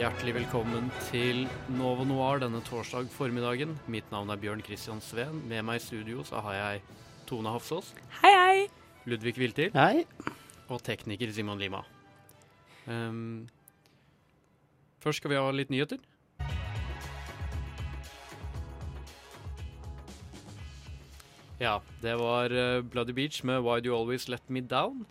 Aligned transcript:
Hjertelig 0.00 0.32
velkommen 0.32 0.86
til 1.10 1.42
Novo 1.76 2.06
Noir 2.08 2.38
denne 2.40 2.62
torsdag 2.64 3.10
formiddagen. 3.12 3.74
Mitt 3.84 4.06
navn 4.08 4.30
er 4.32 4.38
Bjørn 4.40 4.62
Christian 4.64 5.02
Sveen. 5.04 5.42
Med 5.50 5.60
meg 5.68 5.76
i 5.76 5.82
studio 5.84 6.22
så 6.24 6.40
har 6.40 6.54
jeg 6.56 6.80
Tone 7.28 7.52
Hafsås, 7.52 7.90
Hei, 8.22 8.30
hei. 8.32 8.62
Ludvig 9.04 9.34
Viltil 9.36 9.74
Hei. 9.76 10.06
og 10.72 10.80
tekniker 10.86 11.28
Simon 11.36 11.60
Lima. 11.60 11.82
Um, 12.88 13.44
først 15.04 15.20
skal 15.20 15.34
vi 15.34 15.36
ha 15.36 15.52
litt 15.52 15.68
nyheter. 15.68 16.00
Ja, 21.60 21.76
det 22.00 22.16
var 22.16 22.56
eh, 22.56 22.80
Bloody 22.88 23.12
Beach 23.12 23.44
med 23.44 23.60
Why 23.68 23.84
Do 23.84 23.92
You 23.92 23.98
Always 24.00 24.30
Let 24.32 24.48
Me 24.48 24.64
Down. 24.64 25.04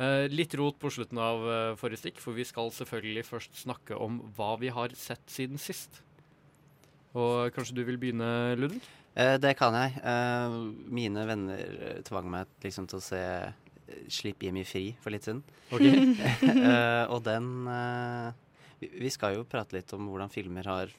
Eh, 0.00 0.26
litt 0.32 0.54
rot 0.56 0.78
på 0.80 0.90
slutten 0.92 1.18
av 1.20 1.42
uh, 1.44 1.74
forrige 1.76 2.00
stikk, 2.06 2.22
for 2.22 2.36
vi 2.36 2.46
skal 2.48 2.72
selvfølgelig 2.72 3.26
først 3.28 3.58
snakke 3.66 3.98
om 4.00 4.22
hva 4.36 4.54
vi 4.60 4.72
har 4.72 4.94
sett 4.96 5.26
siden 5.28 5.60
sist. 5.60 6.00
Og 7.18 7.50
kanskje 7.54 7.76
du 7.76 7.84
vil 7.84 7.98
begynne, 8.00 8.56
Ludvig? 8.56 8.80
Eh, 9.18 9.36
det 9.42 9.56
kan 9.58 9.74
jeg. 9.74 9.96
Eh, 10.06 10.54
mine 10.94 11.24
venner 11.26 11.74
eh, 11.88 11.98
tvang 12.06 12.30
meg 12.30 12.50
liksom 12.62 12.86
til 12.90 13.00
å 13.00 13.04
se 13.04 13.18
eh, 13.20 14.04
Slipp 14.10 14.44
Jimmy 14.46 14.62
fri 14.64 14.92
for 15.02 15.14
litt 15.14 15.26
siden. 15.26 15.42
Okay. 15.70 16.14
Eh, 16.70 17.04
og 17.10 17.24
den 17.26 17.66
eh, 17.70 18.30
vi, 18.80 19.10
skal 19.12 19.34
jo 19.36 19.46
prate 19.48 19.76
litt 19.76 19.92
om 19.96 20.06
hvordan 20.08 20.30
filmer 20.32 20.66
har 20.68 20.92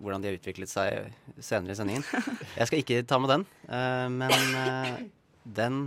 Hvordan 0.00 0.22
de 0.22 0.30
har 0.30 0.38
utviklet 0.38 0.70
seg 0.70 1.12
senere 1.36 1.74
i 1.74 1.78
sendingen. 1.78 2.04
Jeg 2.56 2.70
skal 2.70 2.82
ikke 2.82 3.02
ta 3.08 3.18
med 3.20 3.32
den, 3.34 3.44
eh, 3.68 4.06
men 4.14 4.58
eh, 4.62 4.92
den 5.58 5.80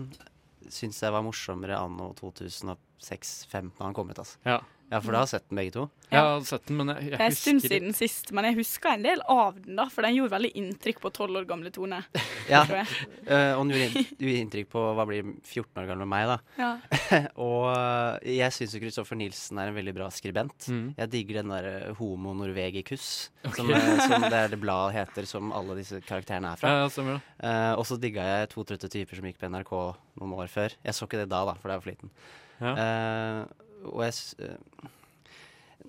syns 0.73 1.01
jeg 1.03 1.13
var 1.13 1.23
morsommere 1.25 1.77
anno 1.79 2.11
2006-2015 2.19 3.71
da 3.77 3.85
han 3.85 3.97
kom 3.97 4.11
ut. 4.11 4.21
Altså. 4.23 4.39
Ja. 4.47 4.59
Ja, 4.91 4.99
for 4.99 5.15
da 5.15 5.21
har 5.21 5.27
jeg 5.29 5.31
sett 5.37 5.45
den 5.47 5.59
begge 5.61 5.71
to. 5.71 5.83
Ja. 6.09 6.11
Jeg 6.11 6.21
har 6.27 6.41
sett 6.49 6.65
den, 6.67 6.79
men 6.81 6.89
jeg, 6.91 7.05
jeg 7.05 7.11
Det 7.13 7.23
er 7.23 7.29
en 7.29 7.37
stund 7.39 7.63
siden 7.63 7.93
sist, 7.95 8.31
men 8.35 8.47
jeg 8.49 8.57
husker 8.57 8.97
en 8.97 9.05
del 9.05 9.21
av 9.31 9.55
den, 9.55 9.77
da, 9.79 9.85
for 9.87 10.03
den 10.03 10.17
gjorde 10.17 10.33
veldig 10.33 10.51
inntrykk 10.59 10.99
på 11.05 11.11
tolv 11.15 11.39
år 11.39 11.47
gamle 11.47 11.71
Tone. 11.71 12.01
Ja, 12.51 12.65
eh, 12.65 13.53
og 13.55 13.69
den 13.69 13.71
gjorde 13.77 14.01
gjorde 14.19 14.41
inntrykk 14.41 14.71
på 14.73 14.83
hva 14.97 15.05
blir 15.07 15.29
14 15.45 15.79
år 15.79 15.87
gammel 15.87 16.09
meg, 16.11 16.27
da. 16.27 16.37
Ja. 16.59 16.71
Og 17.45 17.69
eh, 17.71 18.33
jeg 18.35 18.55
syns 18.57 18.75
jo 18.75 18.81
Kristoffer 18.83 19.19
Nilsen 19.19 19.61
er 19.61 19.71
en 19.71 19.77
veldig 19.77 19.93
bra 19.95 20.09
skribent. 20.11 20.67
Mm. 20.67 20.91
Jeg 20.97 21.13
digger 21.15 21.39
den 21.39 21.55
der 21.55 21.95
Homo 22.01 22.35
Norvegicus, 22.35 23.07
okay. 23.45 23.61
som, 23.61 23.71
eh, 23.77 24.03
som 24.03 24.27
det 24.27 24.43
er 24.43 24.51
det 24.51 24.59
bladet 24.59 24.97
heter 24.97 25.29
som 25.29 25.55
alle 25.55 25.79
disse 25.79 26.01
karakterene 26.03 26.51
er 26.51 26.59
fra. 26.59 26.75
Ja, 26.81 26.91
det. 26.91 27.17
Eh, 27.47 27.71
og 27.77 27.87
så 27.87 27.95
digga 28.01 28.27
jeg 28.27 28.51
To 28.51 28.67
trøtte 28.67 28.91
typer 28.91 29.21
som 29.21 29.31
gikk 29.31 29.39
på 29.39 29.47
NRK 29.47 29.73
noen 30.19 30.37
år 30.41 30.51
før. 30.51 30.75
Jeg 30.83 30.97
så 30.97 31.07
ikke 31.07 31.23
det 31.23 31.31
da, 31.31 31.45
da, 31.47 31.55
for 31.55 31.71
det 31.71 31.79
var 31.79 31.85
for 31.85 31.93
liten. 31.93 32.15
Ja. 32.59 32.75
Eh, 32.75 33.69
og 33.89 34.03
jeg 34.05 34.47
eh, 34.47 34.89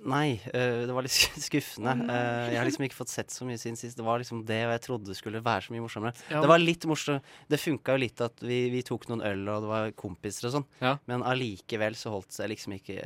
Nei, 0.02 0.40
eh, 0.50 0.82
det 0.88 0.94
var 0.96 1.04
litt 1.04 1.14
skuffende. 1.46 1.92
Eh, 2.10 2.48
jeg 2.50 2.58
har 2.58 2.66
liksom 2.66 2.86
ikke 2.88 2.98
fått 2.98 3.12
sett 3.12 3.30
så 3.30 3.46
mye 3.46 3.60
siden 3.60 3.76
sist. 3.78 3.94
Det 3.98 4.06
var 4.06 4.18
liksom 4.18 4.40
det, 4.48 4.58
jeg 4.64 4.82
trodde 4.82 5.14
skulle 5.14 5.42
være 5.44 5.66
så 5.66 5.74
mye 5.74 5.84
morsommere. 5.84 6.16
Ja. 6.32 6.40
Det 6.42 6.50
var 6.50 6.62
litt 6.62 6.86
morsomt. 6.90 7.28
Det 7.52 7.60
funka 7.60 7.94
jo 7.94 8.02
litt 8.02 8.24
at 8.24 8.42
vi, 8.42 8.64
vi 8.72 8.82
tok 8.86 9.06
noen 9.10 9.22
øl, 9.28 9.44
og 9.52 9.62
det 9.62 9.70
var 9.70 9.94
kompiser 10.00 10.48
og 10.48 10.56
sånn. 10.56 10.66
Ja. 10.82 10.96
Men 11.10 11.22
allikevel 11.28 11.94
så 11.98 12.14
holdt 12.16 12.40
jeg 12.40 12.50
liksom 12.50 12.74
ikke 12.80 12.98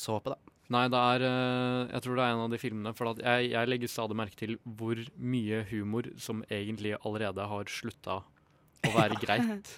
så 0.00 0.16
på, 0.22 0.32
da. 0.32 0.38
Nei, 0.72 0.86
det 0.88 0.96
er 0.96 1.22
Jeg 1.26 2.00
tror 2.06 2.16
det 2.16 2.24
er 2.24 2.32
en 2.32 2.44
av 2.46 2.52
de 2.54 2.60
filmene. 2.62 2.94
For 2.96 3.10
at 3.10 3.20
jeg, 3.20 3.50
jeg 3.52 3.68
legger 3.68 3.92
stadig 3.92 4.16
merke 4.16 4.38
til 4.38 4.54
hvor 4.64 5.02
mye 5.20 5.66
humor 5.68 6.08
som 6.22 6.40
egentlig 6.48 6.94
allerede 7.02 7.44
har 7.50 7.68
slutta 7.68 8.22
å 8.22 8.94
være 8.94 9.20
greit. 9.26 9.74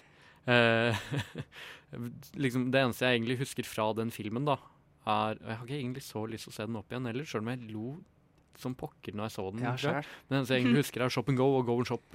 Eh, 0.47 1.05
liksom 2.45 2.67
Det 2.73 2.83
eneste 2.83 3.07
jeg 3.07 3.21
egentlig 3.21 3.39
husker 3.41 3.69
fra 3.69 3.87
den 3.97 4.11
filmen, 4.13 4.45
da, 4.49 4.59
er 5.07 5.39
Jeg 5.41 5.57
har 5.57 5.65
ikke 5.65 5.79
egentlig 5.79 6.05
så 6.05 6.25
lyst 6.29 6.49
til 6.49 6.55
å 6.55 6.57
se 6.59 6.67
den 6.69 6.81
opp 6.81 6.93
igjen 6.93 7.09
heller, 7.09 7.29
sjøl 7.29 7.45
om 7.45 7.53
jeg 7.55 7.73
lo 7.73 7.95
som 8.61 8.75
pokker 8.79 9.15
når 9.17 9.29
jeg 9.29 9.35
så 9.37 9.47
den. 9.51 9.65
Ja, 9.65 9.75
jeg. 9.81 10.05
Men 10.29 10.39
eneste 10.39 10.57
jeg 10.57 10.65
egentlig 10.65 10.85
husker, 10.85 11.05
er 11.05 11.15
Shop 11.15 11.31
and 11.33 11.41
Go 11.41 11.49
og 11.59 11.67
Go 11.69 11.79
and 11.83 11.89
Shop. 11.91 12.05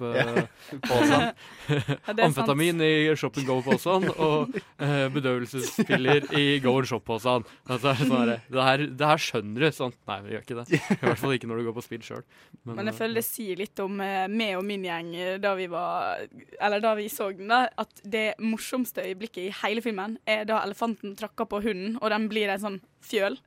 Uh. 0.90 2.24
Amfetamin 2.24 2.80
i 2.82 3.14
Shop 3.18 3.36
and 3.38 3.46
Go-posen 3.46 4.06
og 4.10 4.54
uh, 4.80 5.06
bedøvelsespiller 5.12 6.26
i 6.36 6.44
Go 6.62 6.76
and 6.80 6.88
Shop-posen. 6.90 7.46
Altså, 7.70 7.94
sånn 8.00 8.32
det, 8.32 8.88
det 8.98 9.10
her 9.10 9.22
skjønner 9.22 9.66
du. 9.66 9.68
Sånn. 9.74 9.94
Nei, 10.08 10.18
vi 10.24 10.34
gjør 10.34 10.44
ikke 10.44 10.58
det. 10.58 10.80
I 10.80 10.98
hvert 11.02 11.20
fall 11.22 11.36
ikke 11.36 11.50
når 11.50 11.60
du 11.60 11.68
går 11.68 11.76
på 11.76 11.84
spill 11.84 12.04
sjøl. 12.06 12.24
Men 12.68 12.90
jeg 12.90 12.98
føler 12.98 13.20
det 13.20 13.26
sier 13.26 13.60
litt 13.60 13.82
om 13.84 14.00
uh, 14.02 14.26
meg 14.30 14.56
og 14.58 14.64
min 14.66 14.86
gjeng 14.86 15.12
eh, 15.16 15.36
da 15.42 15.54
vi 15.58 15.66
var 15.70 16.24
Eller 16.60 16.82
da 16.82 16.94
vi 16.98 17.08
så 17.12 17.30
den, 17.36 17.50
da. 17.50 17.64
At 17.80 18.02
det 18.02 18.26
morsomste 18.42 19.04
øyeblikket 19.06 19.42
i 19.46 19.54
hele 19.62 19.84
filmen 19.84 20.18
er 20.28 20.46
da 20.48 20.62
elefanten 20.64 21.16
trakker 21.18 21.48
på 21.50 21.62
hunden, 21.64 21.98
og 22.00 22.12
den 22.12 22.28
blir 22.32 22.50
en 22.52 22.62
sånn 22.62 22.80
fjøl. 23.04 23.38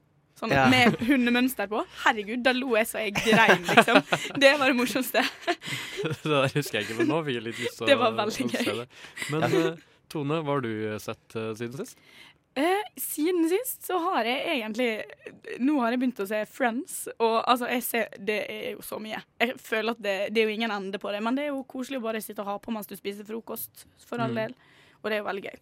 Sånn 0.44 0.52
Ja. 0.52 0.66
med 0.72 0.98
hundemønster 1.08 1.70
på. 1.72 1.86
Herregud, 2.04 2.44
da 2.44 2.52
lo 2.58 2.74
jeg 2.76 2.90
så 2.90 3.00
jeg 3.00 3.16
grein, 3.16 3.64
liksom. 3.70 4.02
Det 4.44 4.54
var 4.59 4.68
det 4.74 4.76
morsomste. 4.76 5.24
det 6.04 6.20
der 6.28 6.52
husker 6.58 6.80
jeg 6.81 6.88
ikke, 6.90 7.00
men 7.00 7.08
nå 7.14 7.22
fikk 7.24 7.40
jeg 7.40 7.46
litt 7.48 7.64
lyst 7.64 7.80
til 7.80 7.86
å 7.88 7.90
Det 7.94 7.98
var 8.02 8.18
veldig 8.20 8.48
gøy. 8.52 8.84
Men 9.32 9.48
eh, 9.48 9.82
Tone, 10.12 10.42
hva 10.44 10.58
har 10.58 10.64
du 10.66 10.74
sett 11.02 11.38
uh, 11.40 11.53
siden 11.58 11.80
sist? 11.80 11.98
Eh, 12.59 12.84
siden 13.02 13.48
sist 13.50 13.88
så 13.88 13.96
har 13.98 14.28
jeg 14.30 14.59
egentlig 14.59 14.90
Nå 15.66 15.80
har 15.82 15.96
jeg 15.96 16.02
begynt 16.03 16.20
å 16.22 16.28
se 16.30 16.44
Friends, 16.46 17.00
og 17.18 17.40
altså, 17.50 17.66
jeg 17.72 17.82
ser 17.88 18.12
Det 18.22 18.36
er 18.46 18.68
jo 18.76 18.84
så 18.86 19.00
mye. 19.02 19.24
Jeg 19.42 19.56
føler 19.58 19.96
at 19.96 20.03
det, 20.06 20.14
det 20.36 20.44
er 20.44 20.52
jo 20.52 20.58
ingen 20.59 20.76
ende 20.76 21.00
på 21.02 21.09
det, 21.16 21.24
men 21.26 21.34
det 21.40 21.48
er 21.48 21.50
jo 21.50 21.64
koselig 21.66 21.98
å 21.98 22.06
bare 22.06 22.22
sitte 22.22 22.44
og 22.46 22.52
ha 22.52 22.59
på 22.62 22.76
mens 22.76 22.86
du 22.92 22.94
spiser 23.00 23.26
frokost, 23.26 23.88
for 24.06 24.22
all 24.22 24.36
Mm. 24.36 24.44
del. 24.44 24.53
Og 25.02 25.09
det 25.09 25.18
er 25.18 25.24
jo 25.24 25.30
veldig 25.32 25.46
gøy, 25.48 25.58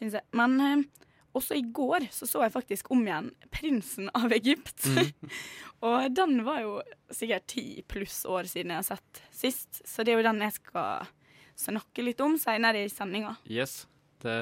syns 0.00 0.18
jeg. 0.18 0.26
Men 0.34 0.58
eh, 0.66 0.82
også 1.38 1.56
i 1.58 1.64
går 1.74 2.08
så 2.14 2.28
så 2.28 2.42
jeg 2.44 2.54
faktisk 2.54 2.90
om 2.94 3.02
igjen 3.06 3.30
'Prinsen 3.52 4.10
av 4.14 4.32
Egypt'. 4.32 4.86
og 5.86 6.10
den 6.14 6.42
var 6.46 6.60
jo 6.64 6.76
sikkert 7.10 7.48
ti 7.54 7.66
pluss 7.88 8.22
år 8.28 8.50
siden 8.50 8.74
jeg 8.74 8.82
har 8.82 8.88
sett 8.94 9.24
sist, 9.32 9.82
så 9.88 10.04
det 10.04 10.14
er 10.14 10.22
jo 10.22 10.28
den 10.28 10.44
jeg 10.44 10.58
skal 10.60 11.08
snakke 11.58 12.04
litt 12.04 12.20
om 12.24 12.38
seinere 12.40 12.84
i 12.84 12.92
sendinga. 12.92 13.36
Yes, 13.48 13.86
det, 14.24 14.38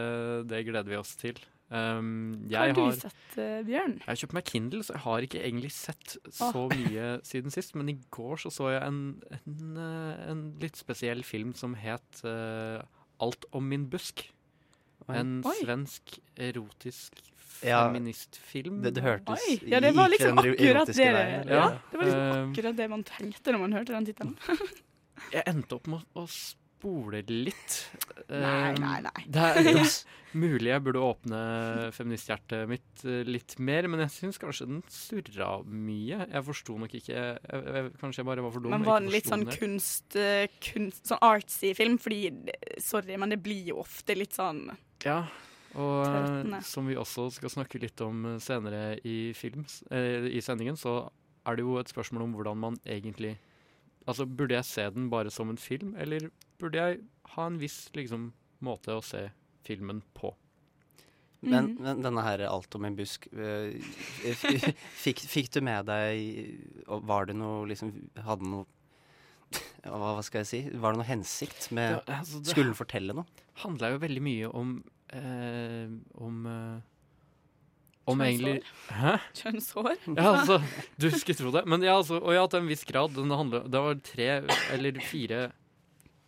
det 0.50 0.64
gleder 0.68 0.90
vi 0.90 1.00
oss 1.00 1.16
til. 1.20 1.40
Um, 1.70 2.48
Hva 2.50 2.64
har 2.64 2.72
du 2.74 2.80
har 2.82 2.96
sett, 2.98 3.26
uh, 3.38 3.60
Bjørn? 3.62 4.00
Jeg 4.00 4.08
har 4.08 4.18
kjøpt 4.18 4.34
meg 4.34 4.48
Kindle, 4.48 4.82
så 4.82 4.96
jeg 4.96 5.02
har 5.04 5.26
ikke 5.26 5.42
egentlig 5.44 5.70
sett 5.70 6.16
så 6.34 6.64
mye 6.72 7.10
siden 7.26 7.54
sist. 7.54 7.76
Men 7.78 7.92
i 7.92 7.98
går 8.10 8.42
så 8.42 8.50
så 8.54 8.72
jeg 8.72 8.82
en, 8.82 9.02
en, 9.38 9.68
eh, 9.78 10.24
en 10.32 10.42
litt 10.62 10.80
spesiell 10.80 11.22
film 11.26 11.54
som 11.54 11.78
het 11.78 12.24
uh, 12.26 12.82
Alt 13.22 13.44
om 13.54 13.66
min 13.70 13.84
busk. 13.92 14.24
En 15.16 15.40
Oi. 15.46 15.56
svensk 15.62 16.18
erotisk 16.36 17.20
Ja, 17.62 17.82
feministfilm. 17.86 18.78
Det, 18.82 18.94
det 18.96 19.02
hørtes 19.04 19.42
Oi, 19.48 19.58
ja, 19.68 19.80
det 19.84 19.90
var 19.96 20.08
liksom 20.08 20.38
akkurat 20.38 20.86
det. 20.96 21.08
Ja. 21.50 21.66
Det 21.90 21.98
var 21.98 22.04
liksom 22.04 22.20
Eh, 22.20 22.50
akkurat 22.50 22.76
det 22.76 22.88
man 22.88 23.04
tenkte 23.04 23.52
når 23.52 23.58
man 23.66 23.72
hørte 23.76 23.92
den 23.92 24.06
tittelen. 24.08 24.36
Jeg 25.32 25.42
endte 25.46 25.76
opp 25.76 25.86
med 25.92 26.00
å 26.16 26.24
spole 26.80 27.20
litt. 27.28 27.76
Nei, 28.30 28.72
nei, 28.78 29.00
nei. 29.02 29.22
Det 29.34 29.42
er 29.42 30.38
mulig 30.38 30.70
jeg 30.70 30.82
burde 30.86 31.00
åpne 31.02 31.38
feministhjertet 31.90 32.68
mitt 32.70 33.02
eh, 33.02 33.24
litt 33.26 33.56
mer, 33.58 33.88
men 33.90 34.04
jeg 34.04 34.12
syns 34.14 34.38
kanskje 34.38 34.68
den 34.70 34.80
surra 34.86 35.48
mye. 35.66 36.20
Jeg 36.30 36.44
forsto 36.46 36.76
nok 36.78 36.94
ikke 36.94 37.10
jeg, 37.16 37.40
jeg, 37.50 37.90
Kanskje 37.98 38.22
jeg 38.22 38.28
bare 38.30 38.44
var 38.46 38.54
for 38.54 38.62
dum. 38.62 38.74
Men 38.76 38.86
var 38.86 39.02
den 39.02 39.10
litt 39.10 39.26
sånn 39.26 39.42
den 39.48 39.58
kunst, 39.58 40.14
eh, 40.14 40.46
kunst 40.62 41.10
Sånn 41.10 41.22
artsy 41.26 41.72
film? 41.74 41.98
Fordi, 42.00 42.22
sorry, 42.78 43.18
men 43.18 43.34
det 43.34 43.40
blir 43.42 43.72
jo 43.72 43.80
ofte 43.82 44.14
litt 44.14 44.38
sånn 44.38 44.68
Ja, 45.02 45.24
og 45.78 46.06
eh, 46.06 46.60
som 46.66 46.86
vi 46.86 46.98
også 46.98 47.28
skal 47.34 47.52
snakke 47.52 47.82
litt 47.82 48.00
om 48.06 48.36
senere 48.42 48.96
i, 49.06 49.32
film, 49.38 49.66
eh, 49.90 50.30
i 50.30 50.42
sendingen, 50.42 50.78
så 50.78 51.02
er 51.46 51.58
det 51.58 51.66
jo 51.66 51.78
et 51.80 51.90
spørsmål 51.90 52.28
om 52.28 52.38
hvordan 52.38 52.66
man 52.68 52.82
egentlig 52.86 53.36
Altså, 54.08 54.24
burde 54.24 54.56
jeg 54.56 54.64
se 54.64 54.86
den 54.94 55.10
bare 55.12 55.30
som 55.30 55.50
en 55.52 55.58
film, 55.60 55.92
eller 56.00 56.30
burde 56.60 56.78
jeg 56.84 57.00
ha 57.34 57.46
en 57.50 57.58
viss 57.60 57.88
liksom, 57.96 58.30
måte 58.64 58.94
å 58.96 59.02
se 59.04 59.26
filmen 59.66 60.02
på? 60.16 60.34
Men, 61.42 61.70
Mhm. 61.72 61.78
men 61.80 62.02
denne 62.04 62.20
her 62.22 62.42
Alt 62.44 62.74
om 62.76 62.84
en 62.84 62.96
busk 62.98 63.26
eh, 63.32 63.72
fikk, 65.00 65.22
fikk 65.24 65.46
du 65.54 65.62
med 65.64 65.86
deg 65.88 66.84
Var 66.86 67.30
det 67.30 67.36
noe 67.38 67.62
liksom 67.70 67.94
Hadde 68.26 68.44
noe 68.44 68.66
hva, 69.82 70.20
skal 70.22 70.42
jeg 70.44 70.48
si? 70.50 70.60
Var 70.76 70.92
det 70.92 71.00
noe 71.00 71.08
hensikt 71.08 71.70
med 71.72 71.94
ja, 71.96 72.18
altså, 72.20 72.42
det 72.44 72.52
Skulle 72.52 72.68
den 72.74 72.76
fortelle 72.76 73.16
noe? 73.16 73.24
Det 73.40 73.62
handla 73.64 73.88
jo 73.94 74.02
veldig 74.04 74.22
mye 74.26 74.50
om 74.52 74.74
eh, 75.16 75.88
om, 76.20 76.36
eh, 76.46 76.84
om 78.12 78.20
egentlig 78.26 78.60
Hæ? 78.92 79.16
Kjønnshår? 79.40 79.96
Ja, 80.20 80.28
altså, 80.36 80.60
du 81.00 81.08
skulle 81.14 81.40
tro 81.40 81.50
det. 81.56 81.64
Men 81.66 81.82
ja, 81.88 81.96
altså, 81.96 82.20
og 82.20 82.34
ja, 82.36 82.44
til 82.52 82.60
en 82.62 82.68
viss 82.70 82.84
grad. 82.84 83.16
Den 83.16 83.32
handler, 83.32 83.64
det 83.70 83.80
var 83.88 83.98
tre 84.06 84.28
eller 84.76 85.00
fire 85.08 85.40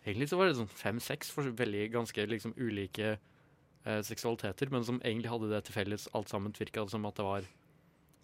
Egentlig 0.02 0.28
så 0.31 0.38
var 0.38 0.49
det 0.49 0.58
sånn 0.58 0.70
fem-seks 0.70 1.31
for 1.31 1.52
veldig 1.58 1.87
ganske 1.94 2.26
liksom 2.26 2.56
ulike 2.58 3.14
eh, 3.14 4.00
seksualiteter, 4.02 4.72
men 4.75 4.87
som 4.87 5.00
egentlig 5.04 5.31
hadde 5.31 5.50
det 5.52 5.62
til 5.69 5.76
felles 5.76 6.08
alt 6.16 6.32
sammen. 6.32 6.54
Virka 6.58 6.84
som 6.90 7.06
at 7.06 7.19
det 7.20 7.26
var 7.26 7.50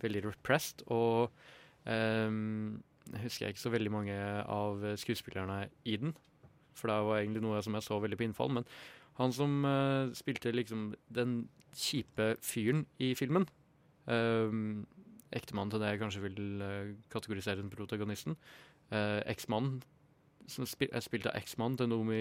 veldig 0.03 0.25
repressed. 0.27 0.83
Og 0.91 1.31
eh, 1.87 2.31
husker 3.23 3.47
jeg 3.47 3.55
ikke 3.55 3.67
så 3.67 3.75
veldig 3.75 3.95
mange 3.95 4.17
av 4.43 4.83
skuespillerne 4.99 5.67
i 5.87 5.99
den. 6.03 6.17
For 6.79 6.91
det 6.91 6.99
var 7.07 7.21
egentlig 7.21 7.43
noe 7.47 7.63
som 7.65 7.75
jeg 7.79 7.87
så 7.87 7.99
veldig 8.03 8.19
på 8.19 8.27
innfall. 8.29 8.53
Men 8.59 8.67
han 9.19 9.35
som 9.35 9.65
eh, 9.67 10.15
spilte 10.19 10.55
liksom 10.55 10.93
den 11.15 11.41
kjipe 11.79 12.33
fyren 12.43 12.87
i 13.03 13.13
filmen 13.19 13.45
eh, 14.09 14.55
Ektemannen 15.37 15.73
til 15.75 15.83
det 15.83 15.91
jeg 15.93 16.01
kanskje 16.01 16.23
vil 16.25 16.63
eh, 16.65 16.93
kategorisere 17.13 17.61
den 17.61 17.73
protagonisten. 17.73 18.39
Eh, 18.89 19.21
Eksmannen 19.29 19.83
som 20.49 20.67
spil, 20.69 20.89
jeg 20.93 21.05
spilte 21.05 21.33
eksmannen 21.37 21.77
til 21.81 21.91
Nomi 21.93 22.19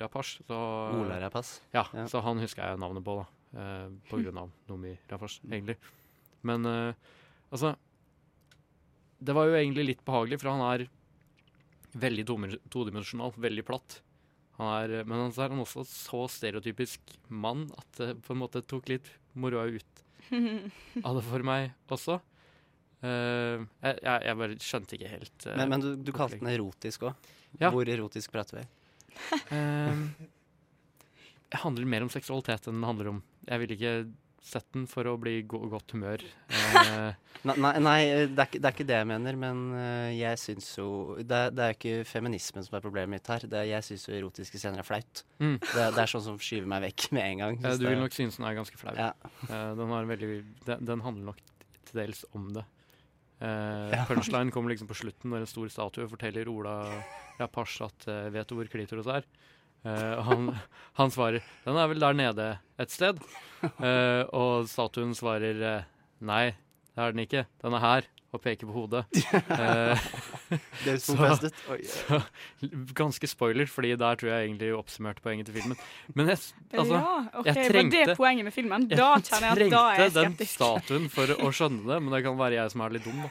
Rapace. 0.00 0.40
Så, 0.46 0.58
Ola 1.00 1.18
Rapace. 1.22 1.60
ja, 1.74 1.84
Ja. 1.94 2.06
så 2.10 2.22
han 2.22 2.38
husker 2.42 2.62
jeg 2.68 2.78
navnet 2.82 3.04
på, 3.06 3.16
da. 3.20 3.26
eh, 3.60 3.88
på 4.10 4.20
grunn 4.22 4.38
av 4.44 4.50
Nomi 4.70 4.94
Rafash, 5.10 5.40
egentlig. 5.50 5.76
Men 6.42 6.66
eh, 6.66 6.94
altså 7.50 7.74
Det 9.24 9.34
var 9.34 9.46
jo 9.48 9.54
egentlig 9.56 9.86
litt 9.86 10.04
behagelig, 10.04 10.40
for 10.42 10.50
han 10.52 10.64
er 10.74 10.86
veldig 11.94 12.24
todimensjonal, 12.70 13.32
veldig 13.38 13.64
platt. 13.64 14.00
Han 14.58 14.68
er, 14.84 15.04
men 15.08 15.32
så 15.34 15.44
er 15.46 15.52
han 15.54 15.62
også 15.62 15.84
så 15.88 16.24
stereotypisk 16.30 17.00
mann 17.30 17.68
at 17.78 17.98
det 17.98 18.08
på 18.26 18.34
en 18.34 18.40
måte 18.42 18.62
tok 18.66 18.88
litt 18.90 19.08
moroa 19.34 19.66
ut 19.70 20.02
av 21.06 21.16
det 21.18 21.24
for 21.26 21.42
meg 21.46 21.72
også. 21.90 22.20
Uh, 23.04 23.60
jeg, 23.84 23.98
jeg 24.24 24.36
bare 24.40 24.54
skjønte 24.64 24.96
ikke 24.96 25.08
helt 25.12 25.44
Uh, 25.44 25.56
Men, 25.58 25.68
men 25.74 25.82
du, 25.82 25.88
du 26.06 26.12
kalte 26.16 26.38
den 26.40 26.48
erotisk 26.54 27.02
òg. 27.10 27.32
Ja. 27.60 27.70
Hvor 27.74 27.88
erotisk 27.88 28.32
prater 28.34 28.60
vi? 28.62 28.66
Ehm, 29.54 30.08
det 31.50 31.60
handler 31.62 31.86
mer 31.86 32.02
om 32.06 32.10
seksualitet 32.10 32.66
enn 32.70 32.80
det 32.82 32.88
handler 32.88 33.12
om 33.12 33.20
Jeg 33.46 33.60
ville 33.62 33.76
ikke 33.76 33.94
sett 34.44 34.66
den 34.74 34.84
for 34.90 35.06
å 35.08 35.14
bli 35.16 35.38
go 35.48 35.62
godt 35.72 35.94
humør. 35.94 36.20
Eh, 36.52 37.14
Nei, 37.48 37.54
nei, 37.60 37.70
nei 37.84 37.98
det, 38.32 38.40
er 38.40 38.46
ikke, 38.48 38.58
det 38.60 38.68
er 38.68 38.74
ikke 38.74 38.86
det 38.88 38.96
jeg 38.96 39.08
mener, 39.08 39.36
men 39.36 39.58
øh, 39.76 40.10
jeg 40.16 40.38
syns 40.40 40.68
jo 40.78 40.86
Det, 41.20 41.40
det 41.52 41.64
er 41.64 41.74
ikke 41.74 42.04
feminismen 42.08 42.64
som 42.64 42.76
er 42.78 42.84
problemet 42.84 43.12
mitt 43.18 43.28
her. 43.28 43.44
Det 43.44 43.58
er, 43.60 43.66
jeg 43.68 43.84
syns 43.84 44.06
jo 44.08 44.14
erotiske 44.16 44.60
scener 44.60 44.80
er 44.80 44.86
flaut. 44.88 45.20
Mm. 45.42 45.58
Det, 45.60 45.88
det 45.96 46.00
er 46.04 46.12
sånn 46.12 46.24
som 46.24 46.38
skyver 46.40 46.68
meg 46.72 46.86
vekk 46.86 47.06
med 47.16 47.26
en 47.26 47.42
gang. 47.42 47.58
eh, 47.64 47.76
du 47.80 47.84
vil 47.88 48.00
nok 48.00 48.16
synes 48.16 48.38
den 48.40 48.48
er 48.48 48.56
ganske 48.56 48.80
flau. 48.80 48.94
Ja. 48.96 49.10
Eh, 49.48 49.70
den, 49.80 49.92
veldig, 50.12 50.30
den, 50.70 50.88
den 50.92 51.04
handler 51.04 51.30
nok 51.34 51.42
til 51.84 52.00
dels 52.00 52.24
om 52.36 52.48
det. 52.56 52.64
Eh, 53.42 54.04
Punchline 54.08 54.52
kommer 54.54 54.70
liksom 54.70 54.88
på 54.88 54.96
slutten 54.96 55.32
når 55.32 55.42
en 55.42 55.50
stor 55.50 55.72
statue 55.72 56.06
forteller 56.10 56.48
Ola 56.48 56.76
Rapace 57.40 57.82
at 57.84 58.06
eh, 58.08 58.30
'vet 58.30 58.48
du 58.48 58.54
hvor 58.54 58.70
klitoris 58.70 59.10
er?' 59.10 59.26
Eh, 59.84 60.20
han, 60.24 60.48
han 60.96 61.10
svarer 61.12 61.42
'den 61.64 61.76
er 61.76 61.88
vel 61.90 62.00
der 62.00 62.14
nede 62.16 62.46
et 62.78 62.88
sted'. 62.94 63.20
Eh, 63.64 64.22
og 64.32 64.68
statuen 64.68 65.12
svarer 65.16 65.60
eh, 65.60 65.84
'nei, 66.20 66.54
det 66.94 67.02
er 67.02 67.12
den 67.12 67.24
ikke, 67.26 67.46
den 67.60 67.74
er 67.74 67.82
her', 67.84 68.08
og 68.34 68.42
peker 68.42 68.66
på 68.66 68.74
hodet. 68.74 69.04
Eh, 69.54 70.02
Det 70.84 70.92
er 70.92 70.98
Så- 71.00 71.14
så 71.16 71.46
ut. 71.46 71.86
Så, 71.86 72.18
ganske 72.98 73.28
spoiler, 73.30 73.66
fordi 73.70 73.94
der 73.96 74.18
tror 74.20 74.28
jeg 74.34 74.48
egentlig 74.48 74.72
oppsummerte 74.76 75.22
poenget 75.24 75.46
til 75.48 75.54
filmen. 75.60 75.78
Men 76.14 76.28
jeg, 76.32 76.38
altså, 76.74 76.98
ja, 76.98 77.40
okay, 77.40 77.54
jeg 77.54 77.64
var 77.64 77.72
trengte- 77.72 78.04
det 78.10 78.16
poenget 78.18 78.44
med 78.44 78.52
filmen? 78.54 78.88
Da 78.90 79.14
kjenner 79.22 79.54
jeg 79.54 79.66
at 79.66 79.74
da 79.78 79.82
er 79.94 80.02
jeg 80.04 80.12
trengte 80.18 80.44
den 80.44 80.50
statuen 80.50 81.08
for 81.10 81.26
å 81.38 81.50
skjønne 81.54 81.86
det, 81.88 81.98
men 82.02 82.12
det 82.18 82.22
kan 82.26 82.36
være 82.38 82.58
jeg 82.60 82.70
som 82.74 82.84
er 82.84 82.96
litt 82.98 83.04
dum, 83.08 83.22
da. 83.24 83.30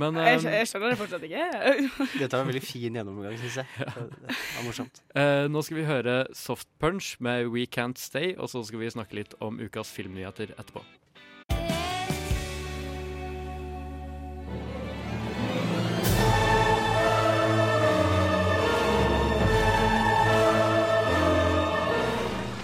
Men 0.00 0.14
Jeg, 0.16 0.38
eh, 0.46 0.52
jeg 0.56 0.68
skjønner 0.70 0.88
det 0.94 0.98
fortsatt 1.02 1.24
ikke. 1.26 1.46
Dette 2.22 2.32
var 2.32 2.40
en 2.46 2.48
veldig 2.48 2.62
fin 2.64 2.94
gjennomgang, 2.96 3.34
syns 3.42 3.58
jeg. 3.60 3.66
Det 3.76 4.36
var 4.56 4.64
morsomt. 4.64 5.02
eh, 5.14 5.44
nå 5.52 5.62
skal 5.66 5.76
vi 5.76 5.84
høre 5.84 6.14
Soft 6.34 6.68
Punch 6.80 7.16
med 7.20 7.50
We 7.52 7.66
Can't 7.68 7.98
Stay, 8.00 8.32
og 8.38 8.48
så 8.48 8.62
skal 8.64 8.80
vi 8.80 8.88
snakke 8.94 9.18
litt 9.20 9.34
om 9.44 9.58
ukas 9.60 9.90
filmnyheter 9.92 10.54
etterpå. 10.56 10.80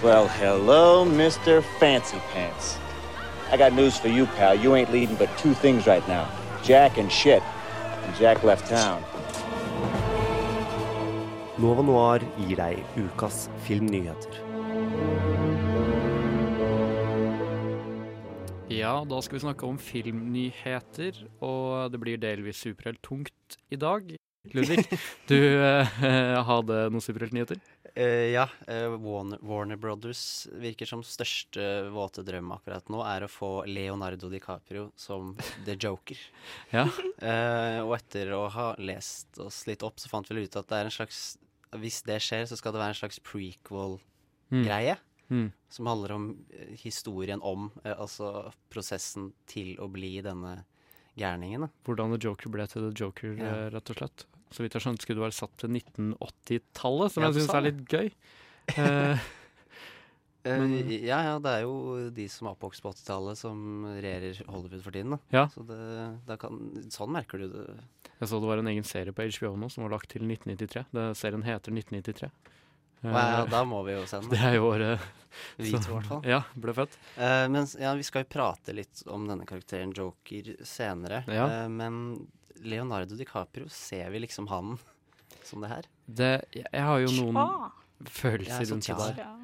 Well, 0.01 0.29
hello, 0.29 1.05
Mr. 1.05 1.61
Fancy 1.81 2.21
Pants. 2.31 2.79
I 3.51 3.57
got 3.57 3.73
news 3.73 3.99
for 3.99 4.07
you, 4.07 4.27
pal. 4.27 4.55
You 4.55 4.77
ain't 4.77 4.93
leading 4.93 5.17
but 5.17 5.27
two 5.37 5.55
things 5.55 5.89
right 5.89 6.07
now 6.07 6.31
Jack 6.63 6.99
and 6.99 7.11
shit. 7.11 7.43
And 8.05 8.15
Jack 8.15 8.45
left 8.45 8.71
town. 8.71 9.03
Nova 11.59 11.83
Noir 11.83 12.23
gir 12.39 12.55
deg 12.61 12.79
ukas 12.95 13.49
filmnyheter. 13.67 14.39
Ja, 18.71 19.03
da 19.03 19.19
skal 19.19 19.41
vi 19.41 19.43
snakke 19.49 19.67
om 19.67 19.83
filmnyheter, 19.83 21.25
og 21.43 21.91
det 21.91 21.99
blir 21.99 22.23
delvis 22.23 22.63
superhelttungt 22.63 23.59
i 23.75 23.83
dag. 23.83 24.15
Ludvig, 24.55 24.87
du 25.31 25.39
eh, 25.43 25.99
hadde 26.53 26.85
noen 26.93 27.03
superheltnyheter? 27.03 27.59
Eh, 27.95 28.31
ja, 28.35 28.49
Uh, 28.69 28.97
Warner, 29.01 29.39
Warner 29.43 29.77
Brothers 29.81 30.47
virker 30.53 30.87
som 30.87 31.03
største 31.03 31.89
våte 31.91 32.23
drøm 32.27 32.51
akkurat 32.53 32.89
nå 32.93 33.01
er 33.07 33.25
å 33.25 33.31
få 33.33 33.65
Leonardo 33.67 34.29
DiCaprio 34.31 34.91
som 34.97 35.35
The 35.65 35.75
Joker. 35.77 36.19
Ja. 36.77 36.85
uh, 36.87 37.81
og 37.87 37.95
etter 37.97 38.33
å 38.37 38.49
ha 38.53 38.75
lest 38.79 39.39
oss 39.41 39.63
litt 39.67 39.83
opp, 39.83 39.99
så 39.99 40.09
fant 40.13 40.29
vi 40.31 40.45
ut 40.45 40.57
at 40.61 40.69
det 40.69 40.77
er 40.83 40.85
en 40.91 40.95
slags 40.95 41.39
Hvis 41.77 42.03
det 42.07 42.21
skjer, 42.25 42.47
så 42.49 42.57
skal 42.57 42.73
det 42.73 42.81
være 42.81 42.95
en 42.95 43.01
slags 43.03 43.19
prequel-greie. 43.21 44.97
Mm. 45.29 45.51
Som 45.69 45.87
handler 45.91 46.13
om 46.15 46.29
historien 46.81 47.43
om, 47.45 47.67
altså 47.85 48.51
prosessen 48.73 49.33
til 49.47 49.75
å 49.77 49.89
bli 49.93 50.15
denne 50.25 50.63
gærningen. 51.19 51.67
da. 51.67 51.69
Hvordan 51.85 52.15
The 52.15 52.23
Joker 52.25 52.49
ble 52.55 52.67
til 52.67 52.87
The 52.89 52.95
Joker, 52.97 53.35
Ja. 53.37 53.69
rett 53.75 53.91
og 53.91 53.97
slett. 54.01 54.25
Så 54.51 54.65
vidt 54.65 54.75
jeg 54.79 54.83
skjønte, 54.85 55.03
skulle 55.05 55.21
det 55.21 55.27
være 55.29 55.37
satt 55.39 55.57
til 55.61 55.69
1980-tallet, 55.77 57.13
som 57.13 57.23
Ja, 57.25 57.29
jeg 57.33 57.43
syns 57.43 57.55
er 57.59 57.67
litt 57.69 57.83
gøy. 57.93 58.09
Eh, 58.77 59.27
Eh, 60.47 60.55
Men- 60.63 60.89
ja, 60.89 61.17
ja, 61.27 61.39
det 61.43 61.51
er 61.51 61.63
jo 61.67 62.11
de 62.15 62.25
som 62.31 62.47
er 62.47 62.55
oppvokst 62.55 62.81
på 62.81 62.93
80-tallet 62.95 63.37
som 63.37 63.59
regjerer 63.99 64.39
Hollywood 64.47 64.85
for 64.85 64.95
tiden. 64.95 65.11
da. 65.11 65.19
Ja. 65.35 65.43
Så 65.53 65.65
det, 65.67 65.79
det 66.29 66.37
kan, 66.41 66.61
sånn 66.95 67.11
merker 67.13 67.43
du 67.43 67.49
det. 67.53 67.65
jeg 68.21 68.29
så 68.31 68.39
det 68.41 68.49
var 68.49 68.63
en 68.63 68.71
egen 68.71 68.87
serie 68.87 69.13
på 69.13 69.27
HBO 69.27 69.57
nå 69.59 69.69
som 69.69 69.85
var 69.85 69.97
lagt 69.97 70.09
til 70.15 70.23
1993. 70.25 70.87
Det, 70.95 71.05
serien 71.19 71.43
heter 71.45 71.75
1993. 71.75 72.31
Eh, 73.03 73.11
Og 73.11 73.19
ja, 73.19 73.43
da 73.51 73.65
må 73.69 73.83
vi 73.85 73.99
jo 73.99 74.07
se 74.09 74.21
det 74.23 74.31
den. 74.31 74.47
er 74.47 74.55
jo 74.57 74.71
året 74.71 75.05
Vi 75.59 75.75
to, 75.75 75.83
i 75.83 75.95
hvert 75.99 76.09
fall. 76.15 76.23
Ja, 76.25 76.41
ble 76.55 76.73
født. 76.81 76.97
Uh, 77.19 77.45
men 77.53 77.67
ja, 77.83 77.93
vi 77.99 78.07
skal 78.07 78.25
jo 78.25 78.31
prate 78.39 78.73
litt 78.79 79.03
om 79.11 79.27
denne 79.29 79.45
karakteren 79.45 79.93
Joker 79.93 80.55
senere. 80.65 81.25
Ja. 81.29 81.45
Uh, 81.51 81.69
men 81.69 82.01
Leonardo 82.65 83.17
DiCaprio, 83.19 83.69
ser 83.73 84.11
vi 84.15 84.23
liksom 84.25 84.49
han 84.51 84.77
som 85.49 85.63
det 85.65 85.71
her? 85.73 85.89
Det, 86.07 86.33
jeg, 86.57 86.83
har 86.83 87.03
jo 87.05 87.13
noen 87.19 87.39
følelser 88.09 88.65
Ja, 88.65 88.69
sånn 88.71 88.83
rundt 88.83 88.89
det 88.89 89.17
der. 89.19 89.35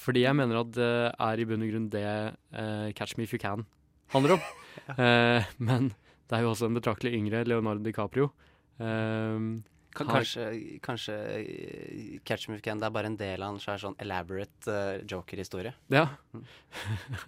Fordi 0.00 0.24
jeg 0.24 0.36
mener 0.36 0.58
at 0.62 0.72
det 0.74 0.92
er 1.12 1.40
i 1.40 1.44
bunn 1.46 1.62
og 1.64 1.70
grunn 1.70 1.90
det 1.92 2.06
uh, 2.06 2.88
Catch 2.98 3.14
Me 3.18 3.26
If 3.28 3.34
You 3.36 3.40
Can 3.42 3.66
handler 4.14 4.36
om. 4.36 4.48
uh, 4.96 5.44
men 5.68 5.92
det 6.28 6.38
er 6.38 6.42
jo 6.46 6.50
også 6.54 6.66
en 6.70 6.78
betraktelig 6.80 7.14
yngre 7.18 7.44
Leonardo 7.46 7.84
DiCaprio. 7.84 8.32
Uh, 8.80 9.62
Kan, 9.94 10.08
Har- 10.10 10.24
kanskje 10.24 10.78
kanskje 10.82 11.14
eh, 11.14 12.18
Catch 12.26 12.48
Me 12.48 12.56
If 12.56 12.58
You 12.58 12.64
Can 12.66 12.80
det 12.82 12.88
er 12.88 12.94
bare 12.96 13.06
en 13.06 13.16
del 13.16 13.42
av 13.46 13.52
en 13.54 13.60
svær 13.62 13.78
sånn 13.78 13.94
elaborate 14.02 14.66
uh, 14.66 15.04
Joker-historie. 15.06 15.70
ja. 15.94 16.08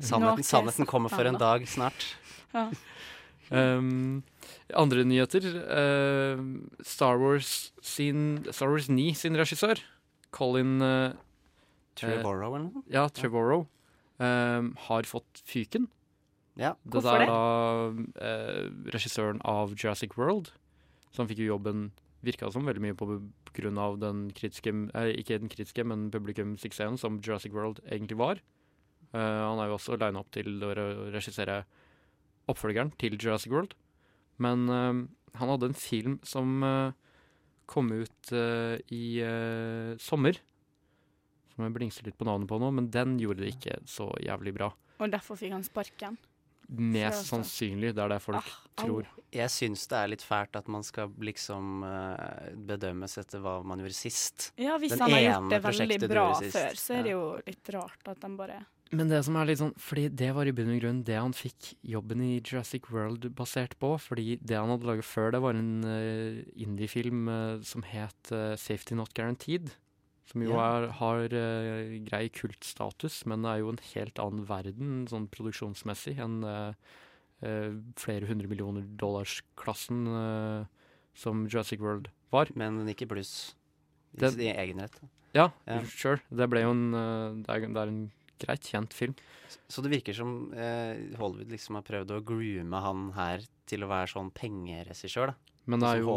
Sannheten, 0.01 0.43
sannheten 0.43 0.89
kommer 0.91 1.13
for 1.13 1.29
en 1.31 1.39
dag 1.39 1.63
snart. 1.71 2.09
Ja. 2.51 2.65
Um, 3.51 4.25
andre 4.75 5.05
nyheter. 5.07 5.45
Uh, 5.67 6.41
Star 6.83 7.21
Wars 7.23 7.73
sin 7.85 8.45
Star 8.51 8.73
Wars 8.73 8.89
9 8.91 9.15
sin 9.15 9.39
regissør, 9.39 9.83
Colin 10.35 10.81
uh, 10.83 11.13
Trevorrow 11.97 12.57
eller 12.57 12.69
noe? 12.69 12.87
Ja, 12.93 13.07
Trevorrow, 13.09 13.67
um, 14.19 14.73
har 14.89 15.09
fått 15.09 15.45
fyken. 15.47 15.89
Ja. 16.57 16.75
Det 16.85 16.97
Hvorfor 16.97 17.23
er 17.23 17.29
da 17.29 17.41
uh, 17.93 18.91
regissøren 18.95 19.41
av 19.45 19.77
Jurassic 19.77 20.17
World. 20.17 20.53
som 21.13 21.29
fikk 21.29 21.41
jo 21.41 21.55
jobben, 21.55 21.91
virka 22.25 22.51
som, 22.53 22.67
veldig 22.69 22.83
mye 22.83 22.97
på 22.97 23.07
grunn 23.57 23.79
av 23.81 23.97
den 24.03 24.27
kritiske 24.37 24.73
eh, 24.93 25.15
Ikke 25.17 25.39
den 25.41 25.49
kritiske, 25.49 25.85
men 25.85 26.11
publikumssuksessen 26.13 26.99
som 27.01 27.21
Jurassic 27.25 27.55
World 27.55 27.81
egentlig 27.89 28.19
var. 28.21 28.43
Uh, 29.15 29.21
han 29.21 29.61
er 29.63 29.71
jo 29.71 29.79
også 29.79 29.97
lina 29.97 30.21
opp 30.21 30.33
til 30.35 30.59
å 30.65 30.75
regissere 31.15 31.63
oppfølgeren 32.51 32.93
til 33.01 33.17
Jurassic 33.19 33.53
World. 33.53 33.75
Men 34.43 34.69
eh, 34.69 35.03
han 35.41 35.53
hadde 35.53 35.71
en 35.73 35.77
film 35.79 36.19
som 36.27 36.63
eh, 36.67 36.93
kom 37.67 37.91
ut 37.93 38.33
eh, 38.37 38.77
i 38.95 39.03
sommer. 40.03 40.39
Som 41.55 41.65
jeg 41.67 41.73
blingser 41.79 42.05
litt 42.07 42.19
på 42.21 42.27
navnet 42.29 42.49
på 42.51 42.59
nå, 42.61 42.69
men 42.77 42.91
den 42.93 43.17
gjorde 43.23 43.43
det 43.47 43.55
ikke 43.57 43.79
så 43.89 44.11
jævlig 44.21 44.53
bra. 44.59 44.71
Og 45.01 45.13
derfor 45.13 45.39
fikk 45.41 45.55
han 45.57 45.65
sparken. 45.65 46.19
mest 46.69 47.29
sannsynlig. 47.31 47.95
Det 47.97 48.03
er 48.03 48.11
det 48.13 48.21
folk 48.25 48.45
Ah, 48.45 48.55
tror. 48.83 49.07
Jeg 49.33 49.51
syns 49.55 49.87
det 49.89 49.97
er 49.99 50.09
litt 50.13 50.23
fælt 50.25 50.57
at 50.59 50.69
man 50.73 50.83
skal 50.85 51.13
liksom 51.23 51.83
uh, 51.87 52.53
bedømmes 52.69 53.17
etter 53.23 53.41
hva 53.45 53.59
man 53.65 53.81
gjorde 53.81 53.97
sist. 53.97 54.51
Ja, 54.61 54.77
hvis 54.81 54.93
Den 54.97 55.05
han 55.07 55.15
har 55.15 55.23
gjort 55.27 55.51
det 55.55 55.61
veldig 55.65 56.09
bra 56.11 56.25
før, 56.43 56.77
så 56.81 56.97
er 56.99 57.03
det 57.07 57.13
jo 57.15 57.23
litt 57.47 57.71
rart 57.77 58.11
at 58.13 58.25
han 58.27 58.37
bare 58.41 58.59
Men 58.95 59.09
det 59.11 59.19
som 59.27 59.35
er 59.39 59.49
litt 59.49 59.59
sånn 59.59 59.75
Fordi 59.83 60.07
det 60.15 60.29
var 60.37 60.47
i 60.47 60.53
bunn 60.55 60.71
og 60.77 60.79
grunn 60.83 61.01
det 61.07 61.17
han 61.19 61.35
fikk 61.35 61.73
jobben 61.87 62.21
i 62.23 62.37
Jurassic 62.39 62.87
World 62.93 63.27
basert 63.39 63.75
på. 63.83 63.97
Fordi 63.99 64.37
det 64.39 64.59
han 64.59 64.71
hadde 64.71 64.87
laget 64.87 65.09
før 65.09 65.35
det, 65.35 65.41
var 65.43 65.59
en 65.59 65.73
uh, 65.83 66.45
indiefilm 66.55 67.27
uh, 67.31 67.65
som 67.67 67.83
het 67.87 68.31
uh, 68.35 68.55
Safety 68.61 68.99
Not 68.99 69.15
Guaranteed. 69.17 69.73
Som 70.27 70.43
jo 70.43 70.57
er, 70.59 70.89
har 70.99 71.31
grei 72.03 72.25
kultstatus, 72.35 73.21
men 73.31 73.45
det 73.45 73.51
er 73.53 73.61
jo 73.61 73.69
en 73.71 73.85
helt 73.93 74.17
annen 74.19 74.49
verden 74.49 75.05
sånn 75.07 75.29
produksjonsmessig 75.31 76.17
enn 76.19 76.41
flere 77.95 78.27
hundre 78.27 78.51
millioner 78.51 78.83
dollars-klassen 78.99 80.01
som 81.15 81.45
Jurassic 81.47 81.79
World 81.79 82.11
var. 82.35 82.51
Men 82.59 82.81
den 82.81 82.91
gikk 82.91 83.05
i 83.07 84.51
egen 84.51 84.83
rett. 84.83 84.99
Ja, 85.31 85.53
Ja. 85.63 85.79
sure. 85.95 86.19
Det 86.27 86.51
ble 86.51 86.65
jo 86.67 86.75
en 86.75 86.85
det, 86.91 87.47
er, 87.47 87.71
det 87.71 87.85
er 87.85 87.95
en 87.95 88.03
greit 88.43 88.69
kjent 88.69 88.95
film. 88.97 89.17
Så 89.69 89.83
det 89.83 89.93
virker 89.93 90.17
som 90.17 90.53
eh, 90.55 91.15
Hollywood 91.19 91.53
liksom 91.55 91.79
har 91.79 91.87
prøvd 91.87 92.15
å 92.17 92.23
groome 92.27 92.81
han 92.83 93.11
her 93.17 93.45
til 93.67 93.85
å 93.85 93.91
være 93.91 94.11
sånn 94.13 94.33
pengeregissør, 94.35 95.33
da. 95.33 95.55
Men 95.67 95.83
det 95.83 95.89
er 95.91 96.03
jo. 96.05 96.13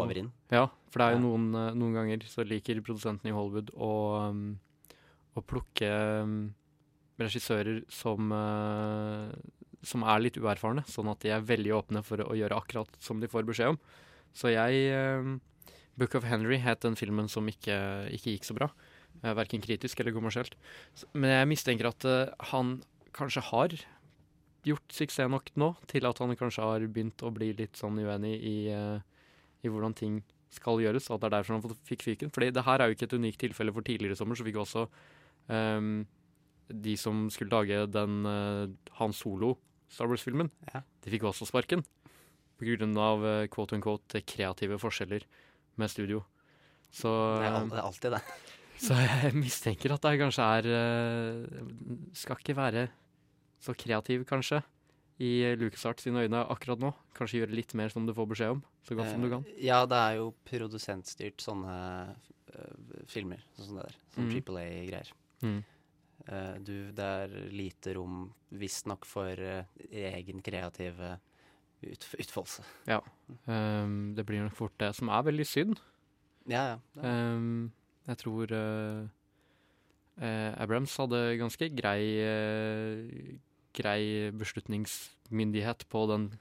Ja, 0.53 0.67
for 0.93 1.01
det 1.01 1.05
er 1.05 1.15
jo 1.15 1.21
noen, 1.23 1.45
eh, 1.57 1.71
noen 1.77 1.95
ganger 1.97 2.25
så 2.29 2.45
liker 2.45 2.83
produsentene 2.85 3.31
i 3.31 3.35
Hollywood 3.35 3.71
å, 3.73 3.93
um, 4.29 4.43
å 5.33 5.41
plukke 5.41 5.89
um, 6.21 6.35
regissører 7.21 7.81
som, 7.93 8.29
uh, 8.29 9.33
som 9.81 10.05
er 10.05 10.21
litt 10.21 10.37
uerfarne, 10.37 10.85
sånn 10.89 11.09
at 11.09 11.25
de 11.25 11.33
er 11.33 11.49
veldig 11.49 11.73
åpne 11.79 12.05
for 12.05 12.21
å 12.21 12.37
gjøre 12.37 12.61
akkurat 12.61 13.01
som 13.01 13.23
de 13.23 13.31
får 13.31 13.49
beskjed 13.49 13.73
om. 13.73 13.81
Så 14.37 14.53
jeg 14.53 14.93
um, 14.93 15.39
Book 15.97 16.13
of 16.15 16.29
Henry 16.29 16.61
het 16.61 16.85
den 16.85 16.95
filmen 16.99 17.27
som 17.31 17.49
ikke, 17.49 17.75
ikke 18.13 18.37
gikk 18.37 18.45
så 18.47 18.55
bra. 18.55 18.69
Verken 19.21 19.61
kritisk 19.61 19.99
eller 19.99 20.15
kommersielt. 20.15 20.55
Men 21.13 21.33
jeg 21.33 21.47
mistenker 21.51 21.89
at 21.89 22.05
eh, 22.07 22.29
han 22.53 22.77
kanskje 23.15 23.43
har 23.49 23.73
gjort 24.67 24.93
suksess 24.95 25.29
nok 25.31 25.49
nå 25.59 25.69
til 25.91 26.07
at 26.07 26.19
han 26.21 26.35
kanskje 26.39 26.63
har 26.63 26.85
begynt 26.87 27.23
å 27.23 27.31
bli 27.35 27.51
litt 27.57 27.79
sånn 27.79 27.99
uenig 27.99 28.35
i, 28.39 28.57
eh, 28.71 28.99
i 29.63 29.71
hvordan 29.71 29.95
ting 29.97 30.21
skal 30.49 30.79
gjøres, 30.81 31.09
og 31.09 31.17
at 31.17 31.21
det 31.21 31.27
er 31.29 31.35
derfor 31.37 31.57
han 31.57 31.77
fikk 31.87 32.05
fyken. 32.07 32.31
Fordi 32.33 32.49
det 32.55 32.63
her 32.65 32.81
er 32.81 32.89
jo 32.89 32.97
ikke 32.97 33.09
et 33.09 33.17
unikt 33.19 33.41
tilfelle, 33.43 33.73
for 33.75 33.85
tidligere 33.85 34.15
i 34.17 34.19
sommer 34.19 34.39
så 34.39 34.47
fikk 34.47 34.57
også 34.63 34.85
um, 35.53 36.07
de 36.69 36.95
som 36.97 37.27
skulle 37.33 37.53
lage 37.53 37.83
den 37.93 38.25
uh, 38.25 38.65
Han 38.97 39.13
Solo 39.13 39.55
Star 39.89 40.09
Wars-filmen, 40.09 40.49
Ja. 40.73 40.81
de 41.05 41.13
fikk 41.13 41.27
også 41.29 41.45
sparken. 41.49 41.83
På 42.57 42.65
grunn 42.65 42.97
av 42.97 43.23
uh, 43.25 43.47
quote 43.53 43.77
unquote 43.77 44.23
kreative 44.25 44.79
forskjeller 44.81 45.25
med 45.77 45.93
studio. 45.93 46.23
Så, 46.89 47.09
Det 47.43 47.53
det 47.69 47.77
er 47.77 47.85
alltid 47.85 48.17
det. 48.17 48.23
Så 48.79 48.95
jeg 48.99 49.33
mistenker 49.37 49.91
at 49.95 50.05
jeg 50.07 50.19
kanskje 50.21 50.45
er 50.57 50.67
eh, 50.79 51.63
Skal 52.17 52.39
ikke 52.39 52.55
være 52.57 52.87
så 53.59 53.73
kreativ, 53.75 54.23
kanskje, 54.29 54.61
i 55.19 55.29
LucasArts 55.59 56.05
sine 56.05 56.21
øyne 56.23 56.45
akkurat 56.47 56.79
nå. 56.79 56.93
Kanskje 57.17 57.41
gjøre 57.41 57.57
litt 57.57 57.73
mer 57.75 57.91
som 57.91 58.05
du 58.07 58.13
får 58.15 58.29
beskjed 58.31 58.53
om, 58.55 58.61
så 58.87 58.95
godt 58.95 59.09
som 59.11 59.25
du 59.25 59.27
kan. 59.33 59.43
Eh, 59.51 59.65
Ja, 59.67 59.81
det 59.89 59.97
er 59.99 60.13
jo 60.21 60.29
produsentstyrt 60.47 61.43
sånne 61.43 61.75
eh, 62.55 63.03
filmer, 63.11 63.43
sånn 63.57 63.67
som 63.67 63.81
det 63.81 63.89
der. 63.89 63.97
Sånn 64.15 64.29
Mm. 64.29 64.31
Triple 64.33 64.63
A-greier. 64.63 65.11
Mm. 65.43 65.59
Du, 66.67 66.73
det 66.93 67.05
er 67.23 67.31
lite 67.55 67.93
rom, 67.95 68.27
visstnok, 68.51 69.05
for 69.07 69.39
egen 69.89 70.41
kreative 70.45 71.15
ut, 71.81 72.03
utfoldelse. 72.19 72.65
Um, 73.47 74.13
det 74.17 74.25
blir 74.27 74.43
nok 74.43 74.53
fort 74.57 74.75
det, 74.83 74.91
som 74.97 75.09
er 75.09 75.23
veldig 75.25 75.45
synd. 75.47 75.79
Ja, 76.51 76.75
ja. 76.75 77.01
Um, 77.01 77.71
jeg 78.09 78.21
tror 78.23 78.53
uh, 78.55 79.07
uh, 80.19 80.51
Abrams 80.57 80.95
hadde 80.99 81.23
ganske 81.39 81.71
grei, 81.77 82.03
uh, 82.25 83.33
grei 83.77 84.29
beslutningsmyndighet 84.37 85.85
på 85.89 86.05
den 86.11 86.31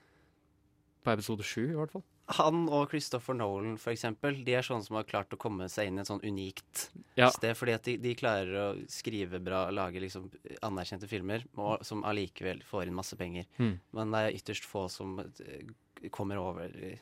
På 1.04 1.14
episode 1.14 1.44
sju, 1.46 1.68
i 1.70 1.76
hvert 1.78 1.92
fall. 1.94 2.06
Han 2.36 2.66
og 2.68 2.90
Christopher 2.90 3.36
Nolan, 3.38 3.78
for 3.80 3.94
eksempel, 3.94 4.42
de 4.44 4.52
er 4.58 4.64
sånne 4.66 4.84
som 4.84 4.98
har 4.98 5.06
klart 5.08 5.32
å 5.32 5.38
komme 5.40 5.64
seg 5.72 5.88
inn 5.88 5.96
i 5.96 6.02
et 6.02 6.10
sånn 6.10 6.20
unikt 6.20 6.88
Ja. 7.16 7.30
sted. 7.32 7.56
Fordi 7.56 7.72
at 7.72 7.86
de, 7.88 7.94
de 8.02 8.12
klarer 8.18 8.58
å 8.60 8.66
skrive 8.92 9.40
bra, 9.40 9.62
lage 9.72 10.02
liksom 10.02 10.26
anerkjente 10.66 11.08
filmer, 11.08 11.46
og, 11.56 11.86
som 11.88 12.04
allikevel 12.04 12.60
får 12.68 12.90
inn 12.90 12.98
masse 12.98 13.16
penger. 13.16 13.48
Mm. 13.56 13.78
Men 13.96 14.12
det 14.12 14.20
er 14.20 14.36
ytterst 14.36 14.68
få 14.68 14.84
som 14.92 15.16
eh, 15.22 15.72
kommer 16.12 16.42
over 16.42 16.74
i, 16.76 16.92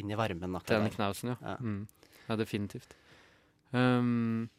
inn 0.00 0.10
i 0.10 0.16
varmen 0.16 0.56
akkurat 0.56 0.86
Den 0.86 0.96
knausen, 0.96 1.34
ja. 1.34 1.36
Ja. 1.44 1.58
Mm. 1.60 1.84
ja 2.30 2.40
definitivt. 2.40 2.96
Um, 3.70 4.50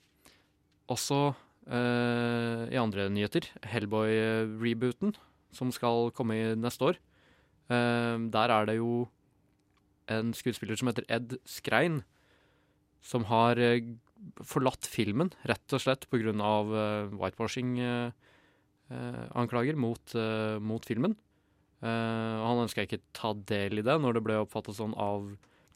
også 0.92 1.34
uh, 1.68 2.64
i 2.72 2.78
andre 2.80 3.10
nyheter, 3.12 3.44
Hellboy-rebooten, 3.68 5.12
som 5.52 5.72
skal 5.76 6.12
komme 6.16 6.36
i 6.38 6.56
neste 6.56 6.86
år. 6.92 6.96
Um, 7.72 8.32
der 8.32 8.50
er 8.52 8.66
det 8.68 8.78
jo 8.78 9.08
en 10.12 10.34
skuespiller 10.36 10.76
som 10.80 10.88
heter 10.92 11.06
Ed 11.12 11.38
Skrein, 11.48 12.04
som 13.02 13.24
har 13.32 13.56
uh, 13.60 13.82
forlatt 14.46 14.88
filmen, 14.88 15.32
rett 15.50 15.74
og 15.74 15.82
slett 15.84 16.10
pga. 16.12 16.32
Uh, 16.32 17.08
whitewashing-anklager 17.18 19.76
mot, 19.76 20.16
uh, 20.16 20.60
mot 20.60 20.86
filmen. 20.86 21.16
Uh, 21.82 22.38
og 22.38 22.46
han 22.46 22.64
ønska 22.68 22.82
ikke 22.86 23.02
ta 23.18 23.34
del 23.50 23.80
i 23.82 23.86
det 23.86 23.96
når 23.98 24.14
det 24.14 24.26
ble 24.28 24.36
oppfattet 24.44 24.78
sånn 24.78 24.94
av 25.00 25.20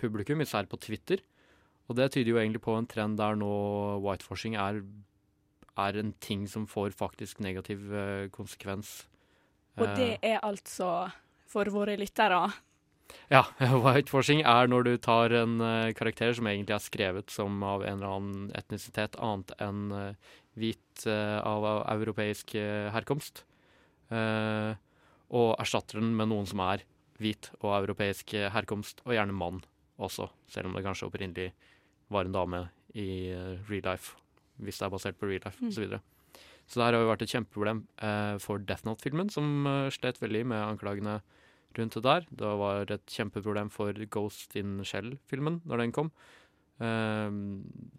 publikum, 0.02 0.42
især 0.44 0.66
på 0.70 0.78
Twitter. 0.84 1.20
Og 1.86 1.98
det 2.00 2.12
tyder 2.16 2.34
jo 2.34 2.40
egentlig 2.42 2.64
på 2.66 2.74
en 2.78 2.88
trend 2.90 3.20
der 3.20 3.38
nå 3.38 3.52
whitewashing 4.02 4.58
er, 4.58 4.82
er 5.78 6.00
en 6.02 6.14
ting 6.24 6.48
som 6.50 6.66
får 6.70 6.96
faktisk 6.98 7.44
negativ 7.46 7.92
eh, 7.94 8.30
konsekvens. 8.34 9.04
Og 9.78 9.92
det 9.98 10.16
Eh, 10.22 10.32
er 10.36 10.40
altså 10.42 11.12
for 11.48 11.70
våre 11.70 11.98
lyttere. 11.98 12.54
ja, 13.30 13.44
whitewashing 13.86 14.42
er 14.42 14.68
når 14.68 14.84
du 14.84 14.98
tar 14.98 15.30
en 15.32 15.62
eh, 15.62 15.94
karakter 15.94 16.34
som 16.34 16.48
egentlig 16.48 16.74
er 16.74 16.82
skrevet 16.82 17.30
som 17.30 17.62
av 17.64 17.84
en 17.84 18.00
eller 18.00 18.16
annen 18.18 18.52
etnisitet 18.56 19.16
annet 19.20 19.54
enn 19.62 19.92
eh, 19.92 20.34
hvit 20.56 21.04
av, 21.06 21.66
av 21.66 21.84
europeisk 21.92 22.54
herkomst, 22.56 23.42
og 24.08 25.50
erstatter 25.60 26.00
den 26.00 26.14
med 26.16 26.30
noen 26.32 26.48
som 26.48 26.62
er 26.64 26.86
hvit 27.20 27.50
og 27.60 27.74
europeisk 27.82 28.32
herkomst, 28.54 29.04
og 29.04 29.18
gjerne 29.18 29.36
mann 29.36 29.60
også, 30.00 30.30
selv 30.48 30.70
om 30.70 30.78
det 30.78 30.86
kanskje 30.86 31.10
opprinnelig 31.10 31.50
var 32.14 32.26
en 32.28 32.36
dame 32.36 32.60
i 32.96 33.32
eh, 33.34 33.56
real 33.70 33.88
life, 33.92 34.16
hvis 34.62 34.78
det 34.80 34.86
er 34.88 34.94
basert 34.94 35.18
på 35.20 35.28
real 35.30 35.42
life, 35.46 35.60
Mm. 35.62 35.70
osv. 35.72 35.88
Så, 35.90 36.00
så 36.68 36.80
det 36.80 36.86
her 36.86 36.94
har 36.98 37.04
jo 37.04 37.10
vært 37.12 37.22
et 37.26 37.34
kjempeproblem 37.34 37.84
eh, 38.02 38.38
for 38.42 38.58
Death 38.60 38.86
Note-filmen, 38.88 39.30
som 39.34 39.68
eh, 39.68 39.90
slet 39.94 40.22
veldig 40.22 40.46
med 40.54 40.64
anklagene 40.64 41.20
rundt 41.78 41.98
det 41.98 42.04
der. 42.06 42.26
Det 42.32 42.52
var 42.62 42.92
et 42.92 43.06
kjempeproblem 43.12 43.70
for 43.70 43.92
Ghost 44.10 44.56
in 44.56 44.78
Shell-filmen 44.88 45.60
når 45.68 45.84
den 45.84 45.92
kom. 45.92 46.12
Eh, 46.80 47.30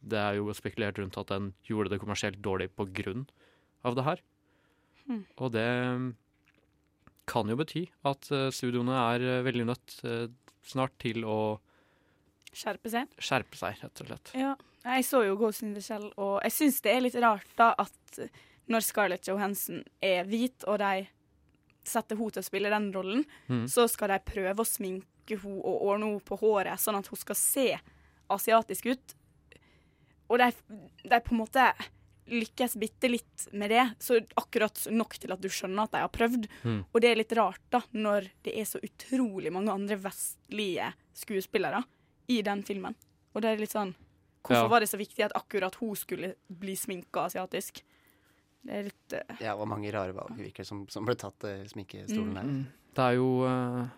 det 0.03 0.19
er 0.23 0.39
jo 0.39 0.49
spekulert 0.57 0.99
rundt 0.99 1.19
at 1.21 1.29
den 1.35 1.53
gjorde 1.69 1.93
det 1.93 2.01
kommersielt 2.01 2.41
dårlig 2.43 2.71
på 2.75 2.89
grunn 2.93 3.27
av 3.85 3.95
det 3.99 4.05
her. 4.09 4.23
Mm. 5.07 5.23
Og 5.39 5.53
det 5.55 5.69
kan 7.27 7.49
jo 7.51 7.57
bety 7.59 7.85
at 8.07 8.29
eh, 8.35 8.49
studioene 8.55 8.97
er 9.15 9.23
eh, 9.27 9.45
veldig 9.47 9.67
nødt 9.69 9.97
snart 10.67 10.95
til 11.03 11.23
å 11.27 11.59
Skjerpe 12.57 12.89
seg. 12.93 13.11
skjerpe 13.21 13.59
seg, 13.59 13.77
rett 13.83 14.03
og 14.03 14.11
slett. 14.11 14.33
Ja. 14.39 14.55
Jeg 14.87 15.05
så 15.09 15.25
jo 15.27 15.35
Ghost 15.41 15.65
in 15.67 15.75
the 15.75 15.83
Shell, 15.83 16.07
og 16.15 16.39
jeg 16.47 16.55
syns 16.55 16.79
det 16.85 16.93
er 16.95 17.03
litt 17.03 17.17
rart 17.19 17.49
da 17.59 17.73
at 17.83 18.21
når 18.71 18.85
Scarlett 18.87 19.29
Johansson 19.29 19.83
er 20.03 20.27
hvit, 20.31 20.65
og 20.71 20.79
de 20.83 21.09
setter 21.87 22.19
henne 22.19 22.35
til 22.35 22.43
å 22.43 22.47
spille 22.47 22.71
den 22.73 22.89
rollen, 22.95 23.27
mm. 23.51 23.67
så 23.71 23.87
skal 23.91 24.15
de 24.15 24.23
prøve 24.27 24.63
å 24.63 24.69
sminke 24.69 25.39
henne 25.43 25.59
og 25.59 25.85
ordne 25.91 26.13
henne 26.13 26.25
på 26.27 26.39
håret, 26.39 26.81
sånn 26.83 26.99
at 26.99 27.11
hun 27.11 27.19
skal 27.19 27.39
se 27.39 27.69
asiatisk 28.33 28.89
ut. 28.95 29.17
Og 30.31 30.41
de, 30.43 30.49
de 31.07 31.21
på 31.23 31.35
en 31.35 31.43
måte 31.43 31.67
lykkes 32.27 32.75
bitte 32.83 33.11
litt 33.11 33.47
med 33.55 33.71
det, 33.71 33.85
så 34.03 34.19
akkurat 34.39 34.81
nok 34.91 35.15
til 35.23 35.35
at 35.35 35.43
du 35.43 35.51
skjønner 35.51 35.87
at 35.87 35.95
de 35.95 36.03
har 36.03 36.15
prøvd. 36.15 36.49
Mm. 36.67 36.81
Og 36.91 37.03
det 37.03 37.11
er 37.11 37.21
litt 37.21 37.35
rart, 37.39 37.63
da, 37.71 37.83
når 37.95 38.31
det 38.47 38.57
er 38.59 38.67
så 38.67 38.83
utrolig 38.83 39.53
mange 39.55 39.75
andre 39.75 39.99
vestlige 40.09 40.91
skuespillere 41.15 41.85
i 42.28 42.40
den 42.42 42.62
filmen. 42.66 42.95
Og 43.35 43.42
det 43.42 43.52
er 43.52 43.62
litt 43.62 43.75
sånn 43.75 43.95
Hvorfor 44.47 44.62
Ja. 44.68 44.68
var 44.71 44.80
det 44.80 44.87
så 44.88 44.99
viktig 45.00 45.25
at 45.25 45.33
akkurat 45.35 45.75
hun 45.80 45.97
skulle 45.99 46.35
bli 46.49 46.76
sminka 46.78 47.25
asiatisk? 47.26 47.80
Det 48.62 48.73
er 48.76 48.85
litt 48.87 49.14
uh, 49.18 49.37
Ja, 49.42 49.56
og 49.59 49.66
mange 49.66 49.90
rare 49.90 50.14
valg 50.14 50.37
virker 50.38 50.62
som, 50.64 50.85
som 50.88 51.04
ble 51.04 51.16
tatt 51.18 51.42
i 51.50 51.64
sminkestolen 51.66 52.30
Mm. 52.30 52.37
her. 52.37 52.73
Det 52.95 53.02
er 53.09 53.16
jo 53.18 53.26
uh, 53.42 53.88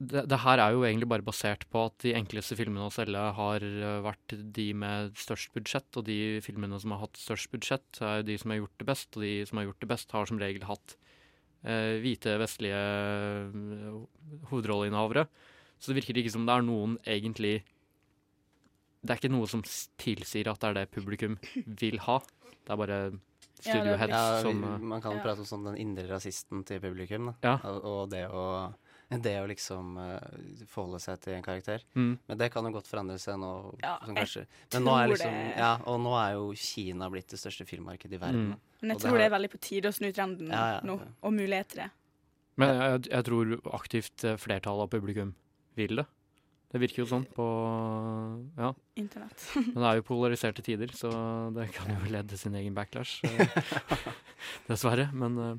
det, 0.00 0.22
det 0.30 0.38
her 0.40 0.58
er 0.64 0.72
jo 0.72 0.80
egentlig 0.86 1.08
bare 1.10 1.22
basert 1.26 1.66
på 1.68 1.84
at 1.90 1.98
de 2.06 2.14
enkleste 2.16 2.56
filmene 2.56 2.86
å 2.88 2.92
selge 2.94 3.18
har 3.34 3.60
eh, 3.66 4.00
vært 4.00 4.34
de 4.54 4.66
med 4.72 5.12
størst 5.18 5.50
budsjett, 5.52 5.88
og 5.98 6.04
de 6.06 6.38
filmene 6.40 6.78
som 6.80 6.92
har 6.94 7.00
hatt 7.02 7.18
størst 7.18 7.50
budsjett, 7.50 7.98
er 8.00 8.22
de 8.22 8.36
som 8.38 8.50
har 8.54 8.60
gjort 8.62 8.78
det 8.78 8.86
best, 8.86 9.16
og 9.18 9.22
de 9.26 9.32
som 9.44 9.58
har 9.58 9.66
gjort 9.66 9.80
det 9.82 9.88
best, 9.90 10.12
har 10.14 10.26
som 10.30 10.38
regel 10.38 10.62
hatt 10.70 10.94
eh, 11.64 11.98
hvite, 11.98 12.36
vestlige 12.38 12.78
eh, 12.78 13.98
hovedrolleinnehavere. 14.52 15.26
Så 15.78 15.90
det 15.92 15.98
virker 16.00 16.20
ikke 16.22 16.32
som 16.34 16.46
det 16.46 16.54
er 16.56 16.62
noen 16.66 16.96
egentlig 17.06 17.56
Det 19.04 19.10
er 19.14 19.20
ikke 19.20 19.30
noe 19.32 19.46
som 19.46 19.62
tilsier 20.00 20.48
at 20.50 20.60
det 20.60 20.68
er 20.68 20.74
det 20.80 20.90
publikum 20.90 21.38
vil 21.78 21.98
ha. 22.06 22.18
Det 22.66 22.74
er 22.74 22.76
bare 22.80 22.98
studioheads 23.60 24.10
Ja, 24.12 24.42
som 24.42 24.62
eh, 24.64 24.78
man 24.78 25.00
kan 25.02 25.12
jo 25.14 25.18
Ja. 25.18 25.24
prate 25.24 25.42
om 25.44 25.48
sånn 25.48 25.64
den 25.64 25.76
indre 25.82 26.08
rasisten 26.10 26.64
til 26.66 26.80
publikum, 26.80 27.32
da. 27.40 27.56
Ja. 27.62 27.72
Og, 27.78 28.08
det 28.10 28.26
å 28.30 28.74
det 29.08 29.38
å 29.40 29.46
liksom 29.48 29.94
uh, 29.96 30.18
forholde 30.68 30.98
seg 31.00 31.20
til 31.24 31.32
en 31.32 31.42
karakter. 31.42 31.80
mm, 31.96 32.18
Men 32.28 32.38
det 32.38 32.50
kan 32.52 32.66
jo 32.68 32.74
godt 32.74 32.90
forandre 32.90 33.16
seg 33.18 33.38
nå. 33.40 33.78
Ja, 33.80 33.94
sånn 34.04 34.14
jeg 34.14 34.26
kanskje. 34.26 34.42
Men 34.74 34.84
nå 34.84 34.96
er 34.98 35.08
liksom 35.08 35.32
det- 35.32 35.56
Ja, 35.56 35.70
og 35.86 36.00
nå 36.04 36.12
er 36.20 36.32
jo 36.34 36.52
Kina 36.54 37.08
blitt 37.08 37.28
det 37.28 37.38
største 37.40 37.64
filmmarkedet 37.64 38.12
i 38.12 38.18
verden. 38.20 38.52
Mm. 38.52 38.58
Men 38.82 38.90
jeg 38.90 38.96
Og 38.96 39.00
det 39.00 39.06
tror 39.08 39.10
har- 39.10 39.18
det 39.18 39.32
er 39.32 39.36
veldig 39.38 39.50
på 39.50 39.60
tide 39.60 39.88
å 39.88 39.94
snu 39.96 40.12
trenden 40.12 40.50
Ja, 40.50 40.66
ja. 40.74 40.80
nå, 40.84 41.00
og 41.22 41.32
mulighet 41.32 41.68
til 41.68 41.82
det. 41.84 41.90
Men 42.58 42.68
jeg, 42.76 43.10
jeg 43.10 43.24
tror 43.24 43.60
aktivt 43.72 44.24
eh, 44.24 44.36
flertallet 44.36 44.82
av 44.82 44.90
publikum 44.90 45.34
vil 45.74 45.96
det. 45.96 46.06
Det 46.68 46.80
virker 46.82 47.00
jo 47.00 47.06
sånn 47.08 47.24
på 47.32 47.44
Ja. 48.58 48.74
Internett. 49.00 49.40
Men 49.72 49.78
det 49.80 49.88
er 49.88 50.00
jo 50.00 50.04
polariserte 50.10 50.64
tider, 50.64 50.92
så 50.92 51.08
det 51.56 51.70
kan 51.72 51.88
jo 51.94 52.10
lede 52.12 52.36
sin 52.36 52.54
egen 52.60 52.74
backlash. 52.76 53.22
eh, 53.24 53.48
Dessverre. 54.68 55.08
Men, 55.16 55.38
eh, 55.38 55.56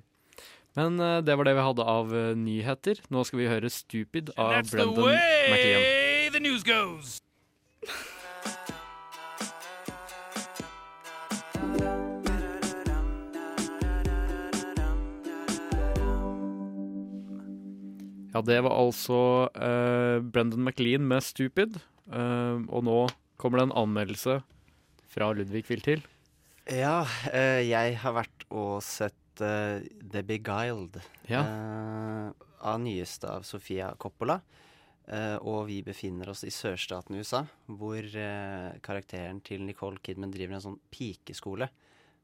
men 0.77 0.99
eh, 1.01 1.17
det 1.25 1.33
var 1.35 1.49
det 1.49 1.55
vi 1.57 1.65
hadde 1.65 1.87
av 1.95 2.13
nyheter. 2.37 3.01
Nå 3.09 3.25
skal 3.25 3.39
vi 3.41 3.47
høre 3.49 3.71
'Stupid' 3.73 4.29
av 4.37 4.53
That's 4.53 4.69
the 4.69 4.77
Brendan 4.77 5.17
McLean. 5.49 5.81
Ja, 18.39 18.43
det 18.47 18.61
var 18.63 18.71
altså 18.71 19.49
uh, 19.51 20.23
Brendan 20.23 20.63
McLean 20.63 21.03
med 21.03 21.19
'Stupid'. 21.19 21.75
Uh, 22.07 22.63
og 22.71 22.85
nå 22.87 22.99
kommer 23.35 23.59
det 23.59 23.65
en 23.67 23.73
anmeldelse 23.81 24.37
fra 25.11 25.33
Ludvig 25.35 25.65
Viltil. 25.67 26.05
Ja, 26.71 27.03
uh, 27.03 27.59
jeg 27.59 27.97
har 27.99 28.13
vært 28.15 28.45
og 28.47 28.79
sett 28.79 29.15
The 29.39 30.23
Beguiled. 30.23 31.01
Ja. 31.27 31.43
av 32.59 32.79
nyeste 32.79 33.27
av 33.27 33.43
Sofia 33.43 33.93
Coppola. 33.95 34.41
Og 35.47 35.69
vi 35.69 35.77
befinner 35.81 36.27
oss 36.29 36.43
i 36.43 36.51
sørstaten 36.51 37.15
USA, 37.15 37.45
hvor 37.65 38.03
karakteren 38.83 39.39
til 39.39 39.63
Nicole 39.63 40.01
Kidman 40.03 40.33
driver 40.33 40.57
en 40.57 40.65
sånn 40.65 40.79
pikeskole 40.91 41.69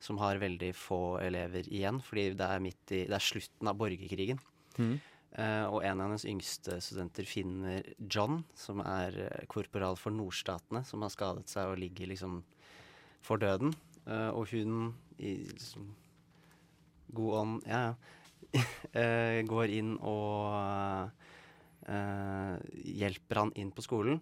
som 0.04 0.20
har 0.20 0.42
veldig 0.44 0.74
få 0.76 1.22
elever 1.24 1.64
igjen, 1.72 2.02
fordi 2.04 2.34
det 2.36 2.50
er, 2.52 2.68
i, 2.68 2.74
det 2.92 3.16
er 3.16 3.24
slutten 3.24 3.72
av 3.72 3.80
borgerkrigen. 3.80 4.44
Mhm. 4.76 5.00
Eh, 5.36 5.66
og 5.68 5.84
en 5.84 6.00
av 6.00 6.08
hennes 6.08 6.26
yngste 6.32 6.78
studenter 6.84 7.28
finner 7.28 7.84
John, 8.00 8.40
som 8.56 8.80
er 8.86 9.18
eh, 9.26 9.48
korporal 9.52 9.98
for 10.00 10.16
nordstatene, 10.16 10.86
som 10.88 11.04
har 11.04 11.12
skadet 11.12 11.52
seg 11.52 11.74
og 11.74 11.82
ligger 11.82 12.08
liksom 12.14 12.40
for 13.26 13.42
døden. 13.42 13.74
Uh, 14.06 14.30
og 14.38 14.52
hun 14.52 14.92
i 15.18 15.40
liksom 15.50 15.88
god 17.18 17.38
ånd 17.40 17.64
Ja, 17.66 17.80
ja. 18.54 18.66
uh, 18.94 19.40
går 19.52 19.74
inn 19.74 19.96
og 19.98 21.24
hjelper 21.86 23.40
han 23.42 23.52
inn 23.62 23.70
på 23.74 23.84
skolen. 23.86 24.18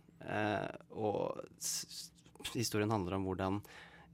Og 1.00 1.40
historien 2.52 2.92
handler 2.92 3.16
om 3.16 3.28
hvordan 3.28 3.62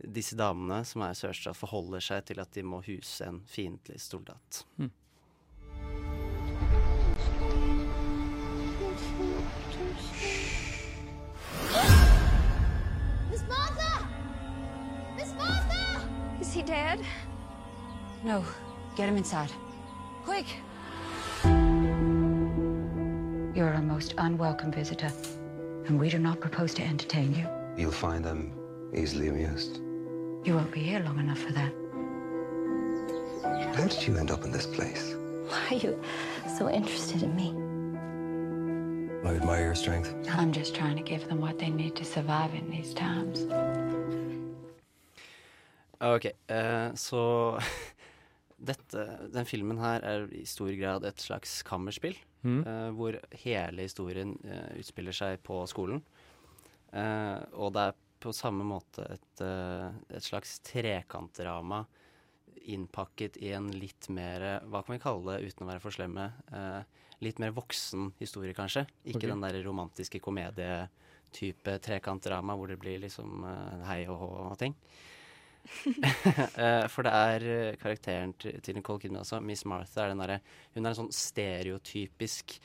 disse 0.06 0.38
damene 0.38 0.84
som 0.86 1.02
er 1.02 1.18
sørstat, 1.18 1.58
forholder 1.58 2.04
seg 2.04 2.28
til 2.30 2.44
at 2.44 2.54
de 2.54 2.62
må 2.62 2.84
huse 2.86 3.26
en 3.26 3.42
fiendtlig 3.50 3.98
soldat. 4.06 4.62
Miss 4.78 5.09
Is 16.70 16.76
he 16.76 16.82
dead? 16.82 17.00
No. 18.24 18.46
Get 18.96 19.10
him 19.10 19.18
inside. 19.18 19.52
Quick! 20.24 20.46
You're 23.56 23.74
a 23.74 23.82
most 23.82 24.14
unwelcome 24.20 24.72
visitor, 24.72 25.12
and 25.88 26.00
we 26.00 26.10
do 26.10 26.20
not 26.20 26.40
propose 26.40 26.76
to 26.76 26.84
entertain 26.84 27.34
you. 27.34 27.48
You'll 27.76 27.92
find 27.92 28.24
them 28.24 28.54
easily 28.94 29.30
amused. 29.30 29.78
You 30.44 30.54
won't 30.54 30.72
be 30.72 30.82
here 30.82 31.00
long 31.00 31.18
enough 31.18 31.40
for 31.40 31.52
that. 31.54 31.74
How 33.76 33.88
did 33.88 34.06
you 34.08 34.18
end 34.18 34.30
up 34.30 34.44
in 34.44 34.52
this 34.52 34.68
place? 34.68 35.16
Why 35.48 35.66
are 35.72 35.76
you 35.76 36.00
so 36.56 36.70
interested 36.70 37.24
in 37.24 37.36
me? 37.36 37.50
I 39.28 39.34
admire 39.34 39.66
your 39.66 39.76
strength. 39.76 40.14
I'm 40.34 40.52
just 40.52 40.76
trying 40.76 40.98
to 40.98 41.04
give 41.04 41.28
them 41.28 41.42
what 41.42 41.58
they 41.58 41.72
need 41.72 41.96
to 41.96 42.06
survive 42.06 42.54
in 42.54 42.70
these 42.70 42.94
times. 42.94 43.48
Ok, 46.00 46.26
eh, 46.48 46.94
så 46.96 47.22
dette, 48.72 49.06
den 49.34 49.48
filmen 49.48 49.80
her 49.82 50.04
er 50.08 50.28
i 50.36 50.46
stor 50.48 50.72
grad 50.80 51.08
et 51.08 51.24
slags 51.24 51.60
kammerspill. 51.68 52.16
Mm. 52.42 52.60
eh, 52.64 52.90
hvor 52.96 53.18
hele 53.42 53.84
historien 53.84 54.38
eh, 54.48 54.78
utspiller 54.80 55.16
seg 55.16 55.42
på 55.44 55.60
skolen. 55.68 56.00
Eh, 56.96 57.40
og 57.60 57.74
det 57.76 57.90
er 57.90 57.98
på 58.20 58.32
samme 58.36 58.66
måte 58.68 59.06
et, 59.12 59.44
eh, 59.44 59.90
et 60.16 60.24
slags 60.24 60.60
trekantdrama 60.64 61.84
innpakket 62.70 63.38
i 63.40 63.54
en 63.56 63.70
litt 63.72 64.10
mer 64.12 64.44
Hva 64.68 64.82
kan 64.84 64.94
vi 64.94 65.02
kalle 65.02 65.38
det 65.38 65.52
uten 65.52 65.66
å 65.66 65.70
være 65.70 65.84
for 65.84 65.96
slemme? 65.96 66.30
Eh, 66.54 67.04
litt 67.24 67.40
mer 67.44 67.52
voksen 67.56 68.14
historie, 68.20 68.56
kanskje. 68.56 68.86
Ikke 69.04 69.26
okay. 69.26 69.32
den 69.34 69.44
der 69.44 69.60
romantiske 69.66 70.22
komedietype 70.24 71.78
trekantdrama 71.84 72.56
hvor 72.56 72.72
det 72.72 72.80
blir 72.80 73.02
liksom 73.04 73.44
hei 73.88 74.06
og 74.08 74.20
hå 74.22 74.30
og 74.48 74.60
ting. 74.62 74.76
Eh, 76.60 76.86
for 76.92 77.06
det 77.06 77.14
er 77.14 77.46
eh, 77.48 77.78
karakteren 77.80 78.34
til, 78.40 78.76
Nicole 78.76 79.02
Kidman 79.02 79.22
også, 79.24 79.40
Miss 79.44 79.66
Martha, 79.70 80.04
er 80.04 80.12
den 80.12 80.22
derre 80.22 80.40
Hun 80.76 80.84
er 80.84 80.92
en 80.92 80.98
sånn 80.98 81.14
stereotypisk 81.16 82.58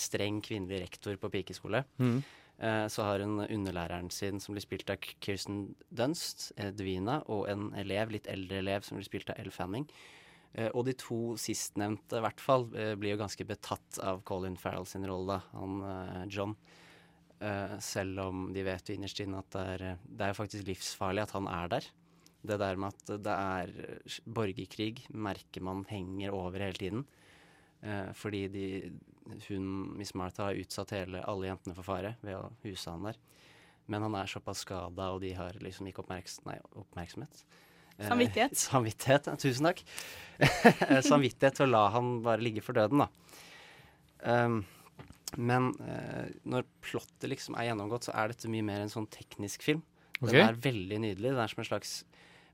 streng 0.00 0.38
kvinnelig 0.44 0.84
rektor 0.84 1.18
på 1.20 1.30
pikeskole. 1.32 1.82
Mhm. 2.00 2.20
Eh, 2.56 2.86
så 2.88 3.04
har 3.04 3.20
hun 3.20 3.42
underlæreren 3.44 4.08
sin 4.14 4.40
som 4.40 4.54
blir 4.54 4.64
spilt 4.64 4.88
av 4.88 5.02
Kirsten 5.20 5.74
Dunst, 5.92 6.52
Edwina, 6.56 7.18
og 7.28 7.50
en 7.52 7.68
elev, 7.76 8.14
litt 8.14 8.30
eldre 8.32 8.62
elev 8.62 8.86
som 8.86 8.96
blir 8.96 9.08
spilt 9.08 9.32
av 9.34 9.42
Elle 9.42 9.52
Fanning. 9.52 9.88
Og 10.72 10.86
de 10.86 10.94
to 10.96 11.34
sistnevnte, 11.36 12.16
i 12.16 12.22
hvert 12.24 12.40
fall, 12.40 12.62
blir 12.96 13.10
jo 13.10 13.18
ganske 13.20 13.44
betatt 13.44 13.98
av 14.00 14.22
Colin 14.24 14.54
Farrell 14.56 14.86
sin 14.88 15.04
rolle, 15.04 15.36
han 15.52 16.30
John. 16.32 16.54
Selv 17.84 18.22
om 18.22 18.46
de 18.54 18.64
vet 18.64 18.88
jo 18.88 18.96
innerst 18.96 19.20
inne 19.20 19.42
at 19.42 19.50
det 19.52 19.66
er, 19.74 19.84
det 20.00 20.30
er 20.30 20.38
faktisk 20.38 20.64
livsfarlig 20.70 21.26
at 21.26 21.34
han 21.36 21.50
er 21.52 21.68
der. 21.74 21.90
Det 22.46 22.58
der 22.62 22.78
med 22.80 22.94
at 22.94 23.12
det 23.26 23.34
er 23.34 23.72
borgerkrig, 24.24 25.06
merker 25.10 25.64
man 25.66 25.84
henger 25.90 26.34
over 26.36 26.62
hele 26.62 26.78
tiden. 26.80 27.06
Eh, 27.82 28.12
fordi 28.16 28.46
de, 28.52 28.66
hun, 29.48 29.68
Miss 29.98 30.14
Martha, 30.14 30.48
har 30.48 30.60
utsatt 30.60 30.94
hele, 30.96 31.22
alle 31.28 31.50
jentene 31.50 31.76
for 31.76 31.86
fare 31.86 32.16
ved 32.22 32.38
å 32.38 32.50
huse 32.64 32.92
han 32.92 33.08
der. 33.10 33.20
Men 33.86 34.02
han 34.02 34.16
er 34.18 34.30
såpass 34.30 34.64
skada, 34.66 35.12
og 35.14 35.20
de 35.22 35.32
har 35.38 35.58
liksom 35.62 35.90
ikke 35.90 36.02
oppmerks 36.02 36.40
nei, 36.46 36.56
oppmerksomhet. 36.78 37.44
Eh, 37.96 38.08
Samvittighet. 38.08 38.56
samvittighet, 38.68 39.28
ja, 39.30 39.36
tusen 39.40 39.70
takk. 39.70 39.84
samvittighet 41.10 41.60
til 41.60 41.68
å 41.68 41.74
la 41.74 41.84
han 41.94 42.16
bare 42.26 42.42
ligge 42.42 42.64
for 42.64 42.76
døden, 42.76 43.04
da. 43.04 43.10
Um, 44.26 44.64
men 45.36 45.68
eh, 45.84 46.32
når 46.48 46.66
plottet 46.84 47.28
liksom 47.30 47.56
er 47.58 47.68
gjennomgått, 47.70 48.08
så 48.08 48.14
er 48.16 48.32
dette 48.32 48.50
mye 48.50 48.64
mer 48.66 48.82
en 48.82 48.92
sånn 48.92 49.08
teknisk 49.12 49.64
film. 49.66 49.82
Okay. 50.20 50.32
Den 50.32 50.46
er 50.46 50.60
veldig 50.64 51.00
nydelig. 51.02 51.32
Den 51.34 51.42
er 51.42 51.52
som 51.52 51.62
en 51.62 51.68
slags 51.68 51.96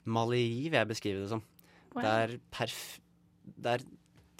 maleri, 0.04 0.68
vil 0.68 0.80
jeg 0.80 0.90
beskrive 0.90 1.24
det 1.24 1.32
som. 1.32 1.42
Wow. 1.92 2.02
Det 2.02 2.12
er, 2.12 2.38
perf 2.54 2.78
det 3.42 3.74
er 3.76 3.84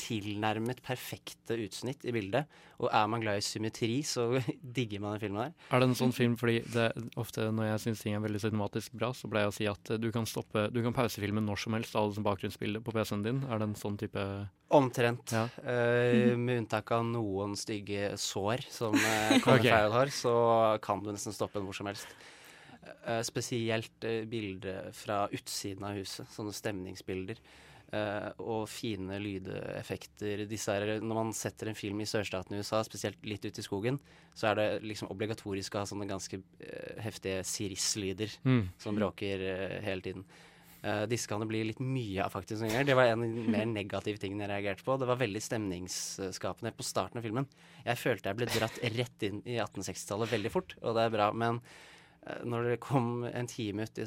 tilnærmet 0.03 0.81
perfekte 0.85 1.57
utsnitt 1.63 2.05
i 2.09 2.15
bildet. 2.15 2.49
Og 2.83 2.89
er 2.91 3.09
man 3.11 3.23
glad 3.23 3.39
i 3.39 3.45
symmetri, 3.45 4.01
så 4.07 4.29
digger 4.79 5.03
man 5.03 5.17
den 5.17 5.23
filmen 5.23 5.43
der. 5.45 5.53
Er 5.71 5.83
det 5.83 5.89
en 5.91 5.99
sånn 5.99 6.15
film 6.17 6.35
fordi 6.41 6.61
det, 6.73 6.89
ofte 7.21 7.49
når 7.55 7.73
jeg 7.73 7.85
syns 7.85 8.05
ting 8.05 8.17
er 8.17 8.25
veldig 8.25 8.43
cinematisk 8.43 8.97
bra, 8.99 9.13
så 9.17 9.31
pleier 9.31 9.49
jeg 9.49 9.53
å 9.53 9.57
si 9.59 9.69
at 9.71 9.95
eh, 9.95 10.01
du 10.03 10.11
kan 10.15 10.27
stoppe 10.29 10.69
Du 10.73 10.81
kan 10.85 10.97
pause 10.97 11.23
filmen 11.23 11.47
når 11.47 11.63
som 11.65 11.77
helst, 11.77 11.97
alle 11.99 12.17
som 12.17 12.27
bakgrunnsbilde 12.27 12.83
på 12.83 12.95
PC-en 12.97 13.25
din. 13.27 13.43
Er 13.47 13.63
det 13.63 13.71
en 13.71 13.79
sånn 13.79 14.01
type 14.01 14.27
Omtrent. 14.73 15.35
Ja. 15.37 15.45
Uh, 15.61 16.33
med 16.41 16.63
unntak 16.63 16.95
av 16.97 17.03
noen 17.05 17.59
stygge 17.61 18.15
sår 18.17 18.65
som 18.73 18.97
uh, 18.97 19.35
Colin 19.45 19.61
Ok. 19.61 19.69
Har, 19.93 20.13
så 20.17 20.37
kan 20.83 21.03
du 21.05 21.13
nesten 21.13 21.37
stoppe 21.37 21.61
den 21.61 21.69
hvor 21.69 21.77
som 21.77 21.91
helst. 21.91 22.09
Eh, 23.07 23.21
spesielt 23.23 24.05
uh, 24.05 24.25
bilder 24.27 24.89
fra 24.93 25.29
utsiden 25.31 25.85
av 25.87 25.95
huset, 26.01 26.27
sånne 26.35 26.53
stemningsbilder. 26.57 27.39
eh, 27.93 28.31
og 28.41 28.65
fine 28.73 29.19
lydeffekter. 29.21 30.47
Disse 30.49 30.73
er, 30.73 30.95
når 31.05 31.15
man 31.19 31.33
setter 31.37 31.69
en 31.69 31.77
film 31.77 32.01
i 32.01 32.07
sørstaten 32.09 32.57
i 32.57 32.63
USA, 32.63 32.79
spesielt 32.87 33.21
litt 33.29 33.45
ute 33.45 33.61
i 33.61 33.67
skogen, 33.67 33.99
så 34.35 34.49
er 34.49 34.55
det 34.57 34.67
liksom 34.89 35.11
obligatorisk 35.13 35.75
å 35.77 35.83
ha 35.83 35.91
sånne 35.91 36.09
ganske 36.09 36.39
eh, 36.41 37.03
heftige 37.05 37.43
siris-lyder 37.45 38.33
Mm. 38.49 38.71
som 38.81 38.97
bråker 38.97 39.45
eh, 39.45 39.77
hele 39.85 40.01
tiden. 40.01 40.25
Uh, 40.83 41.05
disse 41.07 41.29
kan 41.31 41.39
det 41.39 41.47
bli 41.47 41.61
litt 41.69 41.79
mye 41.79 42.25
av, 42.25 42.33
faktisk. 42.35 42.59
noen 42.65 42.73
ganger. 42.73 42.87
Det 42.89 42.97
var 42.99 43.05
en 43.13 43.21
av 43.23 43.37
de 43.37 43.45
mer 43.55 43.67
negative 43.71 44.19
tingene 44.19 44.49
jeg 44.49 44.51
reagerte 44.51 44.83
på. 44.83 44.97
Det 44.99 45.07
var 45.07 45.21
veldig 45.21 45.43
stemningsskapende 45.45 46.73
på 46.75 46.83
starten 46.83 47.21
av 47.21 47.23
filmen. 47.23 47.47
Jeg 47.85 48.01
følte 48.01 48.33
jeg 48.33 48.39
ble 48.41 48.49
dratt 48.51 48.81
rett 48.97 49.23
inn 49.29 49.43
i 49.47 49.61
1860-tallet 49.63 50.33
veldig 50.33 50.51
fort, 50.51 50.75
og 50.83 50.97
det 50.97 51.05
er 51.07 51.13
bra. 51.15 51.29
Men 51.33 51.61
eh, 51.61 51.71
når 52.47 52.67
det 52.71 52.75
kom 52.85 53.25
en 53.27 53.49
time 53.51 53.83
ut, 53.83 53.99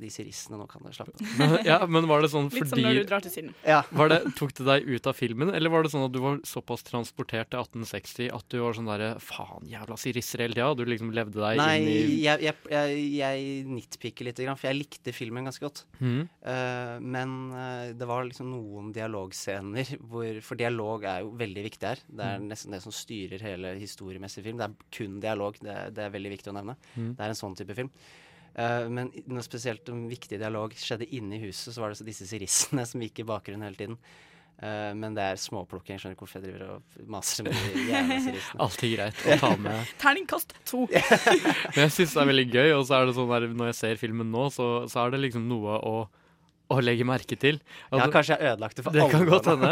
Disse 0.00 0.24
rissene, 0.24 0.56
nå 0.56 0.64
kan 0.70 0.80
dere 0.86 0.94
slappe 0.96 1.12
av. 1.44 1.56
Ja, 1.68 1.76
men 1.86 2.06
var 2.08 2.22
det 2.24 2.30
sånn 2.32 2.46
Litt 2.54 2.70
som 2.70 2.80
når 2.80 2.96
du 2.96 3.04
drar 3.10 3.20
til 3.24 3.32
Syden. 3.34 3.50
Ja. 3.66 3.82
var 3.92 4.08
det, 4.08 4.20
Tok 4.38 4.54
det 4.56 4.64
deg 4.64 4.86
ut 4.88 5.08
av 5.10 5.16
filmen, 5.18 5.50
eller 5.52 5.68
var 5.74 5.84
det 5.84 5.90
sånn 5.92 6.06
at 6.06 6.14
du 6.14 6.20
var 6.24 6.38
såpass 6.48 6.82
transportert 6.86 7.50
til 7.52 7.60
1860 7.60 8.30
at 8.32 8.46
du 8.48 8.56
var 8.62 8.72
sånn 8.78 8.88
derre 8.88 9.10
Faen, 9.20 9.66
jævla 9.68 9.98
sirisser 10.00 10.40
hele 10.46 10.56
tida? 10.56 10.70
Du 10.78 10.84
liksom 10.88 11.12
levde 11.12 11.36
deg 11.42 11.60
Nei, 11.60 11.74
inn 11.82 11.90
i 11.92 11.98
jeg, 12.24 12.46
jeg, 12.46 12.56
jeg, 12.72 13.02
jeg 13.18 13.66
nitpicker 13.68 14.28
litt, 14.30 14.40
grann, 14.40 14.56
for 14.56 14.70
jeg 14.70 14.78
likte 14.80 15.12
filmen 15.16 15.44
ganske 15.50 15.66
godt. 15.66 15.84
Mm. 16.00 16.22
Uh, 16.40 16.96
men 17.04 17.36
eh, 17.52 17.92
det 18.00 18.08
var 18.08 18.24
liksom 18.28 18.48
noen 18.54 18.92
dialogscener 18.96 19.92
hvor 20.08 20.40
For 20.44 20.58
dialog 20.60 21.04
er 21.08 21.22
jo 21.24 21.32
veldig 21.38 21.64
viktig 21.68 21.88
her. 21.92 22.00
Det 22.08 22.24
er 22.24 22.38
Mm. 22.38 22.48
nesten 22.52 22.70
det 22.74 22.78
som 22.84 22.92
styrer 22.94 23.40
hele 23.42 23.70
historiemessig 23.80 24.42
film. 24.44 24.58
Det 24.60 24.66
er 24.68 24.74
kun 24.94 25.14
dialog. 25.22 25.56
Det, 25.60 25.72
er- 25.72 25.90
det 25.96 26.02
er 26.04 26.10
veldig 26.14 26.30
viktig 26.36 26.50
å 26.52 26.54
nevne. 26.54 26.74
Mm. 26.94 27.14
Det 27.16 27.24
er 27.24 27.32
en 27.32 27.38
sånn 27.38 27.56
type 27.58 27.76
film. 27.78 27.92
Uh, 28.58 28.88
men 28.90 29.12
noe 29.30 29.44
spesielt 29.46 29.86
en 29.92 30.08
viktig 30.10 30.40
dialog 30.40 30.72
skjedde 30.74 31.06
inne 31.14 31.36
i 31.36 31.44
huset, 31.44 31.70
så 31.74 31.82
var 31.82 31.92
det 31.92 32.00
så 32.00 32.06
disse 32.06 32.26
sirissene 32.26 32.86
som 32.88 33.04
gikk 33.04 33.22
i 33.22 33.28
bakgrunnen 33.28 33.68
hele 33.68 33.78
tiden. 33.78 34.00
Uh, 34.58 34.90
men 34.98 35.14
det 35.14 35.22
er 35.22 35.38
småplukking. 35.38 35.94
Jeg 35.94 36.02
skjønner 36.02 36.16
ikke 36.16 36.24
hvorfor 36.24 36.40
jeg 36.40 36.48
driver 36.48 36.72
og 36.74 37.10
maser 37.14 37.46
med 37.46 37.54
de 37.54 37.84
jævla 37.92 38.16
sirissene. 38.24 38.60
Alltid 38.64 38.94
greit 38.96 39.20
å 39.22 39.36
ta 39.44 39.50
med. 39.68 39.92
Terningkast 40.02 40.56
to. 40.66 40.80
Men 41.76 41.84
jeg 41.84 41.94
syns 41.94 42.16
det 42.16 42.24
er 42.24 42.30
veldig 42.32 42.48
gøy, 42.50 42.72
og 42.80 42.82
så 42.88 42.98
er 42.98 43.06
det 43.06 43.14
sånn 43.20 43.30
der, 43.30 43.46
når 43.60 43.70
jeg 43.70 43.78
ser 43.84 44.00
filmen 44.00 44.32
nå, 44.34 44.48
så, 44.54 44.68
så 44.90 45.04
er 45.04 45.14
det 45.14 45.22
liksom 45.28 45.46
noe 45.50 45.78
å, 45.78 45.94
å 46.68 46.78
legge 46.82 47.06
merke 47.08 47.36
til. 47.40 47.60
Ja, 47.88 48.08
kanskje 48.12 48.36
jeg 48.36 48.52
ødelagte 48.52 48.80
det 48.80 48.86
for 48.86 48.96
Det 48.96 49.04
alle 49.04 49.14
kan 49.14 49.28
godt 49.28 49.48
hende. 49.52 49.70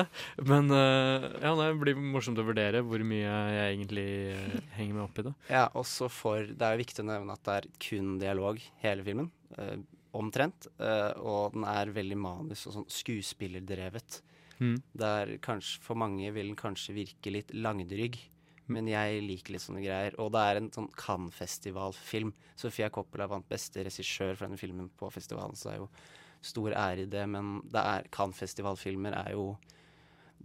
Men 0.51 0.71
uh, 0.73 1.27
ja, 1.43 1.53
det 1.59 1.69
blir 1.83 1.99
morsomt 2.01 2.41
å 2.41 2.47
vurdere 2.47 2.81
hvor 2.87 3.05
mye 3.07 3.25
jeg 3.27 3.75
egentlig 3.75 4.07
uh, 4.37 4.55
henger 4.79 4.97
meg 4.97 5.03
opp 5.05 5.21
i 5.21 5.27
det. 5.29 5.35
Ja, 5.53 5.67
også 5.77 6.09
for 6.13 6.47
Det 6.49 6.69
er 6.69 6.77
jo 6.77 6.85
viktig 6.85 7.05
å 7.05 7.11
nevne 7.11 7.37
at 7.37 7.45
det 7.49 7.59
er 7.59 7.69
kun 7.89 8.17
dialog 8.23 8.63
hele 8.85 9.07
filmen. 9.07 9.31
Uh, 9.59 9.77
omtrent. 10.17 10.65
og 11.21 11.53
den 11.53 11.67
er 11.69 11.91
veldig 11.93 12.17
manus 12.17 12.63
og 12.71 12.73
sånn 12.73 12.87
skuespillerdrevet. 12.89 14.23
Mm. 14.65 14.79
Der 14.97 15.35
kanskje 15.45 15.83
for 15.85 16.01
mange 16.01 16.31
vil 16.33 16.55
den 16.55 16.57
kanskje 16.57 16.95
virke 16.97 17.35
litt 17.35 17.53
langdrygg. 17.53 18.17
Men 18.73 18.89
jeg 18.89 19.21
liker 19.27 19.53
litt 19.53 19.67
sånne 19.67 19.83
greier. 19.85 20.17
Og 20.23 20.33
det 20.33 20.43
er 20.43 20.61
en 20.63 20.71
sånn 20.73 20.89
Cannes-festivalfilm. 20.97 22.33
Sofia 22.57 22.89
Coppola 22.95 23.29
vant 23.29 23.45
beste 23.51 23.85
regissør 23.85 24.33
for 24.33 24.47
denne 24.47 24.61
filmen 24.61 24.89
på 24.97 25.11
festivalen, 25.13 25.53
så 25.53 25.69
det 25.69 25.75
er 25.75 25.85
jo 25.85 25.91
stor 26.47 26.75
ære 26.77 27.05
i 27.05 27.11
det. 27.11 27.25
Men 27.31 27.59
det 27.73 27.83
er 27.83 28.09
Cannes-festivalfilmer 28.15 29.17
er 29.25 29.35
jo 29.37 29.57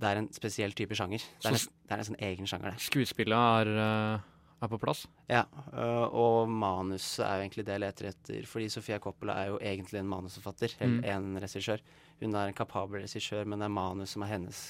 Det 0.01 0.09
er 0.09 0.17
en 0.17 0.31
spesiell 0.33 0.73
type 0.73 0.95
sjanger. 0.97 1.21
Det 1.43 1.49
er, 1.49 1.55
en, 1.55 1.73
det 1.85 1.93
er 1.93 1.99
nesten 1.99 2.19
egen 2.25 2.47
sjanger, 2.49 2.71
det. 2.71 2.81
Skuespillet 2.81 3.37
er, 3.37 3.69
eh, 3.77 4.23
er 4.63 4.69
på 4.71 4.79
plass. 4.81 5.03
Ja, 5.29 5.43
øh, 5.75 6.07
og 6.15 6.49
manuset 6.49 7.25
er 7.25 7.35
jo 7.35 7.43
egentlig 7.43 7.65
det 7.67 7.75
jeg 7.75 7.83
leter 7.83 8.09
etter. 8.09 8.47
Fordi 8.49 8.69
Sofia 8.71 8.97
Coppola 9.03 9.35
er 9.37 9.51
jo 9.51 9.59
egentlig 9.61 9.99
en 9.99 10.09
manusforfatter, 10.09 10.73
eller 10.79 11.05
en 11.11 11.37
regissør. 11.43 11.83
Hun 12.21 12.33
er 12.33 12.49
en 12.49 12.57
kapabel 12.57 13.03
regissør, 13.03 13.45
men 13.45 13.59
det 13.59 13.67
er 13.67 13.75
manus 13.75 14.15
som 14.15 14.25
er 14.25 14.33
hennes 14.33 14.63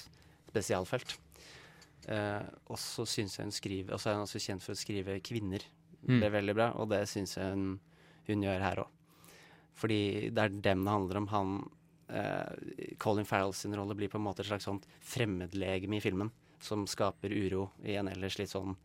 spesialfelt. 0.49 1.15
Uh, 2.09 2.41
og 2.73 2.79
så 2.81 3.05
syns 3.05 3.35
jeg 3.37 3.45
hun 3.45 3.53
skriver 3.53 3.93
Og 3.93 3.99
så 4.01 4.09
er 4.09 4.15
hun 4.17 4.23
også 4.23 4.39
kjent 4.41 4.63
for 4.65 4.73
å 4.73 4.79
skrive 4.79 5.19
kvinner. 5.21 5.61
Mm. 6.01 6.17
Det 6.17 6.25
er 6.25 6.33
veldig 6.33 6.55
bra, 6.57 6.71
og 6.81 6.89
det 6.89 7.03
syns 7.09 7.37
jeg 7.37 7.53
hun, 7.53 7.75
hun 8.27 8.45
gjør 8.47 8.63
her 8.65 8.81
òg. 8.83 8.89
Fordi 9.79 10.29
det 10.33 10.43
er 10.43 10.49
dem 10.49 10.83
det 10.85 10.93
handler 10.93 11.21
om. 11.21 11.27
Han 11.31 11.53
eh, 12.09 12.95
Colin 13.01 13.25
Farrell 13.25 13.53
sin 13.53 13.75
rolle 13.77 13.95
blir 13.97 14.11
på 14.11 14.19
en 14.19 14.25
måte 14.25 14.43
et 14.43 14.49
slags 14.49 14.67
sånt 14.67 14.87
fremmedlegeme 15.01 15.97
i 15.97 16.03
filmen. 16.03 16.31
Som 16.61 16.85
skaper 16.89 17.33
uro 17.33 17.71
i 17.83 17.95
en 17.97 18.11
ellers 18.11 18.37
litt 18.37 18.51
sånn 18.51 18.75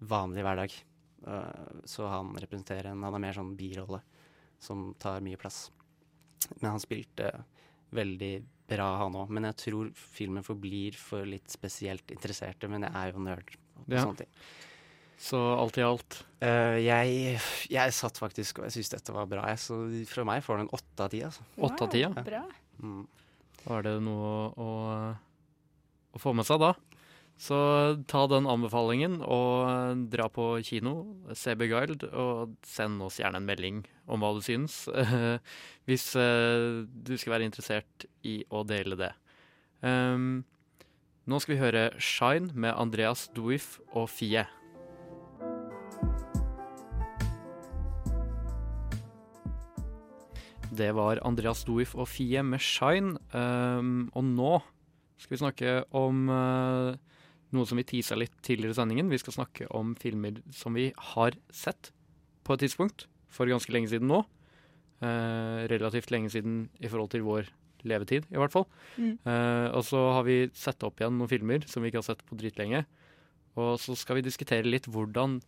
vanlig 0.00 0.44
hverdag. 0.46 0.72
Uh, 1.20 1.82
så 1.84 2.06
han 2.08 2.30
representerer 2.40 2.86
en 2.94 3.02
Han 3.04 3.18
er 3.18 3.20
mer 3.26 3.36
sånn 3.36 3.50
birolle 3.52 3.98
som 4.60 4.94
tar 4.98 5.20
mye 5.20 5.36
plass. 5.36 5.66
Men 6.60 6.70
han 6.70 6.80
spilte 6.80 7.28
veldig 7.92 8.34
bra, 8.70 8.86
han 9.02 9.18
òg. 9.18 9.28
Men 9.34 9.48
jeg 9.50 9.58
tror 9.66 9.90
filmen 9.96 10.46
forblir 10.46 10.96
for 10.96 11.28
litt 11.28 11.50
spesielt 11.52 12.12
interesserte. 12.14 12.68
Men 12.70 12.86
jeg 12.86 12.96
er 12.96 13.12
jo 13.12 13.24
nerd 13.24 13.56
og 13.80 13.88
Ja. 13.88 14.04
sånne 14.04 14.16
ting. 14.22 14.32
Så 15.20 15.38
alt 15.60 15.78
i 15.80 15.86
alt 15.86 16.24
Uh, 16.40 16.78
jeg, 16.80 17.34
jeg 17.68 17.92
satt 17.92 18.16
faktisk 18.16 18.62
og 18.62 18.64
jeg 18.64 18.78
syntes 18.78 18.94
dette 18.94 19.12
var 19.12 19.26
bra. 19.28 19.42
Jeg, 19.52 19.60
så 19.60 19.76
fra 20.08 20.22
meg 20.24 20.40
får 20.40 20.62
den 20.62 20.70
åtte 20.72 21.04
av 21.04 21.10
ti. 21.12 21.18
Altså. 21.26 21.42
åtte 21.68 21.84
av 21.84 21.90
ti, 21.92 22.00
ja. 22.00 22.08
Bra. 22.16 22.40
Mm. 22.80 23.02
Da 23.58 23.74
er 23.76 23.84
det 23.84 23.92
noe 24.06 24.30
å, 24.56 24.68
å 26.16 26.22
få 26.22 26.32
med 26.32 26.48
seg, 26.48 26.62
da. 26.64 26.70
Så 27.40 27.56
ta 28.08 28.22
den 28.28 28.48
anbefalingen 28.48 29.18
og 29.24 30.00
dra 30.12 30.26
på 30.32 30.46
kino, 30.64 30.94
se 31.36 31.54
Beguiled, 31.56 32.04
og 32.12 32.56
send 32.68 33.00
oss 33.04 33.16
gjerne 33.20 33.40
en 33.40 33.48
melding 33.48 33.78
om 34.12 34.20
hva 34.20 34.34
du 34.36 34.42
syns. 34.44 34.82
Hvis 35.88 36.10
eh, 36.20 36.84
du 36.84 37.14
skal 37.16 37.38
være 37.38 37.48
interessert 37.48 38.04
i 38.28 38.42
å 38.52 38.60
dele 38.68 38.96
det. 39.00 39.12
Um, 39.80 40.42
nå 41.24 41.40
skal 41.40 41.56
vi 41.56 41.62
høre 41.62 41.86
Shine 41.96 42.52
med 42.52 42.76
Andreas 42.76 43.28
Duif 43.32 43.78
og 43.92 44.10
Fie. 44.12 44.44
Det 50.70 50.90
var 50.94 51.18
Andreas 51.26 51.64
Doif 51.66 51.96
og 51.98 52.06
Fie 52.08 52.42
med 52.46 52.62
Shine. 52.62 53.18
Um, 53.34 54.10
og 54.14 54.26
nå 54.26 54.52
skal 55.20 55.34
vi 55.34 55.40
snakke 55.42 55.72
om 55.96 56.28
uh, 56.30 56.94
noe 57.50 57.66
som 57.66 57.80
vi 57.80 57.86
tisa 57.88 58.18
litt 58.18 58.36
tidligere 58.46 58.76
i 58.76 58.78
sendingen. 58.78 59.10
Vi 59.10 59.18
skal 59.20 59.34
snakke 59.40 59.66
om 59.74 59.96
filmer 59.98 60.38
som 60.54 60.78
vi 60.78 60.90
har 61.14 61.36
sett 61.50 61.90
på 62.46 62.54
et 62.54 62.64
tidspunkt 62.64 63.08
for 63.30 63.50
ganske 63.50 63.74
lenge 63.74 63.90
siden 63.90 64.10
nå. 64.10 64.22
Uh, 65.02 65.66
relativt 65.72 66.12
lenge 66.14 66.30
siden 66.30 66.68
i 66.78 66.88
forhold 66.90 67.10
til 67.14 67.26
vår 67.26 67.50
levetid, 67.88 68.26
i 68.30 68.38
hvert 68.38 68.54
fall. 68.54 68.66
Mm. 69.00 69.14
Uh, 69.24 69.68
og 69.74 69.84
så 69.88 70.00
har 70.14 70.26
vi 70.28 70.42
sett 70.54 70.84
opp 70.86 71.00
igjen 71.00 71.16
noen 71.18 71.30
filmer 71.30 71.64
som 71.66 71.82
vi 71.82 71.90
ikke 71.90 72.02
har 72.02 72.10
sett 72.12 72.26
på 72.28 72.38
dritlenge. 72.38 72.84
Og 73.58 73.74
så 73.82 73.96
skal 73.98 74.20
vi 74.20 74.26
diskutere 74.28 74.68
litt 74.68 74.86
hvordan 74.86 75.40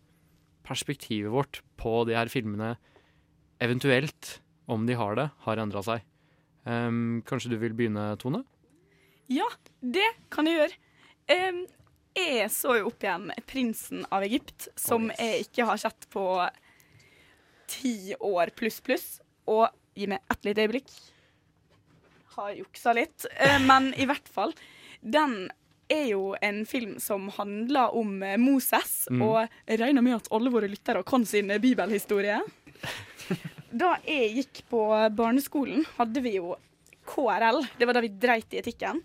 perspektivet 0.67 1.31
vårt 1.31 1.61
på 1.79 2.01
de 2.07 2.17
her 2.17 2.31
filmene 2.31 2.75
eventuelt, 3.63 4.39
om 4.67 4.85
de 4.87 4.93
har 4.97 5.15
det, 5.19 5.29
har 5.45 5.57
endra 5.61 5.83
seg. 5.83 6.03
Um, 6.63 7.21
kanskje 7.27 7.51
du 7.51 7.57
vil 7.59 7.73
begynne, 7.75 8.13
Tone? 8.21 8.43
Ja, 9.31 9.47
det 9.81 10.05
kan 10.31 10.47
jeg 10.47 10.59
gjøre. 10.61 10.77
Um, 11.49 11.63
jeg 12.15 12.49
så 12.53 12.75
jo 12.77 12.91
opp 12.91 13.01
igjen 13.03 13.31
'Prinsen 13.49 14.03
av 14.13 14.23
Egypt', 14.23 14.67
som 14.77 15.09
jeg 15.17 15.47
ikke 15.47 15.65
har 15.65 15.77
sett 15.81 16.05
på 16.13 16.25
ti 17.67 18.13
år 18.19 18.51
pluss 18.55 18.79
pluss. 18.85 19.07
Og 19.49 19.67
gi 19.97 20.07
meg 20.07 20.21
ett 20.31 20.45
lite 20.45 20.63
øyeblikk. 20.67 20.91
Har 22.37 22.53
juksa 22.55 22.93
litt. 22.93 23.25
Eh, 23.37 23.59
men 23.69 23.93
i 23.97 24.05
hvert 24.05 24.27
fall. 24.29 24.53
Den 25.01 25.49
er 25.91 26.05
jo 26.13 26.35
en 26.41 26.63
film 26.65 26.95
som 27.03 27.27
handler 27.35 27.93
om 27.97 28.21
eh, 28.23 28.37
Moses, 28.39 29.07
Mm. 29.11 29.21
og 29.21 29.49
jeg 29.67 29.79
regner 29.81 30.01
med 30.01 30.15
at 30.15 30.29
alle 30.31 30.49
våre 30.53 30.69
lyttere 30.71 31.03
kan 31.03 31.25
sin 31.25 31.51
bibelhistorie. 31.59 32.39
Da 33.73 33.95
jeg 34.05 34.33
gikk 34.37 34.63
på 34.69 34.85
barneskolen, 35.17 35.85
hadde 35.97 36.21
vi 36.21 36.35
jo 36.37 36.55
KRL. 37.09 37.63
Det 37.77 37.87
var 37.89 37.97
da 37.97 38.03
vi 38.03 38.11
dreit 38.21 38.53
i 38.53 38.59
etikken. 38.61 39.01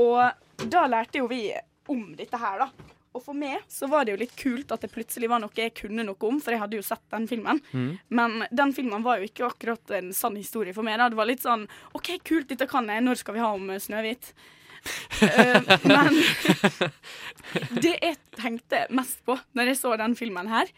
Og 0.00 0.64
da 0.64 0.86
lærte 0.88 1.20
jo 1.20 1.28
vi 1.30 1.50
om 1.92 2.14
dette 2.16 2.40
her, 2.40 2.64
da. 2.64 2.94
Og 3.16 3.24
for 3.24 3.36
meg 3.36 3.64
så 3.72 3.88
var 3.90 4.04
det 4.04 4.14
jo 4.14 4.20
litt 4.20 4.34
kult 4.38 4.72
at 4.74 4.84
det 4.84 4.92
plutselig 4.92 5.30
var 5.30 5.40
noe 5.42 5.54
jeg 5.56 5.74
kunne 5.76 6.04
noe 6.06 6.28
om, 6.28 6.38
for 6.44 6.54
jeg 6.54 6.60
hadde 6.62 6.78
jo 6.78 6.86
sett 6.86 7.04
den 7.12 7.26
filmen. 7.30 7.60
Mm. 7.72 7.90
Men 8.14 8.44
den 8.54 8.74
filmen 8.76 9.04
var 9.04 9.18
jo 9.18 9.28
ikke 9.28 9.48
akkurat 9.48 9.94
en 9.98 10.12
sann 10.16 10.36
historie 10.38 10.76
for 10.76 10.86
meg. 10.86 11.00
da. 11.00 11.08
Det 11.10 11.18
var 11.18 11.30
litt 11.30 11.44
sånn 11.44 11.66
OK, 11.98 12.14
kult, 12.22 12.48
dette 12.52 12.68
kan 12.70 12.88
jeg. 12.88 13.04
Når 13.04 13.22
skal 13.22 13.38
vi 13.38 13.44
ha 13.44 13.52
om 13.56 13.72
eh, 13.72 13.82
Snøhvit? 13.82 14.32
uh, 15.18 15.72
men 15.90 16.14
det 17.82 17.96
jeg 17.96 18.14
tenkte 18.38 18.84
mest 18.94 19.24
på 19.26 19.34
når 19.58 19.72
jeg 19.72 19.80
så 19.80 19.96
den 19.98 20.14
filmen 20.16 20.48
her, 20.48 20.70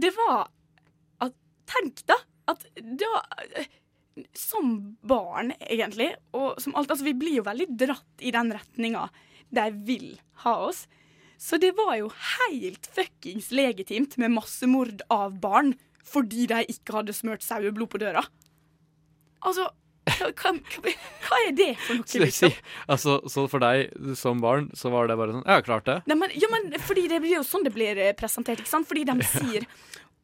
det 0.00 0.10
var 0.16 0.48
at 1.22 1.36
Tenk, 1.70 2.02
da! 2.10 2.16
At 2.50 2.66
da 2.76 3.10
Som 4.36 4.72
barn, 5.06 5.54
egentlig, 5.60 6.12
og 6.36 6.58
som 6.60 6.74
alt 6.76 6.90
Altså, 6.90 7.06
vi 7.06 7.16
blir 7.16 7.40
jo 7.40 7.46
veldig 7.46 7.68
dratt 7.78 8.24
i 8.26 8.32
den 8.34 8.52
retninga 8.56 9.08
de 9.50 9.66
vil 9.86 10.10
ha 10.44 10.52
oss. 10.68 10.84
Så 11.40 11.56
det 11.58 11.72
var 11.78 11.94
jo 11.98 12.10
helt 12.36 12.86
fuckings 12.94 13.48
legitimt 13.50 14.16
med 14.20 14.34
massemord 14.36 15.02
av 15.10 15.38
barn 15.40 15.72
fordi 16.10 16.46
de 16.50 16.64
ikke 16.72 16.94
hadde 16.98 17.14
smurt 17.16 17.44
saueblod 17.44 17.90
på 17.92 18.00
døra. 18.02 18.22
Altså, 19.46 19.68
hva, 20.10 20.52
hva, 20.82 21.38
er 21.46 21.52
det 21.56 21.68
for 21.80 22.00
noe, 22.00 22.20
liksom? 22.24 22.54
altså, 22.90 23.16
så 23.30 23.44
for 23.52 23.62
deg 23.62 24.16
som 24.18 24.40
barn, 24.42 24.68
så 24.76 24.90
var 24.92 25.08
det 25.08 25.16
bare 25.20 25.36
sånn 25.36 25.46
Ja, 25.46 25.60
klart 25.64 25.86
det. 25.88 26.00
Nei, 26.10 26.18
men, 26.22 26.34
ja, 26.36 26.50
men 26.52 26.72
fordi 26.82 27.06
det 27.12 27.20
blir 27.22 27.38
jo 27.38 27.44
sånn 27.46 27.64
det 27.66 27.72
blir 27.74 28.00
eh, 28.00 28.14
presentert, 28.16 28.62
ikke 28.62 28.72
sant? 28.72 28.88
Fordi 28.90 29.06
de 29.08 29.16
sier 29.34 29.68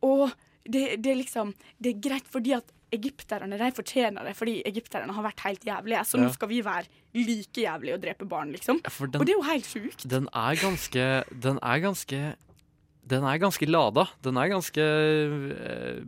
Å, 0.04 0.28
det, 0.68 1.02
det 1.02 1.12
er 1.12 1.18
liksom 1.20 1.52
Det 1.80 1.94
er 1.94 2.00
greit 2.08 2.26
fordi 2.30 2.52
at 2.56 2.72
egypterne 2.94 3.58
de 3.58 3.70
fortjener 3.74 4.24
det, 4.24 4.36
fordi 4.38 4.60
egypterne 4.64 5.12
har 5.12 5.24
vært 5.26 5.40
helt 5.42 5.64
jævlige. 5.66 6.04
Så 6.06 6.20
nå 6.22 6.28
skal 6.32 6.48
vi 6.48 6.60
være 6.62 6.86
like 7.14 7.60
jævlige 7.64 7.94
og 7.96 8.02
drepe 8.04 8.28
barn, 8.30 8.52
liksom. 8.54 8.78
Ja, 8.84 8.90
den- 9.06 9.20
og 9.20 9.26
det 9.26 9.34
er 9.34 9.38
jo 9.40 9.48
helt 9.50 9.66
sjukt. 9.66 10.06
Den 10.08 10.28
er 10.32 10.54
ganske 10.60 11.24
Den 11.42 11.58
er 11.62 11.78
ganske 11.82 12.36
Den 13.06 13.22
er 13.24 13.38
ganske 13.38 13.66
lada. 13.66 14.06
Den 14.22 14.36
er 14.36 14.48
ganske 14.48 14.80
øh, 14.80 16.04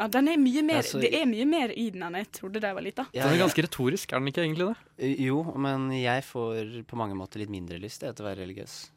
Ja, 0.00 0.06
den 0.08 0.28
er 0.28 0.38
mye 0.40 0.62
mer, 0.64 0.76
Altså, 0.80 1.00
det 1.02 1.12
er 1.14 1.26
mye 1.28 1.44
mer 1.44 1.72
i 1.76 1.90
den 1.90 2.02
enn 2.06 2.14
jeg 2.16 2.30
trodde 2.32 2.60
da 2.62 2.70
jeg 2.70 2.74
var 2.78 2.82
lita. 2.86 3.04
Ja, 3.12 3.26
Den 3.26 3.34
er 3.36 3.42
ganske 3.44 3.62
retorisk, 3.66 4.12
er 4.14 4.18
den 4.22 4.28
ikke 4.28 4.42
egentlig 4.46 4.70
det? 4.70 5.10
Jo, 5.20 5.42
men 5.58 5.90
jeg 5.92 6.24
får 6.24 6.86
på 6.88 6.96
mange 6.96 7.14
måter 7.18 7.38
litt 7.42 7.50
mindre 7.52 7.76
lyst 7.78 8.00
til 8.00 8.08
å 8.08 8.24
være 8.24 8.40
religiøs. 8.46 8.90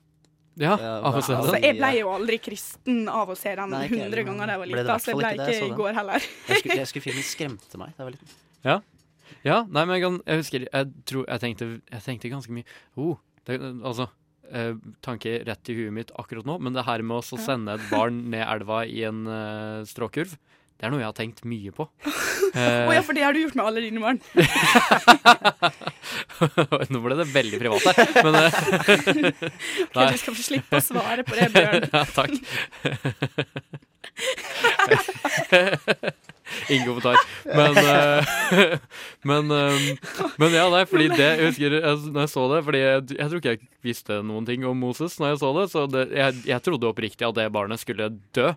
Ja, 0.62 0.74
av 0.78 1.18
å 1.18 1.22
se 1.24 1.34
den. 1.34 1.40
Altså, 1.42 1.60
jeg 1.64 1.78
ble 1.80 1.92
jo 1.98 2.10
aldri 2.14 2.38
kristen 2.44 3.04
av 3.10 3.32
å 3.34 3.36
se 3.38 3.54
den 3.58 3.74
hundre 3.74 4.00
100 4.06 4.26
ganger 4.28 4.50
da 4.50 4.56
jeg 4.56 4.62
var 4.62 4.72
lita, 4.72 4.98
så 5.02 5.12
jeg 5.12 5.20
ble 5.20 5.32
ikke 5.34 5.48
ikke 5.50 5.70
i 5.70 5.78
går 5.80 5.98
heller. 5.98 6.28
Jeg 6.50 6.62
skulle, 6.62 6.78
jeg 6.78 6.90
skulle 6.92 7.06
filmen 7.08 7.26
skremte 7.28 7.80
meg 7.82 7.94
da 7.94 8.04
jeg 8.04 8.10
var 8.10 8.16
liten. 8.18 8.36
Ja. 8.64 8.76
ja. 9.42 9.58
Nei, 9.66 9.86
men 9.86 9.96
jeg, 9.98 10.04
kan, 10.06 10.20
jeg 10.30 10.40
husker 10.40 10.66
Jeg 10.70 10.92
tror 11.10 11.26
Jeg 11.28 11.42
tenkte, 11.44 11.66
jeg 11.92 12.04
tenkte 12.06 12.30
ganske 12.32 12.54
mye 12.56 12.76
oh, 12.96 13.18
det, 13.50 13.58
Altså 13.60 14.06
eh, 14.56 14.78
Tanke 15.04 15.34
rett 15.50 15.72
i 15.74 15.76
huet 15.82 15.96
mitt 15.96 16.14
akkurat 16.22 16.48
nå, 16.48 16.56
men 16.64 16.78
det 16.78 16.86
her 16.88 17.04
med 17.04 17.20
å 17.20 17.40
sende 17.42 17.76
et 17.76 17.90
barn 17.92 18.22
ned 18.32 18.46
elva 18.46 18.84
i 18.88 19.02
en 19.10 19.26
eh, 19.28 19.82
stråkurv, 19.90 20.38
det 20.80 20.86
er 20.88 20.92
noe 20.94 21.02
jeg 21.04 21.10
har 21.10 21.18
tenkt 21.18 21.42
mye 21.48 21.72
på. 21.76 21.84
Å 22.54 22.56
Eh, 22.60 22.86
ja, 22.94 23.02
for 23.02 23.18
det 23.18 23.24
har 23.26 23.34
du 23.34 23.40
gjort 23.42 23.56
med 23.58 23.66
alle 23.66 23.82
dine 23.82 23.98
barn. 24.04 24.20
Nå 26.94 27.00
ble 27.02 27.16
det 27.18 27.26
veldig 27.34 27.58
privat 27.64 27.82
her, 27.88 27.98
men 28.28 28.36
eh, 28.38 28.54
Ok, 29.90 30.14
du 30.14 30.18
skal 30.22 30.36
få 30.38 30.44
slippe 30.44 30.78
å 30.78 30.82
svare 30.86 31.26
på 31.26 31.34
det, 31.40 31.48
Bjørn. 31.56 31.90
ja, 31.90 32.04
takk. 32.14 32.30
Ingen 36.70 36.86
kommentar. 36.88 37.20
Men, 37.46 37.78
uh, 37.78 38.78
men, 39.30 39.52
um, 39.52 39.88
men 40.42 40.56
ja, 40.56 40.68
nei, 40.72 40.84
fordi 40.90 41.10
det 41.12 41.30
Jeg 41.34 41.50
husker 41.52 41.78
jeg, 41.78 41.98
når 42.14 42.26
jeg 42.26 42.32
så 42.34 42.46
det 42.52 42.62
Fordi 42.68 42.82
jeg, 42.82 43.04
jeg 43.18 43.30
tror 43.30 43.42
ikke 43.42 43.54
jeg 43.56 43.62
visste 43.84 44.20
noen 44.26 44.48
ting 44.48 44.66
om 44.68 44.80
Moses 44.80 45.18
når 45.20 45.34
jeg 45.34 45.42
så 45.44 45.52
det, 45.58 45.68
så 45.74 45.86
det, 45.92 46.08
jeg, 46.16 46.40
jeg 46.50 46.66
trodde 46.66 46.90
oppriktig 46.90 47.28
at 47.28 47.38
det 47.38 47.50
barnet 47.54 47.82
skulle 47.82 48.10
dø. 48.36 48.54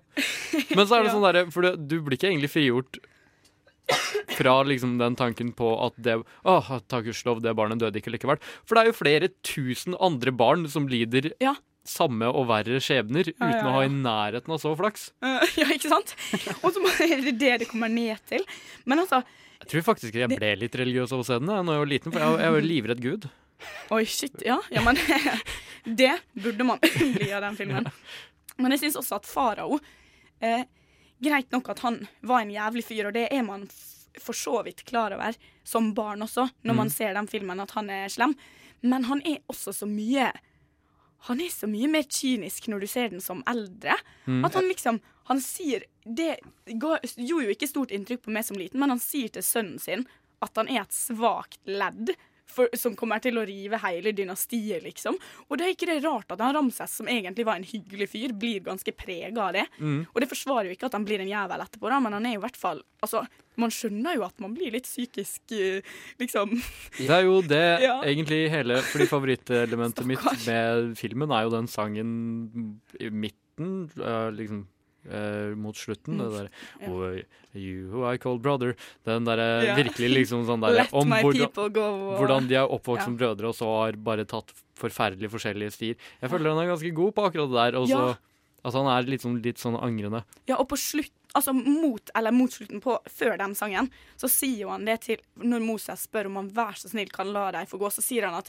Men 0.76 0.86
så 0.86 0.98
er 0.98 1.06
det 1.06 1.12
sånn 1.14 1.26
derre 1.26 1.46
For 1.54 1.66
du, 1.66 1.86
du 1.96 2.00
blir 2.04 2.18
ikke 2.18 2.30
egentlig 2.30 2.52
frigjort 2.52 3.00
fra 4.36 4.62
liksom 4.66 4.96
den 4.98 5.16
tanken 5.18 5.52
på 5.56 5.68
at 5.84 5.94
det 6.02 6.18
Åh, 6.18 6.70
takk 6.90 7.06
gudskjelov, 7.06 7.42
det 7.44 7.54
barnet 7.58 7.80
døde 7.82 8.00
ikke 8.00 8.12
likevel. 8.14 8.40
For 8.66 8.76
det 8.76 8.82
er 8.82 8.90
jo 8.90 8.98
flere 8.98 9.30
tusen 9.46 9.96
andre 10.02 10.34
barn 10.34 10.66
som 10.70 10.88
lider 10.90 11.32
Ja. 11.42 11.56
Samme 11.88 12.28
og 12.28 12.46
verre 12.50 12.78
skjebner 12.82 13.28
Ja, 13.30 13.36
uten 13.38 13.56
ja, 13.60 13.64
å 13.70 13.74
ha 13.76 13.82
i 13.86 13.90
nærheten 13.92 14.52
av 14.54 14.60
så 14.62 14.72
flaks. 14.78 15.08
Eh, 15.22 15.46
ja, 15.62 15.66
ikke 15.74 15.90
sant? 15.92 16.14
Og 16.62 16.72
så 16.74 16.82
er 17.06 17.24
det 17.24 17.36
det 17.40 17.52
det 17.64 17.68
kommer 17.70 17.88
ned 17.92 18.18
til. 18.30 18.44
Men 18.84 19.02
altså 19.04 19.22
Jeg 19.62 19.70
tror 19.72 19.86
faktisk 19.92 20.14
jeg 20.18 20.28
ble 20.34 20.52
litt 20.60 20.74
religiøs 20.76 21.12
av 21.16 21.22
å 21.22 21.26
se 21.26 21.38
den 21.40 21.48
da 21.48 21.58
jeg 21.62 21.82
var 21.84 21.92
liten, 21.94 22.12
for 22.14 22.20
jeg, 22.22 22.40
jeg 22.44 22.56
var 22.56 22.66
livredd 22.70 23.02
Gud. 23.04 23.28
Oi, 23.96 24.02
shit. 24.04 24.34
Ja, 24.44 24.58
ja 24.70 24.82
men 24.84 24.98
det 26.00 26.12
burde 26.36 26.64
man 26.68 26.78
bli 27.16 27.30
av 27.32 27.42
den 27.46 27.56
filmen. 27.56 27.86
Men 28.60 28.72
jeg 28.74 28.82
syns 28.86 28.98
også 29.00 29.18
at 29.20 29.26
farao 29.28 29.78
eh, 30.44 30.64
Greit 31.24 31.48
nok 31.54 31.70
at 31.72 31.78
han 31.80 32.02
var 32.28 32.42
en 32.44 32.50
jævlig 32.52 32.82
fyr, 32.84 33.06
og 33.08 33.14
det 33.16 33.22
er 33.32 33.40
man 33.46 33.62
for 34.20 34.36
så 34.36 34.58
vidt 34.66 34.82
klar 34.88 35.14
over 35.16 35.32
som 35.64 35.94
barn 35.96 36.20
også, 36.24 36.44
når 36.64 36.74
man 36.76 36.90
Mm. 36.90 36.92
ser 36.92 37.14
den 37.16 37.26
filmen, 37.28 37.60
at 37.60 37.72
han 37.72 37.88
er 37.90 38.08
slem. 38.12 38.34
Men 38.84 39.04
han 39.08 39.22
er 39.24 39.38
også 39.48 39.72
så 39.72 39.88
mye 39.88 40.28
Han 41.28 41.40
er 41.42 41.50
så 41.50 41.68
mye 41.70 41.88
mer 41.90 42.06
kynisk 42.06 42.68
når 42.70 42.84
du 42.84 42.88
ser 42.90 43.10
den 43.12 43.24
som 43.24 43.42
eldre. 43.50 43.96
Mm. 44.26 44.44
At 44.46 44.58
han 44.58 44.68
liksom 44.70 45.00
Han 45.26 45.40
sier 45.42 45.82
Det 46.04 46.36
gjorde 46.76 47.48
jo 47.48 47.50
ikke 47.50 47.66
stort 47.66 47.90
inntrykk 47.90 48.22
på 48.26 48.34
meg 48.34 48.46
som 48.46 48.58
liten, 48.58 48.78
men 48.78 48.92
han 48.94 49.02
sier 49.02 49.32
til 49.34 49.42
sønnen 49.42 49.80
sin 49.82 50.06
at 50.44 50.58
han 50.60 50.68
er 50.68 50.84
et 50.84 50.94
svakt 50.94 51.58
ledd. 51.66 52.12
For, 52.46 52.70
som 52.78 52.94
kommer 52.96 53.18
til 53.20 53.36
å 53.40 53.42
rive 53.44 53.76
hele 53.82 54.12
dynastiet, 54.16 54.84
liksom. 54.84 55.16
Og 55.48 55.58
det 55.58 55.64
er 55.66 55.72
ikke 55.74 55.88
det 55.90 55.96
rart 56.04 56.30
at 56.32 56.40
han 56.40 56.54
Ramses, 56.54 56.92
som 57.00 57.08
egentlig 57.10 57.44
var 57.44 57.58
en 57.58 57.66
hyggelig 57.66 58.06
fyr, 58.12 58.32
blir 58.38 58.62
ganske 58.64 58.94
prega 58.96 59.48
av 59.48 59.56
det. 59.58 59.64
Mm. 59.80 60.04
Og 60.12 60.20
det 60.22 60.28
forsvarer 60.30 60.70
jo 60.70 60.76
ikke 60.76 60.86
at 60.88 60.94
han 60.96 61.04
blir 61.04 61.20
en 61.24 61.32
jævel 61.32 61.64
etterpå, 61.66 61.90
da, 61.90 61.98
men 62.00 62.14
han 62.16 62.28
er 62.30 62.36
jo 62.36 62.40
i 62.40 62.46
hvert 62.46 62.60
fall 62.60 62.84
Altså, 63.04 63.20
man 63.60 63.70
skjønner 63.70 64.16
jo 64.16 64.22
at 64.24 64.38
man 64.40 64.54
blir 64.56 64.72
litt 64.72 64.86
psykisk 64.88 65.52
eh, 65.52 65.84
liksom 66.18 66.54
Det 66.96 67.10
er 67.12 67.26
jo 67.26 67.42
det 67.44 67.60
Ja. 67.84 67.98
egentlig 68.08 68.46
hele 68.50 68.78
Fordi 68.88 69.06
favorittelementet 69.10 70.08
mitt 70.08 70.24
med 70.46 70.94
filmen 70.98 71.34
er 71.36 71.44
jo 71.44 71.52
den 71.52 71.68
sangen 71.70 72.14
i 72.98 73.10
midten, 73.12 73.90
eh, 74.00 74.30
liksom 74.38 74.64
eh, 75.10 75.54
mot 75.56 75.74
slutten. 75.76 76.18
Det 76.18 76.26
Mm. 76.26 76.36
der 76.36 76.48
Ja. 76.80 76.90
oh, 76.90 77.20
You 77.54 77.88
who 77.90 78.04
I 78.12 78.18
call 78.18 78.38
brother. 78.38 78.74
Den 79.04 79.24
derre 79.24 79.64
yeah. 79.64 79.76
virkelig 79.76 80.10
liksom 80.26 80.44
sånn 80.46 80.60
derre 80.60 80.86
my 81.06 81.22
people 81.22 81.70
go, 81.70 82.10
og- 82.12 82.18
hvordan 82.20 82.48
de 82.48 82.54
er 82.54 82.66
oppvokst 82.68 82.98
Ja. 82.98 83.04
som 83.04 83.16
brødre, 83.18 83.44
og 83.48 83.54
så 83.54 83.64
har 83.64 83.92
bare 83.92 84.24
tatt 84.26 84.52
forferdelig 84.76 85.30
forskjellige 85.30 85.72
stier. 85.72 85.96
Jeg 86.20 86.30
føler 86.30 86.54
han 86.54 86.58
er 86.68 86.74
ganske 86.76 86.92
god 86.94 87.14
på 87.14 87.22
akkurat 87.32 87.48
det 87.48 87.72
der. 87.72 87.78
Og 87.80 87.88
så 87.88 88.08
Ja. 88.08 88.16
at 88.64 88.72
han 88.74 88.86
er 88.86 89.08
litt 89.08 89.20
sånn, 89.22 89.42
litt 89.42 89.56
sånn 89.56 89.80
angrende. 89.80 90.24
Ja, 90.46 90.56
og 90.56 90.68
på 90.68 90.76
slutt 90.76 91.10
Altså 91.34 91.52
mot, 91.52 92.00
eller 92.14 92.30
mot 92.32 92.48
slutten 92.50 92.80
på 92.80 92.98
Før 93.10 93.36
den 93.36 93.54
sangen, 93.54 93.90
så 94.16 94.26
sier 94.26 94.56
jo 94.60 94.68
han 94.70 94.86
det 94.86 95.02
til 95.02 95.18
Når 95.38 95.60
Moses 95.60 96.06
spør 96.06 96.26
om 96.26 96.36
han 96.36 96.48
vær 96.50 96.72
så 96.72 96.88
snill 96.88 97.10
kan 97.12 97.30
la 97.30 97.50
deg 97.52 97.68
få 97.68 97.78
gå, 97.78 97.88
så 97.92 98.00
sier 98.00 98.24
han 98.24 98.34
at 98.34 98.48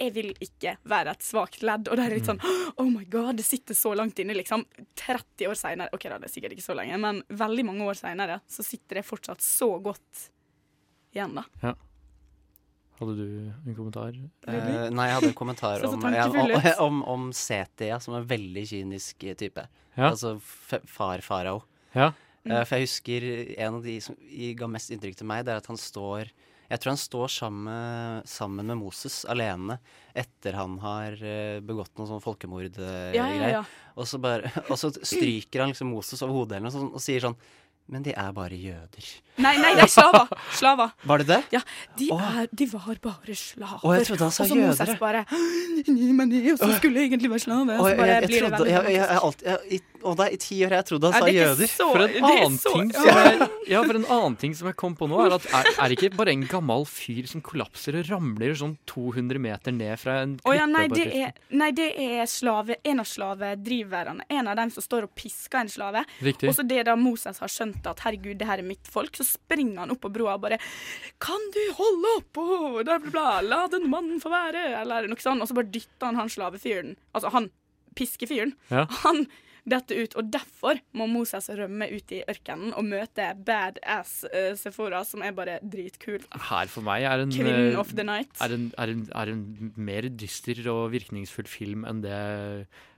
jeg 0.00 0.14
vil 0.16 0.30
ikke 0.42 0.76
være 0.88 1.12
et 1.14 1.22
svakt 1.22 1.62
ledd. 1.62 1.88
Og 1.92 1.96
det 1.98 2.04
er 2.06 2.14
litt 2.16 2.26
sånn 2.26 2.40
Oh 2.80 2.88
my 2.90 3.04
god, 3.12 3.36
det 3.38 3.44
sitter 3.46 3.76
så 3.78 3.92
langt 3.98 4.18
inne, 4.18 4.34
liksom. 4.34 4.64
30 4.98 5.48
år 5.50 5.58
seinere 5.58 5.92
OK, 5.94 6.08
da, 6.10 6.18
det 6.18 6.30
er 6.30 6.32
sikkert 6.34 6.56
ikke 6.56 6.64
så 6.64 6.74
lenge, 6.78 6.98
men 6.98 7.20
veldig 7.28 7.64
mange 7.68 7.86
år 7.92 7.98
seinere 8.00 8.40
så 8.50 8.64
sitter 8.66 9.00
det 9.00 9.06
fortsatt 9.06 9.44
så 9.44 9.68
godt 9.84 10.28
igjen, 11.14 11.34
da. 11.38 11.44
Ja. 11.62 11.74
Hadde 13.02 13.14
du 13.18 13.52
en 13.66 13.74
kommentar? 13.76 14.14
Eh, 14.46 14.90
nei, 14.94 15.06
jeg 15.10 15.16
hadde 15.18 15.30
en 15.32 15.38
kommentar 15.38 15.82
om, 15.88 16.04
ja, 16.14 16.26
om, 16.84 17.00
om 17.10 17.30
Setia, 17.34 17.98
som 18.02 18.14
er 18.14 18.22
en 18.22 18.28
veldig 18.30 18.62
kynisk 18.70 19.24
type. 19.40 19.64
Ja. 19.96 20.10
Altså 20.12 20.36
f- 20.38 20.84
far 20.88 21.22
farao. 21.24 21.64
Ja. 21.96 22.12
Eh, 22.46 22.62
for 22.66 22.78
jeg 22.78 22.86
husker 22.88 23.26
en 23.58 23.78
av 23.80 23.82
de 23.86 23.96
som 24.02 24.16
ga 24.58 24.68
mest 24.70 24.90
inntrykk 24.94 25.18
til 25.20 25.28
meg, 25.30 25.44
det 25.46 25.54
er 25.56 25.60
at 25.62 25.68
han 25.72 25.78
står 25.80 26.30
Jeg 26.72 26.80
tror 26.80 26.94
han 26.94 27.00
står 27.02 27.32
sammen, 27.34 28.22
sammen 28.28 28.70
med 28.72 28.78
Moses 28.80 29.20
alene 29.28 29.76
etter 30.16 30.56
han 30.56 30.78
har 30.80 31.18
eh, 31.20 31.58
begått 31.60 31.92
noe 32.00 32.08
sånn 32.08 32.22
folkemordgreier. 32.24 33.12
Ja, 33.16 33.26
ja, 33.36 33.50
ja. 33.58 33.64
og, 33.92 34.06
så 34.08 34.20
bare- 34.22 34.48
og 34.72 34.78
så 34.80 34.88
stryker 34.96 35.60
han 35.66 35.74
liksom 35.74 35.92
Moses 35.92 36.24
over 36.24 36.38
hodet 36.40 36.62
noe 36.64 36.72
sånt, 36.72 36.94
og 36.96 37.04
sier 37.04 37.20
sånn 37.28 37.36
Men 37.92 38.02
de 38.06 38.14
er 38.16 38.32
bare 38.32 38.56
jøder. 38.56 39.08
Nei, 39.42 39.54
nei, 39.60 39.70
det 39.76 39.84
er 39.86 39.90
slaver! 39.92 40.28
Slaver. 40.60 40.90
Var 41.08 41.22
det 41.22 41.26
det? 41.28 41.38
Ja, 41.54 41.60
de, 41.96 42.06
er, 42.12 42.48
de 42.52 42.66
var 42.72 42.98
bare 43.04 43.34
slaver. 43.36 43.80
Å, 43.84 43.92
jeg 43.98 44.06
trodde 44.08 44.26
han 44.28 44.32
sa 44.32 44.44
og 44.44 44.50
så 44.50 44.56
Moses 44.56 44.80
jøder. 44.92 44.98
bare 45.00 45.22
så 46.60 46.68
skulle 46.76 47.00
jeg 47.00 47.08
egentlig 47.10 47.30
være 47.32 47.44
slave. 47.44 47.76
Og 47.78 47.86
Så 47.88 47.96
bare 47.96 48.08
jeg, 48.10 48.22
jeg, 48.22 48.28
blir 48.28 48.42
det 48.46 48.50
trodde, 48.52 48.70
jeg, 48.70 48.84
jeg, 48.84 49.00
jeg, 49.00 49.18
alltid- 49.28 49.48
jeg, 49.48 49.58
i, 49.72 49.80
og 50.02 50.22
ti 50.42 50.58
år 50.66 50.74
jeg 50.76 50.86
trodde 50.88 51.10
han 51.12 51.22
sa 51.22 51.28
er 51.28 51.36
jøder. 51.36 51.70
så- 51.72 51.88
For 51.92 52.04
en, 52.04 52.24
annen 52.28 52.58
så- 52.58 52.72
ting 52.74 52.92
som 52.92 53.06
jeg, 53.08 53.48
ja, 53.72 53.82
for 53.86 53.94
en 54.00 54.06
annen 54.16 54.36
ting 54.36 54.54
som 54.58 54.66
jeg 54.68 54.76
kom 54.76 54.96
på 54.96 55.08
nå, 55.08 55.20
er 55.26 55.36
at 55.38 55.46
er, 55.60 55.70
er 55.84 55.88
det 55.88 55.98
ikke 55.98 56.16
bare 56.16 56.32
en 56.34 56.44
gammel 56.50 56.84
fyr 56.88 57.26
som 57.30 57.40
kollapser 57.40 57.96
og 58.00 58.08
ramler 58.10 58.54
sånn 58.58 58.76
200 58.86 59.38
meter 59.40 59.72
ned 59.72 59.98
fra 60.02 60.20
en 60.26 60.36
Å 60.44 60.54
ja, 60.56 60.66
klippe? 60.66 60.72
nei, 60.76 60.88
det 60.88 61.06
er, 61.22 61.32
nei, 61.62 61.70
det 61.76 61.88
er 61.96 62.26
slave, 62.26 62.76
en 62.84 63.00
av 63.00 63.06
slavedriverne. 63.08 64.26
En 64.28 64.48
av 64.48 64.56
dem 64.56 64.70
som 64.70 64.82
står 64.84 65.08
og 65.08 65.14
pisker 65.14 65.60
en 65.64 65.68
slave. 65.72 66.04
Riktig. 66.20 66.48
Og 66.50 66.54
så 66.58 66.66
det 66.66 66.84
da 66.88 66.96
Moses 66.96 67.38
har 67.38 67.48
skjønt 67.52 67.81
at 67.90 68.00
herregud, 68.06 68.38
det 68.40 68.46
her 68.48 68.58
er 68.62 68.66
mitt 68.66 68.86
folk, 68.90 69.14
så 69.18 69.24
springer 69.26 69.80
han 69.84 69.90
opp 69.94 70.00
på 70.04 70.12
broa 70.14 70.34
og 70.38 70.42
bare 70.46 70.58
Kan 71.22 71.40
du 71.54 71.60
holde 71.78 72.16
opp? 72.18 72.38
Og 72.42 72.82
bla, 72.84 72.98
bla, 72.98 73.10
bla. 73.10 73.28
La 73.42 73.62
den 73.72 73.88
mannen 73.90 74.20
få 74.22 74.30
være. 74.32 74.66
Eller 74.82 75.08
noe 75.10 75.22
sånt. 75.22 75.42
Og 75.42 75.48
så 75.50 75.54
bare 75.58 75.70
dytter 75.74 76.06
han 76.10 76.20
han 76.22 76.28
slavefyren, 76.32 76.94
altså 77.14 77.30
han 77.34 77.50
piskefyren, 77.98 78.54
Ja. 78.72 78.86
han 79.04 79.26
detter 79.68 80.00
ut. 80.02 80.14
Og 80.18 80.30
derfor 80.32 80.80
må 80.98 81.06
Moses 81.06 81.46
rømme 81.54 81.86
ut 81.92 82.10
i 82.16 82.22
ørkenen 82.26 82.72
og 82.74 82.82
møte 82.88 83.28
badass 83.46 84.24
uh, 84.26 84.56
Sephora, 84.58 85.04
som 85.06 85.22
er 85.22 85.30
bare 85.36 85.58
dritkul. 85.62 86.24
Her 86.48 86.66
for 86.72 86.82
meg 86.82 87.04
er 87.06 87.22
en, 87.22 87.30
Kvinnen 87.30 87.68
eh, 87.74 87.78
of 87.78 87.92
the 87.94 88.02
night. 88.02 88.32
er 88.42 88.56
en, 88.56 88.72
er 88.78 88.90
en, 88.96 89.04
er 89.14 89.30
en 89.30 89.72
mer 89.76 90.08
dyster 90.10 90.58
og 90.72 90.88
virkningsfull 90.96 91.46
film 91.46 91.84
enn 91.86 92.02
det 92.02 92.16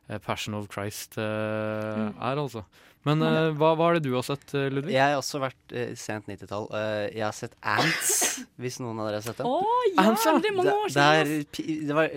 eh, 0.08 0.18
Passion 0.24 0.54
of 0.56 0.70
Christ 0.72 1.18
uh, 1.18 1.24
Mm. 1.24 2.16
er, 2.20 2.40
altså. 2.40 2.64
Men 3.04 3.20
uh, 3.20 3.50
hva, 3.58 3.74
hva 3.76 3.90
er 3.90 3.98
det 3.98 4.06
du 4.06 4.14
har 4.16 4.24
sett, 4.24 4.46
eh, 4.56 4.70
Ludvig? 4.72 4.94
Jeg 4.94 5.02
har 5.12 5.18
også 5.20 5.40
vært 5.42 5.74
uh, 5.76 5.90
sent 6.00 6.24
90-tall. 6.30 6.66
Uh, 6.72 7.02
jeg 7.12 7.20
har 7.26 7.34
sett 7.36 7.52
Ants, 7.60 8.12
hvis 8.62 8.78
noen 8.80 9.02
av 9.02 9.10
dere 9.10 9.18
har 9.20 9.26
sett 9.26 9.42
den. 9.42 9.48
Å 9.50 9.58
ja, 9.92 10.06
Ants, 10.06 10.24
ja. 10.24 10.32
det 10.40 10.48
er 10.50 10.56
mange 10.56 10.72
år 10.72 10.88
siden. 10.94 11.30
det, 11.44 11.66
er, 11.66 11.84
det 11.90 11.98
var 11.98 12.16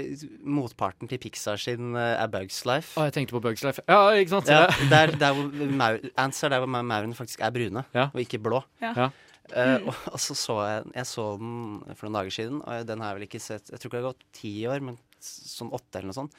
motparten 0.58 1.12
til 1.12 1.20
Pixar 1.26 1.60
sin 1.60 1.92
uh, 1.98 2.16
A 2.24 2.28
Bugs 2.32 2.62
Life. 2.70 2.96
Å, 2.96 3.10
jeg 3.10 3.18
tenkte 3.18 3.36
på 3.36 3.44
Bugs 3.44 3.66
Life. 3.68 3.84
Ja, 3.92 4.00
ikke 4.16 4.38
sant? 4.38 4.52
Ja, 4.54 4.66
der, 4.96 5.12
der 5.20 5.36
hvor 5.36 5.52
maur, 5.84 6.00
ants 6.24 6.40
er 6.48 6.56
der 6.56 6.64
hvor 6.64 6.72
ma- 6.72 6.86
maurene 6.88 7.18
faktisk 7.20 7.44
er 7.44 7.52
brune, 7.56 7.84
Ja. 7.98 8.08
og 8.14 8.24
ikke 8.24 8.40
blå. 8.48 8.64
Ja. 8.84 8.94
Ja. 8.96 9.10
Uh, 9.12 9.78
Mm. 9.78 9.86
og, 9.88 10.00
og 10.12 10.20
så 10.20 10.36
så 10.36 10.56
jeg 10.68 10.82
Jeg 10.98 11.08
så 11.08 11.24
den 11.40 11.52
for 11.96 12.08
noen 12.10 12.18
dager 12.18 12.34
siden, 12.36 12.58
og 12.68 12.82
den 12.90 13.00
har 13.00 13.14
jeg 13.14 13.16
vel 13.22 13.26
ikke 13.30 13.40
sett 13.40 13.70
Jeg 13.72 13.80
tror 13.80 13.88
ikke 13.88 13.96
det 13.96 14.02
har 14.04 14.10
gått 14.12 14.26
ti 14.36 14.52
år, 14.68 14.84
men 14.84 14.98
sånn 15.24 15.70
åtte 15.72 16.02
eller 16.02 16.10
noe 16.12 16.18
sånt. 16.18 16.36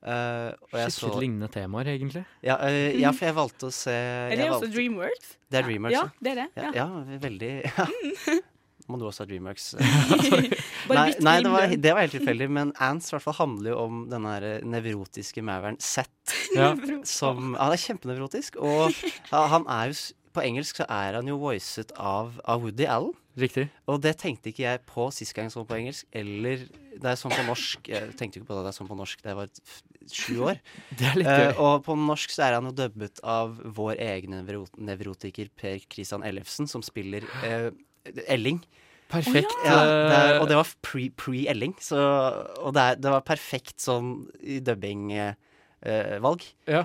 Eh, 0.00 0.52
og 0.72 0.76
jeg 0.80 0.92
Shit, 0.94 1.02
litt 1.10 1.18
lignende 1.20 1.48
temaer, 1.52 1.90
egentlig. 1.92 2.22
Ja, 2.46 2.56
uh, 2.56 2.92
ja, 2.96 3.10
for 3.12 3.28
jeg 3.28 3.36
valgte 3.36 3.68
å 3.68 3.74
se 3.74 3.92
Er 3.92 4.32
det 4.32 4.46
jeg 4.46 4.54
også 4.54 4.62
valgte- 4.64 4.76
Dreamworks? 4.78 5.34
Det 5.50 5.58
er 5.60 5.66
Dreamworks, 5.66 5.96
Ja, 5.98 6.04
det 6.24 6.30
er 6.30 6.38
det. 6.40 6.48
Ja, 6.56 6.62
Ja. 6.62 6.72
ja 6.80 7.18
veldig 7.26 7.52
ja. 7.68 7.86
Må 8.90 8.98
du 8.98 9.04
også 9.06 9.22
ha 9.22 9.28
Dreamworks? 9.28 9.66
Nei, 10.90 11.12
nei 11.22 11.34
det, 11.44 11.50
var, 11.52 11.74
det 11.84 11.92
var 11.94 12.00
helt 12.02 12.14
tilfeldig, 12.16 12.48
men 12.50 12.72
Ants 12.82 13.12
hvert 13.12 13.22
fall 13.22 13.36
handler 13.38 13.70
jo 13.70 13.76
om 13.84 14.00
den 14.10 14.24
her 14.26 14.46
nevrotiske 14.66 15.44
mauren 15.46 15.78
Seth. 15.78 16.08
Ja. 16.56 16.72
Som, 17.06 17.52
han 17.54 17.70
er 17.70 17.78
kjempenevrotisk, 17.78 18.56
og 18.58 18.90
han 19.30 19.68
er 19.70 19.92
jo 19.92 20.00
På 20.34 20.42
engelsk 20.44 20.78
så 20.82 20.86
er 20.86 21.16
han 21.18 21.26
jo 21.26 21.38
voicet 21.42 21.90
av, 21.98 22.36
av 22.44 22.62
Woody 22.62 22.86
Allen. 22.86 23.14
Riktig. 23.40 23.68
Og 23.90 24.00
det 24.02 24.16
tenkte 24.20 24.50
ikke 24.50 24.64
jeg 24.66 24.82
på 24.88 25.06
sist 25.14 25.34
gang 25.34 25.48
jeg 25.48 25.54
så 25.54 25.62
på 25.66 25.76
engelsk, 25.78 26.06
eller 26.16 26.64
det 27.00 27.12
er 27.12 27.18
sånn 27.18 27.34
på 27.34 27.46
norsk. 27.46 27.88
Jeg 27.90 28.12
tenkte 28.18 28.40
ikke 28.40 28.50
på 28.50 28.58
det 28.58 28.64
det 28.66 28.72
er 28.72 28.76
sånn 28.78 28.90
på 28.90 28.98
norsk 28.98 29.22
da 29.24 29.32
jeg 29.32 29.38
var 29.38 29.50
sju 30.10 30.34
år. 30.50 30.60
Det 30.98 31.06
er 31.06 31.18
litt 31.20 31.30
gøy. 31.30 31.50
og 31.62 31.84
på 31.86 31.94
norsk 31.98 32.32
så 32.34 32.46
er 32.48 32.56
han 32.58 32.68
jo 32.70 32.74
dubbet 32.76 33.20
av 33.26 33.58
vår 33.76 34.00
egen 34.02 34.38
nevrotiker 34.90 35.50
Per 35.60 35.82
Christian 35.86 36.24
Ellefsen, 36.26 36.68
som 36.70 36.82
spiller 36.84 37.26
uh, 37.44 37.70
Elling. 38.26 38.62
Perfekt. 39.10 39.50
Ja, 39.66 39.76
det 39.82 40.16
er, 40.16 40.32
eh, 40.34 40.40
og 40.40 40.48
det 40.50 40.56
var 40.58 40.68
pre- 40.86 41.10
pre-Elling, 41.18 41.74
så 41.82 41.98
og 42.62 42.74
det, 42.76 42.82
er, 42.82 42.98
det 43.02 43.10
var 43.10 43.24
perfekt 43.26 43.82
sånn 43.82 44.12
i 44.38 44.60
dubbing-valg. 44.62 45.34
Eh, 45.34 45.48
valg. 46.20 46.44
Ja. 46.68 46.84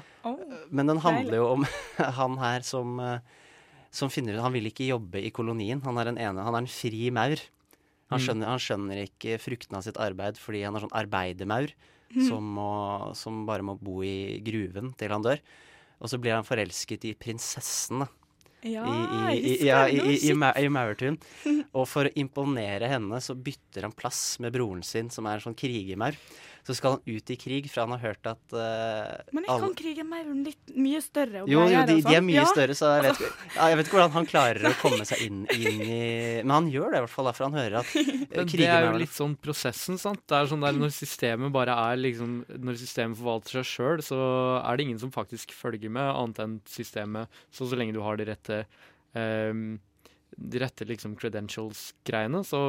Men 0.72 0.88
den 0.88 1.02
handler 1.04 1.42
jo 1.42 1.48
om 1.58 1.66
han 2.20 2.38
her 2.40 2.64
som, 2.64 2.96
eh, 3.04 3.20
som 3.92 4.12
finner 4.12 4.38
ut 4.38 4.44
Han 4.46 4.56
vil 4.56 4.70
ikke 4.70 4.88
jobbe 4.88 5.20
i 5.20 5.34
kolonien. 5.36 5.82
Han 5.84 6.00
er 6.00 6.12
en, 6.14 6.22
ene, 6.22 6.46
han 6.46 6.56
er 6.56 6.64
en 6.64 6.72
fri 6.72 7.10
maur. 7.12 7.42
Han 8.14 8.20
Mm. 8.20 8.24
skjønner, 8.24 8.48
han 8.48 8.62
skjønner 8.62 9.00
ikke 9.02 9.40
fruktene 9.42 9.80
av 9.80 9.84
sitt 9.88 9.98
arbeid 9.98 10.38
fordi 10.38 10.60
han 10.62 10.76
er 10.78 10.84
sånn 10.84 10.94
arbeidermaur 10.94 11.72
mm. 12.14 12.28
som, 12.28 12.44
må, 12.54 12.68
som 13.18 13.40
bare 13.48 13.66
må 13.66 13.74
bo 13.82 14.04
i 14.06 14.38
gruven 14.46 14.92
til 15.00 15.10
han 15.10 15.26
dør. 15.26 15.42
Og 16.00 16.12
så 16.12 16.20
blir 16.22 16.36
han 16.36 16.46
forelsket 16.46 17.08
i 17.10 17.16
prinsessen, 17.18 18.04
da. 18.06 18.12
Ja, 18.66 18.84
I, 19.30 19.38
i, 19.38 19.52
i, 19.62 19.68
ja, 19.68 19.84
det 19.86 19.94
i, 19.94 20.16
i, 20.18 20.32
i, 20.32 20.34
i 20.34 20.70
Maurtun. 20.74 21.18
Og 21.78 21.86
for 21.90 22.08
å 22.08 22.14
imponere 22.18 22.88
henne, 22.90 23.20
så 23.22 23.36
bytter 23.38 23.86
han 23.86 23.94
plass 23.94 24.40
med 24.42 24.54
broren 24.56 24.82
sin, 24.86 25.12
som 25.14 25.28
er 25.30 25.38
en 25.38 25.44
sånn 25.50 25.58
krigermaur. 25.58 26.18
Så 26.66 26.74
skal 26.74 26.96
han 26.96 27.02
ut 27.06 27.30
i 27.30 27.36
krig, 27.38 27.68
for 27.70 27.84
han 27.86 27.92
har 27.94 28.00
hørt 28.02 28.26
at 28.26 28.54
uh, 28.58 29.22
Men 29.38 29.44
ikke 29.46 29.58
kan 29.62 29.74
krigen 29.78 30.08
med 30.10 30.26
en 30.32 30.40
litt 30.48 30.72
mye 30.74 30.98
større 31.06 31.44
jo, 31.46 31.60
jo, 31.62 31.66
de, 31.70 31.84
de 31.86 31.98
er 32.00 32.02
sånn. 32.02 32.26
mye 32.26 32.40
Ja. 32.40 32.46
større, 32.50 32.74
så 32.80 32.90
jeg 32.96 33.04
vet, 33.06 33.20
ikke- 33.22 33.54
ja, 33.60 33.68
jeg 33.70 33.78
vet 33.78 33.86
ikke 33.86 33.98
hvordan 34.00 34.16
han 34.16 34.26
klarer 34.32 34.66
å 34.66 34.72
komme 34.82 35.06
seg 35.06 35.22
inn, 35.28 35.44
inn 35.54 35.84
i 35.86 36.00
Men 36.42 36.56
han 36.56 36.72
gjør 36.74 36.90
det 36.90 36.98
i 36.98 37.04
hvert 37.06 37.14
fall, 37.14 37.30
for 37.38 37.46
han 37.46 37.60
hører 37.60 37.78
at 37.84 37.92
krigen 37.94 38.26
Men 38.34 38.50
det 38.50 38.70
er 38.72 38.88
jo 38.90 38.98
litt 39.04 39.14
sånn 39.14 39.38
prosessen, 39.46 40.02
sant. 40.02 40.24
Det 40.26 40.40
er 40.40 40.50
sånn 40.50 40.66
der 40.66 40.74
Når 40.82 40.96
systemet 40.98 41.54
bare 41.54 41.78
er 41.92 42.02
liksom 42.02 42.34
Når 42.58 42.82
systemet 42.82 43.22
forvalter 43.22 43.60
seg 43.62 43.70
sjøl, 43.76 44.02
så 44.10 44.20
er 44.66 44.76
det 44.82 44.88
ingen 44.90 45.00
som 45.06 45.14
faktisk 45.14 45.54
følger 45.54 45.94
med, 45.94 46.10
annet 46.18 46.42
enn 46.48 46.58
systemet. 46.66 47.30
Så 47.54 47.70
så 47.70 47.78
lenge 47.78 47.94
du 47.94 48.02
har 48.02 48.18
de 48.18 48.26
rette 48.34 48.64
um, 49.14 49.78
De 50.36 50.60
rette 50.66 50.84
liksom 50.90 51.14
credentials-greiene, 51.16 52.42
så 52.44 52.66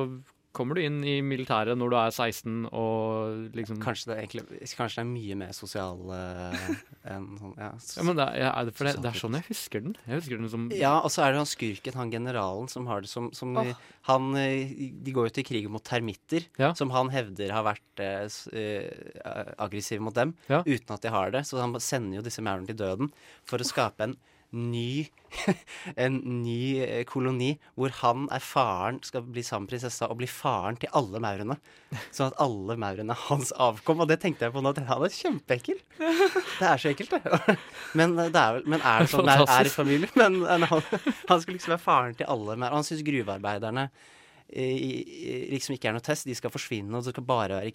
kommer 0.56 0.78
du 0.78 0.82
inn 0.82 1.02
i 1.04 1.18
militæret 1.24 1.76
når 1.78 1.92
du 1.92 1.96
er 2.00 2.12
16 2.14 2.68
og 2.70 3.56
liksom 3.56 3.80
Kanskje 3.82 4.10
det, 4.10 4.16
er 4.16 4.24
egentlig, 4.24 4.68
kanskje 4.78 5.00
det 5.00 5.04
er 5.04 5.10
mye 5.10 5.38
mer 5.42 5.52
sosial 5.56 6.02
uh, 6.08 6.68
enn 7.12 7.26
sånn 7.40 7.54
ja, 7.60 7.70
Ja, 7.76 8.06
men 8.08 8.18
det 8.18 8.26
er, 8.26 8.48
er 8.50 8.68
det, 8.68 8.74
det, 8.78 8.94
det 9.04 9.10
er 9.10 9.20
sånn 9.20 9.38
jeg 9.38 9.46
husker 9.50 9.84
den. 9.84 9.96
Jeg 10.06 10.20
husker 10.20 10.40
den 10.40 10.52
som 10.52 10.68
Ja, 10.74 10.94
og 11.02 11.12
så 11.12 11.26
er 11.26 11.34
det 11.34 11.42
han 11.42 11.50
skurken, 11.50 11.98
han 12.00 12.12
generalen, 12.14 12.70
som 12.72 12.88
har 12.90 13.04
det 13.04 13.10
som, 13.12 13.28
som 13.36 13.56
oh. 13.60 13.72
han, 14.10 14.30
eh, 14.40 14.72
De 15.04 15.14
går 15.16 15.30
jo 15.30 15.36
til 15.38 15.48
krig 15.48 15.68
mot 15.72 15.84
termitter, 15.84 16.48
Ja. 16.60 16.72
som 16.78 16.92
han 16.94 17.12
hevder 17.12 17.52
har 17.54 17.66
vært 17.66 18.04
uh, 18.04 18.86
aggressive 19.66 20.02
mot 20.04 20.16
dem, 20.16 20.34
Ja. 20.50 20.62
uten 20.66 20.96
at 20.96 21.04
de 21.04 21.12
har 21.12 21.34
det. 21.34 21.44
Så 21.48 21.60
han 21.60 21.76
sender 21.82 22.20
jo 22.20 22.26
disse 22.26 22.44
maurene 22.44 22.70
til 22.70 22.80
døden 22.80 23.12
for 23.44 23.60
å 23.60 23.68
skape 23.68 24.08
en 24.08 24.16
ny 24.54 25.08
En 26.04 26.16
ny 26.42 26.78
eh, 26.80 27.02
koloni 27.08 27.50
hvor 27.76 27.92
han 28.00 28.24
er 28.32 28.40
faren, 28.40 29.00
skal 29.04 29.24
bli 29.26 29.42
sammen 29.44 29.68
prinsessa 29.68 30.06
og 30.08 30.16
bli 30.20 30.28
faren 30.30 30.78
til 30.80 30.88
alle 30.96 31.20
maurene. 31.20 31.56
Sånn 32.14 32.30
at 32.30 32.38
alle 32.42 32.76
maurene 32.80 33.12
er 33.12 33.24
hans 33.28 33.52
avkom. 33.60 34.00
Og 34.04 34.08
det 34.10 34.20
tenkte 34.22 34.46
jeg 34.46 34.54
på 34.54 34.62
nå. 34.64 34.72
at 34.72 34.80
Han 34.88 35.04
er 35.04 35.12
kjempeekkel. 35.16 35.82
Det 35.98 36.66
er 36.70 36.80
så 36.80 36.92
ekkelt, 36.94 37.12
det. 37.18 37.56
Men, 37.98 38.16
eh, 38.22 38.30
det 38.32 38.40
er, 38.42 38.62
men 38.66 38.80
er 38.80 39.04
det 39.04 39.12
sånn 39.12 39.28
det 39.28 39.36
er 39.44 39.68
i 39.68 39.74
familien? 39.74 40.12
Men 40.16 40.40
eh, 40.46 40.66
han, 40.72 40.82
han 41.28 41.42
skulle 41.42 41.58
liksom 41.58 41.74
være 41.76 41.84
faren 41.84 42.16
til 42.18 42.30
alle 42.32 42.56
maur. 42.56 42.70
Og 42.72 42.80
han 42.80 42.88
syns 42.88 43.04
gruvearbeiderne 43.06 43.88
i, 44.56 44.64
i- 44.64 45.46
liksom 45.52 45.74
ikke 45.76 45.90
er 45.90 45.96
noe 45.98 46.04
test. 46.06 46.26
De 46.30 46.34
skal 46.38 46.52
forsvinne, 46.54 46.94
og 46.96 47.02
det 47.04 47.12
skal 47.16 47.26
bare 47.28 47.60
være 47.60 47.74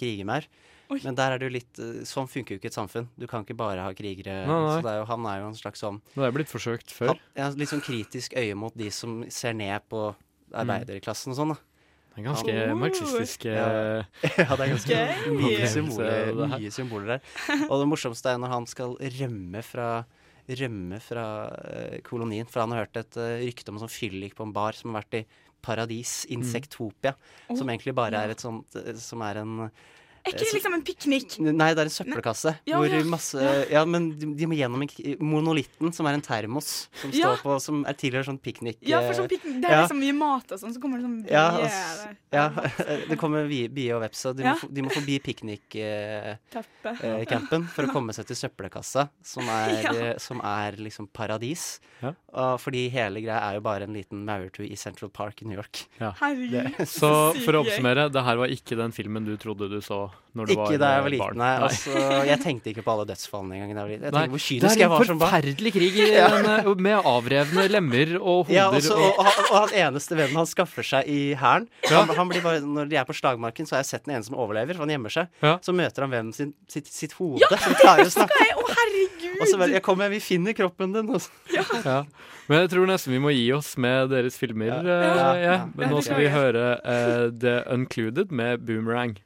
krigermaur. 0.92 1.08
Men 1.10 1.18
der 1.18 1.32
er 1.36 1.42
det 1.42 1.50
jo 1.50 1.54
litt 1.56 1.82
eh, 1.82 2.04
Sånn 2.08 2.30
funker 2.30 2.56
jo 2.56 2.62
ikke 2.62 2.72
et 2.72 2.78
samfunn. 2.78 3.10
Du 3.20 3.28
kan 3.30 3.46
ikke 3.46 3.58
bare 3.58 3.86
ha 3.86 3.96
krigere. 3.96 4.46
Nei, 4.48 4.60
nei. 4.66 4.76
Så 4.78 4.86
det 4.86 4.94
er 4.94 5.02
jo, 5.02 5.08
han 5.10 5.26
er 5.32 5.42
jo 5.42 5.50
en 5.50 5.58
slags 5.58 5.84
sånn 5.84 6.00
Det 6.14 6.28
er 6.28 6.36
blitt 6.36 6.52
forsøkt 6.52 6.94
før. 6.96 7.14
han, 7.14 7.26
ja, 7.40 7.50
litt 7.58 7.72
sånn 7.72 7.84
kritisk 7.84 8.36
øye 8.38 8.56
mot 8.56 8.76
de 8.78 8.92
som 8.94 9.22
ser 9.32 9.58
ned 9.58 9.88
på 9.92 10.12
arbeiderklassen 10.52 11.34
og 11.34 11.40
sånn, 11.40 11.54
da. 11.56 11.60
Det 12.12 12.20
er 12.20 12.26
ganske 12.28 12.56
oh. 12.60 12.72
marxistisk 12.76 13.46
Ja. 13.48 13.68
ja, 14.28 14.48
det 14.50 14.66
er 14.66 14.72
ganske 14.74 14.98
mye 15.32 15.70
symboler, 15.72 16.42
mye 16.58 16.72
symboler 16.76 17.14
der. 17.14 17.30
Og 17.70 17.78
det 17.80 17.86
morsomste 17.88 18.34
er 18.34 18.42
når 18.42 18.52
han 18.58 18.68
skal 18.72 18.98
rømme 19.20 19.64
fra 19.66 19.92
Rømme 20.52 20.98
fra 21.00 21.24
eh, 21.70 22.00
kolonien. 22.04 22.48
For 22.50 22.64
han 22.64 22.74
har 22.74 22.82
hørt 22.82 22.98
et 23.00 23.16
eh, 23.22 23.44
rykte 23.46 23.72
om 23.72 23.78
en 23.78 23.84
sånn 23.86 23.94
fyllik 23.94 24.34
på 24.36 24.44
en 24.44 24.52
bar 24.52 24.76
som 24.76 24.90
har 24.90 25.06
vært 25.06 25.20
i 25.22 25.22
Paradis, 25.64 26.26
Insektopia. 26.34 27.14
Åh, 27.46 27.56
som 27.56 27.70
egentlig 27.70 27.94
bare 27.96 28.24
er 28.26 28.34
et 28.34 28.42
sånt 28.42 28.76
Som 29.00 29.22
er 29.24 29.44
en 29.44 29.70
Er 30.26 30.32
ikke 30.36 30.46
det 30.46 30.54
liksom 30.54 30.74
en 30.78 30.84
piknik? 30.86 31.40
Nei, 31.42 31.72
det 31.74 31.82
er 31.82 31.86
en 31.90 31.94
søppelkasse. 31.94 32.52
Ja, 32.70 32.78
hvor 32.78 32.86
ja. 32.94 33.00
masse 33.10 33.42
Ja, 33.72 33.82
men 33.86 34.12
de, 34.20 34.46
må 34.48 34.54
gjennom 34.58 34.82
en, 34.86 34.90
k- 34.92 35.16
monolitten, 35.20 35.92
som 35.94 36.06
er 36.06 36.14
en 36.18 36.22
termos, 36.22 36.88
som 37.02 37.10
Ja. 37.14 37.34
står 37.36 37.42
på 37.42 37.58
Som 37.62 37.86
er 37.90 37.94
tidligere 37.98 38.26
sånn 38.30 38.38
piknik... 38.42 38.78
Ja, 38.86 39.02
for 39.02 39.14
sånn 39.18 39.26
eh, 39.26 39.30
piknik, 39.34 39.58
det 39.64 39.70
er 39.70 39.74
ja. 39.78 39.82
liksom 39.88 40.00
mye 40.04 40.14
mat 40.20 40.52
og 40.54 40.60
sånn, 40.62 40.74
så 40.76 40.80
kommer 40.84 40.98
det 41.02 41.06
sånn 41.08 41.26
Ja, 41.32 41.48
ass- 41.66 42.06
der. 42.06 42.14
ja, 42.38 42.46
det 43.10 43.18
kommer 43.24 43.40
bie, 43.50 43.68
bie 43.74 43.92
og 43.96 44.02
veps, 44.06 44.22
og 44.30 44.34
de, 44.38 44.44
Ja. 44.46 44.54
må, 44.62 44.66
de 44.74 44.82
må 44.86 44.90
forbi 44.94 45.16
piknikcampen 45.26 47.64
eh, 47.64 47.68
for 47.74 47.84
å 47.88 47.92
komme 47.94 48.14
seg 48.16 48.26
til 48.30 48.38
søppelkassa, 48.40 49.08
som 49.26 49.44
er, 49.50 49.70
Ja. 49.86 49.92
eh, 50.12 50.18
som 50.22 50.42
er 50.46 50.78
liksom 50.82 51.08
paradis. 51.12 51.80
Ja. 52.02 52.14
Og 52.34 52.60
fordi 52.62 52.86
hele 52.94 53.22
greia 53.24 53.40
er 53.50 53.54
jo 53.58 53.62
bare 53.66 53.84
en 53.88 53.94
liten 53.98 54.24
maurtue 54.26 54.68
i 54.70 54.76
Central 54.80 55.10
Park 55.14 55.42
i 55.42 55.46
New 55.50 55.58
York. 55.58 55.76
Ja. 56.00 56.12
Herregud, 56.22 56.76
Så 56.88 57.10
sykt 57.34 57.46
for 57.46 57.54
å 57.58 57.60
oppsummere, 57.66 58.08
det 58.12 58.24
her 58.26 58.38
var 58.42 58.48
ikke 58.54 58.78
den 58.80 58.92
filmen 58.96 59.26
du 59.26 59.36
trodde 59.42 59.70
du 59.72 59.80
så 59.82 60.06
når 60.32 60.48
du 60.48 60.52
Ikke 60.54 60.62
var 60.64 60.78
da 60.80 60.90
jeg 60.94 61.00
eh, 61.00 61.04
var 61.04 61.12
liten, 61.12 61.38
nei. 61.42 61.48
Altså, 61.66 61.92
jeg 62.24 62.40
tenkte 62.40 62.70
ikke 62.72 62.84
på 62.86 62.92
alle 62.94 63.04
dødsfallene 63.10 63.56
engang. 63.58 63.72
da 63.76 63.82
jeg 63.82 63.84
var 63.84 63.92
liten. 63.92 64.04
Jeg 64.08 64.14
Nei, 64.16 64.22
tenkte 64.22 64.32
hvor 64.32 64.40
det 64.40 64.46
kynisk 64.48 64.72
er 64.72 64.80
jeg 64.80 64.86
en 64.88 64.92
var 64.94 65.04
som 65.10 65.18
barn. 65.20 65.32
forferdelig 65.34 65.72
krig 65.76 65.98
i 66.00 66.06
Ja. 66.16 66.28
den, 66.32 66.46
eh, 66.52 66.76
med 66.88 67.10
avrevne 67.12 67.66
lemmer 67.68 68.14
og 68.22 68.38
hoder. 68.48 68.56
Ja, 68.56 68.70
også, 68.72 68.96
og, 68.96 69.20
og, 69.20 69.28
og, 69.52 69.58
han- 69.58 69.76
eneste 69.92 70.16
vennen 70.16 70.40
han 70.40 70.48
skaffer 70.48 70.88
seg 70.88 71.10
i 71.12 71.20
hæren 71.36 71.68
han, 71.92 72.08
han 72.16 72.30
blir 72.32 72.42
bare, 72.46 72.62
Når 72.64 72.88
de 72.88 72.96
er 72.96 73.04
på 73.04 73.14
slagmarken, 73.20 73.68
så 73.68 73.76
har 73.76 73.84
jeg 73.84 73.90
sett 73.92 74.06
den 74.08 74.16
ene 74.16 74.24
som 74.24 74.36
overlever, 74.40 74.72
for 74.80 74.86
han 74.88 74.94
gjemmer 74.96 75.12
seg. 75.12 75.28
Ja. 75.44 75.58
Så 75.60 75.76
møter 75.76 76.06
han 76.08 76.12
vennen 76.16 76.32
sin 76.34 76.54
sitt, 76.72 76.88
sitt 76.88 77.12
hode, 77.20 77.44
som 77.52 77.76
klarer 77.84 78.08
å 78.08 78.14
snakke. 78.16 78.40
Å, 78.56 78.62
oh, 78.64 78.72
herregud! 78.72 79.42
Og 79.42 79.48
så 79.52 79.58
bare 79.60 79.72
'Jeg 79.76 79.84
kommer, 79.84 80.08
vi 80.10 80.20
finner 80.24 80.54
kroppen 80.56 80.94
din'. 80.96 81.10
Og 81.12 81.20
så. 81.20 81.30
ja. 81.84 82.04
Men 82.48 82.60
jeg 82.64 82.70
tror 82.72 82.88
nesten 82.88 83.12
vi 83.12 83.20
må 83.20 83.32
gi 83.36 83.52
oss 83.52 83.76
med 83.78 84.10
deres 84.12 84.38
filmer. 84.40 84.68
Ja. 84.68 84.80
eh, 84.80 85.04
Ja, 85.04 85.34
ja. 85.36 85.42
ja. 85.44 85.58
Men 85.76 85.90
nå 85.92 86.00
skal 86.04 86.18
vi. 86.24 86.28
høre 86.32 86.80
uh, 86.86 87.28
The 87.36 87.64
Uncluded 87.68 88.32
med 88.32 88.64
Boomerang. 88.66 89.18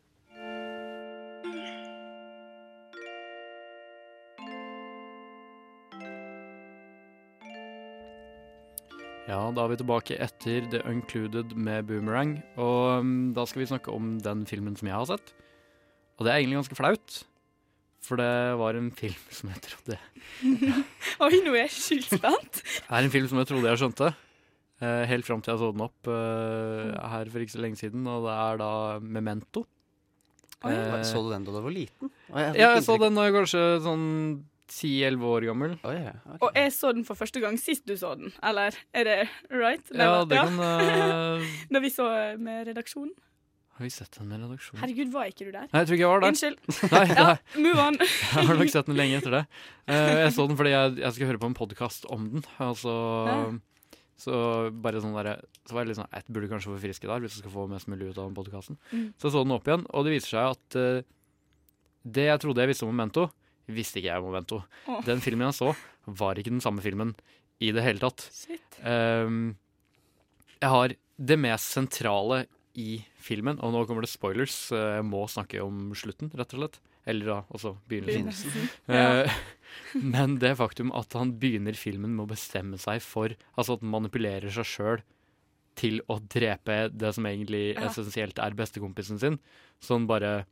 Ja, 9.25 9.39
da 9.49 9.63
er 9.65 9.71
vi 9.71 9.77
tilbake 9.79 10.17
etter 10.21 10.67
The 10.69 10.83
Uncluded 10.85 11.55
med 11.57 11.87
Boomerang. 11.89 12.35
Og 12.61 12.99
um, 13.01 13.13
da 13.33 13.45
skal 13.49 13.63
vi 13.63 13.69
snakke 13.71 13.93
om 13.93 14.19
den 14.21 14.43
filmen 14.49 14.75
som 14.77 14.89
jeg 14.89 14.95
har 14.99 15.07
sett. 15.09 15.31
Og 16.19 16.27
det 16.27 16.31
er 16.33 16.43
egentlig 16.43 16.59
ganske 16.61 16.77
flaut. 16.77 17.15
For 18.05 18.21
det 18.21 18.29
var 18.61 18.77
en 18.77 18.91
film 18.93 19.17
som 19.37 19.49
jeg 19.49 19.63
trodde 19.65 19.97
Oi, 21.25 21.39
nå 21.41 21.55
er 21.55 21.63
jeg 21.63 21.73
sjukt 21.73 22.11
spent. 22.19 22.61
Det 22.61 22.85
er 22.93 23.07
en 23.07 23.13
film 23.17 23.29
som 23.31 23.41
jeg 23.41 23.49
trodde 23.49 23.71
jeg 23.71 23.81
skjønte. 23.81 24.11
eh, 24.85 25.03
helt 25.09 25.25
fram 25.25 25.41
til 25.41 25.55
jeg 25.55 25.63
så 25.63 25.71
den 25.73 25.85
opp 25.87 26.11
uh, 26.11 26.93
her 27.15 27.31
for 27.33 27.41
ikke 27.41 27.55
så 27.57 27.63
lenge 27.65 27.81
siden, 27.81 28.05
og 28.11 28.27
det 28.29 28.35
er 28.37 28.61
da 28.61 28.71
Memento. 29.01 29.65
Eh, 30.65 31.01
Så 31.05 31.21
du 31.25 31.31
den 31.33 31.45
da 31.45 31.53
du 31.53 31.61
var 31.65 31.73
liten? 31.73 32.11
Jeg 32.29 32.59
ja, 32.61 32.75
jeg 32.75 32.85
så 32.85 32.95
den 33.01 33.17
da 33.17 33.25
jeg 33.25 33.35
kanskje 33.35 33.63
sånn 33.85 34.05
10-11 34.71 35.25
år 35.29 35.45
gammel. 35.49 35.75
Og 35.85 36.47
jeg 36.55 36.71
så 36.73 36.91
den 36.95 37.05
for 37.05 37.17
første 37.19 37.41
gang 37.43 37.57
sist 37.61 37.85
du 37.85 37.93
så 37.99 38.15
den, 38.17 38.31
eller 38.43 38.73
er 38.95 39.03
det 39.07 39.17
right? 39.51 39.85
Ja, 39.93 40.07
var- 40.15 40.25
det 40.31 40.39
kan, 40.41 40.57
uh... 40.57 41.53
Da 41.69 41.81
vi 41.85 41.91
så 41.93 42.07
med 42.41 42.67
redaksjonen. 42.71 43.13
Har 43.75 43.83
vi 43.83 43.89
sett 43.91 44.13
den 44.15 44.29
med 44.31 44.39
redaksjonen? 44.39 44.79
Herregud, 44.85 45.09
var 45.11 45.27
ikke 45.27 45.45
du 45.45 45.51
der? 45.51 45.65
Nei, 45.67 45.81
jeg 45.83 45.87
tror 45.89 45.97
ikke 45.97 46.05
jeg 46.05 46.11
var 46.13 46.21
der. 46.23 46.29
Unnskyld. 46.31 46.57
Nei, 46.95 47.05
Ja, 47.11 47.25
move 47.59 47.81
on. 47.83 47.97
jeg 48.37 48.47
har 48.49 48.59
nok 48.61 48.71
sett 48.71 48.87
den 48.87 48.95
lenge 49.01 49.17
etter 49.19 49.33
det. 49.35 49.41
Uh, 49.91 50.11
jeg 50.23 50.29
så 50.37 50.45
den 50.47 50.59
fordi 50.61 50.71
jeg, 50.71 50.93
jeg 51.03 51.11
skulle 51.17 51.31
høre 51.33 51.41
på 51.43 51.49
en 51.51 51.57
podkast 51.59 52.07
om 52.15 52.29
den. 52.37 52.45
Altså, 52.63 52.93
Så 54.15 54.37
bare 54.71 55.01
sånn 55.03 55.17
der, 55.19 55.41
så 55.67 55.75
var 55.75 55.83
jeg 55.83 55.89
litt 55.91 55.99
sånn 55.99 56.07
Jeg 56.15 56.23
burde 56.31 56.47
kanskje 56.53 56.71
forfriske 56.71 57.09
der 57.11 57.19
hvis 57.25 57.35
jeg 57.35 57.43
skal 57.43 57.51
få 57.57 57.65
mest 57.67 57.89
mulig 57.91 58.13
ut 58.13 58.15
av 58.21 58.29
den 58.29 58.37
podkasten. 58.37 58.79
Mm. 58.95 59.09
Så 59.19 59.27
jeg 59.27 59.35
så 59.35 59.43
den 59.43 59.55
opp 59.57 59.67
igjen, 59.67 59.83
og 59.91 60.07
det 60.07 60.13
viser 60.15 60.37
seg 60.37 60.55
at 60.55 60.77
uh, 60.79 61.11
det 62.15 62.29
jeg 62.29 62.41
trodde 62.45 62.63
jeg 62.63 62.71
visste 62.71 62.87
om 62.87 62.95
Memento, 62.95 63.27
visste 63.67 63.99
ikke 64.01 64.11
jeg 64.11 64.21
om 64.21 64.29
Memento. 64.29 64.61
Oh. 64.87 65.01
Den 65.05 65.21
filmen 65.23 65.47
jeg 65.49 65.57
så, 65.59 65.71
var 66.05 66.37
ikke 66.37 66.53
den 66.53 66.63
samme 66.63 66.83
filmen 66.85 67.15
i 67.63 67.71
det 67.75 67.83
hele 67.85 68.01
tatt. 68.03 68.27
Ehm, 68.83 69.55
jeg 70.59 70.71
har 70.73 70.95
det 71.15 71.37
mest 71.39 71.71
sentrale 71.77 72.43
i 72.75 72.99
filmen, 73.23 73.57
og 73.63 73.71
nå 73.71 73.85
kommer 73.87 74.03
det 74.03 74.11
spoilers, 74.11 74.53
så 74.69 74.81
jeg 74.97 75.05
må 75.07 75.23
snakke 75.31 75.63
om 75.63 75.93
slutten, 75.95 76.29
rett 76.35 76.53
og 76.57 76.61
slett. 76.65 76.79
Eller 77.07 77.29
da 77.29 77.35
altså 77.53 77.75
begynnelsen. 77.89 78.25
Begynnelsen, 78.25 78.71
ja. 78.89 79.25
Eh, 79.95 79.99
men 79.99 80.37
det 80.39 80.53
faktum 80.55 80.91
at 80.95 81.11
han 81.17 81.33
begynner 81.41 81.75
filmen 81.75 82.13
med 82.15 82.23
å 82.23 82.29
bestemme 82.31 82.77
seg 82.79 83.01
for 83.03 83.33
Altså 83.57 83.75
at 83.75 83.81
han 83.83 83.91
manipulerer 83.91 84.53
seg 84.53 84.67
sjøl 84.69 85.01
til 85.75 85.99
å 86.07 86.15
drepe 86.31 86.77
det 86.93 87.11
som 87.17 87.25
egentlig 87.27 87.73
Ja. 87.73 87.89
essensielt 87.89 88.39
er 88.39 88.55
bestekompisen 88.55 89.19
sin, 89.19 89.39
sånn 89.83 90.07
bare 90.07 90.45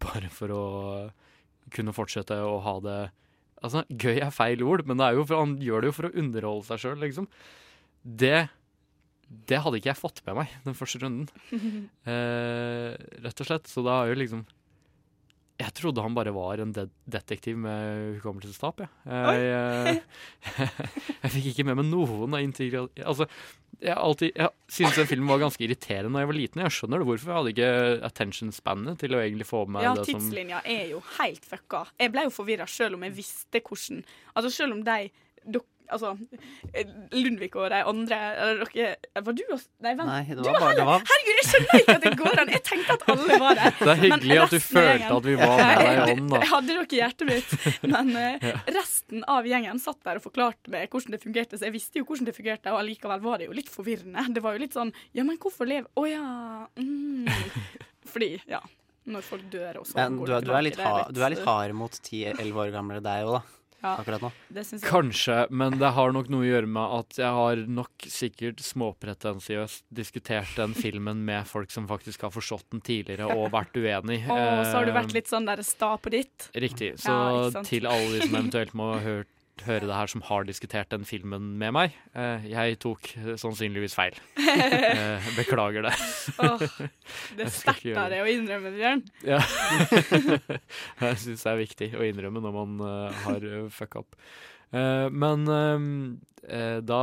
Bare 0.00 0.30
for 0.32 0.54
å 0.54 0.62
kunne 1.74 1.94
fortsette 1.96 2.36
å 2.42 2.58
ha 2.64 2.80
det 2.84 2.98
Altså, 3.64 3.80
gøy 3.88 4.18
er 4.20 4.34
feil 4.36 4.60
ord, 4.62 4.82
men 4.86 4.98
det 5.00 5.06
er 5.06 5.14
jo 5.16 5.22
for, 5.24 5.40
han 5.40 5.54
gjør 5.64 5.80
det 5.80 5.88
jo 5.88 5.94
for 5.96 6.06
å 6.06 6.16
underholde 6.20 6.66
seg 6.68 6.82
sjøl, 6.82 6.98
liksom. 7.00 7.24
Det 8.04 8.50
det 9.26 9.58
hadde 9.62 9.80
ikke 9.80 9.90
jeg 9.90 9.98
fått 9.98 10.20
med 10.26 10.36
meg 10.38 10.52
den 10.66 10.76
første 10.78 11.00
runden. 11.02 11.26
Eh, 12.06 12.92
rett 13.24 13.40
og 13.42 13.48
slett. 13.48 13.66
Så 13.66 13.82
da 13.82 13.96
har 14.00 14.10
jo 14.12 14.18
liksom 14.20 14.44
Jeg 15.56 15.72
trodde 15.72 16.02
han 16.04 16.16
bare 16.16 16.34
var 16.36 16.60
en 16.60 16.72
de 16.76 16.84
detektiv 17.08 17.56
med 17.56 18.18
hukommelsestap, 18.18 18.82
jeg. 18.84 18.90
Jeg, 19.08 19.46
eh, 19.56 20.66
jeg 21.22 21.30
fikk 21.32 21.46
ikke 21.52 21.64
med 21.70 21.78
meg 21.80 21.88
noen 21.88 22.36
av 22.36 22.44
integra... 22.44 22.82
Altså, 23.00 23.24
jeg, 23.80 23.92
alltid, 23.96 24.36
jeg 24.36 24.72
synes 24.72 24.98
den 25.00 25.08
filmen 25.08 25.30
var 25.30 25.40
ganske 25.40 25.64
irriterende 25.64 26.16
da 26.16 26.24
jeg 26.24 26.30
var 26.30 26.38
liten. 26.38 26.62
Jeg 26.64 26.74
skjønner 26.76 27.00
det 27.00 27.08
hvorfor. 27.08 27.30
Jeg 27.30 27.38
hadde 27.40 27.54
ikke 27.54 27.70
attention 28.08 28.52
spannet 28.56 29.00
til 29.00 29.16
å 29.16 29.22
egentlig 29.22 29.48
få 29.48 29.64
med 29.68 29.84
Ja, 29.84 29.94
det 29.96 30.06
som 30.08 30.18
Ja, 30.18 30.24
tidslinja 30.24 30.60
er 30.76 30.92
jo 30.92 31.00
helt 31.18 31.48
fucka. 31.48 31.86
Jeg 32.00 32.12
ble 32.12 32.26
jo 32.28 32.34
forvirra 32.36 32.68
selv 32.70 32.98
om 32.98 33.08
jeg 33.08 33.16
visste 33.16 33.64
hvordan 33.64 34.04
Altså 34.36 34.52
selv 34.52 34.76
om 34.76 34.84
de 34.84 35.10
dok, 35.56 35.68
Altså, 35.92 36.12
eh, 36.74 36.88
Lundvik 37.12 37.54
og 37.56 37.68
de 37.70 37.80
andre 37.86 38.18
eller 38.42 38.70
dere 38.74 39.22
Var 39.26 39.36
du 39.38 39.42
også 39.54 39.68
Nei, 39.84 39.92
vent. 39.94 40.08
Nei, 40.08 40.22
det 40.28 40.36
Du 40.36 40.48
var 40.50 40.60
bare- 40.60 40.76
det 40.76 40.86
var- 40.88 41.04
Herregud, 41.10 41.36
jeg 41.36 41.46
skjønner 41.50 41.80
ikke 41.80 41.94
at 41.96 42.02
det 42.06 42.12
går 42.20 42.40
an! 42.42 42.52
Jeg 42.56 42.62
tenkte 42.66 42.96
at 42.96 43.04
alle 43.14 43.38
var 43.42 43.54
der. 43.60 43.70
Det 43.78 43.88
er 43.92 44.00
hyggelig 44.02 44.38
at 44.42 44.50
du 44.50 44.58
følte 44.66 45.10
at 45.16 45.28
vi 45.30 45.36
var 45.40 45.56
med 45.56 45.78
deg 45.82 45.86
i 45.86 46.00
ånden, 46.06 46.28
da. 46.30 46.40
Jeg 46.42 46.50
hadde 46.54 46.66
dere 46.72 46.86
i 46.86 47.00
hjertet 47.00 47.26
mitt, 47.30 47.52
men 47.92 48.16
uh, 48.16 48.48
resten 48.78 49.24
av 49.36 49.44
gjengen 49.52 49.80
satt 49.82 50.00
der 50.06 50.20
og 50.20 50.26
forklarte 50.26 50.72
meg 50.72 50.88
hvordan 50.90 51.16
det 51.16 51.22
fungerte, 51.22 51.58
så 51.60 51.68
jeg 51.68 51.76
visste 51.76 52.00
jo 52.00 52.04
hvordan 52.08 52.26
det 52.30 52.36
fungerte, 52.36 52.72
og 52.72 52.80
allikevel 52.82 53.20
var 53.22 53.38
det 53.38 53.46
jo 53.50 53.56
litt 53.56 53.70
forvirrende. 53.72 54.26
Det 54.34 54.42
var 54.42 54.56
jo 54.56 54.64
litt 54.64 54.74
sånn 54.76 54.92
Ja, 55.14 55.22
men 55.24 55.38
hvorfor 55.38 55.68
leve 55.68 55.86
Å 55.96 56.06
ja. 56.08 56.66
Mm. 56.76 57.28
Fordi, 58.06 58.40
ja. 58.50 58.60
Når 59.06 59.22
folk 59.22 59.44
dør 59.52 59.76
og 59.80 59.86
så 59.86 59.94
Men 60.00 60.16
går 60.18 60.26
du, 60.26 60.48
du, 60.48 60.52
er 60.56 60.64
litt 60.66 60.78
det 60.80 60.86
ha, 60.86 61.04
du 61.14 61.20
er 61.22 61.30
litt 61.36 61.44
hard 61.46 61.74
mot 61.78 61.94
10-11 61.94 62.56
år 62.58 62.72
gamle 62.74 62.98
deg 63.04 63.28
òg, 63.28 63.36
da. 63.36 63.42
Ja, 63.86 63.92
Akkurat 64.02 64.24
nå. 64.26 64.30
Kanskje, 64.82 65.36
men 65.54 65.76
det 65.78 65.92
har 65.94 66.10
nok 66.14 66.26
noe 66.32 66.42
å 66.42 66.48
gjøre 66.48 66.66
med 66.74 66.94
at 66.98 67.18
jeg 67.20 67.30
har 67.38 67.60
nok 67.70 68.06
sikkert 68.10 68.62
småpretensiøst 68.66 69.84
diskutert 69.94 70.50
den 70.58 70.74
filmen 70.74 71.22
med 71.26 71.46
folk 71.46 71.70
som 71.70 71.86
faktisk 71.90 72.26
har 72.26 72.32
forstått 72.34 72.66
den 72.74 72.82
tidligere 72.84 73.28
og 73.36 73.50
vært 73.54 73.76
uenig. 73.78 74.22
Og 74.26 74.64
så 74.66 74.74
har 74.80 74.88
du 74.88 74.92
Eh, 74.92 74.98
vært 74.98 75.14
litt 75.14 75.30
sånn 75.30 75.46
der 75.46 75.62
sta 75.62 75.94
på 75.98 76.10
ditt. 76.10 76.50
Riktig. 76.54 76.94
Så 76.98 77.14
Ja, 77.52 77.62
til 77.62 77.86
alle 77.86 78.18
de 78.18 78.26
som 78.26 78.36
eventuelt 78.40 78.74
må 78.74 78.94
ha 78.94 79.00
hørt, 79.04 79.28
høre 79.64 79.86
det 79.88 79.94
her, 79.96 80.10
som 80.10 80.22
har 80.26 80.44
diskutert 80.44 80.90
den 80.92 81.06
filmen 81.08 81.54
med 81.60 81.72
meg, 81.76 81.94
eh, 82.14 82.44
jeg 82.50 82.78
tok 82.82 83.08
eh, 83.16 83.32
sannsynligvis 83.40 83.96
feil. 83.96 84.18
Eh, 84.36 85.30
beklager 85.38 85.86
det. 85.86 85.94
Åh, 86.42 86.66
det 87.38 87.48
er 87.70 88.02
av 88.02 88.12
deg 88.12 88.20
å 88.22 88.28
innrømme, 88.30 88.74
Bjørn. 88.76 89.04
Ja. 89.32 89.40
jeg 91.00 91.22
syns 91.22 91.46
det 91.46 91.50
er 91.52 91.62
viktig 91.62 91.90
å 91.96 92.04
innrømme 92.06 92.42
når 92.44 92.54
man 92.56 92.76
har 93.24 93.48
fucka 93.72 94.04
opp. 94.04 94.16
Men 94.72 95.46
da 95.46 97.00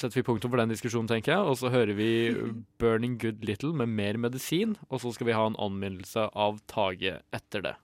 setter 0.00 0.20
vi 0.20 0.24
punktum 0.26 0.52
for 0.52 0.60
den 0.60 0.72
diskusjonen, 0.72 1.10
tenker 1.10 1.34
jeg. 1.34 1.44
Og 1.44 1.58
så 1.60 1.70
hører 1.72 1.94
vi 1.98 2.32
'Burning 2.80 3.18
Good 3.20 3.44
Little' 3.46 3.76
med 3.76 3.92
mer 3.92 4.18
medisin. 4.18 4.76
Og 4.90 5.02
så 5.04 5.12
skal 5.14 5.28
vi 5.28 5.36
ha 5.36 5.46
en 5.46 5.58
anmeldelse 5.60 6.30
av 6.34 6.60
Tage 6.70 7.20
etter 7.36 7.64
det. 7.68 7.76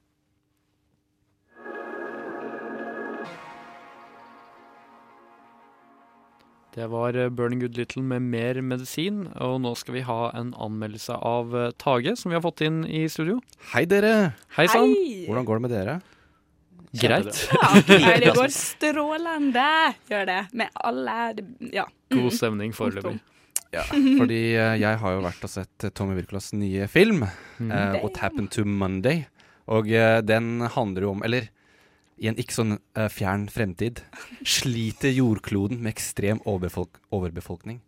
Det 6.76 6.86
var 6.92 7.16
eh, 7.16 7.30
'Burning 7.32 7.60
Good 7.60 7.78
Little' 7.78 8.02
med 8.04 8.22
mer 8.22 8.58
medisin, 8.60 9.22
og 9.40 9.60
nå 9.64 9.72
skal 9.80 9.94
vi 9.96 10.02
ha 10.04 10.18
en 10.36 10.50
anmeldelse 10.60 11.14
av 11.24 11.54
eh, 11.56 11.70
Tage, 11.80 12.12
som 12.20 12.28
vi 12.30 12.36
har 12.36 12.44
fått 12.44 12.60
inn 12.66 12.82
i 12.84 13.06
studio. 13.08 13.38
Hei, 13.72 13.86
dere! 13.88 14.34
Hei 14.58 14.66
sann! 14.68 14.92
Hvordan 15.24 15.46
går 15.48 15.56
det 15.60 15.64
med 15.64 15.72
dere? 15.72 15.94
Greit. 16.96 17.40
Ja, 17.52 17.70
nei, 18.04 18.18
det 18.20 18.34
går 18.40 18.52
strålende, 18.52 19.64
gjør 20.12 20.28
det. 20.28 20.38
Med 20.52 20.76
alle 20.84 21.16
Ja. 21.72 21.86
God 22.12 22.28
Mm. 22.28 22.36
stemning 22.36 22.76
foreløpig. 22.76 23.16
Ja, 23.72 23.82
fordi 23.90 24.42
eh, 24.54 24.76
jeg 24.80 25.00
har 25.00 25.16
jo 25.16 25.24
vært 25.24 25.42
og 25.48 25.50
sett 25.50 25.88
Tommy 25.96 26.14
Wirkolas 26.20 26.52
nye 26.54 26.86
film, 26.92 27.24
mm. 27.58 27.72
uh, 27.72 27.96
'What 28.02 28.20
Happened 28.20 28.52
to 28.52 28.64
Monday'. 28.64 29.24
Og 29.66 29.88
uh, 29.90 30.20
den 30.22 30.60
handler 30.60 31.02
jo 31.02 31.10
om 31.10 31.22
Eller 31.24 31.48
i 32.18 32.28
en 32.30 32.38
ikke 32.40 32.56
sånn 32.56 32.78
uh, 32.78 33.08
fjern 33.12 33.46
fremtid 33.52 34.00
sliter 34.46 35.12
jordkloden 35.12 35.82
med 35.82 35.92
ekstrem 35.94 36.40
overbefolk 36.48 37.00
overbefolkning. 37.14 37.82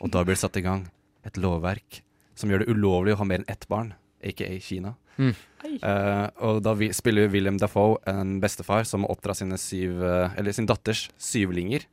Og 0.00 0.10
da 0.12 0.24
blir 0.24 0.36
det 0.36 0.42
satt 0.42 0.56
i 0.60 0.64
gang 0.64 0.86
et 1.24 1.36
lovverk 1.40 2.02
som 2.36 2.50
gjør 2.50 2.64
det 2.64 2.72
ulovlig 2.74 3.14
å 3.14 3.20
ha 3.20 3.26
mer 3.28 3.42
enn 3.42 3.50
ett 3.52 3.66
barn, 3.70 3.92
aka 4.24 4.48
Kina. 4.64 4.96
Mm. 5.14 5.30
Uh, 5.78 6.26
og 6.42 6.56
da 6.66 6.72
vi, 6.74 6.88
spiller 6.96 7.30
William 7.30 7.58
Dafoe 7.60 8.00
en 8.10 8.40
bestefar 8.42 8.82
som 8.88 9.04
må 9.04 9.10
oppdra 9.12 9.36
sine 9.38 9.56
syv, 9.60 10.00
eh, 10.02 10.34
eller 10.40 10.52
sin 10.56 10.66
datters 10.66 11.06
syvlinger. 11.20 11.86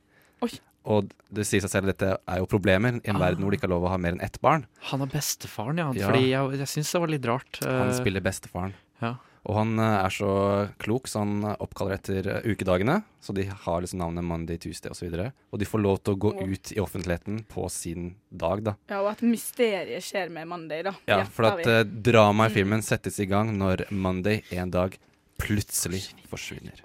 Og 0.82 1.12
det 1.30 1.44
sier 1.46 1.62
seg 1.62 1.70
selv 1.70 1.86
at 1.86 1.94
dette 1.94 2.16
er 2.26 2.40
jo 2.40 2.48
problemer 2.50 2.96
i 2.98 3.10
en 3.12 3.14
Ah. 3.14 3.20
verden 3.28 3.44
hvor 3.44 3.54
det 3.54 3.60
ikke 3.60 3.68
er 3.70 3.74
lov 3.76 3.84
å 3.86 3.92
ha 3.92 3.98
mer 4.02 4.16
enn 4.16 4.24
ett 4.24 4.40
barn. 4.42 4.66
Han 4.90 5.04
er 5.04 5.12
bestefaren, 5.12 5.78
ja. 5.78 5.92
Ja. 5.94 6.08
Fordi 6.10 6.32
jeg, 6.32 6.58
jeg 6.58 6.70
syns 6.72 6.90
det 6.90 7.00
var 7.04 7.12
litt 7.14 7.28
rart. 7.30 7.60
Han 7.62 7.94
spiller 7.94 8.20
bestefaren. 8.20 8.74
Ja. 9.00 9.14
Og 9.42 9.56
han 9.58 9.78
eh, 9.82 9.96
er 10.04 10.14
så 10.14 10.32
klok, 10.78 11.08
så 11.10 11.24
han 11.24 11.42
eh, 11.42 11.56
oppkaller 11.64 11.96
etter 11.96 12.28
eh, 12.30 12.44
ukedagene. 12.46 13.00
Så 13.22 13.34
de 13.34 13.48
har 13.50 13.82
liksom 13.82 13.98
navnet 13.98 14.24
Monday, 14.24 14.58
Tuesday 14.58 14.90
osv. 14.90 14.94
Og, 14.94 14.98
så 15.00 15.08
videre. 15.08 15.32
og 15.50 15.58
de 15.58 15.68
får 15.68 15.82
lov 15.82 15.98
til 16.02 16.14
å 16.14 16.20
gå 16.26 16.32
ut 16.42 16.72
i 16.76 16.80
offentligheten 16.82 17.42
på 17.50 17.66
sin 17.72 18.12
dag, 18.30 18.62
da. 18.62 18.76
ja, 18.90 19.00
og 19.02 19.10
at 19.12 19.24
mysteriet 19.26 20.04
skjer 20.06 20.30
med 20.34 20.46
Monday, 20.50 20.84
da. 20.86 20.94
Ja, 21.10 21.22
for 21.26 21.50
at 21.50 21.66
eh, 21.66 21.82
dramaet 21.82 22.54
i 22.54 22.60
filmen 22.60 22.86
settes 22.86 23.18
i 23.22 23.26
gang 23.30 23.50
når 23.58 23.88
Monday 23.90 24.44
en 24.54 24.70
dag 24.74 24.98
plutselig 25.42 26.04
forsvinner. 26.30 26.84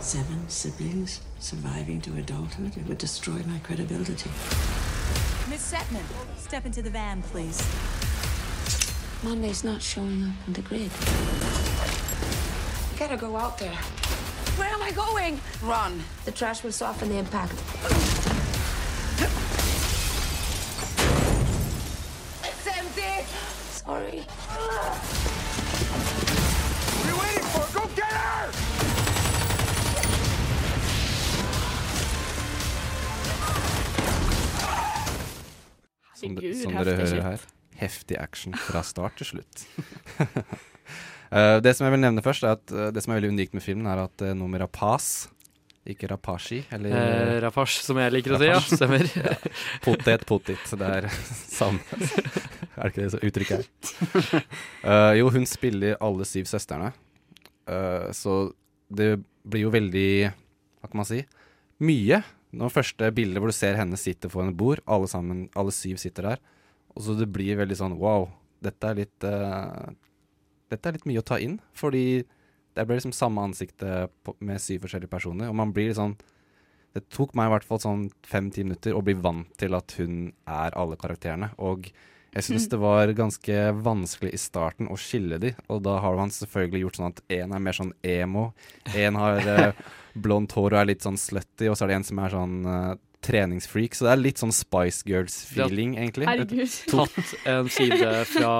Seven 0.00 0.44
siblings 0.48 1.22
surviving 1.40 2.00
to 2.02 2.12
adulthood. 2.18 2.76
It 2.76 2.86
would 2.86 2.98
destroy 2.98 3.40
my 3.46 3.58
credibility. 3.64 4.30
Miss 5.48 5.72
Setman, 5.72 6.04
step 6.36 6.66
into 6.66 6.82
the 6.82 6.90
van, 6.90 7.22
please. 7.22 7.62
Monday's 9.26 9.64
not 9.64 9.82
showing 9.82 10.22
up 10.22 10.46
on 10.46 10.52
the 10.52 10.62
grid. 10.62 10.82
You 12.92 12.96
gotta 12.96 13.16
go 13.16 13.36
out 13.36 13.58
there. 13.58 13.74
Where 14.56 14.68
am 14.68 14.80
I 14.80 14.92
going? 14.92 15.40
Run. 15.64 16.00
The 16.24 16.30
trash 16.30 16.62
will 16.62 16.70
soften 16.70 17.08
the 17.08 17.16
impact. 17.16 17.54
It's 22.44 22.66
empty. 22.78 23.26
Sorry. 23.84 24.20
What 26.94 27.04
are 27.04 27.10
you 27.10 27.18
waiting 27.18 27.46
for? 27.50 27.80
Go 27.80 27.86
get 27.96 28.12
her! 28.12 28.52
Som, 36.14 36.30
Herregud, 36.30 36.62
som 36.62 36.72
dere 36.72 36.84
heftig 36.84 36.96
hører 36.96 37.06
shit. 37.06 37.22
her. 37.22 37.55
Heftig 37.80 38.18
action 38.20 38.56
fra 38.66 38.82
start 38.86 39.18
til 39.20 39.34
slutt. 39.34 39.64
uh, 41.30 41.58
det 41.64 41.76
som 41.76 41.86
jeg 41.86 41.96
vil 41.96 42.04
nevne 42.04 42.24
først, 42.24 42.46
er 42.46 42.58
at 42.58 42.74
uh, 42.74 42.88
det 42.94 43.04
som 43.04 43.12
er 43.12 43.20
veldig 43.20 43.34
unikt 43.36 43.56
med 43.56 43.64
filmen, 43.64 43.88
er 43.90 44.06
at 44.06 44.26
uh, 44.26 44.34
noe 44.36 44.50
med 44.52 44.64
rapas 44.64 45.26
ikke 45.86 46.08
rapashi, 46.10 46.64
eller 46.74 46.90
Eh, 46.90 47.36
rapash, 47.44 47.78
som 47.84 47.98
jeg 48.00 48.12
liker 48.14 48.34
å 48.34 48.40
si, 48.40 48.48
ja. 48.50 48.58
Stemmer. 48.58 49.06
ja. 49.20 49.34
Potet, 49.84 50.24
potet. 50.26 50.64
Det 50.66 50.88
er 50.98 51.06
samme. 51.58 51.82
er 51.94 52.80
det 52.80 52.90
ikke 52.90 53.04
det 53.04 53.12
så 53.14 53.20
uttrykket 53.22 53.60
er? 53.60 54.46
Uh, 54.82 55.12
jo, 55.20 55.30
hun 55.34 55.46
spiller 55.46 55.98
alle 56.02 56.26
syv 56.26 56.50
søstrene. 56.50 56.90
Uh, 57.70 58.10
så 58.14 58.48
det 58.90 59.16
blir 59.46 59.64
jo 59.66 59.70
veldig 59.74 60.10
Hva 60.30 60.90
kan 60.90 61.00
man 61.00 61.08
si? 61.08 61.22
Mye. 61.82 62.20
Når 62.56 62.72
første 62.72 63.08
bildet 63.14 63.42
hvor 63.42 63.50
du 63.52 63.56
ser 63.56 63.78
henne 63.78 63.98
sitte 64.00 64.30
foran 64.32 64.52
et 64.52 64.58
bord, 64.58 64.82
alle 64.90 65.08
sammen, 65.10 65.46
alle 65.58 65.74
syv 65.74 66.00
sitter 66.02 66.32
der. 66.32 66.44
Og 66.96 67.04
så 67.04 67.16
det 67.18 67.28
blir 67.32 67.58
veldig 67.60 67.76
sånn 67.78 67.98
wow, 68.00 68.30
dette 68.64 68.90
er 68.90 69.02
litt 69.02 69.28
uh, 69.28 69.92
Dette 70.66 70.88
er 70.88 70.96
litt 70.96 71.06
mye 71.06 71.20
å 71.22 71.26
ta 71.26 71.38
inn. 71.38 71.60
Fordi 71.76 72.24
det 72.76 72.84
blir 72.84 72.98
liksom 72.98 73.14
samme 73.16 73.44
ansiktet 73.46 74.12
på, 74.26 74.34
med 74.44 74.60
syv 74.60 74.84
forskjellige 74.84 75.12
personer. 75.12 75.48
Og 75.48 75.56
man 75.56 75.72
blir 75.76 75.90
litt 75.90 76.00
sånn 76.00 76.16
Det 76.96 77.06
tok 77.12 77.34
meg 77.36 77.48
i 77.48 77.54
hvert 77.54 77.68
fall 77.68 77.80
sånn 77.80 78.04
fem-ti 78.24 78.64
minutter 78.64 78.96
å 78.96 79.04
bli 79.04 79.14
vant 79.20 79.48
til 79.60 79.76
at 79.76 79.96
hun 80.00 80.30
er 80.48 80.76
alle 80.76 80.98
karakterene. 81.00 81.52
Og 81.60 81.90
Jeg 82.36 82.44
syns 82.44 82.66
det 82.68 82.78
var 82.80 83.12
ganske 83.16 83.54
vanskelig 83.80 84.32
i 84.36 84.40
starten 84.40 84.90
å 84.92 84.96
skille 85.00 85.38
de, 85.40 85.54
og 85.72 85.78
da 85.86 85.94
har 86.04 86.18
han 86.20 86.32
selvfølgelig 86.32 86.82
gjort 86.82 86.98
sånn 86.98 87.08
at 87.08 87.22
én 87.32 87.54
er 87.56 87.62
mer 87.64 87.76
sånn 87.78 87.94
emo, 88.04 88.42
én 88.92 89.16
har 89.16 89.40
eh, 89.40 89.78
blondt 90.24 90.52
hår 90.52 90.74
og 90.74 90.80
er 90.82 90.90
litt 90.90 91.06
sånn 91.06 91.16
slutty, 91.16 91.70
og 91.70 91.78
så 91.78 91.86
er 91.86 91.94
det 91.94 91.96
en 91.96 92.04
som 92.10 92.20
er 92.20 92.34
sånn 92.34 92.58
eh, 92.68 92.90
treningsfreak. 93.26 93.94
Så 93.98 94.06
det 94.06 94.12
er 94.14 94.20
litt 94.22 94.38
sånn 94.42 94.54
Spice 94.54 95.02
Girls-feeling, 95.08 95.96
egentlig. 95.98 96.28
Herregud. 96.30 96.76
Tatt 96.92 97.34
en 97.52 97.68
side 97.74 98.12
fra 98.30 98.52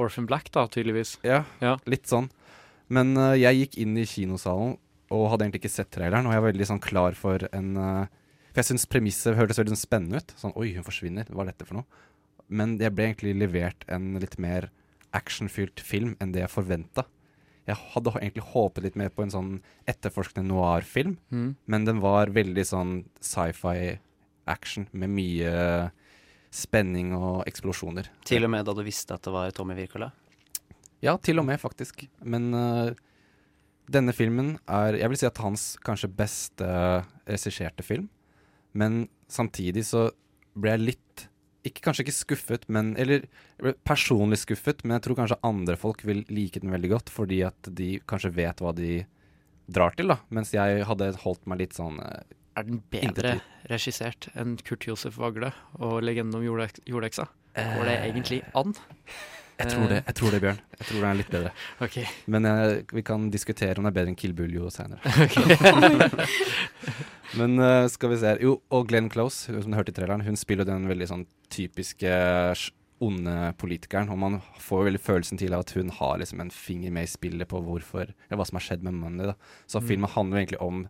Orphan 0.00 0.26
Black, 0.30 0.50
da, 0.54 0.66
tydeligvis. 0.72 1.18
Ja, 1.26 1.44
Ja. 1.62 1.76
litt 1.86 2.08
sånn. 2.10 2.30
Men 2.88 3.14
uh, 3.16 3.32
jeg 3.36 3.60
gikk 3.62 3.78
inn 3.84 3.96
i 4.00 4.04
kinosalen 4.08 4.76
og 5.14 5.28
hadde 5.30 5.46
egentlig 5.46 5.62
ikke 5.64 5.72
sett 5.76 5.90
traileren, 5.94 6.26
og 6.26 6.32
jeg 6.34 6.42
var 6.42 6.50
veldig 6.52 6.66
sånn 6.72 6.82
klar 6.84 7.14
for 7.16 7.44
en 7.52 7.76
uh, 7.76 8.06
For 8.54 8.62
jeg 8.62 8.68
syns 8.72 8.86
premisset 8.86 9.34
hørtes 9.38 9.58
veldig 9.58 9.72
sånn 9.74 9.80
spennende 9.86 10.20
ut. 10.22 10.34
Sånn 10.38 10.52
oi, 10.56 10.68
hun 10.76 10.84
forsvinner, 10.86 11.26
hva 11.34 11.42
er 11.42 11.50
dette 11.52 11.66
for 11.66 11.80
noe? 11.80 12.02
Men 12.48 12.76
jeg 12.78 12.92
ble 12.94 13.08
egentlig 13.08 13.32
levert 13.40 13.82
en 13.90 14.12
litt 14.22 14.36
mer 14.38 14.68
actionfylt 15.16 15.80
film 15.82 16.12
enn 16.22 16.30
det 16.34 16.44
jeg 16.44 16.52
forventa. 16.52 17.04
Jeg 17.66 17.78
hadde 17.94 18.12
egentlig 18.20 18.44
håpet 18.52 18.84
litt 18.84 18.96
mer 19.00 19.08
på 19.10 19.24
en 19.24 19.32
sånn 19.32 19.50
etterforskende 19.90 20.46
noir-film, 20.52 21.16
Mm. 21.32 21.56
men 21.66 21.84
den 21.88 22.00
var 22.04 22.26
veldig 22.30 22.64
sånn 22.68 22.92
sci-fi 23.24 23.98
action 24.50 24.88
med 24.92 25.12
mye 25.14 25.54
spenning 26.54 27.14
og 27.16 27.42
eksplosjoner. 27.48 28.10
Til 28.26 28.46
og 28.46 28.52
med 28.54 28.66
da 28.66 28.74
du 28.76 28.84
visste 28.86 29.16
at 29.16 29.24
det 29.26 29.32
var 29.34 29.50
Tommy 29.54 29.76
Wirkola? 29.78 30.12
Ja, 31.04 31.16
til 31.18 31.40
og 31.42 31.48
med, 31.48 31.60
faktisk. 31.60 32.06
Men 32.24 32.52
uh, 32.54 32.94
denne 33.90 34.14
filmen 34.16 34.54
er 34.70 34.96
Jeg 34.96 35.10
vil 35.10 35.20
si 35.20 35.28
at 35.28 35.42
hans 35.42 35.74
kanskje 35.84 36.12
beste 36.12 36.68
regisserte 37.26 37.84
film. 37.84 38.08
Men 38.72 39.08
samtidig 39.30 39.84
så 39.90 40.08
ble 40.54 40.76
jeg 40.76 40.84
litt 40.84 41.28
ikke, 41.64 41.80
Kanskje 41.86 42.04
ikke 42.04 42.12
skuffet, 42.12 42.64
men 42.68 42.92
Eller 43.00 43.26
personlig 43.88 44.42
skuffet, 44.42 44.82
men 44.84 44.98
jeg 44.98 45.06
tror 45.06 45.18
kanskje 45.22 45.40
andre 45.48 45.76
folk 45.80 46.04
vil 46.04 46.24
like 46.28 46.60
den 46.60 46.74
veldig 46.74 46.90
godt, 46.92 47.12
fordi 47.12 47.40
at 47.46 47.70
de 47.72 47.94
kanskje 48.04 48.34
vet 48.36 48.60
hva 48.60 48.74
de 48.76 49.06
drar 49.64 49.96
til, 49.96 50.12
da. 50.12 50.18
Mens 50.28 50.52
jeg 50.52 50.84
hadde 50.84 51.14
holdt 51.22 51.46
meg 51.48 51.62
litt 51.62 51.76
sånn 51.76 51.96
øh, 52.04 52.20
Er 52.56 52.62
den 52.68 52.82
bedre 52.90 53.40
regissert 53.70 54.28
enn 54.38 54.56
Kurt 54.62 54.86
Josef 54.86 55.16
Vagle 55.18 55.52
og 55.80 56.02
'Legenden 56.02 56.36
om 56.38 56.44
jordeksa? 56.86 57.26
Går 57.54 57.84
det 57.88 57.96
egentlig 58.10 58.42
an? 58.54 58.74
Jeg 59.58 59.70
tror 59.70 59.86
det, 59.88 59.98
jeg 60.06 60.14
tror 60.18 60.30
det, 60.34 60.40
Bjørn. 60.42 60.58
Jeg 60.78 60.86
tror 60.86 61.00
den 61.00 61.10
er 61.10 61.14
litt 61.14 61.30
bedre. 61.30 61.50
Okay. 61.86 62.04
Men 62.26 62.44
eh, 62.44 62.82
vi 62.92 63.02
kan 63.02 63.30
diskutere 63.30 63.78
om 63.78 63.84
det 63.86 63.92
er 63.92 63.98
bedre 64.00 64.10
enn 64.10 64.16
Kill 64.18 64.32
Buljo 64.34 64.70
seinere. 64.70 64.98
Ok. 65.24 66.24
Men 67.38 67.58
uh, 67.58 67.86
skal 67.90 68.10
vi 68.12 68.16
se 68.20 68.26
her. 68.32 68.38
Jo, 68.42 68.56
og 68.70 68.88
Glenn 68.90 69.08
Close, 69.10 69.50
som 69.50 69.70
du 69.72 69.76
hørte 69.78 69.90
i 69.90 69.96
traileren, 69.96 70.22
hun 70.26 70.36
spiller 70.38 70.66
den 70.68 70.86
veldig 70.90 71.08
sånn 71.10 71.24
typiske 71.50 72.10
onde 73.02 73.34
politikeren. 73.58 74.10
Og 74.14 74.18
man 74.22 74.36
får 74.62 74.84
veldig 74.88 75.00
følelsen 75.02 75.38
til 75.40 75.54
at 75.58 75.70
hun 75.74 75.90
har 75.98 76.18
liksom 76.22 76.40
en 76.44 76.52
finger 76.54 76.94
med 76.94 77.08
i 77.08 77.10
spillet 77.10 77.48
på 77.50 77.58
hvorfor, 77.66 78.10
eller 78.10 78.38
hva 78.38 78.46
som 78.46 78.58
har 78.60 78.66
skjedd 78.68 78.86
med 78.86 78.94
Money. 79.00 79.26
da. 79.32 79.34
Så 79.66 79.80
Mm. 79.82 79.88
filmen 79.88 80.10
handler 80.14 80.36
jo 80.38 80.42
egentlig 80.44 80.62
om 80.62 80.88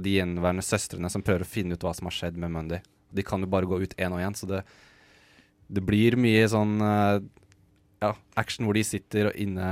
de 0.00 0.16
gjenværende 0.18 0.64
søstrene 0.64 1.10
som 1.12 1.24
prøver 1.24 1.44
å 1.44 1.48
finne 1.48 1.76
ut 1.76 1.84
hva 1.84 1.94
som 1.96 2.08
har 2.08 2.16
skjedd 2.16 2.38
med 2.40 2.52
Mundy. 2.54 2.80
De 3.14 3.24
kan 3.26 3.42
jo 3.44 3.50
bare 3.50 3.68
gå 3.68 3.80
ut 3.84 3.96
én 4.00 4.14
og 4.14 4.22
én, 4.22 4.36
så 4.36 4.48
det, 4.50 4.62
det 5.68 5.84
blir 5.84 6.16
mye 6.20 6.46
sånn 6.50 6.78
uh, 6.82 7.18
ja, 8.02 8.14
action 8.40 8.66
hvor 8.66 8.76
de 8.76 8.84
sitter 8.86 9.30
inne 9.40 9.68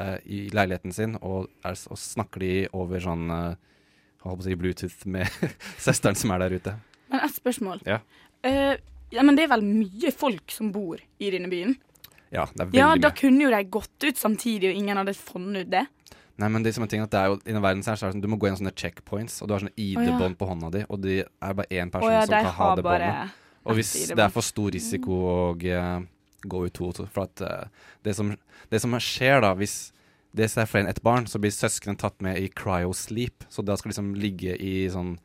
uh, 0.00 0.16
i 0.24 0.46
leiligheten 0.54 0.94
sin 0.96 1.18
og, 1.20 1.50
er, 1.66 1.76
og 1.90 2.00
snakker 2.00 2.44
de 2.44 2.54
over 2.76 3.04
sånn 3.04 3.28
eh, 3.34 4.38
si 4.44 4.56
Bluetooth 4.56 5.04
med 5.08 5.28
søsteren 5.86 6.18
som 6.18 6.32
er 6.34 6.44
der 6.44 6.56
ute. 6.60 6.74
Men 7.12 7.26
ett 7.26 7.36
spørsmål. 7.36 7.84
Ja. 7.88 8.00
Ja, 9.10 9.24
men 9.26 9.36
det 9.36 9.44
er 9.44 9.50
vel 9.52 9.64
mye 9.66 10.12
folk 10.14 10.52
som 10.54 10.70
bor 10.72 11.00
i 11.18 11.30
denne 11.34 11.50
byen? 11.50 11.74
Ja, 12.30 12.46
det 12.54 12.62
er 12.62 12.68
veldig 12.68 12.78
Ja, 12.78 12.90
da 12.94 13.10
mye. 13.10 13.16
kunne 13.18 13.42
jo 13.42 13.50
de 13.50 13.62
gått 13.74 14.06
ut 14.06 14.20
samtidig, 14.20 14.70
og 14.70 14.78
ingen 14.78 15.00
hadde 15.00 15.16
funnet 15.18 15.66
ut 15.66 15.72
det. 15.72 15.82
Nei, 16.40 16.48
men 16.48 16.64
det 16.64 16.72
som 16.72 16.84
er 16.84 16.88
ting 16.88 17.02
at 17.04 17.12
det 17.12 17.20
er 17.20 17.28
jo, 17.28 17.36
I 17.44 17.52
den 17.52 17.62
verden 17.62 17.82
så 17.84 17.92
er 17.92 17.98
det 17.98 18.14
sånn, 18.14 18.22
du 18.24 18.30
må 18.32 18.38
gå 18.40 18.48
gjennom 18.48 18.62
sånne 18.62 18.76
checkpoints, 18.78 19.40
og 19.42 19.50
du 19.50 19.54
har 19.54 19.64
sånne 19.64 19.76
ID-bånd 19.76 20.38
på 20.40 20.48
hånda 20.48 20.70
di, 20.72 20.84
og 20.88 21.02
det 21.04 21.18
er 21.26 21.56
bare 21.58 21.68
én 21.68 21.92
person 21.92 22.08
som 22.08 22.32
kan 22.32 22.54
ha 22.56 22.68
det 22.78 22.84
båndet. 22.86 23.38
Og 23.68 23.76
hvis 23.76 23.92
det 24.08 24.24
er 24.24 24.32
for 24.32 24.46
stor 24.46 24.70
risiko 24.72 25.18
å 25.28 25.34
eh, 25.68 26.04
gå 26.48 26.62
ut 26.64 26.72
to, 26.72 26.86
to 26.96 27.04
For 27.12 27.26
at 27.26 27.42
uh, 27.44 27.90
det, 28.06 28.14
som, 28.16 28.32
det 28.72 28.80
som 28.80 28.96
skjer 28.96 29.42
da, 29.44 29.52
hvis 29.58 29.92
det 30.32 30.46
er 30.48 30.70
flere 30.70 30.86
enn 30.86 30.92
ett 30.92 31.02
barn, 31.04 31.26
så 31.28 31.40
blir 31.42 31.52
søsknene 31.52 32.00
tatt 32.00 32.16
med 32.24 32.38
i 32.40 32.48
cryo-sleep. 32.56 33.44
Så 33.52 33.64
da 33.66 33.76
skal 33.76 33.92
liksom 33.92 34.14
ligge 34.16 34.54
i 34.56 34.86
sånn, 34.92 35.18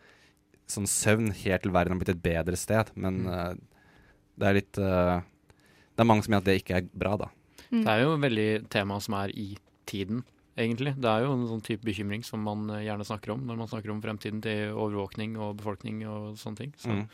sånn 0.68 0.89
søvn 0.89 1.32
helt 1.45 1.63
til 1.63 1.72
verden 1.76 1.95
har 1.95 2.01
blitt 2.01 2.16
et 2.18 2.24
bedre 2.26 2.59
sted. 2.59 2.91
Men 2.99 3.24
uh, 3.30 3.53
det 4.36 4.49
er 4.49 4.59
litt 4.59 4.76
Det 4.76 6.03
er 6.03 6.07
mange 6.09 6.26
som 6.26 6.34
mener 6.34 6.43
at 6.43 6.49
det 6.49 6.59
ikke 6.59 6.82
er 6.82 6.88
bra, 6.91 7.16
da. 7.22 7.32
Det 7.72 7.88
er 7.88 8.01
jo 8.03 8.18
veldig 8.20 8.49
tema 8.74 8.97
som 8.99 9.16
er 9.22 9.32
i 9.32 9.53
tiden, 9.88 10.26
egentlig. 10.57 10.95
Det 11.01 11.09
er 11.11 11.25
jo 11.25 11.33
en 11.35 11.47
sånn 11.49 11.63
type 11.65 11.85
bekymring 11.85 12.23
som 12.25 12.43
man 12.45 12.67
eh, 12.73 12.85
gjerne 12.87 13.07
snakker 13.07 13.35
om 13.35 13.43
når 13.47 13.59
man 13.61 13.71
snakker 13.71 13.93
om 13.93 14.01
fremtiden 14.03 14.41
til 14.43 14.73
overvåkning 14.73 15.35
og 15.39 15.57
befolkning 15.61 16.03
og 16.09 16.39
sånne 16.41 16.61
ting. 16.61 16.73
Så. 16.81 16.95
Mm. 16.95 17.05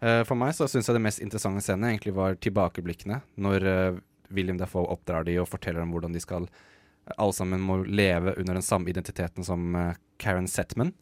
Eh, 0.00 0.22
for 0.28 0.38
meg 0.40 0.54
så 0.56 0.68
syns 0.70 0.88
jeg 0.88 0.96
det 0.96 1.04
mest 1.04 1.22
interessante 1.24 1.64
scenen 1.64 1.90
egentlig 1.90 2.16
var 2.16 2.38
tilbakeblikkene. 2.40 3.20
Når 3.42 3.68
eh, 3.74 4.00
William 4.30 4.60
Dafoe 4.60 4.90
oppdrar 4.92 5.26
de 5.26 5.38
og 5.42 5.50
forteller 5.50 5.82
dem 5.82 5.94
hvordan 5.94 6.14
de 6.16 6.22
skal 6.22 6.48
alle 7.18 7.34
sammen 7.34 7.62
må 7.64 7.80
leve 7.82 8.36
under 8.38 8.54
den 8.54 8.62
samme 8.62 8.90
identiteten 8.92 9.42
som 9.42 9.72
Karen 10.22 10.46
Setman. 10.46 10.92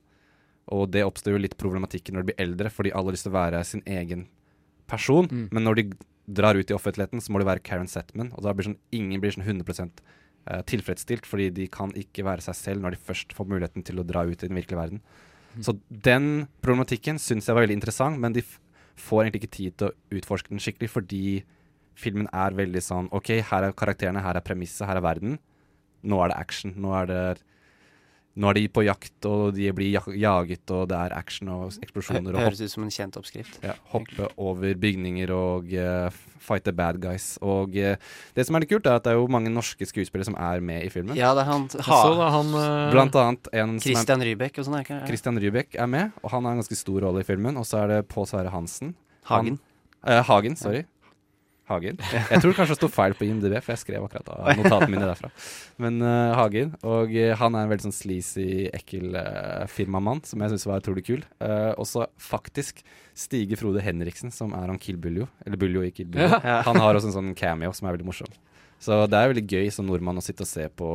Og 0.73 0.87
det 0.95 1.03
oppstår 1.05 1.35
jo 1.35 1.41
litt 1.43 1.57
problematikken 1.61 2.17
når 2.17 2.23
de 2.23 2.29
blir 2.31 2.45
eldre, 2.45 2.71
fordi 2.73 2.93
alle 2.95 3.11
har 3.11 3.17
lyst 3.17 3.27
til 3.27 3.33
å 3.35 3.37
være 3.37 3.61
sin 3.67 3.83
egen 3.85 4.23
person. 4.89 5.29
Men 5.53 5.67
når 5.67 5.81
de 5.81 5.85
drar 6.29 6.57
ut 6.57 6.71
i 6.71 6.77
offentligheten, 6.77 7.21
så 7.21 7.33
må 7.33 7.41
de 7.41 7.49
være 7.49 7.65
Karen 7.65 7.89
Setman. 7.89 8.33
Og 8.37 8.45
da 8.45 8.53
blir 8.57 8.69
sånn, 8.69 8.79
ingen 8.95 9.21
blir 9.23 9.33
sånn 9.35 9.47
100 9.47 9.65
eh, 9.85 9.91
tilfredsstilt, 10.69 11.27
fordi 11.29 11.51
de 11.55 11.67
kan 11.73 11.93
ikke 11.99 12.25
være 12.27 12.45
seg 12.45 12.57
selv 12.57 12.85
når 12.85 12.95
de 12.95 13.05
først 13.09 13.35
får 13.37 13.49
muligheten 13.51 13.85
til 13.87 14.01
å 14.01 14.07
dra 14.07 14.25
ut 14.29 14.39
i 14.39 14.49
den 14.49 14.59
virkelige 14.59 14.81
verden. 14.81 15.03
Så 15.65 15.75
den 15.89 16.47
problematikken 16.63 17.19
syns 17.21 17.49
jeg 17.49 17.57
var 17.57 17.65
veldig 17.65 17.79
interessant, 17.81 18.21
men 18.21 18.37
de 18.37 18.45
får 18.99 19.25
egentlig 19.25 19.43
ikke 19.43 19.57
tid 19.57 19.77
til 19.79 19.91
å 19.91 20.19
utforske 20.19 20.53
den 20.53 20.63
skikkelig, 20.63 20.91
fordi 20.93 21.23
filmen 21.99 22.29
er 22.31 22.57
veldig 22.57 22.83
sånn 22.85 23.11
OK, 23.15 23.33
her 23.51 23.67
er 23.67 23.77
karakterene, 23.77 24.23
her 24.23 24.39
er 24.39 24.45
premisset, 24.45 24.87
her 24.87 25.01
er 25.01 25.05
verden. 25.05 25.39
Nå 26.07 26.21
er 26.23 26.31
det 26.31 26.39
action. 26.39 26.75
Nå 26.79 26.93
er 27.01 27.09
det 27.11 27.23
Nå 28.39 28.51
er 28.53 28.55
de 28.55 28.69
på 28.71 28.85
jakt, 28.87 29.17
og 29.27 29.57
de 29.57 29.67
blir 29.75 29.97
jaget, 30.15 30.71
og 30.71 30.85
det 30.91 30.99
er 30.99 31.15
action 31.17 31.49
og 31.51 31.73
eksplosjoner. 31.83 32.37
og 32.37 32.45
Høres 32.45 32.61
ut 32.63 32.71
som 32.71 32.85
en 32.85 32.93
kjent 32.95 33.17
oppskrift. 33.19 33.59
ja, 33.65 33.75
hoppe 33.91 34.29
over 34.37 34.77
bygninger 34.79 35.33
og 35.35 35.73
uh, 35.75 36.13
fight 36.39 36.63
the 36.63 36.73
bad 36.73 37.01
guys. 37.03 37.33
Og 37.43 37.75
uh, 37.75 37.97
det 38.37 38.47
som 38.47 38.55
er 38.55 38.63
litt 38.63 38.71
kult, 38.71 38.87
er 38.87 39.01
at 39.01 39.09
det 39.09 39.15
er 39.15 39.19
jo 39.19 39.27
mange 39.27 39.51
norske 39.51 39.89
skuespillere 39.91 40.29
som 40.29 40.39
er 40.39 40.63
med 40.63 40.87
i 40.87 40.93
filmen. 40.93 41.19
Ja, 41.19 41.33
det 41.35 41.43
er 41.43 41.51
han 41.51 41.67
ha. 41.67 41.99
så 42.05 42.13
da 42.21 42.29
han 42.37 42.55
uh, 42.55 42.93
Blant 42.95 43.19
annet 43.19 43.51
en 43.59 43.75
Christian 43.83 44.23
er, 44.23 44.31
Rybek 44.31 44.63
og 44.63 44.69
sånn, 44.69 44.79
er 44.79 44.87
ikke 44.87 45.01
det? 45.01 45.09
Christian 45.11 45.43
Rybek 45.43 45.75
er 45.75 45.91
med, 45.91 46.15
og 46.23 46.31
han 46.37 46.47
har 46.47 46.55
en 46.55 46.63
ganske 46.63 46.79
stor 46.79 47.09
rolle 47.09 47.27
i 47.27 47.27
filmen. 47.27 47.59
Og 47.59 47.67
så 47.67 47.83
er 47.83 47.97
det 47.97 47.99
Pål 48.13 48.31
Sverre 48.31 48.55
Hansen. 48.55 48.95
Hagen. 49.33 49.59
Han, 50.07 50.23
Hagen, 50.31 50.55
sorry. 50.55 50.85
Hagen. 51.69 51.99
Jeg 52.01 52.43
tror 52.43 52.55
kanskje 52.57 52.75
det 52.75 52.79
sto 52.81 52.89
feil 52.93 53.15
på 53.19 53.27
IMDb, 53.27 53.59
for 53.61 53.75
jeg 53.75 53.83
skrev 53.83 54.07
akkurat 54.07 54.31
av 54.33 54.49
notatene 54.57 54.91
mine 54.95 55.09
derfra. 55.09 55.31
Men 55.85 56.01
uh, 56.05 56.37
Hagen. 56.39 56.73
Og 56.89 57.13
eh, 57.13 57.35
han 57.39 57.57
er 57.57 57.67
en 57.67 57.73
veldig 57.73 57.89
sånn 57.89 57.97
sleazy, 57.97 58.49
ekkel 58.75 59.19
uh, 59.19 59.67
firmamann 59.71 60.23
som 60.29 60.43
jeg 60.45 60.55
syns 60.55 60.67
var 60.69 60.83
utrolig 60.83 61.05
kul. 61.09 61.23
Uh, 61.43 61.75
også 61.77 62.09
faktisk 62.23 62.83
Stige 63.19 63.59
Frode 63.61 63.83
Henriksen, 63.85 64.33
som 64.35 64.55
er 64.57 64.69
han 64.71 64.81
Kill 64.83 64.99
Buljo. 65.01 65.29
Eller 65.45 65.61
Buljo 65.61 65.85
i 65.85 65.93
Kill 65.95 66.09
Buljo. 66.11 66.31
Ja. 66.49 66.61
Han 66.67 66.81
har 66.81 66.97
også 66.97 67.11
en 67.11 67.17
sånn 67.19 67.33
cameo 67.39 67.75
som 67.77 67.89
er 67.89 67.97
veldig 67.97 68.09
morsom. 68.09 68.31
Så 68.83 69.03
det 69.11 69.19
er 69.19 69.33
veldig 69.33 69.47
gøy 69.51 69.73
som 69.75 69.89
nordmann 69.89 70.21
å 70.21 70.25
sitte 70.25 70.47
og 70.47 70.51
se 70.51 70.69
på 70.71 70.93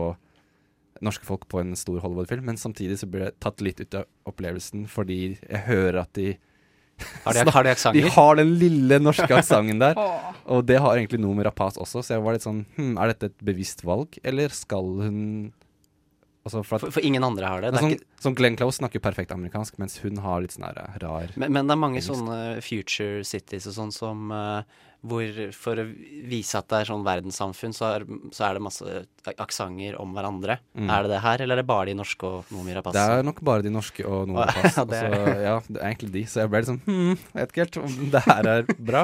norske 1.03 1.27
folk 1.27 1.45
på 1.51 1.59
en 1.59 1.75
stor 1.75 1.99
Hollywood-film, 2.03 2.45
men 2.47 2.59
samtidig 2.59 2.99
så 3.01 3.09
blir 3.09 3.27
det 3.27 3.37
tatt 3.43 3.61
litt 3.65 3.81
ut 3.81 3.97
av 3.99 4.29
opplevelsen 4.29 4.85
fordi 4.91 5.19
jeg 5.35 5.63
hører 5.67 6.03
at 6.03 6.13
de 6.15 6.33
Har 7.25 7.33
de- 7.33 7.51
har 7.51 7.63
de 7.63 7.69
aksenter? 7.73 8.01
De 8.01 8.09
har 8.09 8.35
den 8.35 8.53
lille 8.59 8.99
norske 9.01 9.27
aksenten 9.39 9.79
der. 9.81 9.95
Og 10.45 10.65
det 10.65 10.77
har 10.79 10.95
egentlig 10.97 11.19
noe 11.19 11.33
med 11.35 11.45
Rapaz 11.47 11.77
også, 11.81 12.03
så 12.03 12.15
jeg 12.15 12.23
var 12.23 12.33
litt 12.37 12.43
sånn 12.45 12.65
hm, 12.77 12.97
Er 12.99 13.07
dette 13.13 13.31
et 13.31 13.37
bevisst 13.43 13.83
valg, 13.83 14.17
eller 14.23 14.49
skal 14.49 14.83
hun 15.01 15.19
altså 16.45 16.59
for, 16.65 16.75
at, 16.75 16.81
For- 16.83 16.91
for 16.97 17.05
ingen 17.07 17.23
andre 17.23 17.47
har 17.47 17.61
det. 17.63 17.71
Det 17.71 17.79
Sånn, 17.79 17.91
ikke- 17.95 18.23
sånn 18.25 18.35
Glenn 18.35 18.55
Close 18.59 18.77
snakker 18.81 18.99
perfekt 18.99 19.31
amerikansk, 19.31 19.77
mens 19.79 19.97
hun 20.03 20.17
har 20.17 20.41
litt 20.43 20.51
sånn 20.51 20.65
eh, 20.67 20.97
rar 21.01 21.31
Men, 21.39 21.53
men 21.53 21.67
det 21.67 21.71
er 21.71 21.79
mange 21.79 21.99
engelsk. 22.01 22.11
sånne 22.13 22.61
future 22.61 23.23
cities 23.23 23.67
og 23.67 23.73
sånn 23.77 23.93
som 23.95 24.31
eh, 24.31 24.63
hvor 25.03 25.39
for 25.51 25.81
å 25.81 25.83
vise 26.31 26.55
at 26.55 26.69
det 26.71 26.77
er 26.79 26.87
sånn 26.87 27.03
verdenssamfunn, 27.03 27.73
så 27.75 27.89
er, 27.89 28.05
så 28.31 28.45
er 28.47 28.55
det 28.55 28.63
masse 28.63 29.01
aksenter 29.35 29.97
om 29.99 30.13
hverandre. 30.15 30.55
Mm. 30.79 30.87
Er 30.87 31.03
det 31.03 31.11
det 31.11 31.21
her, 31.25 31.43
eller 31.43 31.59
er 31.59 31.63
det 31.63 31.67
bare 31.67 31.89
de 31.91 31.95
norske 31.99 32.23
og 32.29 32.51
noe 32.55 32.63
Mirapass? 32.63 32.95
Det 32.95 33.03
er 33.17 33.27
nok 33.27 33.41
bare 33.43 33.65
de 33.65 33.73
norske 33.73 34.05
og 34.07 34.31
noen 34.31 34.47
pass. 34.47 34.77
Ja, 34.79 34.85
det 34.87 35.01
er- 35.01 35.11
Altså, 35.13 35.35
ja, 35.43 35.55
det 35.67 35.81
er 35.81 35.89
egentlig 35.91 36.11
de. 36.15 36.23
Så 36.31 36.39
jeg 36.43 36.53
ble 36.53 36.63
liksom 36.63 36.79
hm, 36.87 37.17
vet 37.35 37.51
ikke 37.51 37.65
helt 37.65 37.81
om 37.83 37.97
det 38.15 38.23
her 38.29 38.51
er 38.53 38.71
bra. 38.79 39.03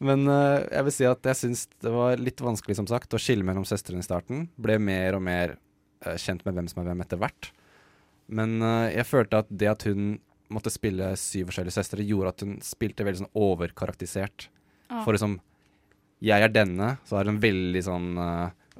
Men 0.00 0.28
uh, 0.28 0.60
jeg 0.64 0.86
vil 0.86 0.96
si 0.96 1.08
at 1.08 1.26
jeg 1.32 1.36
syns 1.40 1.66
det 1.84 1.90
var 1.92 2.20
litt 2.20 2.40
vanskelig, 2.44 2.76
som 2.78 2.86
sagt, 2.88 3.12
å 3.16 3.20
skille 3.20 3.44
mellom 3.44 3.64
søstrene 3.68 4.04
i 4.04 4.06
starten. 4.06 4.46
Ble 4.60 4.78
mer 4.80 5.16
og 5.18 5.24
mer 5.24 5.56
uh, 6.06 6.16
kjent 6.20 6.44
med 6.44 6.56
hvem 6.56 6.68
som 6.72 6.80
er 6.84 6.88
hvem 6.92 7.02
etter 7.04 7.20
hvert. 7.20 7.50
Men 8.28 8.58
uh, 8.60 8.88
jeg 8.92 9.08
følte 9.08 9.40
at 9.44 9.48
det 9.50 9.68
at 9.72 9.84
hun 9.88 10.14
måtte 10.52 10.72
spille 10.72 11.12
syv 11.20 11.48
forskjellige 11.50 11.76
søstre, 11.80 12.04
gjorde 12.04 12.32
at 12.32 12.44
hun 12.44 12.56
spilte 12.64 13.04
veldig 13.06 13.24
sånn 13.24 13.36
overkarakterisert. 13.38 14.48
Ah. 14.90 15.04
For 15.04 15.12
liksom 15.14 15.38
jeg 16.20 16.42
er 16.44 16.48
denne, 16.52 16.98
så 17.08 17.16
er 17.16 17.24
det 17.24 17.32
en 17.34 17.40
veldig 17.40 17.80
sånn 17.86 18.08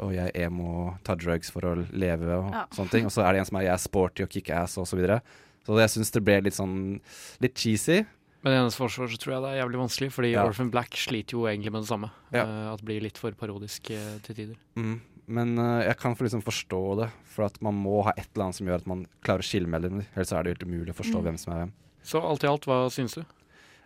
Å, 0.00 0.06
jeg 0.14 0.30
er 0.32 0.46
emo, 0.46 0.94
tar 1.04 1.16
drugs 1.20 1.50
for 1.52 1.60
å 1.68 1.74
leve 1.92 2.32
og 2.38 2.52
Ja. 2.54 2.62
sånne 2.72 2.90
ting. 2.90 3.04
Og 3.04 3.12
så 3.12 3.20
er 3.24 3.32
det 3.34 3.40
en 3.40 3.44
som 3.44 3.56
er 3.58 3.64
jeg 3.66 3.72
er 3.74 3.82
sporty 3.82 4.22
og 4.24 4.30
kickass 4.30 4.78
og 4.80 4.86
så 4.88 4.96
videre. 4.96 5.20
Så 5.66 5.76
jeg 5.78 5.90
syns 5.92 6.10
det 6.14 6.22
ble 6.24 6.40
litt 6.40 6.54
sånn 6.56 7.00
litt 7.40 7.54
cheesy. 7.54 8.06
Men 8.42 8.52
i 8.54 8.56
hennes 8.56 8.76
forsvar 8.80 9.10
så 9.12 9.18
tror 9.20 9.34
jeg 9.34 9.42
det 9.44 9.50
er 9.52 9.60
jævlig 9.60 9.80
vanskelig, 9.82 10.08
fordi 10.12 10.30
Ja. 10.32 10.46
Orphan 10.48 10.70
Black 10.70 10.96
sliter 10.96 11.32
jo 11.36 11.42
egentlig 11.44 11.72
med 11.72 11.82
det 11.82 11.88
samme. 11.92 12.10
Ja. 12.32 12.44
Uh, 12.46 12.72
at 12.72 12.78
det 12.80 12.86
blir 12.86 13.02
litt 13.02 13.18
for 13.18 13.30
parodisk 13.32 13.90
uh, 13.90 14.18
til 14.24 14.34
tider. 14.34 14.56
Mm. 14.76 15.00
Men 15.28 15.58
uh, 15.58 15.82
jeg 15.84 15.96
kan 15.98 16.14
for 16.16 16.24
liksom 16.24 16.42
forstå 16.42 16.80
det, 17.02 17.10
for 17.24 17.44
at 17.44 17.60
man 17.60 17.74
må 17.74 18.02
ha 18.02 18.12
et 18.16 18.26
eller 18.34 18.44
annet 18.46 18.56
som 18.56 18.66
gjør 18.66 18.80
at 18.80 18.86
man 18.86 19.06
klarer 19.22 19.44
å 19.44 19.50
skille 19.50 19.68
mellom 19.68 19.98
dem. 20.00 20.06
Ellers 20.16 20.32
er 20.32 20.42
det 20.48 20.56
helt 20.56 20.64
umulig 20.66 20.94
å 20.96 21.00
forstå 21.02 21.20
Mm. 21.20 21.22
hvem 21.28 21.38
som 21.38 21.52
er 21.52 21.58
hvem. 21.66 21.72
Så 22.02 22.22
alt 22.24 22.42
i 22.42 22.46
alt, 22.48 22.64
hva 22.64 22.88
syns 22.88 23.14
du? 23.20 23.24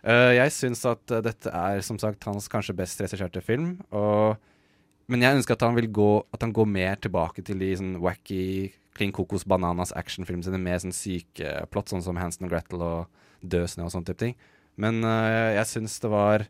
Eh, 0.05 0.31
jeg 0.37 0.53
syns 0.53 0.83
at 0.85 1.11
eh, 1.13 1.23
dette 1.25 1.49
er 1.49 1.81
som 1.85 1.97
sagt 2.01 2.27
hans 2.29 2.49
kanskje 2.51 2.75
best 2.77 3.01
regisserte 3.01 3.41
film. 3.41 3.79
Og, 3.95 4.37
men 5.09 5.25
jeg 5.25 5.39
ønsker 5.39 5.57
at 5.57 5.65
han 5.65 5.77
vil 5.77 5.89
gå 5.93 6.09
At 6.33 6.41
han 6.41 6.53
går 6.53 6.65
mer 6.69 6.99
tilbake 7.01 7.43
til 7.45 7.61
de 7.61 7.71
sånn 7.77 7.95
wacky 8.01 8.73
Klin 8.95 9.13
Kokos 9.13 9.43
Bananas 9.49 9.93
actionfilmene 9.97 10.45
sine 10.47 10.61
med 10.61 10.81
sånn 10.81 10.95
syke 10.95 11.65
plott, 11.73 11.91
sånn 11.91 12.05
som 12.05 12.17
Hansen 12.17 12.47
og 12.47 12.53
Gretel 12.53 12.83
og 12.85 13.23
Død 13.43 13.73
snø 13.73 13.87
og 13.87 13.91
sånne 13.93 14.07
type 14.07 14.21
ting. 14.21 14.37
Men 14.79 15.01
uh, 15.03 15.51
jeg 15.57 15.67
syns 15.67 15.97
det 16.03 16.11
var 16.11 16.45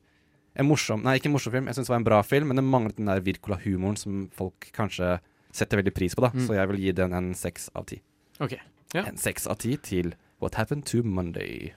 en 0.56 0.68
morsom 0.70 1.02
Nei, 1.04 1.16
ikke 1.18 1.28
en 1.32 1.34
morsom 1.36 1.56
film. 1.56 1.66
Jeg 1.68 1.80
syns 1.80 1.90
det 1.90 1.94
var 1.96 2.02
en 2.04 2.08
bra 2.08 2.20
film, 2.26 2.52
men 2.52 2.62
det 2.62 2.66
manglet 2.68 3.00
den 3.00 3.10
der 3.10 3.24
Wirkola-humoren 3.26 3.98
som 4.00 4.28
folk 4.36 4.70
kanskje 4.78 5.18
setter 5.56 5.82
veldig 5.82 5.96
pris 5.96 6.16
på, 6.16 6.24
da. 6.24 6.32
Mm. 6.36 6.46
Så 6.46 6.56
jeg 6.58 6.70
vil 6.72 6.84
gi 6.84 6.94
den 7.02 7.18
en 7.18 7.32
seks 7.38 7.68
av 7.76 7.90
ti. 7.90 8.00
OK. 8.44 8.56
Ja. 8.94 9.08
En 9.08 9.20
seks 9.20 9.50
av 9.52 9.60
ti 9.64 9.74
til 9.82 10.14
What 10.44 10.60
Happened 10.60 10.86
to 10.92 11.02
Monday. 11.04 11.74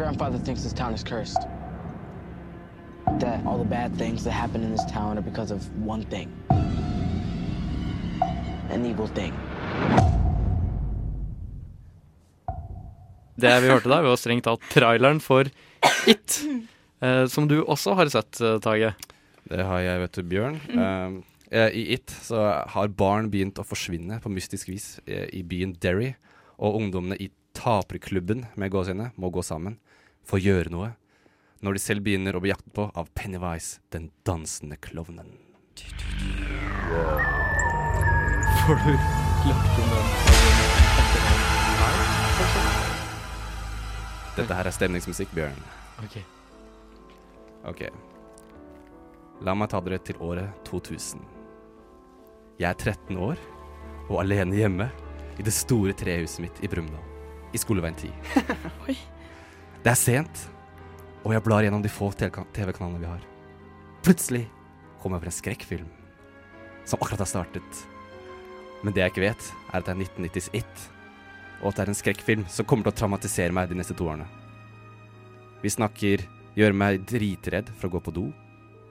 Grandfather 0.00 0.38
thinks 0.38 0.62
this 0.62 0.72
town 0.72 0.94
is 0.94 1.04
cursed. 1.04 1.42
That 3.18 3.44
all 3.44 3.58
the 3.58 3.68
bad 3.68 3.96
things 3.98 4.24
that 4.24 4.32
happen 4.32 4.62
in 4.64 4.70
this 4.72 4.84
town 4.86 5.18
are 5.18 5.26
because 5.30 5.50
of 5.50 5.60
one 5.86 6.04
thing 6.04 6.28
an 8.70 8.86
evil 8.86 9.08
thing. 9.08 9.34
Det 13.36 13.60
vi 13.60 13.68
hørte 13.68 13.88
der, 13.88 14.04
var 14.04 14.16
strengt 14.20 14.44
tatt 14.44 14.64
traileren 14.72 15.20
for 15.20 15.48
It, 16.08 16.38
eh, 17.00 17.26
som 17.26 17.48
du 17.48 17.58
også 17.64 17.96
har 17.98 18.08
sett, 18.12 18.40
eh, 18.40 18.58
Tage. 18.62 18.94
Det 19.50 19.64
har 19.66 19.80
jeg, 19.80 20.00
vet 20.00 20.16
du, 20.16 20.22
Bjørn. 20.22 20.60
Um, 20.70 21.24
eh, 21.50 21.68
I 21.74 21.84
It 21.96 22.14
så 22.22 22.46
har 22.68 22.88
barn 22.88 23.30
begynt 23.32 23.58
å 23.58 23.66
forsvinne 23.66 24.20
på 24.22 24.32
mystisk 24.32 24.68
vis 24.68 25.00
eh, 25.06 25.26
i 25.32 25.42
byen 25.42 25.74
Derry. 25.80 26.14
Og 26.60 26.76
ungdommene 26.82 27.16
i 27.18 27.30
taperklubben 27.56 28.46
med 28.54 28.70
gåsehudene 28.70 29.10
må 29.16 29.32
gå 29.34 29.42
sammen 29.42 29.80
for 30.30 30.38
å 30.38 30.44
gjøre 30.44 30.70
noe. 30.70 30.92
Når 31.60 31.76
de 31.76 31.82
selv 31.82 32.06
begynner 32.06 32.36
å 32.38 32.40
bli 32.42 32.52
jaktet 32.52 32.72
på 32.76 32.86
av 32.96 33.10
Pennywise, 33.18 33.82
den 33.92 34.08
dansende 34.24 34.78
klovnen. 34.80 35.34
Får 38.60 38.78
du 38.84 38.92
lagt 39.50 39.80
inn 39.82 39.90
den? 39.92 40.06
Dette 44.38 44.56
her 44.56 44.70
er 44.70 44.72
stemningsmusikk, 44.72 45.34
Bjørn. 45.36 45.60
Ok. 46.06 46.16
Ok. 47.68 47.84
La 49.44 49.56
meg 49.56 49.72
ta 49.72 49.82
dere 49.84 50.00
til 50.04 50.20
året 50.24 50.64
2000. 50.68 51.20
Jeg 52.60 52.68
er 52.70 52.76
13 52.78 53.18
år 53.20 53.40
og 54.08 54.18
alene 54.22 54.56
hjemme 54.56 54.90
i 55.40 55.44
det 55.44 55.52
store 55.56 55.92
trehuset 55.96 56.44
mitt 56.44 56.64
i 56.64 56.70
Brumunddal. 56.70 57.04
I 57.52 57.60
Skoleveien 57.60 57.96
10. 57.98 58.12
Oi. 58.86 58.96
Det 59.80 59.88
er 59.88 59.96
sent, 59.96 60.40
og 61.24 61.32
jeg 61.32 61.40
blar 61.40 61.64
gjennom 61.64 61.80
de 61.80 61.88
få 61.88 62.10
TV-kanalene 62.12 63.00
vi 63.00 63.08
har. 63.08 63.22
Plutselig 64.04 64.42
kommer 65.00 65.16
jeg 65.16 65.22
over 65.22 65.30
en 65.30 65.36
skrekkfilm 65.38 65.88
som 66.84 67.00
akkurat 67.00 67.22
har 67.24 67.30
startet. 67.30 67.80
Men 68.84 68.92
det 68.92 69.00
jeg 69.00 69.14
ikke 69.14 69.24
vet, 69.24 69.48
er 69.72 69.80
at 69.80 69.88
det 69.88 69.94
er 69.94 70.02
1990s 70.04 70.50
It, 70.60 70.84
og 71.62 71.70
at 71.70 71.80
det 71.80 71.86
er 71.86 71.94
en 71.94 72.00
skrekkfilm 72.02 72.44
som 72.52 72.68
kommer 72.68 72.84
til 72.84 72.92
å 72.92 72.98
traumatisere 73.00 73.56
meg 73.56 73.72
de 73.72 73.80
neste 73.80 73.96
to 73.96 74.04
årene. 74.04 74.28
Vi 75.64 75.72
snakker 75.72 76.28
gjøre 76.60 76.76
meg 76.76 77.00
dritredd 77.08 77.72
for 77.72 77.88
å 77.88 77.96
gå 77.96 78.04
på 78.04 78.16
do, 78.20 78.28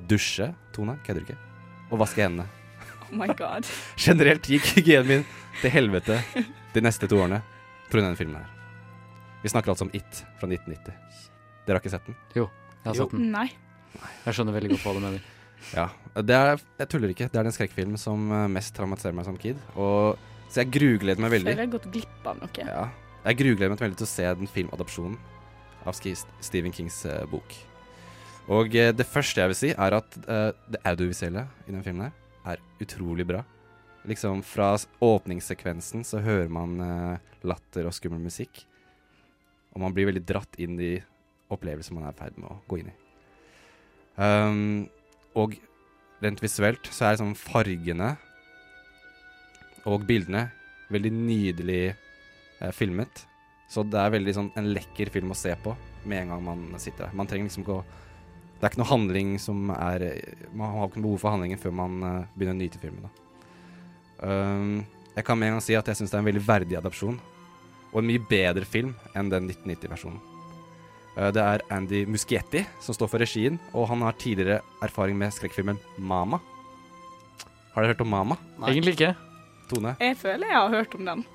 dusje, 0.09 0.55
Tone, 0.73 0.97
kødder 1.05 1.21
du 1.21 1.29
ikke, 1.29 1.41
og 1.91 2.01
vaske 2.01 2.25
hendene. 2.25 2.49
Oh 3.09 3.17
my 3.17 3.29
god. 3.37 3.69
Generelt 4.09 4.49
gikk 4.49 4.73
hygienen 4.79 5.09
min 5.09 5.27
til 5.61 5.73
helvete 5.73 6.23
de 6.73 6.81
neste 6.81 7.09
to 7.09 7.21
årene 7.21 7.43
pga. 7.89 8.01
denne 8.01 8.17
filmen 8.17 8.41
her. 8.41 8.58
Vi 9.43 9.49
snakker 9.49 9.71
altså 9.71 9.87
om 9.87 9.91
It 9.95 10.23
fra 10.39 10.49
1990. 10.49 10.93
Dere 11.65 11.77
har 11.77 11.83
ikke 11.83 11.91
sett 11.93 12.07
den? 12.09 12.15
Jo, 12.35 12.49
jeg 12.81 12.87
har 12.89 12.97
sett 12.99 13.13
den. 13.15 13.29
Nei. 13.31 13.47
Jeg 14.25 14.35
skjønner 14.35 14.55
veldig 14.55 14.71
godt 14.73 14.87
hva 14.87 14.95
du 14.97 15.03
mener. 15.03 15.27
Ja. 15.73 15.85
Det 16.25 16.35
er, 16.35 16.63
jeg 16.81 16.91
tuller 16.91 17.13
ikke. 17.13 17.29
Det 17.31 17.39
er 17.39 17.47
den 17.47 17.55
skrekkfilmen 17.55 17.99
som 18.01 18.29
eh, 18.35 18.47
mest 18.51 18.73
traumatiserer 18.77 19.15
meg 19.15 19.27
som 19.27 19.37
kid. 19.39 19.59
Og, 19.75 20.19
så 20.49 20.63
jeg 20.63 20.73
grugleder 20.75 21.23
meg 21.23 21.33
veldig. 21.35 21.51
Føler 21.51 21.63
jeg 21.63 21.69
har 21.69 21.75
gått 21.77 21.89
glipp 21.93 22.29
av 22.31 22.41
noe. 22.41 22.67
Ja. 22.67 22.85
Jeg 23.25 23.39
grugleder 23.41 23.73
meg 23.73 23.83
veldig 23.83 23.99
til 23.99 24.07
å 24.07 24.11
se 24.11 24.27
den 24.41 24.51
filmadopsjonen 24.51 25.19
av 25.87 25.95
Stephen 26.43 26.75
Kings 26.75 26.99
uh, 27.07 27.23
bok. 27.31 27.55
Og 28.51 28.73
uh, 28.75 28.89
det 28.95 29.07
første 29.07 29.43
jeg 29.43 29.51
vil 29.51 29.59
si, 29.59 29.69
er 29.71 29.95
at 29.95 30.17
uh, 30.25 30.49
det 30.67 30.81
audiovisuelle 30.87 31.45
i 31.67 31.75
den 31.75 31.85
filmen 31.85 32.09
her 32.09 32.55
er 32.55 32.83
utrolig 32.83 33.27
bra. 33.29 33.43
Liksom 34.09 34.41
Fra 34.47 34.73
åpningssekvensen 35.03 36.05
så 36.07 36.21
hører 36.23 36.47
man 36.51 36.79
latter 37.45 37.85
og 37.85 37.93
skummel 37.93 38.21
musikk. 38.23 38.63
Og 39.73 39.83
man 39.83 39.95
blir 39.95 40.09
veldig 40.09 40.25
dratt 40.27 40.59
inn 40.61 40.79
i 40.81 40.95
opplevelser 41.53 41.95
man 41.95 42.07
er 42.07 42.15
i 42.15 42.19
ferd 42.19 42.37
med 42.39 42.49
å 42.51 42.59
gå 42.69 42.81
inn 42.81 42.91
i. 42.91 42.95
Um, 44.19 44.89
og 45.39 45.55
rent 46.23 46.41
visuelt 46.43 46.89
så 46.91 47.07
er 47.07 47.15
liksom 47.15 47.35
fargene 47.39 48.13
og 49.87 50.03
bildene 50.07 50.49
veldig 50.91 51.11
nydelig 51.13 51.81
eh, 51.93 52.71
filmet. 52.75 53.23
Så 53.69 53.85
det 53.85 54.01
er 54.01 54.13
veldig 54.15 54.33
sånn 54.35 54.51
en 54.59 54.71
lekker 54.73 55.11
film 55.13 55.31
å 55.31 55.37
se 55.37 55.53
på 55.63 55.75
med 56.09 56.23
en 56.23 56.33
gang 56.33 56.45
man 56.45 56.81
sitter 56.81 57.05
der. 57.05 57.17
Man 57.17 57.29
trenger 57.29 57.49
liksom 57.49 57.65
ikke 57.65 57.81
å 57.81 57.87
Det 58.59 58.67
er 58.67 58.73
ikke 58.73 58.81
noe 58.81 58.89
handling 58.89 59.27
som 59.39 59.69
er 59.71 60.03
Man 60.51 60.73
har 60.73 60.89
ikke 60.89 60.99
noe 60.99 61.05
behov 61.05 61.21
for 61.21 61.31
handlingen 61.31 61.61
før 61.61 61.71
man 61.79 62.03
eh, 62.03 62.23
begynner 62.35 62.57
å 62.57 62.59
nyte 62.59 62.81
filmen. 62.81 63.05
Da. 63.05 63.11
Um, 64.19 64.81
jeg 65.15 65.23
kan 65.25 65.39
med 65.39 65.47
en 65.47 65.55
gang 65.55 65.63
si 65.63 65.77
at 65.79 65.87
jeg 65.87 65.95
syns 65.95 66.11
det 66.11 66.17
er 66.17 66.25
en 66.25 66.27
veldig 66.27 66.43
verdig 66.43 66.77
adopsjon. 66.79 67.21
Og 67.93 68.01
en 68.01 68.09
mye 68.09 68.21
bedre 68.29 68.65
film 68.69 68.93
enn 69.17 69.31
den 69.31 69.49
1990-versjonen. 69.49 70.19
Eh, 71.17 71.31
det 71.35 71.41
er 71.43 71.63
Andy 71.73 72.03
Muschietti 72.09 72.65
som 72.83 72.95
står 72.97 73.09
for 73.11 73.23
regien, 73.23 73.57
og 73.73 73.87
han 73.89 74.03
har 74.05 74.17
tidligere 74.21 74.61
erfaring 74.85 75.17
med 75.17 75.33
skrekkfilmen 75.35 75.79
Mama. 75.97 76.39
Har 77.73 77.83
dere 77.83 77.93
hørt 77.93 78.05
om 78.05 78.09
Mama? 78.13 78.37
Egentlig 78.61 78.95
ikke. 78.97 79.15
Tone? 79.69 79.95
Jeg 80.01 80.17
føler 80.17 80.49
jeg 80.49 80.57
har 80.57 80.69
hørt 80.73 80.95
om 80.97 81.05
den. 81.05 81.25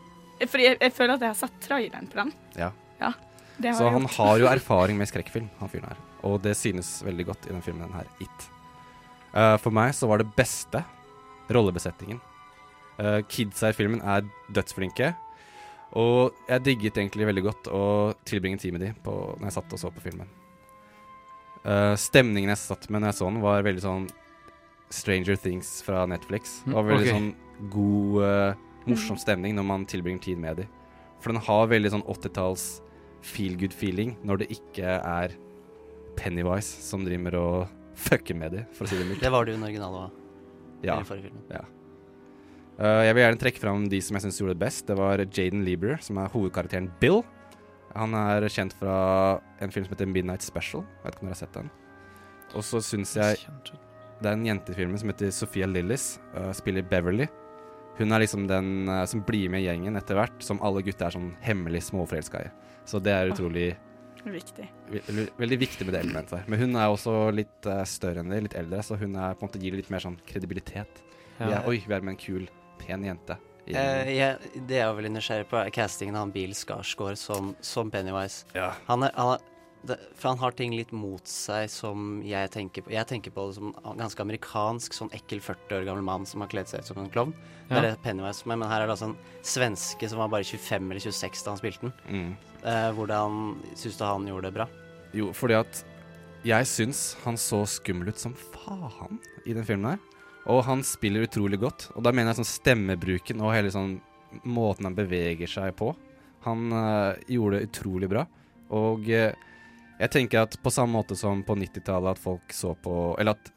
Fordi 0.45 0.65
jeg, 0.67 0.79
jeg 0.83 0.93
føler 0.93 1.15
at 1.15 1.23
jeg 1.23 1.31
har 1.31 1.39
sett 1.39 1.61
traileren 1.63 2.09
på 2.11 2.19
den. 2.19 2.33
Ja. 2.59 2.73
Ja, 3.01 3.13
det 3.59 3.71
har 3.71 3.79
Så 3.79 3.87
jeg 3.87 3.95
han 3.95 4.07
gjort. 4.09 4.17
har 4.19 4.41
jo 4.43 4.49
erfaring 4.57 4.99
med 4.99 5.11
skrekkfilm, 5.11 5.47
han 5.61 5.71
fyren 5.71 5.87
her. 5.93 6.01
Og 6.27 6.41
det 6.43 6.57
synes 6.59 6.97
veldig 7.07 7.27
godt 7.31 7.47
i 7.47 7.53
den 7.53 7.63
filmen 7.63 7.93
her, 7.95 8.09
It. 8.23 8.49
Eh, 9.35 9.57
for 9.63 9.75
meg 9.75 9.95
så 9.95 10.09
var 10.11 10.23
det 10.23 10.31
beste 10.39 10.85
rollebesetningen. 11.55 12.21
Uh, 12.95 13.19
kidsa 13.27 13.73
i 13.73 13.75
filmen 13.75 13.99
er 14.07 14.23
dødsflinke. 14.55 15.09
Og 16.01 16.35
jeg 16.49 16.65
digget 16.67 16.99
egentlig 16.99 17.29
veldig 17.29 17.45
godt 17.47 17.69
å 17.71 17.85
tilbringe 18.27 18.59
tid 18.59 18.75
med 18.75 18.83
de 18.83 18.91
på, 19.05 19.13
når 19.39 19.49
jeg 19.49 19.57
satt 19.59 19.77
og 19.77 19.81
så 19.81 19.93
på 19.95 20.03
filmen. 20.03 20.31
Uh, 21.65 21.95
stemningen 21.97 22.53
jeg 22.53 22.61
satt 22.61 22.89
med 22.91 23.01
når 23.01 23.13
jeg 23.13 23.21
så 23.21 23.29
den, 23.31 23.43
var 23.45 23.65
veldig 23.65 23.85
sånn 23.85 24.09
Stranger 24.93 25.39
Things 25.41 25.79
fra 25.87 26.03
Netflix. 26.11 26.59
Det 26.67 26.75
var 26.75 26.89
veldig 26.89 27.07
okay. 27.07 27.15
sånn 27.15 27.71
god, 27.73 28.19
uh, 28.27 28.89
morsom 28.91 29.21
stemning 29.21 29.55
når 29.57 29.69
man 29.71 29.87
tilbringer 29.91 30.27
tid 30.27 30.43
med 30.43 30.63
de. 30.63 30.67
For 31.23 31.33
den 31.33 31.45
har 31.47 31.71
veldig 31.71 31.95
sånn 31.95 32.05
80-talls 32.11 32.67
feel 33.25 33.55
good 33.57 33.73
feeling 33.73 34.13
når 34.27 34.43
det 34.43 34.51
ikke 34.59 34.99
er 34.99 35.39
Pennywise 36.19 36.83
som 36.85 37.07
driver 37.07 37.39
og 37.39 37.57
fucker 38.09 38.37
med 38.39 38.59
de, 38.59 38.67
for 38.75 38.87
å 38.87 38.91
si 38.91 38.99
det 38.99 39.07
mildt. 39.09 39.23
Det 39.23 39.33
var 39.33 39.47
det 39.47 39.55
jo 39.55 39.57
i 39.57 39.61
den 39.61 39.71
originale 39.71 40.05
òg. 40.09 40.21
Ja. 40.85 40.99
Ja. 41.49 41.63
Eh, 42.75 43.05
jeg 43.07 43.15
vil 43.15 43.23
gjerne 43.23 43.39
trekke 43.39 43.63
fram 43.63 43.87
de 43.91 44.01
som 44.03 44.17
jeg 44.19 44.27
syns 44.27 44.41
gjorde 44.41 44.57
det 44.57 44.65
best. 44.65 44.87
Det 44.89 44.97
var 44.99 45.23
Jaden 45.23 45.63
Lieber, 45.67 45.97
som 46.03 46.19
er 46.19 46.33
hovedkarakteren 46.33 46.91
Bill. 47.01 47.23
Han 47.95 48.17
er 48.19 48.49
kjent 48.51 48.75
fra 48.75 48.97
en 49.63 49.71
film 49.71 49.87
som 49.87 49.95
heter 49.95 50.11
Midnight 50.11 50.43
Special. 50.43 50.83
Vet 51.05 51.15
ikke 51.15 51.23
om 51.23 51.31
dere 51.31 51.37
har 51.37 51.43
sett 51.45 51.55
den. 51.55 51.71
Og 52.55 52.67
så 52.67 52.83
syns 52.83 53.15
jeg 53.19 53.39
det 54.23 54.31
er 54.31 54.35
en 54.37 54.47
jente 54.47 54.73
i 54.73 54.77
filmen 54.79 54.99
som 54.99 55.11
heter 55.11 55.31
Sophia 55.35 55.67
Lillis. 55.69 56.19
uh, 56.35 56.51
spiller 56.55 56.83
Beverly. 56.87 57.27
Hun 57.99 58.11
er 58.11 58.23
liksom 58.25 58.49
den 58.51 58.89
uh, 58.89 59.05
som 59.07 59.23
blir 59.23 59.51
med 59.51 59.63
i 59.63 59.69
gjengen 59.69 59.99
etter 59.99 60.19
hvert, 60.19 60.39
som 60.43 60.63
alle 60.63 60.83
gutter 60.83 61.07
er 61.07 61.15
sånn 61.15 61.33
hemmelig 61.45 61.85
småforelska 61.91 62.43
i. 62.47 62.53
Så 62.89 63.03
det 63.03 63.15
er 63.15 63.31
utrolig 63.31 63.75
Viktig. 64.25 64.65
Veldig, 65.37 65.57
viktig 65.61 65.85
med 65.85 65.93
det 65.93 65.99
elementet. 66.01 66.47
Men 66.49 66.63
hun 66.63 66.79
er 66.81 66.89
også 66.89 67.27
litt 67.37 67.67
større 67.85 68.23
enn 68.23 68.31
det, 68.33 68.39
litt 68.47 68.55
eldre, 68.57 68.81
så 68.81 68.97
hun 68.97 69.19
er, 69.21 69.35
på 69.37 69.45
en 69.45 69.51
måte 69.51 69.61
gir 69.61 69.77
litt 69.77 69.91
mer 69.93 70.01
sånn 70.01 70.17
kredibilitet. 70.25 71.03
Ja. 71.37 71.45
Vi 71.45 71.53
er, 71.53 71.67
Oi, 71.69 71.75
vi 71.85 71.93
er 71.93 72.07
med 72.07 72.15
en 72.15 72.23
kul, 72.23 72.47
pen 72.81 73.07
jente. 73.07 73.39
Eh, 73.65 74.11
jeg, 74.13 74.53
det 74.69 74.77
jeg 74.77 74.85
er 74.85 74.95
veldig 74.99 75.15
nysgjerrig 75.15 75.49
på, 75.49 75.57
er 75.57 75.73
castingen 75.73 76.19
av 76.19 76.27
han 76.27 76.35
Bill 76.35 76.53
Skarsgård 76.57 77.17
som, 77.17 77.55
som 77.65 77.91
Pennywise. 77.93 78.45
Han 78.91 79.07
er, 79.07 79.15
han 79.17 79.35
er, 79.37 79.45
det, 79.89 79.97
for 80.17 80.33
han 80.33 80.41
har 80.41 80.55
ting 80.57 80.75
litt 80.77 80.93
mot 80.97 81.25
seg 81.29 81.69
som 81.73 82.21
jeg 82.25 82.51
tenker 82.53 82.85
på. 82.85 82.93
Jeg 82.93 83.09
tenker 83.09 83.33
på 83.35 83.47
det 83.49 83.57
som 83.59 83.73
en 83.73 84.01
ganske 84.01 84.25
amerikansk, 84.25 84.97
sånn 84.97 85.13
ekkel 85.17 85.43
40 85.45 85.79
år 85.79 85.89
gammel 85.89 86.05
mann 86.07 86.29
som 86.29 86.45
har 86.45 86.53
kledd 86.53 86.71
seg 86.71 86.85
ut 86.85 86.93
som 86.93 87.01
en 87.03 87.11
klovn. 87.13 87.35
Det 87.69 87.81
er 87.81 87.89
det 87.91 87.95
Pennywise 88.05 88.43
som 88.43 88.53
er, 88.53 88.61
men 88.61 88.69
her 88.69 88.85
er 88.85 88.89
det 88.89 88.97
altså 88.97 89.11
en 89.13 89.19
svenske 89.45 90.09
som 90.13 90.21
var 90.21 90.33
bare 90.33 90.45
25 90.45 90.91
eller 90.91 91.05
26 91.05 91.45
da 91.45 91.55
han 91.55 91.61
spilte 91.61 91.89
den. 91.89 91.97
Mm. 92.09 92.33
Eh, 92.65 92.89
hvordan 92.97 93.43
syns 93.73 94.01
du 94.01 94.05
han 94.05 94.29
gjorde 94.29 94.49
det 94.49 94.57
bra? 94.59 94.69
Jo, 95.15 95.31
fordi 95.37 95.57
at 95.61 95.85
jeg 96.45 96.69
syns 96.69 97.07
han 97.25 97.39
så 97.41 97.63
skummel 97.69 98.13
ut 98.13 98.21
som 98.21 98.35
faen 98.37 99.21
i 99.49 99.57
den 99.57 99.65
filmen 99.65 99.95
her. 99.95 100.03
Og 100.51 100.65
han 100.67 100.83
spiller 100.85 101.25
utrolig 101.25 101.59
godt. 101.63 101.89
Og 101.97 102.05
da 102.05 102.13
mener 102.13 102.33
jeg 102.33 102.43
sånn 102.43 102.51
stemmebruken 102.51 103.41
og 103.41 103.55
hele 103.55 103.73
sånn 103.73 103.97
måten 104.45 104.89
han 104.89 104.97
beveger 104.97 105.49
seg 105.51 105.75
på. 105.79 105.93
Han 106.45 106.73
eh, 106.73 107.21
gjorde 107.37 107.59
det 107.61 107.71
utrolig 107.71 108.11
bra. 108.13 108.25
Og 108.77 109.09
eh, 109.09 109.33
jeg 110.01 110.13
tenker 110.13 110.43
at 110.45 110.57
på 110.61 110.73
samme 110.75 110.99
måte 110.99 111.17
som 111.17 111.45
på 111.47 111.57
90-tallet 111.57 112.17
at 112.17 112.21
folk 112.21 112.53
så 112.53 112.73
på 112.75 113.15
Eller 113.21 113.37
at 113.39 113.53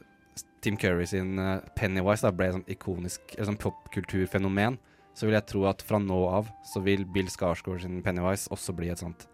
Tim 0.64 0.78
Curry 0.80 1.08
sin 1.10 1.40
eh, 1.42 1.66
Pennywise 1.76 2.28
da 2.28 2.32
ble 2.36 2.52
sånn 2.54 2.68
ikonisk 2.72 3.36
sånn 3.36 3.60
popkulturfenomen, 3.60 4.78
så 5.18 5.28
vil 5.28 5.36
jeg 5.36 5.50
tro 5.50 5.66
at 5.68 5.84
fra 5.84 6.00
nå 6.00 6.22
av 6.30 6.52
så 6.68 6.84
vil 6.86 7.04
Bill 7.10 7.28
Skarsgård 7.34 7.82
sin 7.84 8.00
Pennywise 8.06 8.52
også 8.54 8.76
bli 8.78 8.94
et 8.94 9.02
sånt 9.02 9.28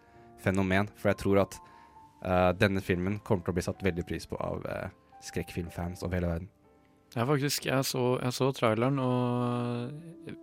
fenomen. 0.44 0.90
For 0.98 1.12
jeg 1.12 1.22
tror 1.22 1.46
at 1.46 1.62
denne 2.56 2.80
filmen 2.80 3.18
kommer 3.28 3.44
til 3.44 3.52
å 3.52 3.58
bli 3.58 3.66
satt 3.66 3.84
veldig 3.84 4.06
pris 4.08 4.24
på 4.32 4.40
av 4.40 4.64
skrekkfilmfans 5.28 6.06
over 6.08 6.16
hele 6.16 6.30
verden. 6.32 6.52
Ja, 7.14 7.26
faktisk. 7.30 7.68
Jeg 7.70 7.86
så, 7.86 8.04
jeg 8.18 8.34
så 8.34 8.50
traileren, 8.58 8.98
og 9.00 9.92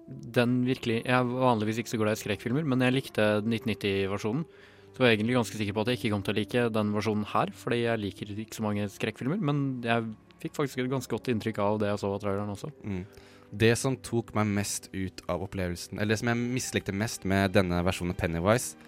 den 0.06 0.60
virkelig 0.66 1.00
Jeg 1.02 1.16
er 1.16 1.26
vanligvis 1.26 1.80
ikke 1.82 1.90
så 1.90 1.98
glad 1.98 2.18
i 2.18 2.20
skrekkfilmer, 2.20 2.66
men 2.66 2.84
jeg 2.86 2.94
likte 2.94 3.26
1990-versjonen. 3.42 4.44
Så 4.90 4.98
jeg 4.98 5.04
var 5.06 5.14
egentlig 5.14 5.36
ganske 5.38 5.58
sikker 5.58 5.74
på 5.74 5.82
at 5.82 5.90
jeg 5.90 5.98
ikke 5.98 6.12
kom 6.14 6.22
til 6.26 6.34
å 6.34 6.38
like 6.38 6.62
den 6.74 6.92
versjonen 6.94 7.26
her, 7.30 7.50
fordi 7.54 7.82
jeg 7.82 8.02
liker 8.04 8.32
ikke 8.34 8.58
så 8.58 8.66
mange 8.66 8.86
skrekkfilmer. 8.90 9.42
Men 9.50 9.64
jeg 9.86 10.06
fikk 10.42 10.56
faktisk 10.56 10.82
et 10.82 10.92
ganske 10.92 11.10
godt 11.10 11.30
inntrykk 11.32 11.60
av 11.62 11.80
det 11.82 11.90
jeg 11.90 12.02
så 12.02 12.12
av 12.14 12.22
traileren 12.22 12.54
også. 12.54 12.70
Mm. 12.82 13.02
Det 13.50 13.72
som 13.78 13.96
tok 13.98 14.30
meg 14.38 14.50
mest 14.60 14.86
ut 14.94 15.24
av 15.30 15.42
opplevelsen, 15.42 15.98
eller 15.98 16.14
det 16.14 16.20
som 16.22 16.30
jeg 16.30 16.50
mislikte 16.54 16.94
mest 16.94 17.26
med 17.26 17.50
denne 17.56 17.82
versjonen 17.86 18.14
av 18.14 18.20
Pennywise, 18.20 18.78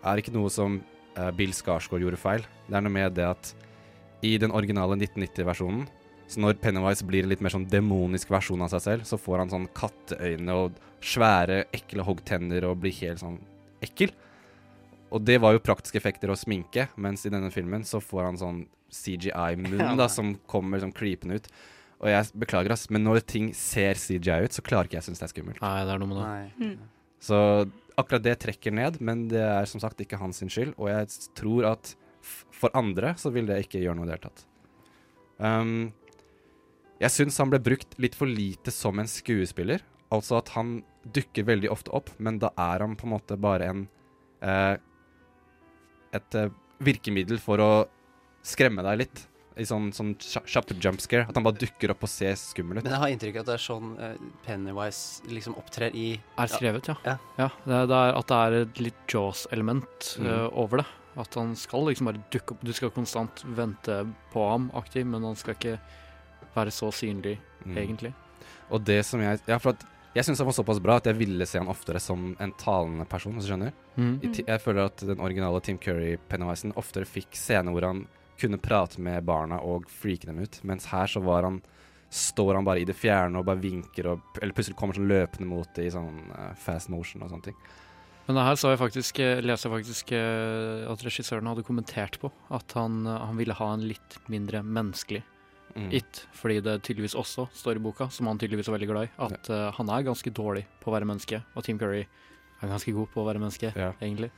er 0.00 0.20
ikke 0.20 0.32
noe 0.32 0.48
som 0.52 0.78
uh, 1.18 1.30
Bill 1.36 1.52
Skarsgård 1.52 2.06
gjorde 2.06 2.20
feil. 2.20 2.46
Det 2.68 2.78
er 2.78 2.84
noe 2.86 2.94
med 2.94 3.18
det 3.18 3.26
at 3.28 3.52
i 4.24 4.32
den 4.40 4.54
originale 4.54 4.96
1990-versjonen, 4.96 5.84
så 6.28 6.40
når 6.44 6.58
Pennywise 6.60 7.06
blir 7.08 7.24
en 7.24 7.30
litt 7.32 7.40
mer 7.44 7.54
sånn 7.54 7.66
demonisk 7.72 8.28
versjon 8.32 8.60
av 8.64 8.68
seg 8.74 8.82
selv, 8.84 9.06
så 9.08 9.16
får 9.20 9.42
han 9.42 9.52
sånn 9.52 9.68
katteøyne 9.76 10.56
og 10.60 10.76
svære, 11.00 11.62
ekle 11.72 12.04
hoggtenner 12.04 12.66
og 12.68 12.80
blir 12.82 12.92
helt 13.00 13.22
sånn 13.22 13.38
ekkel. 13.84 14.12
Og 15.08 15.22
det 15.24 15.38
var 15.40 15.54
jo 15.56 15.62
praktiske 15.64 15.96
effekter 15.96 16.28
og 16.28 16.36
sminke, 16.36 16.88
mens 17.00 17.24
i 17.24 17.32
denne 17.32 17.48
filmen 17.54 17.86
så 17.88 18.00
får 18.04 18.26
han 18.28 18.40
sånn 18.40 18.58
CGI-munn 18.92 19.96
da, 20.00 20.06
som 20.12 20.34
kommer 20.50 20.80
sånn 20.82 20.92
creepende 20.96 21.38
ut. 21.40 21.48
Og 21.98 22.10
jeg 22.12 22.28
beklager, 22.38 22.74
ass, 22.76 22.86
men 22.94 23.02
når 23.06 23.22
ting 23.26 23.48
ser 23.56 23.98
CGI 23.98 24.44
ut, 24.44 24.54
så 24.54 24.62
klarer 24.62 24.86
ikke 24.90 25.00
jeg 25.00 25.08
synes 25.08 25.22
det 25.22 25.26
er 25.26 25.32
skummelt. 25.32 25.62
Nei, 25.64 25.78
det 25.88 25.94
er 25.94 26.02
noe 26.02 26.10
med 26.12 26.20
det. 26.20 26.26
Mm. 26.60 26.90
Så 27.24 27.38
akkurat 27.98 28.22
det 28.28 28.36
trekker 28.44 28.74
ned, 28.76 29.00
men 29.02 29.24
det 29.32 29.40
er 29.42 29.66
som 29.70 29.80
sagt 29.82 30.04
ikke 30.04 30.20
hans 30.20 30.38
skyld. 30.44 30.76
Og 30.78 30.92
jeg 30.92 31.08
tror 31.40 31.66
at 31.72 31.94
f- 32.22 32.44
for 32.54 32.76
andre 32.78 33.16
så 33.18 33.32
vil 33.34 33.48
det 33.50 33.62
ikke 33.64 33.80
gjøre 33.82 33.96
noe 33.98 34.06
i 34.06 34.12
det 34.12 34.18
hele 34.18 34.28
tatt. 34.28 34.44
Um, 35.38 35.72
jeg 37.00 37.10
syns 37.14 37.38
han 37.38 37.50
ble 37.52 37.60
brukt 37.62 37.94
litt 38.02 38.14
for 38.18 38.26
lite 38.26 38.72
som 38.74 38.98
en 38.98 39.06
skuespiller. 39.10 39.84
Altså 40.10 40.38
at 40.40 40.48
han 40.56 40.80
dukker 41.04 41.44
veldig 41.48 41.70
ofte 41.70 41.92
opp, 41.94 42.10
men 42.18 42.38
da 42.42 42.50
er 42.58 42.80
han 42.84 42.96
på 42.96 43.06
en 43.06 43.12
måte 43.14 43.36
bare 43.40 43.68
en 43.70 43.86
eh, 44.42 44.76
Et 46.16 46.34
eh, 46.40 46.48
virkemiddel 46.80 47.38
for 47.42 47.60
å 47.60 47.72
skremme 48.46 48.80
deg 48.86 49.02
litt. 49.02 49.24
I 49.58 49.64
sånn, 49.66 49.88
sånn 49.92 50.12
kjapp 50.22 50.70
jump 50.80 51.00
scare. 51.02 51.26
At 51.28 51.34
han 51.34 51.42
bare 51.44 51.58
dukker 51.58 51.90
opp 51.90 52.04
og 52.06 52.08
ser 52.12 52.36
skummel 52.38 52.78
ut. 52.78 52.84
Men 52.86 52.94
jeg 52.94 53.02
har 53.02 53.10
inntrykk 53.12 53.36
av 53.40 53.42
at 53.42 53.48
det 53.50 53.54
er 53.56 53.64
sånn 53.64 53.88
eh, 53.98 54.20
Pennywise 54.46 55.26
liksom 55.34 55.56
opptrer 55.58 55.96
i 55.98 56.06
Er 56.38 56.52
skrevet, 56.52 56.88
ja. 56.92 56.94
Ja. 57.04 57.16
ja 57.40 57.48
det, 57.66 57.74
er, 57.80 57.88
det 57.90 57.98
er 57.98 58.18
at 58.20 58.30
det 58.30 58.38
er 58.44 58.56
et 58.62 58.80
litt 58.86 59.00
Jaws-element 59.12 60.12
Mm. 60.22 60.28
eh, 60.30 60.46
over 60.62 60.80
det. 60.84 60.86
At 61.18 61.34
han 61.34 61.56
skal 61.58 61.88
liksom 61.90 62.06
bare 62.06 62.22
dukke 62.30 62.54
opp. 62.54 62.62
Du 62.62 62.72
skal 62.72 62.94
konstant 62.94 63.42
vente 63.58 63.98
på 64.32 64.46
ham 64.48 64.70
aktiv, 64.78 65.04
men 65.10 65.26
han 65.26 65.36
skal 65.36 65.56
ikke 65.58 65.76
være 66.58 66.74
så 66.74 66.90
synlig, 66.94 67.38
Mm. 67.64 67.76
egentlig. 67.76 68.12
Og 68.70 68.84
det 68.84 69.04
som 69.04 69.20
jeg 69.20 69.40
Ja, 69.48 69.58
for 69.58 69.70
at 69.74 69.84
jeg 70.14 70.24
syns 70.24 70.38
han 70.38 70.46
var 70.48 70.54
såpass 70.56 70.80
bra 70.82 70.96
at 70.96 71.04
jeg 71.06 71.18
ville 71.18 71.46
se 71.46 71.58
han 71.58 71.68
oftere 71.68 72.00
som 72.00 72.36
en 72.40 72.52
talende 72.58 73.04
person, 73.06 73.34
hvis 73.34 73.46
du 73.46 73.52
skjønner. 73.52 73.72
Mm. 73.96 74.20
Jeg 74.46 74.60
føler 74.60 74.86
at 74.86 74.96
den 75.04 75.20
originale 75.20 75.60
Tim 75.62 75.78
Curry-Pennywisen 75.78 76.72
oftere 76.76 77.04
fikk 77.06 77.36
scener 77.36 77.72
hvor 77.72 77.84
han 77.86 78.06
kunne 78.38 78.58
prate 78.62 79.00
med 79.02 79.24
barna 79.26 79.58
og 79.60 79.88
freake 79.90 80.26
dem 80.26 80.38
ut, 80.38 80.60
mens 80.64 80.86
her 80.86 81.06
så 81.06 81.22
var 81.22 81.42
han 81.42 81.60
Står 82.10 82.54
han 82.54 82.64
bare 82.64 82.80
i 82.80 82.86
det 82.88 82.94
fjerne 82.96 83.36
og 83.36 83.44
bare 83.44 83.60
vinker, 83.60 84.06
og, 84.08 84.20
eller 84.40 84.54
plutselig 84.56 84.78
kommer 84.80 84.96
sånn 84.96 85.10
løpende 85.10 85.44
mot 85.44 85.68
det 85.76 85.84
i 85.84 85.90
sånn 85.92 86.30
uh, 86.32 86.54
fast 86.56 86.88
motion 86.88 87.20
og 87.20 87.28
sånne 87.28 87.44
ting. 87.50 87.56
Men 88.26 88.38
det 88.38 88.44
her 88.46 88.56
så 88.56 88.70
jeg 88.72 88.80
faktisk, 88.80 89.20
eh, 89.20 89.42
leser 89.44 89.68
jeg 89.68 89.74
faktisk 89.74 90.12
eh, 90.16 90.88
at 90.88 91.04
regissøren 91.04 91.50
hadde 91.50 91.66
kommentert 91.68 92.16
på 92.22 92.30
at 92.48 92.72
han, 92.72 93.04
han 93.04 93.36
ville 93.36 93.52
ha 93.52 93.68
en 93.74 93.84
litt 93.84 94.16
mindre 94.32 94.62
menneskelig 94.64 95.20
Mm. 95.76 95.90
It, 95.94 96.22
fordi 96.34 96.60
det 96.64 96.78
tydeligvis 96.86 97.14
også 97.18 97.48
står 97.54 97.78
i 97.78 97.82
boka, 97.84 98.08
som 98.10 98.26
han 98.30 98.38
tydeligvis 98.40 98.68
er 98.70 98.74
veldig 98.78 98.88
glad 98.90 99.08
i, 99.08 99.10
at 99.28 99.50
eh, 99.52 99.66
han 99.76 99.90
er 99.94 100.06
ganske 100.06 100.32
dårlig 100.34 100.64
på 100.80 100.90
å 100.90 100.94
være 100.94 101.06
menneske, 101.06 101.42
og 101.54 101.64
Tim 101.66 101.78
Curry 101.78 102.00
er 102.04 102.72
ganske 102.72 102.94
god 102.96 103.10
på 103.12 103.22
å 103.22 103.26
være 103.28 103.42
menneske, 103.42 103.72
Ja. 103.76 103.92
egentlig. 104.02 104.30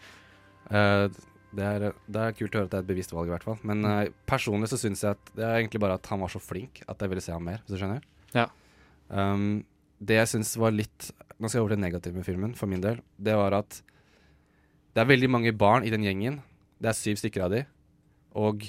Uh, 0.71 1.09
det, 1.57 1.65
er, 1.65 1.87
det 2.07 2.21
er 2.27 2.35
kult 2.37 2.55
å 2.55 2.61
høre 2.61 2.69
at 2.69 2.75
det 2.75 2.79
er 2.81 2.85
et 2.85 2.91
bevisst 2.91 3.15
valg, 3.17 3.31
i 3.31 3.33
hvert 3.33 3.47
fall. 3.47 3.57
Men 3.67 3.87
uh, 3.87 4.05
personlig 4.29 4.69
så 4.71 4.79
syns 4.79 5.03
jeg 5.07 5.17
at 5.17 5.33
det 5.39 5.47
er 5.47 5.57
egentlig 5.63 5.81
bare 5.83 5.97
at 5.97 6.11
han 6.13 6.21
var 6.21 6.31
så 6.31 6.43
flink 6.43 6.83
at 6.87 7.01
jeg 7.01 7.11
ville 7.15 7.25
se 7.25 7.33
ham 7.33 7.47
mer, 7.49 7.63
hvis 7.65 7.75
du 7.79 7.81
skjønner. 7.81 8.05
Ja. 8.37 8.45
Um, 9.09 9.63
det 9.99 10.21
jeg 10.21 10.31
syns 10.37 10.53
var 10.61 10.73
litt 10.73 11.11
Nå 11.41 11.49
skal 11.49 11.59
jeg 11.59 11.65
over 11.65 11.73
til 11.73 11.81
det 11.81 11.87
negative 11.87 12.19
med 12.21 12.27
filmen, 12.29 12.53
for 12.55 12.69
min 12.69 12.83
del. 12.85 12.99
Det 13.17 13.33
var 13.33 13.55
at 13.57 13.79
det 14.93 15.01
er 15.01 15.09
veldig 15.09 15.31
mange 15.33 15.53
barn 15.57 15.87
i 15.89 15.93
den 15.93 16.05
gjengen. 16.05 16.43
Det 16.77 16.91
er 16.91 16.99
syv 16.99 17.17
stykker 17.17 17.47
av 17.47 17.55
de. 17.55 17.63
Og 18.37 18.67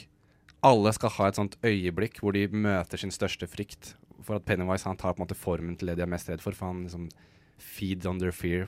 alle 0.65 0.93
skal 0.93 1.13
ha 1.17 1.29
et 1.29 1.39
sånt 1.39 1.57
øyeblikk 1.65 2.21
hvor 2.21 2.35
de 2.37 2.45
møter 2.47 3.01
sin 3.01 3.13
største 3.13 3.49
frykt. 3.49 3.95
For 4.21 4.37
at 4.37 4.45
Pennywise 4.45 4.85
han 4.85 4.99
tar 4.99 5.15
på 5.15 5.21
en 5.21 5.25
måte 5.25 5.37
formen 5.37 5.77
til 5.77 5.89
det 5.89 5.97
de 5.97 6.05
er 6.05 6.11
mest 6.11 6.29
redd 6.29 6.43
for, 6.43 6.53
for 6.57 6.69
han 6.69 6.83
liksom 6.85 7.09
feeds 7.61 8.09
under 8.09 8.33
fear. 8.35 8.67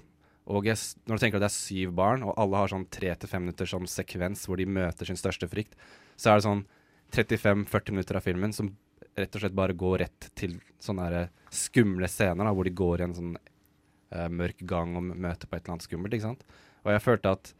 Og 0.49 0.65
jeg, 0.67 0.75
når 1.07 1.15
du 1.15 1.23
tenker 1.23 1.39
at 1.39 1.45
det 1.45 1.51
er 1.51 1.55
syv 1.55 1.93
barn, 1.95 2.25
og 2.25 2.33
alle 2.41 2.59
har 2.59 2.71
sånn 2.73 2.89
tre 2.91 3.13
til 3.15 3.29
fem 3.31 3.45
minutter 3.45 3.69
som 3.69 3.85
sekvens 3.87 4.43
hvor 4.49 4.59
de 4.59 4.67
møter 4.67 5.07
sin 5.07 5.19
største 5.19 5.47
frykt, 5.47 5.77
så 6.19 6.33
er 6.33 6.39
det 6.39 6.47
sånn 6.47 6.65
35-40 7.13 7.93
minutter 7.95 8.19
av 8.19 8.25
filmen 8.25 8.55
som 8.55 8.73
rett 9.13 9.37
og 9.37 9.43
slett 9.43 9.55
bare 9.55 9.77
går 9.77 9.99
rett 10.01 10.29
til 10.35 10.57
sånne 10.81 11.27
skumle 11.53 12.09
scener, 12.09 12.43
da, 12.43 12.53
hvor 12.55 12.67
de 12.67 12.73
går 12.75 13.03
i 13.03 13.05
en 13.07 13.15
sånn 13.15 13.33
uh, 13.37 14.29
mørk 14.33 14.65
gang 14.67 14.97
og 14.97 15.11
møter 15.13 15.47
på 15.47 15.55
et 15.55 15.61
eller 15.61 15.77
annet 15.77 15.87
skummelt. 15.87 16.17
ikke 16.17 16.27
sant? 16.31 16.45
Og 16.83 16.91
jeg 16.91 17.05
følte 17.05 17.35
at 17.37 17.53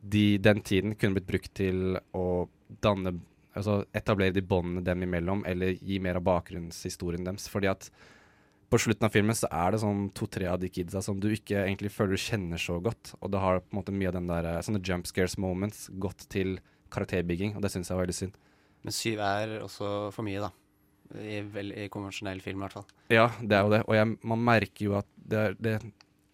de, 0.00 0.24
den 0.42 0.62
tiden 0.66 0.96
kunne 0.96 1.18
blitt 1.18 1.28
brukt 1.28 1.52
til 1.58 1.98
å 2.16 2.46
danne 2.82 3.18
Altså 3.56 3.80
etablere 3.96 4.34
de 4.36 4.42
båndene 4.44 4.84
dem 4.84 5.02
imellom, 5.06 5.42
eller 5.48 5.74
gi 5.80 5.98
mer 6.04 6.18
av 6.20 6.24
bakgrunnshistorien 6.28 7.24
deres. 7.24 7.48
Fordi 7.52 7.70
at 7.72 7.88
på 8.68 8.80
slutten 8.82 9.06
av 9.06 9.14
filmen 9.14 9.36
så 9.38 9.46
er 9.54 9.72
det 9.76 9.80
sånn 9.80 10.08
to-tre 10.18 10.48
av 10.50 10.58
de 10.60 10.68
kidsa 10.74 11.00
som 11.04 11.20
du 11.22 11.28
ikke 11.32 11.62
egentlig 11.64 11.92
føler 11.94 12.16
du 12.18 12.22
kjenner 12.24 12.58
så 12.60 12.80
godt. 12.82 13.14
Og 13.22 13.30
det 13.32 13.40
har 13.40 13.60
på 13.62 13.70
en 13.72 13.78
måte 13.80 13.94
mye 13.94 14.10
av 14.10 14.16
den 14.18 14.26
der 14.30 14.48
eh, 14.50 14.60
sånne 14.66 14.82
jump 14.84 15.06
scares 15.06 15.38
moments 15.38 15.86
gått 16.02 16.26
til 16.34 16.56
karakterbygging, 16.92 17.54
og 17.56 17.62
det 17.64 17.70
syns 17.72 17.88
jeg 17.90 17.96
var 17.98 18.04
veldig 18.06 18.16
synd. 18.18 18.34
Men 18.86 18.94
syv 18.94 19.22
er 19.26 19.54
også 19.64 19.92
for 20.14 20.26
mye, 20.26 20.42
da. 20.44 20.50
I, 21.22 21.38
vel, 21.54 21.70
i 21.78 21.86
konvensjonell 21.94 22.40
film, 22.42 22.58
i 22.58 22.64
hvert 22.66 22.74
fall. 22.80 22.88
Ja, 23.14 23.28
det 23.38 23.54
er 23.54 23.62
jo 23.62 23.70
det. 23.76 23.80
Og 23.86 23.94
jeg, 23.94 24.12
man 24.26 24.42
merker 24.42 24.84
jo 24.88 24.96
at 24.98 25.06
det, 25.16 25.38
er- 25.44 25.56
det, 25.62 25.74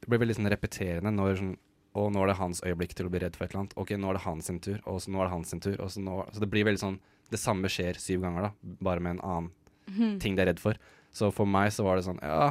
det 0.00 0.08
blir 0.08 0.22
veldig 0.24 0.36
sånn 0.40 0.48
repeterende 0.52 1.12
når 1.12 1.36
sånn 1.42 1.52
Og 1.98 2.08
nå 2.12 2.22
er 2.22 2.32
det 2.32 2.38
hans 2.38 2.62
øyeblikk 2.64 2.94
til 2.96 3.08
å 3.08 3.12
bli 3.12 3.20
redd 3.20 3.36
for 3.36 3.44
et 3.44 3.52
eller 3.52 3.64
annet. 3.66 3.76
Ok, 3.80 3.94
nå 4.00 4.10
er 4.10 4.16
det 4.16 4.24
hans 4.24 4.48
sin 4.48 4.60
tur, 4.64 4.78
og 4.88 5.00
så 5.04 5.12
nå 5.12 5.20
er 5.20 5.28
det 5.28 5.34
hans 5.34 5.52
sin 5.52 5.60
tur. 5.60 5.76
Og 5.76 5.92
så, 5.92 6.02
nå, 6.04 6.18
så 6.32 6.42
det 6.42 6.48
blir 6.52 6.68
veldig 6.68 6.80
sånn 6.80 7.00
Det 7.32 7.40
samme 7.40 7.68
skjer 7.72 7.96
syv 7.96 8.26
ganger, 8.26 8.48
da, 8.48 8.76
bare 8.84 9.00
med 9.00 9.16
en 9.16 9.22
annen 9.24 9.46
mm. 9.88 10.18
ting 10.20 10.36
de 10.36 10.44
er 10.44 10.50
redd 10.52 10.60
for. 10.60 10.76
Så 11.12 11.30
for 11.32 11.48
meg 11.48 11.70
så 11.72 11.84
var 11.86 11.96
det 11.96 12.04
sånn 12.04 12.20
Ja, 12.24 12.50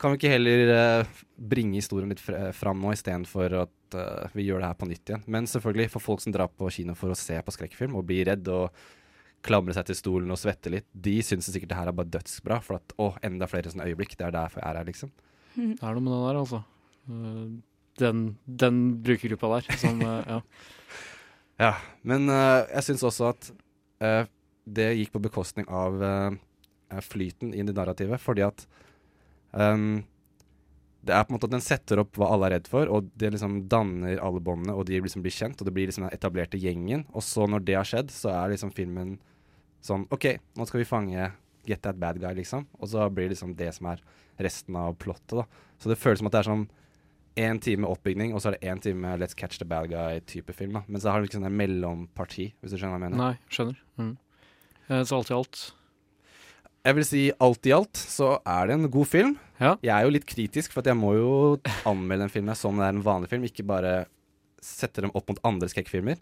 kan 0.00 0.14
vi 0.14 0.20
ikke 0.20 0.32
heller 0.32 0.72
uh, 0.72 1.18
bringe 1.36 1.76
historien 1.76 2.08
litt 2.08 2.22
fram 2.56 2.80
nå, 2.80 2.94
istedenfor 2.96 3.56
at 3.66 3.96
uh, 3.96 4.32
vi 4.32 4.46
gjør 4.46 4.62
det 4.62 4.70
her 4.70 4.78
på 4.80 4.88
nytt 4.88 5.12
igjen. 5.12 5.26
Men 5.28 5.48
selvfølgelig, 5.50 5.90
for 5.92 6.04
folk 6.04 6.24
som 6.24 6.32
drar 6.32 6.48
på 6.48 6.70
kino 6.72 6.96
for 6.96 7.12
å 7.12 7.18
se 7.18 7.36
på 7.44 7.52
skrekkfilm 7.52 7.98
og 8.00 8.06
blir 8.08 8.24
redd 8.30 8.48
og 8.48 8.72
klamre 9.44 9.76
seg 9.76 9.88
til 9.88 9.98
stolen 9.98 10.32
og 10.32 10.40
svette 10.40 10.72
litt, 10.72 10.88
de 10.92 11.18
syns 11.24 11.48
sikkert 11.52 11.72
det 11.72 11.80
her 11.80 11.92
er 11.92 11.96
bare 11.96 12.12
dødsbra. 12.16 12.60
For 12.64 12.80
at 12.80 12.96
å, 12.96 13.12
enda 13.26 13.48
flere 13.50 13.72
sånne 13.72 13.88
øyeblikk. 13.92 14.16
Det 14.16 14.28
er 14.28 14.36
derfor 14.36 14.64
jeg 14.64 14.70
er 14.70 14.80
her, 14.80 14.88
liksom. 14.88 15.12
Det 15.56 15.76
er 15.76 15.96
noe 15.98 16.04
med 16.06 16.14
det 16.14 16.22
der, 16.24 16.40
altså. 16.46 16.64
Den, 18.00 18.20
den 18.44 18.76
brukergruppa 19.04 19.58
der 19.58 19.80
som 19.80 20.04
eh, 20.04 20.20
Ja. 20.36 20.42
Ja, 21.60 21.74
men 22.08 22.24
eh, 22.32 22.62
jeg 22.72 22.86
syns 22.86 23.02
også 23.04 23.26
at 23.34 23.50
eh, 24.00 24.22
det 24.64 24.86
gikk 24.96 25.10
på 25.12 25.20
bekostning 25.26 25.66
av 25.68 25.98
flyten 27.04 27.50
i 27.52 27.60
narrativet, 27.66 28.16
fordi 28.22 28.46
at 28.46 28.62
um, 29.52 30.00
det 31.00 31.14
er 31.16 31.24
på 31.24 31.32
en 31.32 31.36
måte 31.36 31.48
at 31.48 31.54
Den 31.54 31.64
setter 31.64 32.02
opp 32.02 32.18
hva 32.18 32.28
alle 32.34 32.48
er 32.48 32.54
redd 32.56 32.70
for, 32.70 32.88
og 32.92 33.08
det 33.18 33.32
liksom 33.34 33.62
danner 33.72 34.20
alle 34.20 34.42
båndene, 34.44 34.74
og 34.76 34.84
de 34.88 35.00
liksom 35.00 35.24
blir 35.24 35.34
kjent, 35.34 35.60
og 35.60 35.68
det 35.68 35.74
blir 35.76 35.88
liksom 35.88 36.06
den 36.06 36.16
etablerte 36.16 36.60
gjengen. 36.60 37.06
Og 37.16 37.24
så, 37.24 37.46
når 37.48 37.64
det 37.64 37.76
har 37.78 37.88
skjedd, 37.88 38.12
så 38.12 38.32
er 38.34 38.52
liksom 38.52 38.72
filmen 38.76 39.14
sånn 39.84 40.04
OK, 40.12 40.26
nå 40.56 40.66
skal 40.68 40.82
vi 40.82 40.88
fange 40.88 41.30
Get 41.68 41.82
that 41.84 41.98
bad 42.00 42.16
guy, 42.20 42.32
liksom. 42.38 42.64
Og 42.80 42.88
så 42.88 43.04
blir 43.12 43.28
det 43.28 43.34
liksom 43.34 43.52
det 43.56 43.68
som 43.76 43.90
er 43.90 44.00
resten 44.40 44.76
av 44.80 44.94
plottet, 45.00 45.42
da. 45.42 45.44
Så 45.80 45.90
det 45.90 45.98
føles 46.00 46.22
som 46.22 46.30
at 46.30 46.34
det 46.34 46.40
er 46.40 46.48
sånn 46.48 46.62
én 47.38 47.60
time 47.62 47.86
oppbygning, 47.88 48.32
og 48.34 48.40
så 48.42 48.50
er 48.50 48.56
det 48.58 48.68
én 48.70 48.80
time 48.82 49.12
Let's 49.20 49.36
catch 49.36 49.58
the 49.58 49.64
bad 49.68 49.90
guy-type 49.90 50.52
film. 50.54 50.72
da 50.78 50.82
Men 50.88 51.00
så 51.00 51.10
har 51.12 51.22
liksom 51.22 51.44
en 51.46 51.56
mellomparti, 51.56 52.52
hvis 52.60 52.72
du 52.72 52.78
skjønner 52.78 52.96
hva 52.98 53.04
jeg 53.04 53.10
mener. 53.10 53.20
Nei, 53.20 53.36
skjønner. 53.50 53.76
Mm. 53.98 54.16
Eh, 54.88 55.02
Så 55.04 55.16
alt 55.16 55.30
i 55.30 55.34
alt 55.34 55.60
Jeg 56.84 56.94
vil 56.96 57.04
si 57.04 57.22
alt 57.38 57.66
i 57.66 57.72
alt 57.76 57.94
så 57.94 58.40
er 58.46 58.66
det 58.66 58.74
en 58.78 58.90
god 58.90 59.06
film. 59.06 59.38
Jeg 59.60 59.92
er 59.92 60.02
jo 60.06 60.10
litt 60.14 60.26
kritisk, 60.26 60.72
for 60.72 60.82
jeg 60.82 60.96
må 60.96 61.12
jo 61.14 61.32
anmelde 61.84 62.24
en 62.24 62.32
film 62.32 62.48
som 62.56 62.76
det 62.80 62.86
er 62.86 62.94
en 62.96 63.02
vanlig 63.04 63.28
film, 63.28 63.44
ikke 63.44 63.66
bare 63.68 64.06
sette 64.60 65.00
dem 65.04 65.12
opp 65.14 65.28
mot 65.28 65.38
andre 65.44 65.68
skrekkfilmer. 65.68 66.16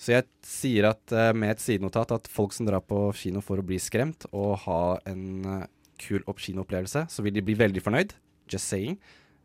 Så 0.00 0.14
jeg 0.14 0.24
sier 0.42 0.88
at 0.88 1.12
eh, 1.12 1.34
med 1.36 1.50
et 1.52 1.60
sidenotat 1.60 2.10
at 2.16 2.28
folk 2.32 2.54
som 2.56 2.64
drar 2.64 2.80
på 2.80 3.10
kino 3.12 3.42
for 3.44 3.60
å 3.60 3.64
bli 3.66 3.76
skremt 3.76 4.24
og 4.32 4.62
ha 4.64 4.98
en 5.04 5.44
eh, 5.44 5.66
kul 6.00 6.22
opp 6.24 6.40
kinoopplevelse, 6.40 7.02
så 7.12 7.22
vil 7.22 7.34
de 7.36 7.42
bli 7.44 7.52
veldig 7.60 7.82
fornøyd. 7.84 8.14
Just 8.48 8.72
saying. 8.72 8.96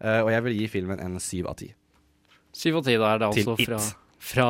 Eh, 0.02 0.22
og 0.22 0.32
jeg 0.34 0.44
vil 0.48 0.58
gi 0.60 0.68
filmen 0.68 1.00
en 1.00 1.20
syv 1.24 1.48
av 1.52 1.60
ti. 1.62 1.72
Syv 2.56 2.82
av 2.82 2.88
ti, 2.88 2.96
da 3.00 3.14
er 3.14 3.22
det 3.24 3.32
Til 3.36 3.50
altså 3.52 3.66
fra, 3.66 3.82
fra 4.32 4.50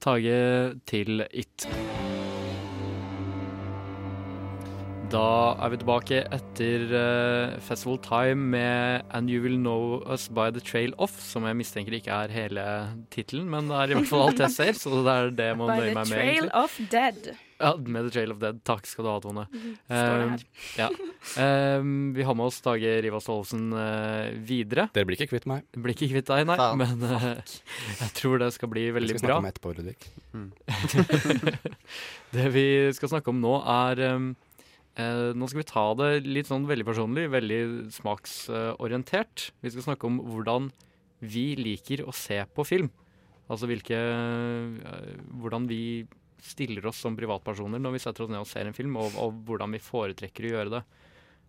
Tage 0.00 0.40
til 0.88 1.24
It. 1.30 1.66
Da 5.10 5.22
er 5.58 5.72
vi 5.72 5.78
tilbake 5.80 6.20
etter 6.30 6.82
uh, 6.94 7.56
Festival 7.66 7.96
Time 8.04 8.44
med 8.52 9.08
And 9.10 9.30
You 9.32 9.42
Will 9.42 9.56
Know 9.58 9.98
Us 10.06 10.28
By 10.30 10.52
The 10.54 10.62
Trail 10.62 10.94
Off, 11.02 11.16
som 11.24 11.48
jeg 11.48 11.58
mistenker 11.58 11.96
ikke 11.98 12.14
er 12.14 12.30
hele 12.30 12.66
tittelen, 13.10 13.48
men 13.50 13.66
det 13.72 13.80
er 13.80 13.90
i 13.90 13.98
hvert 13.98 14.10
fall 14.12 14.28
alt 14.28 14.44
jeg 14.44 14.54
ser, 14.54 14.78
så 14.78 15.00
det 15.02 15.16
er 15.16 15.32
det 15.34 15.48
jeg 15.50 15.58
må 15.58 15.66
By 15.66 15.80
nøye 15.80 15.88
the 15.88 15.96
meg 15.98 16.12
med. 16.12 16.14
trail 16.14 16.50
Off 16.62 16.78
of 16.78 16.92
dead. 16.94 17.32
Ja, 17.64 17.74
med 17.76 18.06
The 18.06 18.12
Trail 18.14 18.32
of 18.32 18.40
Dead. 18.40 18.60
Takk 18.64 18.86
skal 18.88 19.04
du 19.04 19.10
ha, 19.10 19.18
Tone. 19.20 19.44
Står 19.84 20.22
det 20.22 20.28
Eh, 20.30 20.44
ja. 20.78 20.88
Eh, 21.36 21.82
vi 22.16 22.24
har 22.24 22.34
med 22.34 22.46
oss 22.46 22.60
Tage 22.64 22.92
Rivas 23.04 23.26
Tollefsen 23.26 23.72
uh, 23.74 24.30
videre. 24.46 24.86
Dere 24.94 25.08
blir 25.08 25.18
ikke 25.18 25.34
kvitt 25.34 25.48
meg. 25.50 25.66
Blir 25.76 25.92
ikke 25.92 26.08
kvitt 26.14 26.30
deg, 26.30 26.46
nei. 26.48 26.56
Faen. 26.60 26.80
Men 26.80 27.04
eh, 27.04 27.56
jeg 28.02 28.12
tror 28.16 28.40
det 28.40 28.52
skal 28.56 28.70
bli 28.72 28.86
veldig 28.96 29.16
bra. 29.18 29.18
Vi 29.18 29.20
skal 29.20 29.28
bra. 29.28 29.36
snakke 29.36 29.44
om 29.44 29.50
etterpå, 29.50 29.68
Ludvig. 29.76 29.98
det 32.36 32.46
vi 32.54 32.66
skal 32.96 33.12
snakke 33.12 33.34
om 33.34 33.42
nå, 33.42 33.52
er 33.60 34.04
um, 34.14 34.30
eh, 34.96 35.26
Nå 35.36 35.50
skal 35.50 35.62
vi 35.62 35.68
ta 35.68 35.84
det 36.00 36.10
litt 36.28 36.48
sånn 36.48 36.68
veldig 36.70 36.86
personlig, 36.88 37.26
veldig 37.34 37.60
smaksorientert. 37.98 39.50
Vi 39.60 39.74
skal 39.74 39.90
snakke 39.90 40.08
om 40.08 40.22
hvordan 40.30 40.70
vi 41.20 41.50
liker 41.60 42.06
å 42.08 42.16
se 42.16 42.40
på 42.56 42.64
film. 42.64 42.88
Altså 43.50 43.66
hvilke 43.66 43.98
Hvordan 45.42 45.66
vi 45.66 46.06
stiller 46.46 46.86
oss 46.90 47.00
som 47.02 47.16
privatpersoner 47.18 47.82
når 47.82 47.96
vi 47.96 48.02
setter 48.02 48.24
oss 48.24 48.32
ned 48.32 48.42
og 48.42 48.48
ser 48.50 48.68
en 48.70 48.76
film, 48.76 48.96
og, 49.00 49.16
og 49.20 49.40
hvordan 49.48 49.76
vi 49.76 49.82
foretrekker 49.84 50.48
å 50.48 50.52
gjøre 50.54 50.74
det. 50.78 50.82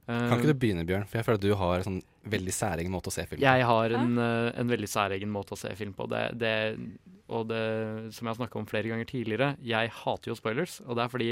Eh, 0.07 0.27
Kan 0.27 0.39
ikke 0.39 0.51
du 0.51 0.59
begynne, 0.63 0.85
Bjørn? 0.87 1.07
For 1.09 1.19
jeg 1.19 1.27
føler 1.27 1.39
at 1.41 1.45
du 1.45 1.55
har 1.59 1.77
en 1.77 1.87
sånn 1.87 2.01
veldig 2.31 2.53
særegen 2.53 2.93
måte 2.93 3.11
å 3.11 3.15
se 3.15 3.25
film 3.29 3.39
på. 3.41 3.45
jeg 3.47 3.65
har 3.71 3.95
en, 3.97 4.17
eh, 4.17 4.51
en 4.61 4.71
veldig 4.75 4.89
særegen 4.89 5.31
måte 5.33 5.55
å 5.55 5.59
se 5.61 5.73
film 5.77 5.93
på. 5.97 6.07
Det, 6.11 6.23
det, 6.41 6.53
og 7.29 7.47
det, 7.49 7.63
som 8.15 8.25
jeg 8.27 8.33
har 8.33 8.39
snakka 8.41 8.59
om 8.59 8.69
flere 8.69 8.91
ganger 8.91 9.09
tidligere, 9.09 9.55
jeg 9.63 9.93
hater 10.01 10.33
jo 10.33 10.37
spoilers. 10.37 10.79
Og 10.87 10.97
det 10.97 11.05
er 11.05 11.13
fordi 11.15 11.31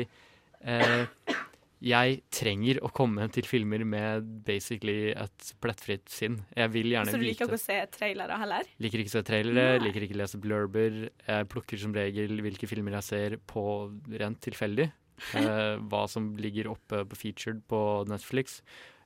eh, 0.62 1.36
jeg 1.80 2.20
trenger 2.36 2.82
å 2.84 2.90
komme 2.92 3.24
til 3.32 3.46
filmer 3.48 3.86
med 3.88 4.28
basically 4.48 5.14
et 5.14 5.52
plettfritt 5.64 6.12
sinn. 6.12 6.40
Jeg 6.58 6.74
vil 6.74 6.92
gjerne 6.92 7.14
Så 7.14 7.20
du 7.20 7.24
liker 7.24 7.48
vite 7.48 7.48
ikke 7.48 7.60
å 7.60 7.64
se 7.64 7.78
trailere 7.96 8.40
heller? 8.42 8.72
Liker 8.84 9.04
ikke 9.04 9.14
å 9.14 9.16
se 9.16 9.24
trailere, 9.30 9.78
Nei. 9.78 9.86
liker 9.88 10.06
ikke 10.06 10.18
å 10.18 10.22
lese 10.22 10.42
blurber. 10.44 10.98
Jeg 11.24 11.50
plukker 11.54 11.80
som 11.80 11.96
regel 11.96 12.44
hvilke 12.44 12.68
filmer 12.68 12.98
jeg 13.00 13.08
ser 13.08 13.38
på 13.50 13.64
rent 14.12 14.42
tilfeldig. 14.48 14.92
Eh, 15.36 15.76
hva 15.92 16.06
som 16.08 16.30
ligger 16.40 16.70
oppe 16.72 17.02
på 17.12 17.18
featured 17.20 17.58
på 17.68 17.80
Netflix. 18.08 18.62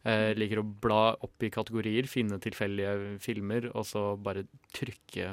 Eh, 0.05 0.29
liker 0.37 0.59
å 0.61 0.65
bla 0.67 1.15
opp 1.25 1.41
i 1.41 1.49
kategorier, 1.49 2.05
finne 2.05 2.37
tilfeldige 2.37 3.15
filmer, 3.23 3.71
og 3.73 3.87
så 3.89 4.03
bare 4.21 4.43
trykke 4.77 5.31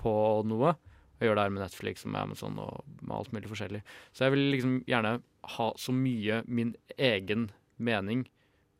på 0.00 0.14
noe. 0.48 0.72
Og 1.16 1.24
gjør 1.24 1.38
det 1.38 1.44
her 1.46 1.52
med 1.54 1.62
Netflix 1.64 2.04
og 2.04 2.12
med 2.12 2.20
Amazon 2.20 2.58
og 2.60 2.84
med 3.00 3.16
alt 3.16 3.32
mulig 3.32 3.48
forskjellig. 3.48 3.82
Så 4.12 4.26
jeg 4.26 4.34
vil 4.34 4.44
liksom 4.52 4.74
gjerne 4.88 5.14
ha 5.56 5.68
så 5.80 5.94
mye 5.96 6.42
min 6.46 6.74
egen 6.98 7.50
mening, 7.78 8.26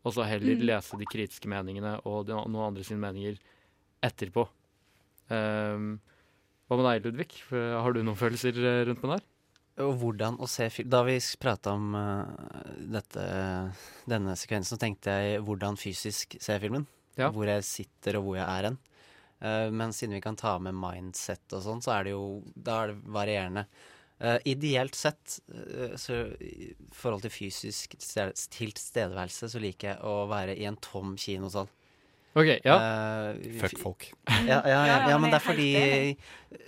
og 0.05 0.15
så 0.15 0.27
heller 0.29 0.55
Mm. 0.57 0.67
lese 0.69 0.99
de 0.99 1.07
kritiske 1.09 1.49
meningene 1.49 1.97
og 2.05 2.27
de, 2.27 2.35
noen 2.35 2.69
andre 2.69 2.85
sine 2.85 3.01
meninger 3.01 3.39
etterpå. 4.05 4.47
Um, 5.31 5.97
hva 6.69 6.77
med 6.79 6.87
deg, 6.87 7.07
Ludvig? 7.07 7.31
Har 7.51 7.93
du 7.95 8.03
noen 8.03 8.19
følelser 8.19 8.55
eh, 8.59 8.85
rundt 8.87 9.03
med 9.03 9.11
det 9.11 9.19
her? 9.19 9.27
Og 9.87 9.99
hvordan 10.01 10.39
å 10.41 10.47
se 10.49 10.71
film 10.73 10.89
Da 10.89 11.03
vi 11.05 11.19
prata 11.39 11.75
om 11.77 11.91
uh, 11.93 12.25
dette, 12.81 13.25
denne 14.09 14.37
sekvensen, 14.39 14.77
så 14.77 14.81
tenkte 14.81 15.13
jeg 15.13 15.43
hvordan 15.45 15.77
fysisk 15.77 16.39
se 16.41 16.57
filmen. 16.63 16.87
Ja. 17.17 17.31
Hvor 17.33 17.49
jeg 17.49 17.65
sitter 17.65 18.19
og 18.19 18.29
hvor 18.29 18.39
jeg 18.39 18.47
er 18.47 18.71
hen. 18.71 18.79
Eh, 19.43 19.69
men 19.71 19.93
siden 19.93 20.17
vi 20.17 20.23
kan 20.25 20.39
ta 20.39 20.57
med 20.63 20.77
mindset 20.79 21.53
og 21.57 21.65
sånn, 21.65 21.83
så 21.85 21.99
er 21.99 22.09
det 22.09 22.17
jo 22.17 22.43
Da 22.55 22.83
er 22.85 22.95
det 22.95 22.99
varierende. 23.05 23.67
Uh, 24.17 24.39
ideelt 24.49 24.95
sett, 24.97 25.35
uh, 25.53 25.93
så 26.01 26.23
i 26.41 26.71
forhold 26.97 27.21
til 27.27 27.35
fysisk 27.35 27.99
tilstede- 28.01 28.47
tilstedeværelse, 28.49 29.51
så 29.53 29.61
liker 29.61 29.91
jeg 29.91 29.99
å 30.09 30.15
være 30.31 30.55
i 30.57 30.65
en 30.65 30.79
tom 30.81 31.19
kinosal. 31.21 31.69
OK, 32.37 32.49
ja. 32.65 32.77
Uh, 32.81 33.59
Fuck 33.61 33.79
folk. 33.81 34.07
Ja, 34.49 34.63
ja, 34.65 34.81
ja, 34.89 34.97
Ja, 35.11 35.19
men 35.21 35.33
det 35.33 35.39
er 35.39 35.45
fordi 35.45 35.69
eh, 35.77 36.17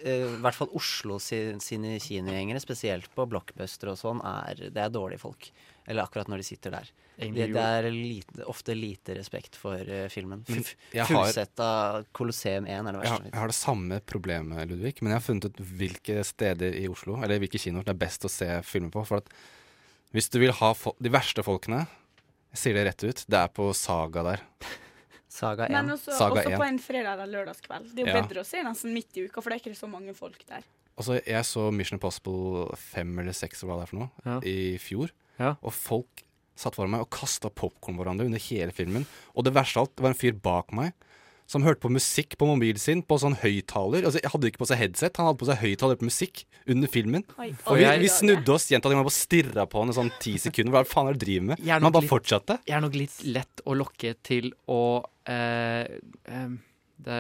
I 0.05 0.39
hvert 0.41 0.57
fall 0.57 0.71
Oslo 0.77 1.19
sin, 1.21 1.61
sine 1.61 1.97
kinogjengere, 2.01 2.61
spesielt 2.61 3.09
på 3.17 3.27
Blockbuster 3.29 3.93
og 3.93 3.99
sånn, 4.01 4.23
er, 4.25 4.69
det 4.73 4.85
er 4.85 4.93
dårlige 4.93 5.21
folk. 5.25 5.51
Eller 5.89 6.05
akkurat 6.05 6.29
når 6.29 6.43
de 6.43 6.45
sitter 6.45 6.75
der. 6.75 6.89
Det, 7.19 7.47
det 7.51 7.63
er 7.65 7.87
lite, 7.91 8.45
ofte 8.47 8.75
lite 8.77 9.15
respekt 9.17 9.57
for 9.59 9.81
uh, 9.81 10.05
filmen. 10.13 10.45
Men 10.47 10.61
av 11.01 11.09
Fullsetta 11.09 11.69
Colosseum 12.15 12.69
1 12.69 12.91
er 12.91 12.99
det 12.99 13.01
Jeg 13.07 13.13
har, 13.15 13.25
jeg 13.31 13.41
har 13.41 13.51
det 13.51 13.57
samme 13.59 14.01
problemet, 14.07 14.69
Ludvig, 14.69 14.99
men 15.01 15.15
jeg 15.15 15.19
har 15.19 15.25
funnet 15.25 15.49
ut 15.49 15.63
hvilke 15.81 16.21
steder 16.29 16.77
i 16.79 16.85
Oslo, 16.93 17.17
eller 17.25 17.41
hvilke 17.43 17.59
kinoer 17.63 17.89
det 17.89 17.95
er 17.97 18.03
best 18.05 18.29
å 18.29 18.31
se 18.31 18.51
filmer 18.69 18.93
på. 18.95 19.03
For 19.09 19.25
at 19.25 19.33
hvis 20.15 20.29
du 20.33 20.39
vil 20.45 20.53
ha 20.61 20.71
fo 20.77 20.93
de 21.01 21.11
verste 21.13 21.43
folkene, 21.47 21.87
jeg 22.55 22.61
sier 22.63 22.77
det 22.79 22.85
rett 22.91 23.05
ut, 23.09 23.25
det 23.29 23.41
er 23.41 23.51
på 23.57 23.71
Saga 23.77 24.27
der. 24.29 24.45
Saga 25.39 25.67
1. 25.69 25.75
Men 25.75 25.95
også, 25.97 26.15
Saga 26.17 26.41
også 26.43 26.53
1. 26.53 26.59
på 26.61 26.67
en 26.69 26.79
fredag 26.83 27.15
eller 27.17 27.33
lørdagskveld. 27.39 27.91
Det 27.95 28.05
er 28.05 28.07
jo 28.07 28.15
Ja. 28.15 28.21
bedre 28.23 28.45
å 28.45 28.49
se 28.49 28.63
nesten 28.65 28.93
midt 28.95 29.17
i 29.17 29.27
uka, 29.27 29.41
for 29.41 29.51
det 29.53 29.59
er 29.59 29.65
ikke 29.65 29.81
så 29.81 29.89
mange 29.91 30.15
folk 30.17 30.45
der. 30.49 30.65
Altså, 30.99 31.21
Jeg 31.25 31.45
så 31.47 31.71
Mission 31.71 31.97
Impossible 31.97 32.69
5 32.77 33.19
eller 33.23 33.33
6 33.37 33.63
eller 33.63 33.73
hva 33.73 33.77
det 33.81 33.85
er 33.87 33.91
for 33.93 33.99
noe, 34.01 34.11
Ja. 34.25 34.39
i 34.43 34.79
fjor. 34.83 35.13
Ja. 35.39 35.55
Og 35.63 35.73
folk 35.75 36.25
satt 36.59 36.75
foran 36.75 36.91
meg 36.91 37.05
og 37.05 37.11
kasta 37.15 37.51
popkorn 37.55 37.95
på 37.99 38.03
hverandre 38.03 38.27
under 38.27 38.43
hele 38.43 38.73
filmen. 38.75 39.05
Og 39.37 39.45
det 39.47 39.55
verste 39.55 39.79
av 39.79 39.87
alt, 39.87 39.97
det 39.97 40.03
var 40.03 40.15
en 40.15 40.19
fyr 40.19 40.35
bak 40.43 40.73
meg 40.75 40.93
som 41.49 41.63
hørte 41.65 41.81
på 41.81 41.89
musikk 41.89 42.35
på 42.37 42.45
mobilen 42.45 42.77
sin 42.77 43.01
på 43.09 43.17
sånn 43.23 43.39
høyttaler. 43.41 44.03
Altså, 44.05 44.21
jeg 44.21 44.29
hadde 44.35 44.49
ikke 44.51 44.61
på 44.61 44.67
seg 44.69 44.81
headset, 44.83 45.17
han 45.17 45.31
hadde 45.31 45.39
på 45.41 45.47
seg 45.49 45.57
høyttaler 45.63 45.97
på 45.97 46.05
musikk 46.11 46.43
under 46.69 46.91
filmen. 46.93 47.23
Oi, 47.41 47.47
Og 47.65 47.79
vi, 47.81 47.87
vi 48.03 48.11
snudde 48.13 48.53
oss, 48.53 48.67
gjentatte 48.69 48.93
ganger 48.93 49.07
bare 49.09 49.17
stirra 49.17 49.65
på 49.71 49.81
han 49.81 49.89
i 49.89 49.97
sånn 49.97 50.11
ti 50.21 50.35
sekunder. 50.43 50.75
Hva 50.77 50.83
faen 50.91 51.09
er 51.09 51.17
det 51.17 51.23
du 51.23 51.25
driver 51.25 51.47
med? 51.55 51.63
Men 51.65 51.87
han 51.87 51.95
bare 51.95 52.05
litt- 52.05 52.13
fortsatte. 52.13 52.59
Jeg 52.69 52.77
er 52.77 52.85
nok 52.85 52.99
litt 53.01 53.17
lett 53.33 53.63
å 53.65 53.79
lokke 53.81 54.13
til 54.29 54.51
å 54.69 54.81
eh, 55.25 55.89
em, 56.29 56.59
det, 57.05 57.19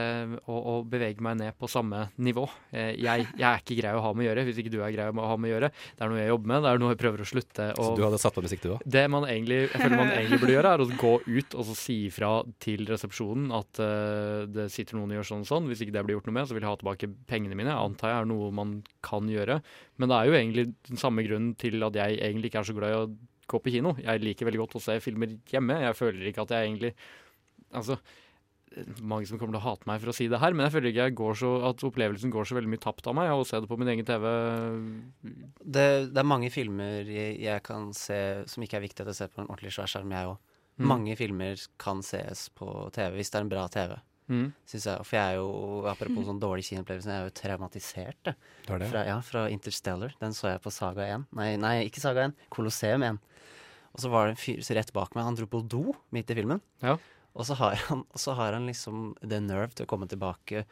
å, 0.50 0.56
å 0.56 0.74
bevege 0.88 1.22
meg 1.24 1.38
ned 1.38 1.56
på 1.58 1.68
samme 1.70 2.08
nivå. 2.18 2.44
Eh, 2.72 2.96
jeg, 2.98 3.26
jeg 3.38 3.46
er 3.46 3.62
ikke 3.62 3.76
grei 3.78 3.92
å 3.94 4.02
ha 4.02 4.10
med 4.16 4.24
å 4.24 4.28
gjøre 4.28 4.44
hvis 4.48 4.58
ikke 4.62 4.72
du 4.72 4.80
er 4.82 4.94
grei 4.94 5.06
å 5.08 5.28
ha 5.30 5.36
med 5.38 5.50
å 5.50 5.52
gjøre. 5.54 5.70
Det 5.70 6.04
er 6.04 6.12
noe 6.12 6.20
jeg 6.20 6.32
jobber 6.32 6.52
med, 6.52 6.64
det 6.64 6.72
er 6.72 6.82
noe 6.82 6.92
jeg 6.94 7.00
prøver 7.02 7.22
å 7.22 7.28
slutte 7.28 7.68
å 7.74 7.86
Så 7.86 7.92
du 7.98 8.02
hadde 8.06 8.20
satt 8.22 8.36
på 8.36 8.44
musikk, 8.44 8.64
du 8.64 8.72
òg? 8.74 8.82
Det 8.98 9.04
man 9.12 9.28
egentlig, 9.28 9.60
jeg 9.68 9.82
føler 9.84 10.00
man 10.00 10.12
egentlig 10.14 10.40
burde 10.42 10.56
gjøre, 10.56 10.74
er 10.74 10.84
å 10.84 10.88
gå 11.04 11.14
ut 11.28 11.58
og 11.58 11.68
så 11.70 11.78
si 11.78 11.98
ifra 12.08 12.32
til 12.64 12.84
resepsjonen 12.90 13.54
at 13.58 13.82
uh, 13.82 14.42
det 14.50 14.68
sitter 14.74 14.98
noen 14.98 15.14
og 15.14 15.20
gjør 15.20 15.30
sånn 15.30 15.46
og 15.46 15.50
sånn. 15.52 15.70
Hvis 15.70 15.84
ikke 15.84 15.94
det 15.94 16.04
blir 16.08 16.18
gjort 16.18 16.28
noe 16.30 16.38
med, 16.40 16.50
så 16.50 16.58
vil 16.58 16.66
jeg 16.66 16.72
ha 16.72 16.82
tilbake 16.82 17.12
pengene 17.30 17.58
mine. 17.58 17.72
Jeg 17.72 17.92
antar 17.92 18.14
jeg 18.14 18.24
er 18.24 18.30
noe 18.32 18.50
man 18.54 18.76
kan 19.04 19.30
gjøre. 19.30 19.60
Men 19.98 20.10
det 20.10 20.18
er 20.18 20.28
jo 20.30 20.38
egentlig 20.38 20.68
den 20.90 21.00
samme 21.00 21.24
grunnen 21.26 21.54
til 21.60 21.82
at 21.86 21.98
jeg 21.98 22.18
egentlig 22.18 22.50
ikke 22.50 22.64
er 22.64 22.70
så 22.70 22.76
glad 22.76 22.94
i 22.94 22.98
å 22.98 23.08
gå 23.48 23.62
på 23.62 23.72
kino. 23.78 23.94
Jeg 24.02 24.24
liker 24.24 24.48
veldig 24.48 24.64
godt 24.66 24.78
å 24.80 24.84
se 24.84 24.98
filmer 25.04 25.38
hjemme. 25.48 25.78
Jeg 25.86 25.96
føler 25.98 26.30
ikke 26.30 26.46
at 26.48 26.56
jeg 26.56 26.70
egentlig 26.70 26.94
Altså 27.68 27.98
mange 29.00 29.28
som 29.28 29.38
kommer 29.40 29.56
til 29.56 29.60
å 29.60 29.66
hate 29.66 29.88
meg 29.88 30.02
for 30.02 30.12
å 30.12 30.16
si 30.16 30.26
det 30.30 30.40
her, 30.42 30.54
men 30.56 30.66
jeg 30.66 30.74
føler 30.74 30.90
ikke 30.90 31.06
jeg 31.08 31.16
går 31.20 31.38
så, 31.40 31.52
at 31.70 31.84
opplevelsen 31.88 32.32
går 32.34 32.48
så 32.48 32.58
veldig 32.58 32.72
mye 32.72 32.82
tapt 32.82 33.08
av 33.10 33.16
meg 33.18 33.30
av 33.32 33.42
å 33.42 33.46
se 33.48 33.60
det 33.62 33.70
på 33.70 33.78
min 33.80 33.92
egen 33.94 34.08
TV. 34.08 34.26
Det, 35.62 35.86
det 36.12 36.22
er 36.22 36.28
mange 36.28 36.50
filmer 36.54 37.08
jeg, 37.08 37.38
jeg 37.44 37.64
kan 37.66 37.90
se 37.96 38.20
som 38.50 38.64
ikke 38.64 38.80
er 38.80 38.86
viktig 38.86 39.04
at 39.04 39.12
jeg 39.12 39.20
ser 39.22 39.32
på 39.32 39.42
en 39.42 39.48
ordentlig 39.48 39.74
svær 39.76 39.90
skjerm, 39.90 40.14
jeg 40.14 40.34
òg. 40.34 40.54
Mm. 40.78 40.86
Mange 40.92 41.16
filmer 41.18 41.64
kan 41.80 42.04
ses 42.06 42.46
på 42.54 42.68
TV 42.94 43.18
hvis 43.18 43.32
det 43.34 43.40
er 43.40 43.46
en 43.46 43.50
bra 43.50 43.64
TV. 43.72 43.96
Mm. 44.28 44.48
Synes 44.68 44.86
jeg, 44.90 45.04
for 45.08 45.16
jeg 45.16 45.24
er 45.24 45.38
jo, 45.40 45.48
apropos 45.88 46.26
sånn 46.28 46.40
dårlig 46.42 46.66
kinoopplevelse, 46.68 47.08
jeg 47.08 47.24
er 47.24 47.30
jo 47.30 47.36
traumatisert. 47.38 48.18
Det. 48.28 48.34
Det 48.66 48.74
er 48.76 48.82
det? 48.82 48.90
Fra, 48.92 49.04
ja, 49.08 49.16
fra 49.24 49.44
Interstellar. 49.52 50.14
Den 50.20 50.36
så 50.36 50.52
jeg 50.52 50.62
på 50.64 50.72
Saga 50.74 51.06
1. 51.16 51.28
Nei, 51.38 51.50
nei 51.60 51.74
ikke 51.88 52.04
Saga 52.04 52.28
1. 52.28 52.36
Colosseum 52.52 53.06
1. 53.08 53.20
Og 53.96 54.02
så 54.04 54.10
var 54.12 54.28
det 54.28 54.36
en 54.36 54.42
fyr 54.42 54.60
rett 54.76 54.92
bak 54.94 55.16
meg. 55.16 55.24
Han 55.26 55.38
dro 55.38 55.48
på 55.50 55.62
do 55.64 55.96
midt 56.14 56.30
i 56.30 56.36
filmen. 56.38 56.60
Og 57.38 57.46
så 57.46 57.54
har 57.60 57.80
han, 57.86 58.04
så 58.18 58.34
har 58.34 58.56
han 58.58 58.66
liksom 58.66 59.12
the 59.22 59.38
nerve 59.40 59.70
til 59.78 59.86
å 59.86 59.90
komme 59.90 60.10
tilbake. 60.10 60.66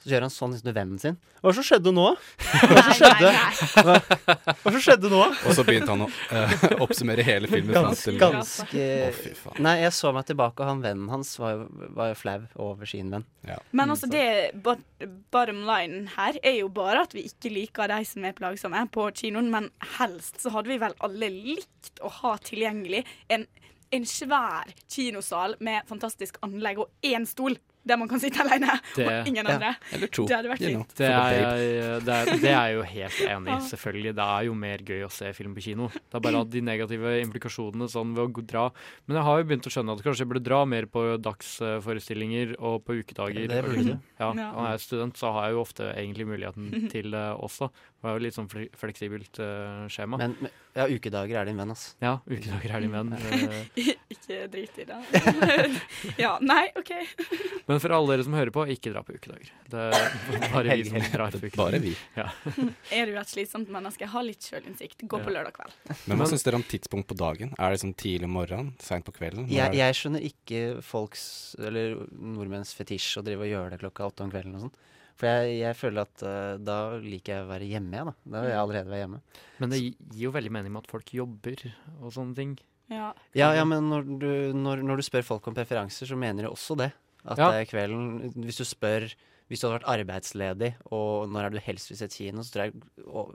Så 0.00 0.08
gjør 0.08 0.24
han 0.24 0.32
sånn 0.32 0.54
liksom 0.54 0.68
til 0.70 0.74
vennen 0.76 1.00
sin. 1.00 1.16
Hva 1.44 1.50
som 1.52 1.64
skjedde 1.64 1.92
nå? 1.92 2.06
Hva 2.40 2.84
som 2.86 2.94
skjedde? 2.96 3.32
Hva, 3.84 3.96
hva 4.62 4.70
som 4.72 4.78
skjedde 4.80 5.10
nå? 5.12 5.18
Og 5.28 5.56
så 5.58 5.64
begynte 5.68 5.92
han 5.92 6.04
å 6.06 6.08
uh, 6.08 6.54
oppsummere 6.86 7.24
hele 7.26 7.50
filmen. 7.52 7.74
Ganske, 7.76 8.14
ganske 8.20 8.86
faen. 9.42 9.58
Nei, 9.66 9.74
jeg 9.82 9.92
så 9.98 10.12
meg 10.16 10.24
tilbake, 10.30 10.64
og 10.64 10.72
han 10.72 10.80
vennen 10.84 11.12
hans 11.12 11.34
var 11.40 11.66
var 11.68 12.14
jo 12.14 12.16
flau 12.16 12.38
over 12.70 12.88
sin 12.88 13.12
venn. 13.12 13.26
Men 13.76 13.92
altså 13.92 14.08
det 14.08 14.24
bottom 14.64 15.64
line 15.68 16.06
her 16.16 16.40
er 16.40 16.56
jo 16.62 16.72
bare 16.72 17.04
at 17.04 17.16
vi 17.16 17.26
ikke 17.28 17.52
liker 17.52 17.92
de 17.92 18.00
som 18.08 18.24
er 18.24 18.36
plagsomme 18.40 18.86
på 18.96 19.04
kinoen, 19.20 19.52
men 19.52 19.68
helst 19.98 20.40
så 20.40 20.52
hadde 20.56 20.72
vi 20.72 20.80
vel 20.80 20.96
alle 21.04 21.28
likt 21.34 22.00
å 22.00 22.12
ha 22.22 22.38
tilgjengelig 22.40 23.04
en, 23.36 23.44
en 23.92 24.04
svær 24.06 24.70
kinosal 24.88 25.56
med 25.60 25.82
fantastisk 25.90 26.36
anlegg 26.46 26.78
og 26.84 26.90
én 27.02 27.26
stol 27.26 27.56
der 27.80 27.96
man 27.96 28.10
kan 28.10 28.20
sitte 28.20 28.42
alene 28.44 28.74
Det- 28.94 29.06
og 29.08 29.26
ingen 29.26 29.46
Ja, 29.46 29.54
andre. 29.54 29.70
eller 29.96 30.06
to, 30.12 30.26
Det 30.28 30.36
hadde 30.36 30.50
vært 30.50 30.60
you 30.60 30.68
know. 30.74 30.82
fint. 30.84 30.96
Det 31.00 31.06
er, 31.08 32.00
det, 32.04 32.08
er, 32.12 32.24
det 32.36 32.50
er 32.50 32.66
jeg 32.68 32.74
jo 32.76 32.82
helt 32.82 33.20
enig 33.32 33.54
i, 33.54 33.68
selvfølgelig. 33.70 34.12
Det 34.18 34.26
er 34.26 34.42
jo 34.44 34.54
mer 34.54 34.78
gøy 34.84 35.00
å 35.06 35.10
se 35.10 35.32
film 35.32 35.54
på 35.56 35.62
kino. 35.64 35.88
Det 35.88 36.14
er 36.18 36.20
bare 36.20 36.42
de 36.44 36.60
negative 36.60 37.14
implikasjonene 37.24 37.88
sånn 37.88 38.12
ved 38.14 38.36
å 38.36 38.44
dra 38.46 38.66
Men 39.08 39.16
jeg 39.16 39.24
har 39.24 39.38
jo 39.40 39.44
begynt 39.48 39.66
å 39.66 39.72
skjønne 39.72 39.96
at 39.96 40.04
kanskje 40.04 40.26
jeg 40.26 40.28
burde 40.28 40.44
dra 40.44 40.60
mer 40.68 40.84
på 40.92 41.06
dagsforestillinger 41.24 42.54
og 42.60 42.84
på 42.84 42.98
ukedager. 43.00 43.48
Det 43.48 43.62
burde 43.64 43.84
du. 43.84 43.96
Ja, 44.20 44.28
når 44.36 44.60
jeg 44.68 44.74
er 44.76 44.84
student, 44.84 45.16
så 45.16 45.32
har 45.32 45.48
jeg 45.48 45.56
jo 45.56 45.60
ofte 45.64 45.88
egentlig 45.96 46.26
muligheten 46.28 46.88
til 46.92 47.10
det 47.16 47.24
også. 47.40 47.70
Det 48.00 48.08
er 48.08 48.16
jo 48.16 48.24
litt 48.24 48.36
sånn 48.36 48.48
fleksibelt 48.76 49.40
eh, 49.44 49.88
skjema. 49.92 50.20
Men, 50.20 50.36
men 50.40 50.52
ja, 50.76 50.84
ukedager 50.86 51.40
er 51.40 51.48
din 51.50 51.58
venn, 51.58 51.70
ass. 51.74 51.96
Ja, 52.02 52.12
ukedager 52.30 52.74
er 52.76 52.84
din 52.84 52.92
venn. 52.94 53.12
eh. 53.16 53.94
ikke 54.14 54.36
drit 54.52 54.76
i 54.78 54.84
det. 54.86 54.98
ja, 56.24 56.36
nei, 56.42 56.68
OK. 56.78 56.92
Men 57.70 57.80
for 57.82 57.94
alle 57.96 58.12
dere 58.14 58.26
som 58.26 58.36
hører 58.38 58.52
på, 58.54 58.64
ikke 58.74 58.92
dra 58.94 59.02
på 59.06 59.16
ukedager. 59.16 59.50
Det 59.72 59.86
er 59.90 60.46
bare 60.52 60.76
vi 60.78 60.86
som 60.90 61.00
drar 61.10 61.34
på 61.34 61.40
ukedager. 61.42 61.56
Bare 61.60 61.80
vi. 61.82 61.94
Ja. 62.16 62.28
Er 62.94 63.10
du 63.10 63.18
et 63.18 63.32
slitsomt 63.32 63.72
menneske, 63.74 64.06
ha 64.12 64.22
litt 64.26 64.46
sjølinnsikt. 64.46 65.02
Gå 65.10 65.20
på 65.24 65.34
lørdag 65.34 65.56
kveld. 65.58 65.74
Men 66.10 66.20
hva 66.22 66.28
syns 66.30 66.46
dere 66.46 66.60
om 66.60 66.66
tidspunkt 66.70 67.10
på 67.10 67.18
dagen? 67.18 67.54
Er 67.58 67.74
det 67.74 67.82
sånn 67.82 67.96
tidlig 67.98 68.28
om 68.30 68.36
morgenen? 68.38 68.72
Seint 68.82 69.06
på 69.06 69.14
kvelden? 69.18 69.50
Jeg, 69.50 69.74
jeg 69.80 69.98
skjønner 69.98 70.22
ikke 70.30 70.62
folks, 70.86 71.26
eller 71.58 71.98
nordmenns 72.14 72.72
fetisj 72.78 73.18
å 73.20 73.26
drive 73.26 73.46
og 73.48 73.52
gjøre 73.54 73.74
det 73.74 73.82
klokka 73.82 74.06
åtte 74.12 74.26
om 74.26 74.32
kvelden 74.32 74.56
og 74.60 74.68
sånn. 74.68 74.74
For 75.20 75.28
jeg, 75.28 75.60
jeg 75.60 75.76
føler 75.76 76.06
at 76.06 76.22
uh, 76.24 76.56
da 76.64 76.78
liker 77.04 77.34
jeg 77.34 77.44
å 77.44 77.50
være 77.50 77.68
hjemme, 77.68 77.92
jeg, 77.98 78.08
da. 78.08 78.14
Da 78.24 78.40
vil 78.40 78.52
jeg 78.54 78.60
allerede 78.62 78.92
være 78.92 79.02
hjemme. 79.04 79.22
Men 79.60 79.72
det 79.74 79.80
gir 79.84 80.22
jo 80.24 80.32
veldig 80.32 80.52
mening 80.56 80.72
med 80.72 80.86
at 80.86 80.92
folk 80.94 81.12
jobber 81.12 81.64
og 82.00 82.14
sånne 82.14 82.38
ting. 82.38 82.54
Ja. 82.90 83.10
Ja, 83.36 83.52
ja, 83.54 83.66
men 83.68 83.90
når 83.92 84.06
du, 84.18 84.30
når, 84.56 84.80
når 84.82 85.00
du 85.00 85.06
spør 85.06 85.26
folk 85.26 85.50
om 85.50 85.54
preferanser, 85.54 86.08
så 86.08 86.16
mener 86.18 86.46
de 86.46 86.50
også 86.50 86.78
det. 86.80 86.88
At 87.20 87.36
Ja. 87.36 87.50
det 87.52 87.58
er 87.60 87.66
kvelden 87.68 88.32
Hvis 88.46 88.56
du 88.56 88.64
spør 88.64 89.04
Hvis 89.50 89.60
du 89.60 89.66
hadde 89.66 89.74
vært 89.82 89.90
arbeidsledig, 89.92 90.70
og 90.88 91.28
når 91.28 91.44
er 91.44 91.50
du 91.52 91.58
helst 91.60 91.90
vil 91.90 91.98
se 91.98 92.06
kino, 92.08 92.40
så 92.46 92.54
tror 92.54 92.68
jeg 92.68 93.04
og, 93.04 93.34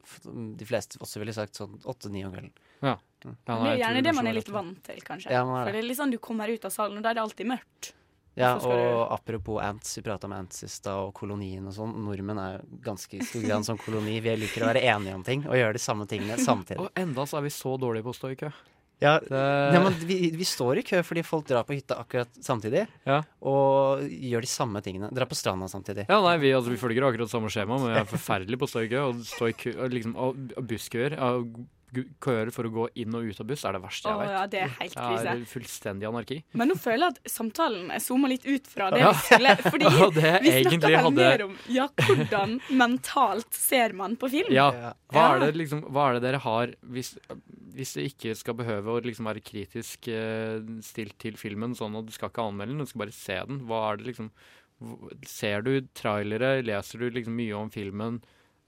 de 0.57 0.65
fleste 0.65 0.97
også 1.03 1.19
ville 1.19 1.35
sagt 1.35 1.59
sånn 1.59 1.75
åtte-ni 1.83 2.23
om 2.23 2.31
kvelden. 2.31 2.53
Ja. 2.79 2.95
ja 2.95 3.33
det 3.35 3.57
er 3.73 3.81
gjerne 3.81 4.03
det 4.07 4.13
man 4.15 4.29
er 4.31 4.37
litt 4.37 4.49
vant 4.49 4.79
til, 4.87 5.01
kanskje. 5.03 5.33
Ja, 5.35 5.43
man 5.43 5.59
er 5.59 5.67
For 5.67 5.75
det 5.75 5.81
er 5.83 5.89
litt 5.89 5.99
sånn 5.99 6.15
du 6.15 6.17
kommer 6.23 6.47
ut 6.47 6.65
av 6.65 6.71
salen, 6.71 7.01
og 7.01 7.03
da 7.03 7.11
er 7.11 7.19
det 7.19 7.25
alltid 7.25 7.51
mørkt. 7.51 7.91
Ja, 8.35 8.55
Og 8.57 8.65
og 8.65 8.71
du- 8.75 9.13
apropos 9.15 9.61
ants, 9.63 9.95
vi 9.95 10.01
prata 10.03 10.27
om 10.27 10.33
ants 10.33 10.63
i 10.63 10.67
stad, 10.67 10.91
og 11.07 11.13
kolonien 11.13 11.65
og 11.67 11.73
sånn. 11.73 11.93
Nordmenn 12.03 12.37
er 12.39 12.57
jo 12.59 12.79
ganske 12.83 13.13
i 13.15 13.23
stor 13.23 13.41
grad 13.41 13.57
en 13.61 13.63
sånn 13.63 13.79
koloni. 13.79 14.19
Vi 14.21 14.35
liker 14.35 14.63
å 14.65 14.73
være 14.73 14.83
enige 14.83 15.15
om 15.15 15.23
ting 15.23 15.45
og 15.47 15.55
gjøre 15.55 15.73
de 15.73 15.79
samme 15.79 16.05
tingene 16.05 16.35
samtidig. 16.37 16.79
Og 16.79 16.89
enda 16.95 17.23
så 17.25 17.37
er 17.37 17.41
vi 17.47 17.49
så 17.49 17.77
dårlige 17.79 18.03
på 18.03 18.11
å 18.11 18.17
stå 18.19 18.31
i 18.31 18.35
kø. 18.35 18.51
Ja, 19.01 19.19
Det- 19.19 19.29
ja 19.73 19.79
men 19.83 19.91
vi, 20.07 20.31
vi 20.31 20.43
står 20.47 20.77
i 20.79 20.81
kø 20.83 21.01
fordi 21.03 21.21
folk 21.23 21.45
drar 21.47 21.63
på 21.65 21.75
hytta 21.75 21.97
akkurat 21.99 22.27
samtidig. 22.39 22.87
Og 23.41 23.99
gjør 24.07 24.41
de 24.41 24.47
samme 24.47 24.81
tingene. 24.81 25.09
Drar 25.13 25.25
på 25.27 25.35
stranda 25.35 25.67
samtidig. 25.67 26.05
Ja, 26.09 26.21
nei, 26.21 26.37
vi, 26.37 26.51
altså, 26.51 26.69
vi 26.71 26.77
følger 26.79 27.03
akkurat 27.07 27.29
samme 27.29 27.47
skjema, 27.51 27.77
men 27.79 27.93
vi 27.93 27.99
er 27.99 28.05
forferdelig 28.05 28.57
på 28.57 28.67
å 28.67 28.71
stå 28.71 28.83
i 28.85 28.87
kø. 28.87 28.99
Og 29.09 29.15
stå 29.27 29.49
i 29.49 29.53
kø, 29.53 29.73
og 29.83 29.91
liksom, 29.91 30.15
og, 30.15 30.35
og 30.57 30.67
busskøer. 30.67 31.11
Ja, 31.17 31.31
gu- 31.43 31.65
køer 32.23 32.51
for 32.53 32.67
å 32.67 32.71
gå 32.73 32.85
inn 33.01 33.15
og 33.17 33.23
ut 33.29 33.39
av 33.41 33.47
buss 33.49 33.63
er 33.65 33.75
det 33.77 33.81
verste 33.83 34.09
jeg 34.11 34.19
vet. 34.21 34.31
ja, 34.35 34.43
det 34.51 34.59
er 34.65 34.71
helt 34.79 34.95
Det 34.95 35.31
er 35.31 35.43
fullstendig 35.49 36.07
anarki. 36.09 36.37
Men 36.53 36.69
nå 36.71 36.75
føler 36.79 37.05
jeg 37.07 37.15
at 37.15 37.31
samtalen 37.31 37.91
er 37.95 38.03
zooma 38.03 38.29
litt 38.31 38.45
ut 38.45 38.67
fra 38.67 38.89
det 38.93 38.99
Ja. 39.03 39.11
vi 39.13 39.23
skulle 39.29 39.55
Fordi 39.65 39.85
Ja, 39.99 40.09
det 40.17 40.33
vi 40.43 40.53
snakka 40.65 40.87
vel 40.87 40.97
hadde- 41.05 41.15
mer 41.29 41.43
om 41.47 41.55
ja, 41.77 41.87
hvordan 42.01 42.57
mentalt 42.71 43.53
ser 43.53 43.93
man 43.93 44.15
på 44.17 44.29
film. 44.33 44.51
Ja. 44.53 44.69
Hva 45.13 45.27
er 45.35 45.39
det, 45.45 45.51
liksom, 45.61 45.85
hva 45.89 46.09
er 46.09 46.19
det 46.19 46.25
dere 46.27 46.41
har 46.43 46.75
hvis, 46.83 47.13
hvis 47.75 47.93
du 47.95 48.01
ikke 48.05 48.35
skal 48.35 48.55
behøve 48.59 48.97
å 48.97 49.01
liksom 49.05 49.25
være 49.29 49.43
kritisk 49.45 50.07
uh, 50.11 50.59
stilt 50.81 51.17
til 51.21 51.35
filmen, 51.39 51.73
sånn 51.77 51.95
at 51.99 52.05
du 52.05 52.11
skal 52.15 52.29
ikke 52.33 52.45
anmelde 52.49 52.73
den, 52.75 52.83
du 52.85 52.89
skal 52.91 53.05
bare 53.05 53.15
se 53.15 53.39
den? 53.47 53.63
Hva 53.69 53.81
er 53.93 53.97
det 54.03 54.11
liksom 54.13 54.31
Ser 55.25 55.61
du 55.63 55.77
trailere, 55.95 56.57
leser 56.65 56.99
du 56.99 57.05
liksom 57.15 57.35
mye 57.37 57.55
om 57.55 57.69
filmen? 57.71 58.17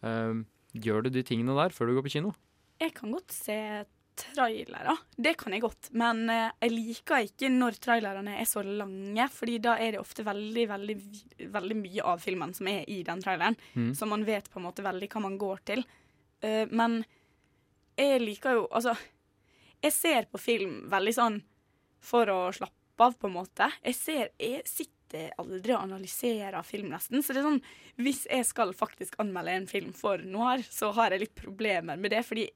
eh, 0.05 0.37
gjør 0.77 1.03
du 1.03 1.09
de 1.09 1.23
tingene 1.25 1.55
der 1.57 1.73
før 1.75 1.89
du 1.89 1.95
går 1.97 2.05
på 2.05 2.11
kino? 2.13 2.31
Jeg 2.77 2.93
kan 2.97 3.13
godt 3.15 3.33
se 3.33 3.57
trailere. 4.17 4.95
Det 5.15 5.33
kan 5.37 5.53
jeg 5.53 5.63
godt. 5.63 5.89
Men 5.97 6.25
eh, 6.29 6.49
jeg 6.63 6.73
liker 6.73 7.27
ikke 7.27 7.49
når 7.53 7.77
trailerne 7.81 8.37
er 8.41 8.47
så 8.49 8.63
lange, 8.65 9.27
fordi 9.33 9.57
da 9.63 9.77
er 9.81 9.95
det 9.95 10.01
ofte 10.01 10.25
veldig, 10.27 10.65
veldig, 10.71 10.97
veldig 11.53 11.77
mye 11.79 12.07
av 12.13 12.23
filmen 12.23 12.53
som 12.57 12.69
er 12.71 12.87
i 12.89 13.01
den 13.07 13.21
traileren. 13.23 13.57
Mm. 13.75 13.91
Så 13.97 14.09
man 14.09 14.25
vet 14.27 14.49
på 14.51 14.61
en 14.61 14.67
måte 14.67 14.85
veldig 14.85 15.11
hva 15.13 15.23
man 15.27 15.37
går 15.41 15.63
til. 15.71 15.85
Eh, 16.41 16.65
men 16.69 17.01
jeg 17.97 18.21
liker 18.21 18.59
jo 18.59 18.65
Altså, 18.69 18.93
jeg 19.81 19.93
ser 19.93 20.27
på 20.29 20.41
film 20.41 20.83
veldig 20.91 21.13
sånn 21.15 21.39
for 22.03 22.29
å 22.29 22.41
slappe 22.53 23.05
av, 23.05 23.17
på 23.17 23.29
en 23.29 23.37
måte. 23.37 23.71
Jeg 23.83 23.97
ser 23.97 24.29
Jeg 24.41 24.65
sitter 24.69 25.33
aldri 25.39 25.73
og 25.73 25.85
analyserer 25.85 26.61
film, 26.67 26.91
nesten. 26.93 27.23
Så 27.23 27.33
det 27.33 27.41
er 27.41 27.49
sånn 27.49 27.61
Hvis 28.01 28.25
jeg 28.29 28.45
skal 28.45 28.73
faktisk 28.77 29.17
anmelde 29.21 29.57
en 29.57 29.69
film 29.69 29.93
for 29.97 30.21
noir, 30.21 30.65
så 30.69 30.91
har 30.97 31.13
jeg 31.13 31.25
litt 31.25 31.37
problemer 31.37 31.97
med 31.97 32.13
det, 32.13 32.25
fordi 32.27 32.47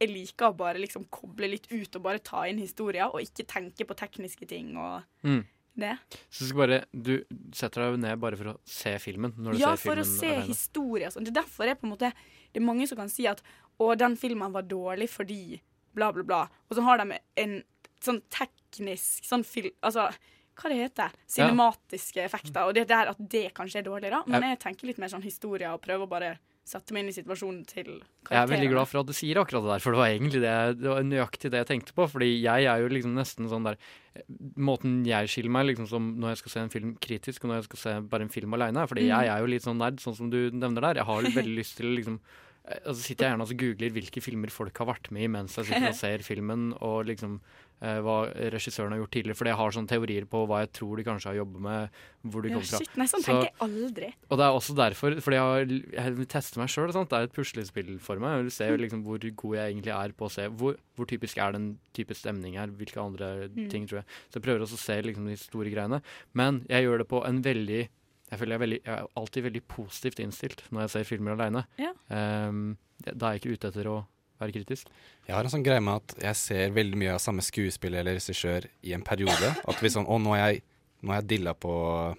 jeg 0.00 0.08
liker 0.10 0.48
å 0.50 0.56
bare 0.56 0.80
liksom 0.80 1.04
koble 1.12 1.48
litt 1.50 1.66
ut 1.70 1.96
og 1.96 2.02
bare 2.02 2.18
ta 2.24 2.44
inn 2.48 2.58
historier, 2.58 3.06
og 3.12 3.20
ikke 3.20 3.46
tenke 3.46 3.84
på 3.86 3.94
tekniske 3.96 4.46
ting 4.48 4.76
og 4.76 5.02
Mm. 5.22 5.44
det. 5.76 5.98
Så 6.30 6.48
du 6.48 6.54
bare 6.56 6.84
Du 6.92 7.24
setter 7.52 7.90
deg 7.92 8.00
ned 8.00 8.18
bare 8.20 8.36
for 8.36 8.44
å 8.54 8.58
se 8.64 8.94
filmen? 8.98 9.32
Når 9.36 9.52
du 9.52 9.58
Ja, 9.58 9.76
for 9.76 9.96
å 9.96 10.04
se 10.04 10.26
alene. 10.26 10.46
historier 10.48 11.08
sånn. 11.10 11.24
Det 11.24 11.36
er 11.36 11.42
derfor 11.42 11.66
jeg 11.66 11.78
på 11.80 11.84
en 11.84 11.92
måte 11.96 12.12
Det 12.52 12.60
er 12.60 12.66
mange 12.66 12.88
som 12.88 12.96
kan 12.98 13.08
si 13.08 13.26
at 13.26 13.40
å, 13.78 13.96
den 13.96 14.16
filmen 14.16 14.52
var 14.52 14.62
dårlig 14.62 15.08
fordi 15.08 15.60
bla, 15.94 16.10
bla, 16.12 16.22
bla. 16.22 16.48
Og 16.70 16.76
så 16.76 16.82
har 16.82 16.98
de 16.98 17.18
en 17.36 17.62
sånn 18.00 18.20
teknisk 18.30 19.24
sånn 19.24 19.44
film... 19.44 19.70
Altså, 19.82 20.10
hva 20.60 20.68
det 20.68 20.76
heter 20.90 21.10
Cinematiske 21.26 22.22
effekter. 22.24 22.66
Og 22.66 22.74
det 22.74 22.88
der 22.88 23.08
at 23.08 23.16
det 23.30 23.54
kanskje 23.54 23.76
er 23.80 23.82
dårlig, 23.86 24.10
da. 24.10 24.22
Men 24.26 24.42
Ja. 24.42 24.48
jeg 24.54 24.60
tenker 24.60 24.86
litt 24.86 24.98
mer 24.98 25.08
sånn 25.08 25.22
historie 25.22 25.66
og 25.72 25.80
prøver 25.82 26.06
å 26.06 26.08
bare 26.08 26.38
sette 26.70 26.94
meg 26.94 27.02
inn 27.04 27.10
i 27.12 27.14
situasjonen 27.16 27.60
til 27.68 27.88
karakteren. 27.98 28.30
Jeg 28.36 28.40
er 28.46 28.50
veldig 28.52 28.68
glad 28.72 28.88
for 28.90 29.00
at 29.02 29.08
du 29.10 29.14
sier 29.18 29.40
akkurat 29.42 29.64
det 29.66 29.72
der, 29.74 29.82
for 29.84 29.96
det 29.96 30.00
var 30.00 30.10
egentlig 30.14 30.42
det, 30.44 30.54
det 30.80 30.88
var 30.92 31.06
nøyaktig 31.08 31.50
det 31.52 31.60
jeg 31.64 31.68
tenkte 31.72 31.96
på. 31.96 32.06
Fordi 32.14 32.28
jeg 32.40 32.68
er 32.70 32.84
jo 32.84 32.90
liksom 32.94 33.14
nesten 33.18 33.48
sånn 33.50 33.66
der 33.68 33.78
eh, 34.16 34.22
Måten 34.60 35.00
jeg 35.08 35.30
skiller 35.32 35.54
meg 35.54 35.66
liksom 35.70 35.88
som 35.90 36.10
når 36.22 36.34
jeg 36.34 36.42
skal 36.44 36.54
se 36.56 36.62
en 36.64 36.72
film 36.76 36.92
kritisk, 37.02 37.44
og 37.44 37.50
når 37.52 37.60
jeg 37.62 37.68
skal 37.70 37.82
se 37.84 37.96
bare 38.12 38.26
en 38.28 38.32
film 38.36 38.54
aleine, 38.58 38.86
fordi 38.90 39.06
Mm. 39.08 39.10
jeg 39.14 39.32
er 39.34 39.40
jo 39.44 39.50
litt 39.54 39.66
sånn 39.66 39.80
nerd, 39.82 39.98
sånn 40.02 40.16
som 40.16 40.30
du 40.30 40.38
nevner 40.52 40.80
der. 40.88 41.02
Jeg 41.02 41.08
har 41.10 41.22
veldig 41.40 41.56
lyst 41.60 41.76
til 41.80 41.90
liksom 41.98 42.20
eh, 42.66 42.78
Altså 42.86 43.00
sitter 43.02 43.26
jeg 43.26 43.32
gjerne 43.34 43.46
og 43.48 43.56
googler 43.64 43.90
hvilke 43.96 44.22
filmer 44.22 44.52
folk 44.54 44.76
har 44.78 44.86
vært 44.94 45.10
med 45.10 45.26
i 45.26 45.32
mens 45.32 45.56
jeg 45.58 45.66
sitter 45.72 45.90
og 45.90 45.98
ser 46.04 46.22
filmen, 46.26 46.70
og 46.80 47.04
liksom 47.10 47.40
hva 47.80 48.16
regissøren 48.52 48.92
har 48.92 49.00
gjort 49.00 49.10
tidligere. 49.16 49.36
Fordi 49.40 49.50
jeg 49.50 49.56
har 49.56 49.70
sånne 49.76 49.88
teorier 49.88 50.24
på 50.28 50.46
hva 50.46 50.58
jeg 50.60 50.72
tror 50.76 50.96
de 51.00 51.04
kanskje 51.06 51.30
har 51.30 51.38
jobbet 51.40 51.60
med, 51.64 51.90
hvor 52.28 52.42
de 52.44 52.48
Ja, 52.50 52.54
kommer 52.58 52.68
fra. 52.68 52.78
shit, 52.78 52.96
nei, 53.00 53.06
sånn 53.06 53.22
Så- 53.24 53.32
tenker 53.32 53.48
jeg 53.48 53.54
aldri. 53.60 54.12
og 54.30 54.36
det 54.38 54.44
er 54.44 54.52
også 54.58 54.74
derfor, 54.76 55.10
fordi 55.20 55.36
jeg, 55.38 55.46
har, 55.48 56.04
jeg 56.04 56.14
vil 56.16 56.26
teste 56.26 56.56
meg 56.58 56.68
sjøl. 56.68 56.92
Det 56.92 57.12
er 57.12 57.22
et 57.24 57.32
puslespill 57.32 57.98
for 58.00 58.16
meg. 58.20 58.36
Jeg 58.36 58.42
vil 58.44 58.50
se 58.50 58.76
liksom 58.76 59.02
hvor 59.04 59.18
god 59.18 59.54
jeg 59.56 59.74
egentlig 59.74 59.94
er 59.96 60.12
på 60.12 60.26
å 60.26 60.30
se 60.30 60.48
hvor, 60.48 60.76
hvor 60.96 61.06
typisk 61.06 61.38
er 61.38 61.52
den 61.52 61.78
type 61.94 62.12
stemning 62.14 62.54
her. 62.56 62.66
Hvilke 62.68 63.00
andre 63.00 63.48
Mm. 63.48 63.70
ting, 63.70 63.86
tror 63.86 64.04
jeg. 64.04 64.06
Så 64.30 64.34
jeg 64.34 64.42
prøver 64.42 64.60
også 64.60 64.76
å 64.76 64.84
se 64.84 65.02
liksom 65.02 65.24
de 65.26 65.36
store 65.36 65.70
greiene. 65.72 66.02
Men 66.34 66.66
jeg 66.68 66.84
gjør 66.84 66.98
det 66.98 67.08
på 67.08 67.24
en 67.26 67.42
veldig 67.42 67.88
Jeg 68.30 68.38
føler 68.38 68.46
jeg 68.46 68.60
er, 68.60 68.66
veldig, 68.66 68.82
jeg 68.84 68.94
er 69.00 69.06
alltid 69.16 69.42
veldig 69.42 69.62
positivt 69.66 70.20
innstilt 70.22 70.62
når 70.70 70.80
jeg 70.82 70.90
ser 70.90 71.04
filmer 71.16 71.32
aleine. 71.34 71.66
Ja. 71.76 71.92
da 72.08 73.26
er 73.32 73.38
jeg 73.38 73.40
ikke 73.42 73.52
ute 73.58 73.68
etter 73.72 73.84
å 73.90 74.06
være 74.40 74.54
kritisk. 74.58 74.90
Jeg 75.26 75.36
har 75.36 75.46
en 75.46 75.52
sånn 75.52 75.64
greie 75.66 75.82
med 75.84 76.00
at 76.00 76.16
jeg 76.24 76.40
ser 76.40 76.74
veldig 76.76 77.00
mye 77.00 77.14
av 77.16 77.22
samme 77.22 77.44
skuespiller 77.44 78.02
eller 78.02 78.18
regissør 78.18 78.66
i 78.86 78.94
en 78.96 79.04
periode. 79.06 79.52
At 79.68 79.82
hvis 79.82 79.96
sånn, 79.98 80.08
å, 80.08 80.18
nå 80.22 80.34
har 80.36 80.50
jeg, 80.50 80.64
nå 81.04 81.14
har 81.14 81.22
jeg 81.22 81.30
dilla 81.34 81.54
på 81.56 81.74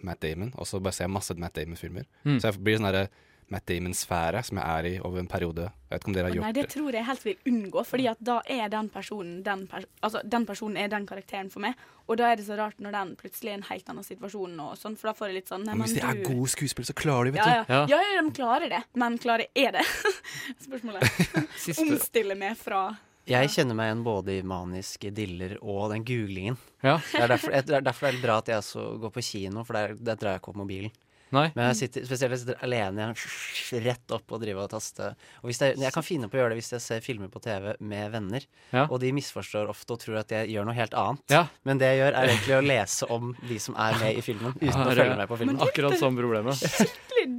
Matt 0.08 0.22
Damon, 0.24 0.54
og 0.56 0.70
så 0.70 0.82
bare 0.82 0.98
ser 0.98 1.08
jeg 1.08 1.16
masse 1.18 1.38
Matt 1.42 1.58
Damon-filmer. 1.58 2.08
Mm. 2.24 2.38
Så 2.38 2.50
jeg 2.50 2.64
blir 2.64 2.80
sånn 2.80 2.90
derre 2.90 3.08
Matt 3.52 3.66
Damon-sfære 3.68 4.42
som 4.48 4.60
jeg 4.62 4.66
er 4.80 4.88
i 4.88 5.00
over 5.04 5.20
en 5.20 5.28
periode. 5.28 5.66
Jeg 5.68 5.92
vet 5.92 6.02
ikke 6.02 6.10
om 6.12 6.16
dere 6.16 6.30
har 6.30 6.36
gjort 6.38 6.46
Nei, 6.46 6.52
det 6.56 6.64
tror 6.72 6.96
jeg 6.96 7.08
helt 7.10 7.26
vil 7.26 7.50
unngå, 7.52 7.82
fordi 7.88 8.06
at 8.12 8.22
da 8.24 8.38
er 8.48 8.70
den 8.72 8.88
personen 8.94 9.42
den, 9.44 9.66
pers 9.68 9.88
altså, 10.00 10.22
den 10.24 10.46
personen 10.48 10.80
er 10.80 10.88
den 10.94 11.08
karakteren 11.10 11.52
for 11.52 11.64
meg. 11.66 11.76
Og 12.08 12.18
da 12.20 12.30
er 12.32 12.40
det 12.40 12.46
så 12.48 12.56
rart 12.60 12.80
når 12.84 12.96
den 12.96 13.14
plutselig 13.20 13.52
er 13.52 13.60
en 13.60 13.68
helt 13.68 13.92
annen 13.92 14.08
situasjon, 14.08 14.56
og 14.64 14.80
sånn, 14.80 14.96
for 15.00 15.12
da 15.12 15.16
får 15.20 15.30
jeg 15.32 15.38
litt 15.42 15.52
sånn 15.52 15.68
nei, 15.68 15.76
Men 15.76 15.86
hvis 15.88 15.98
de 16.00 16.06
er 16.08 16.24
du- 16.24 16.26
gode 16.32 16.50
skuespillere, 16.56 16.92
så 16.94 16.98
klarer 17.04 17.28
de, 17.28 17.36
vet 17.36 17.44
ja, 17.44 17.60
du. 17.68 17.74
ja. 17.76 17.84
ja, 17.92 18.02
ja, 18.16 18.24
de 18.24 18.34
klarer 18.40 18.72
det, 18.72 18.82
men 19.04 19.20
klarer 19.22 19.48
er 19.54 19.78
det? 19.78 19.86
Spørsmålet. 20.66 21.22
Omstille 21.84 22.40
meg 22.40 22.58
fra 22.60 22.86
Jeg 23.28 23.52
kjenner 23.54 23.78
meg 23.78 23.92
igjen 23.92 24.08
både 24.08 24.40
i 24.40 24.42
maniske 24.48 25.12
diller 25.14 25.58
og 25.62 25.92
den 25.92 26.08
googlingen. 26.08 26.58
Ja. 26.82 26.98
Det, 27.04 27.20
er 27.22 27.36
derfor, 27.36 27.52
det 27.54 27.78
er 27.78 27.86
derfor 27.86 28.08
det 28.08 28.18
er 28.18 28.26
bra 28.26 28.40
at 28.42 28.50
jeg 28.56 28.98
går 29.04 29.14
på 29.14 29.24
kino, 29.28 29.64
for 29.68 29.78
der, 29.78 29.94
der 30.00 30.16
drar 30.20 30.38
jeg 30.38 30.42
ikke 30.42 30.56
opp 30.56 30.64
mobilen. 30.64 30.96
Nei. 31.32 31.46
Men 31.56 31.70
jeg 31.72 31.78
sitter 31.82 32.06
spesielt 32.10 32.34
jeg 32.36 32.42
sitter 32.44 32.58
alene 32.66 33.06
jeg, 33.14 33.82
rett 33.86 34.14
opp 34.18 34.34
og 34.36 34.42
driver 34.44 34.66
og 34.66 34.72
taster. 34.74 35.14
Og 35.42 35.48
hvis 35.52 35.62
jeg, 35.64 35.78
jeg 35.80 35.94
kan 35.96 36.04
finne 36.04 36.28
på 36.28 36.36
å 36.36 36.42
gjøre 36.42 36.54
det 36.54 36.60
hvis 36.60 36.72
jeg 36.76 36.84
ser 36.84 37.06
filmer 37.06 37.32
på 37.32 37.40
TV 37.44 37.72
med 37.80 38.12
venner, 38.12 38.48
Ja. 38.74 38.86
og 38.90 39.00
de 39.04 39.12
misforstår 39.16 39.70
ofte 39.72 39.96
og 39.96 40.02
tror 40.04 40.20
at 40.24 40.32
jeg 40.36 40.52
gjør 40.52 40.68
noe 40.68 40.76
helt 40.76 40.94
annet. 40.94 41.24
Ja. 41.32 41.46
Men 41.68 41.80
det 41.80 41.94
jeg 41.94 42.02
gjør, 42.04 42.18
er 42.20 42.34
egentlig 42.34 42.58
å 42.58 42.62
lese 42.68 43.08
om 43.16 43.32
de 43.48 43.60
som 43.64 43.76
er 43.80 43.98
med 44.04 44.20
i 44.20 44.26
filmen, 44.26 44.54
uten 44.60 44.82
å 44.84 44.90
følge 44.92 45.16
med 45.22 45.32
på 45.32 45.40
filmen. 45.40 45.62
Akkurat 45.64 45.98
samme 46.02 46.20
problemet. 46.20 46.60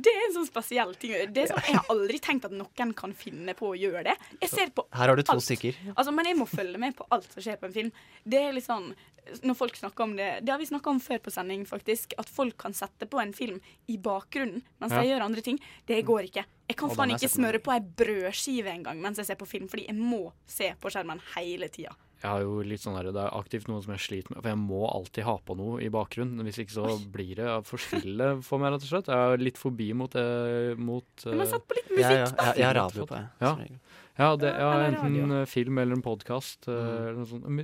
Det 0.01 0.13
er 0.13 0.23
en 0.29 0.35
sånn 0.39 0.47
spesiell 0.49 0.95
ting. 0.97 1.13
Det 1.33 1.43
er 1.45 1.51
sånn, 1.53 1.63
jeg 1.69 1.77
har 1.77 1.91
aldri 1.93 2.19
tenkt 2.23 2.45
at 2.49 2.53
noen 2.57 2.95
kan 2.97 3.13
finne 3.13 3.53
på 3.59 3.73
å 3.73 3.77
gjøre 3.79 4.05
det. 4.09 4.17
Jeg 4.41 4.51
ser 4.51 4.71
på 4.73 4.87
Her 4.93 5.09
har 5.13 5.17
du 5.17 5.23
to 5.23 5.33
alt. 5.37 5.45
stykker. 5.45 5.75
Altså, 5.97 6.13
men 6.15 6.25
jeg 6.31 6.39
må 6.39 6.47
følge 6.49 6.79
med 6.79 6.97
på 6.97 7.07
alt 7.11 7.27
som 7.33 7.43
skjer 7.45 7.59
på 7.61 7.67
en 7.69 7.73
film. 7.77 7.91
Det 8.25 8.41
er 8.41 8.53
litt 8.57 8.65
sånn, 8.65 8.95
når 9.43 9.55
folk 9.55 9.77
snakker 9.79 10.03
om 10.03 10.17
det 10.17 10.45
Det 10.45 10.51
har 10.51 10.59
vi 10.59 10.67
snakka 10.67 10.91
om 10.91 10.99
før 11.01 11.19
på 11.23 11.31
sending, 11.31 11.65
faktisk. 11.67 12.15
At 12.19 12.29
folk 12.29 12.57
kan 12.59 12.73
sette 12.75 13.07
på 13.07 13.21
en 13.23 13.33
film 13.33 13.61
i 13.89 13.97
bakgrunnen 13.99 14.63
mens 14.81 14.93
Ja. 14.93 15.01
de 15.03 15.09
gjør 15.13 15.23
andre 15.29 15.43
ting. 15.43 15.61
Det 15.87 16.05
går 16.05 16.31
ikke. 16.31 16.45
Jeg 16.69 16.77
kan 16.77 16.91
faen 16.91 17.11
ikke 17.11 17.29
smøre 17.31 17.59
på 17.63 17.73
ei 17.73 17.81
brødskive 17.81 18.67
engang 18.73 19.01
mens 19.01 19.19
jeg 19.19 19.27
ser 19.27 19.37
på 19.37 19.47
film, 19.47 19.69
fordi 19.69 19.87
jeg 19.87 19.97
må 19.97 20.33
se 20.47 20.75
på 20.81 20.91
skjermen 20.91 21.21
hele 21.37 21.69
tida. 21.69 21.95
Jeg 22.23 22.31
har 22.31 22.43
jo 22.45 22.61
litt 22.63 22.83
sånn 22.85 22.95
her, 22.95 23.09
Det 23.11 23.19
er 23.19 23.35
aktivt 23.35 23.67
noe 23.67 23.83
som 23.83 23.93
jeg 23.97 24.05
sliter 24.05 24.31
med, 24.31 24.43
for 24.45 24.53
jeg 24.53 24.61
må 24.63 24.83
alltid 24.87 25.27
ha 25.27 25.35
på 25.43 25.57
noe 25.59 25.81
i 25.83 25.89
bakgrunnen. 25.91 26.45
Hvis 26.47 26.61
ikke 26.63 26.77
så 26.77 26.93
blir 27.11 27.35
det 27.41 27.49
for 27.67 27.83
stille 27.83 28.29
for 28.47 28.63
meg, 28.63 28.77
rett 28.77 28.87
og 28.87 28.93
slett. 28.93 29.11
Jeg 29.11 29.33
har 29.33 29.43
litt 29.43 29.59
fobi 29.59 29.89
mot, 29.99 30.13
det 30.15 30.79
mot 30.79 31.27
Men 31.27 31.43
eh, 31.43 31.51
satt 31.51 31.67
på 31.67 31.79
litt 31.81 31.91
musikk, 31.91 31.99
musikk, 31.99 32.21
ja, 32.23 32.31
da. 32.31 32.47
jeg, 32.47 32.61
jeg 32.63 32.69
har 32.69 32.79
radio 32.79 33.09
på, 33.11 33.19
jeg. 33.19 33.29
Ja. 33.43 33.92
Ja, 34.19 34.35
det, 34.37 34.51
ja 34.53 34.71
enten 34.91 35.15
radio. 35.17 35.41
eh, 35.41 35.47
film 35.49 35.79
eller 35.81 35.97
en 35.97 36.03
podkast. 36.05 36.67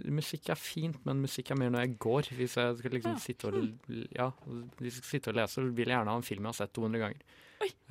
Musikk 0.08 0.48
er 0.48 0.56
fint, 0.60 0.96
men 1.04 1.20
musikk 1.20 1.50
er 1.52 1.58
mer 1.60 1.70
når 1.74 1.84
jeg 1.84 1.98
går. 2.00 2.30
Hvis 2.38 2.54
jeg 2.56 2.78
skal 2.78 2.90
liksom 2.96 3.12
Ja. 3.12 3.18
sitte 3.18 3.44
og 3.50 3.54
l- 3.54 4.08
Ja, 4.16 4.30
hvis 4.80 4.94
jeg 4.96 5.02
skal 5.02 5.10
sitte 5.20 5.28
og 5.28 5.34
lese, 5.36 5.60
vil 5.62 5.86
jeg 5.86 5.96
gjerne 5.98 6.08
ha 6.08 6.16
en 6.16 6.22
film 6.22 6.40
jeg 6.44 6.48
har 6.48 6.58
sett 6.66 6.72
200 6.72 6.98
ganger. 7.04 7.20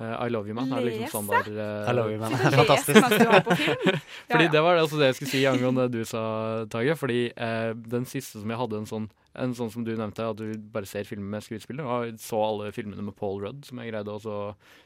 Uh, 0.00 0.24
I 0.24 0.28
Love 0.30 0.48
You 0.48 0.54
Man 0.54 0.72
er 0.72 0.80
liksom 0.80 1.26
standard. 1.28 1.48
Uh, 1.48 1.90
I 1.90 1.92
Love 1.92 2.10
You 2.14 2.18
Man 2.18 2.32
er 2.32 2.50
fantastisk. 2.56 3.02
Fordi 4.30 4.44
ja. 4.44 4.50
det 4.50 4.62
var 4.64 4.74
det, 4.74 4.80
altså 4.82 4.96
det 4.98 5.06
jeg 5.10 5.14
skulle 5.18 5.30
si 5.30 5.44
angående 5.46 5.84
det 5.90 5.98
du 6.00 6.04
sa, 6.08 6.64
Tage. 6.72 6.96
Fordi 6.96 7.30
uh, 7.36 7.74
den 7.76 8.06
siste 8.06 8.40
som 8.40 8.48
jeg 8.48 8.58
hadde 8.58 8.78
en 8.80 8.86
sånn 8.88 9.10
en 9.38 9.54
sånn 9.56 9.70
som 9.72 9.84
du 9.86 9.92
nevnte, 9.96 10.26
at 10.32 10.38
du 10.40 10.52
bare 10.72 10.88
ser 10.88 11.06
filmer 11.08 11.36
med 11.36 11.46
skuespillere. 11.46 11.86
Og 11.86 12.08
jeg 12.08 12.18
så 12.22 12.40
alle 12.42 12.72
filmene 12.74 13.04
med 13.06 13.16
Paul 13.18 13.40
Rudd, 13.44 13.64
som 13.68 13.80
jeg 13.82 13.92
greide 13.92 14.14
å 14.18 14.38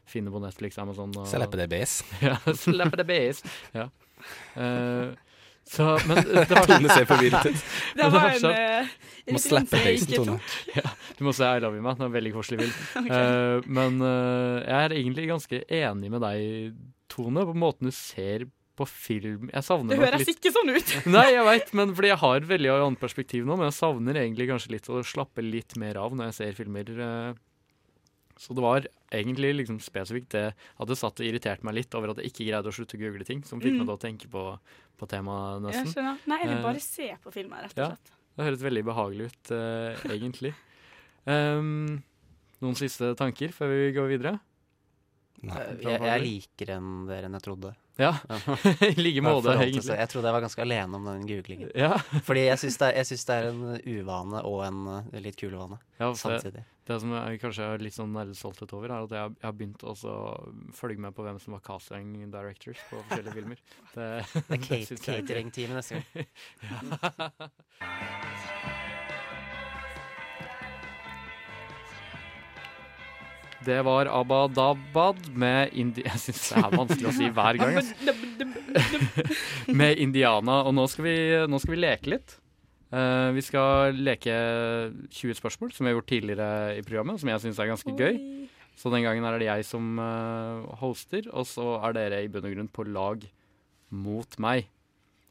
finne 0.09 0.33
på 0.33 0.43
Netflix. 0.43 0.79
Amazon 0.83 1.13
og 1.19 1.29
CLPDBs. 1.31 1.99
ja, 2.29 2.39
CLPDBs. 2.47 3.45
Ja. 3.77 3.89
Uh, 4.57 5.13
så, 5.69 5.99
men 6.09 6.19
det 6.27 6.47
var 6.51 6.67
Tone 6.71 6.91
ser 6.91 7.07
forvirret 7.09 7.47
ut. 7.49 7.67
Det 7.99 8.09
var 8.11 8.29
en 8.33 8.41
sånn- 8.43 8.57
uh, 8.57 8.95
Må 9.33 9.43
slappe 9.43 9.83
basen, 9.85 10.15
Tone. 10.17 10.39
ja, 10.75 10.95
du 11.19 11.23
må 11.27 11.35
se 11.37 11.47
I 11.47 11.61
Love 11.63 11.79
You 11.79 11.85
Man. 11.87 12.01
Det 12.01 12.09
er 12.09 12.17
veldig 12.17 12.33
koselig 12.35 12.65
film. 12.65 13.07
uh, 13.07 13.69
men 13.71 14.01
uh, 14.03 14.59
jeg 14.65 14.89
er 14.89 14.97
egentlig 14.99 15.29
ganske 15.31 15.63
enig 15.83 16.11
med 16.13 16.25
deg, 16.27 16.75
Tone, 17.13 17.47
på 17.47 17.55
måten 17.57 17.91
du 17.91 17.95
ser 17.95 18.49
på 18.77 18.87
film. 18.89 19.51
Jeg 19.53 19.65
savner 19.67 19.95
Det 19.99 20.01
høres 20.07 20.27
litt 20.27 20.39
ikke 20.41 20.53
sånn 20.55 20.71
ut. 20.73 20.93
Nei, 21.17 21.27
jeg 21.35 21.45
veit, 21.45 21.73
men 21.77 21.91
fordi 21.95 22.09
jeg 22.13 22.21
har 22.23 22.47
veldig 22.49 22.71
annet 22.75 23.01
perspektiv 23.03 23.45
nå. 23.49 23.57
Men 23.61 23.69
jeg 23.69 23.77
savner 23.79 24.19
egentlig 24.23 24.47
kanskje 24.49 24.73
litt 24.77 24.89
å 24.89 25.03
slappe 25.05 25.45
litt 25.45 25.77
mer 25.81 25.99
av 26.01 26.15
når 26.17 26.31
jeg 26.31 26.39
ser 26.41 26.57
filmer. 26.63 26.93
eh. 26.97 27.41
Så 28.43 28.57
det 28.57 28.63
var 28.65 28.87
egentlig 29.13 29.51
liksom 29.61 29.77
spesifikt 29.85 30.33
det 30.35 30.47
at 30.57 30.89
det 30.89 30.97
satt 30.99 31.21
og 31.21 31.27
irriterte 31.29 31.63
meg 31.69 31.77
litt 31.77 31.95
over 31.95 32.11
at 32.15 32.23
jeg 32.23 32.33
ikke 32.33 32.47
greide 32.49 32.71
å 32.73 32.75
slutte 32.75 32.97
å 32.97 33.03
google 33.03 33.27
ting, 33.29 33.43
som 33.47 33.61
fikk 33.61 33.77
Mm. 33.77 33.83
meg 33.85 33.87
til 33.87 33.95
å 33.95 34.03
tenke 34.07 34.31
på, 34.33 34.45
på 34.99 35.07
temaet, 35.13 35.69
Jeg 35.77 35.93
skjønner. 35.93 36.19
Nei, 36.27 36.39
eller 36.43 36.57
Eh, 36.57 36.63
bare 36.65 36.81
se 36.81 37.11
på 37.23 37.31
filmer, 37.31 37.63
rett 37.69 37.77
og 37.77 37.85
ja. 37.85 37.91
slett. 37.93 38.13
Det 38.33 38.47
høres 38.49 38.65
veldig 38.65 38.85
behagelig 38.89 39.27
ut, 39.29 39.53
uh, 39.53 40.09
egentlig. 40.17 40.55
Um, 41.29 42.03
noen 42.65 42.75
siste 42.81 43.13
tanker 43.21 43.53
før 43.53 43.69
vi 43.69 43.93
går 43.93 44.09
videre? 44.17 44.33
Nei, 45.43 45.59
Jeg, 45.83 46.01
jeg 46.01 46.23
liker 46.25 46.67
den 46.73 46.91
bedre 47.07 47.29
enn 47.29 47.37
jeg 47.37 47.45
trodde. 47.45 47.75
Ja, 48.01 48.17
i 48.81 48.95
like 49.01 49.23
måte, 49.25 49.53
egentlig. 49.53 49.85
Jeg 49.85 50.09
trodde 50.09 50.31
jeg 50.31 50.37
var 50.37 50.45
ganske 50.45 50.63
alene 50.65 50.97
om 50.97 51.09
den 51.11 51.27
googlingen. 51.29 51.73
Ja. 51.77 51.99
Fordi 52.25 52.47
jeg 52.47 52.61
syns 52.63 52.79
det, 52.81 52.93
det 52.97 53.35
er 53.37 53.49
en 53.51 53.65
uvane 53.85 54.45
og 54.49 54.63
en 54.67 54.79
eh, 54.97 55.19
litt 55.25 55.37
kul 55.41 55.53
vane 55.59 55.77
Ja, 56.01 56.13
samtidig. 56.17 56.65
Det 56.89 56.97
som 56.99 57.13
jeg 57.15 57.39
kanskje 57.39 57.67
er 57.75 57.83
litt 57.85 57.95
sånn 57.95 58.15
nerdestolthet 58.17 58.73
over, 58.75 58.91
er 58.91 59.05
at 59.07 59.13
jeg, 59.15 59.35
jeg 59.39 59.47
har 59.47 59.59
begynt 59.59 59.85
å 59.87 59.95
følge 60.75 61.05
med 61.05 61.15
på 61.15 61.27
hvem 61.27 61.39
som 61.43 61.55
var 61.55 61.63
casting 61.69 62.09
directors 62.33 62.81
på 62.89 63.03
forskjellige 63.11 63.37
filmer. 63.39 63.63
Det, 63.93 64.09
Det 64.49 64.59
er 64.59 65.05
catering-teamet 65.07 65.79
neste 65.79 66.01
gang. 66.01 66.09
ja. 67.81 68.89
Det 73.65 73.79
var 73.87 74.09
Abadabad 74.11 75.19
med 75.39 75.71
Indi... 75.79 76.03
Jeg 76.09 76.19
syns 76.19 76.49
det 76.51 76.63
er 76.63 76.75
vanskelig 76.75 77.09
å 77.11 77.15
si 77.15 77.29
hver 77.31 77.59
gang. 77.61 77.79
med 79.81 80.01
Indiana. 80.03 80.63
Og 80.67 80.75
nå 80.75 80.87
skal 80.91 81.07
vi, 81.07 81.17
nå 81.47 81.61
skal 81.63 81.75
vi 81.77 81.83
leke 81.83 82.13
litt. 82.15 82.35
Uh, 82.93 83.31
vi 83.33 83.45
skal 83.45 83.97
leke 83.97 84.35
20 85.15 85.39
spørsmål, 85.39 85.71
som 85.73 85.87
vi 85.87 85.93
har 85.93 85.97
gjort 85.97 86.11
tidligere 86.11 86.49
i 86.77 86.83
programmet, 86.85 87.23
som 87.23 87.31
jeg 87.31 87.45
syns 87.45 87.63
er 87.63 87.71
ganske 87.71 87.95
gøy. 87.97 88.19
Så 88.77 88.91
den 88.93 89.07
gangen 89.07 89.25
er 89.29 89.39
det 89.39 89.49
jeg 89.49 89.69
som 89.69 89.95
uh, 90.01 90.67
hoster, 90.83 91.29
og 91.31 91.47
så 91.49 91.77
er 91.87 91.97
dere 91.97 92.23
i 92.25 92.31
bunn 92.33 92.49
og 92.49 92.57
grunn 92.57 92.73
på 92.73 92.89
lag 92.91 93.25
mot 93.93 94.39
meg. 94.43 94.67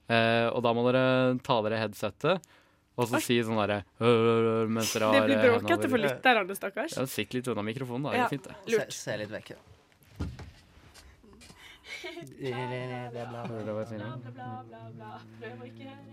Uh, 0.07 0.47
og 0.55 0.63
da 0.65 0.73
må 0.77 0.87
dere 0.87 1.05
ta 1.45 1.59
dere 1.65 1.83
headsetet, 1.83 2.51
og 2.97 3.07
så 3.09 3.21
si 3.23 3.37
sånn 3.45 3.59
derre 3.61 3.79
mens 4.67 4.91
dere 4.93 5.11
Det 5.15 5.21
blir 5.25 5.35
eh, 5.35 5.41
hendene 5.41 5.59
bråkete 5.61 5.89
for 5.89 5.97
lytterne, 6.05 6.55
stakkars. 6.59 6.97
Ja, 6.99 7.05
Sitt 7.09 7.33
litt 7.33 7.47
unna 7.47 7.63
mikrofonen, 7.65 8.03
da. 8.09 8.15
Ja, 8.17 8.17
Det 8.17 8.25
er 8.25 8.33
fint, 8.35 8.49
det. 8.49 8.55
lurt. 8.75 8.91
Se, 8.93 8.99
se 9.11 9.17
litt 9.23 9.31
vekk, 9.31 9.53
da. 9.55 9.59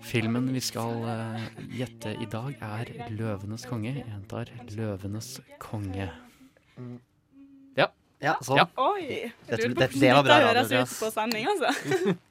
Filmen 0.03 0.53
vi 0.53 0.61
skal 0.63 1.03
uh, 1.05 1.41
gjette 1.75 2.13
i 2.23 2.27
dag, 2.31 2.55
er 2.63 2.91
'Løvenes 3.11 3.67
konge'. 3.69 3.95
Jeg 3.97 4.07
gjentar 4.07 4.51
'Løvenes 4.77 5.41
konge'. 5.63 6.09
Ja. 7.77 7.89
Ja, 8.23 8.37
sånn. 8.43 8.57
Ja. 8.61 8.67
Oi! 8.77 9.33
Dette- 9.47 9.59
Jeg 9.59 9.59
lurer 9.59 9.75
på 9.75 9.81
dette- 9.81 9.93
hvordan 9.93 10.01
det 10.01 10.15
var 10.15 10.23
bra 10.25 10.39
dette 10.39 10.55
radio, 10.55 10.77
høres 10.79 10.93
ut 10.93 10.99
på 11.03 11.11
sending, 11.13 11.45
altså. 11.47 11.69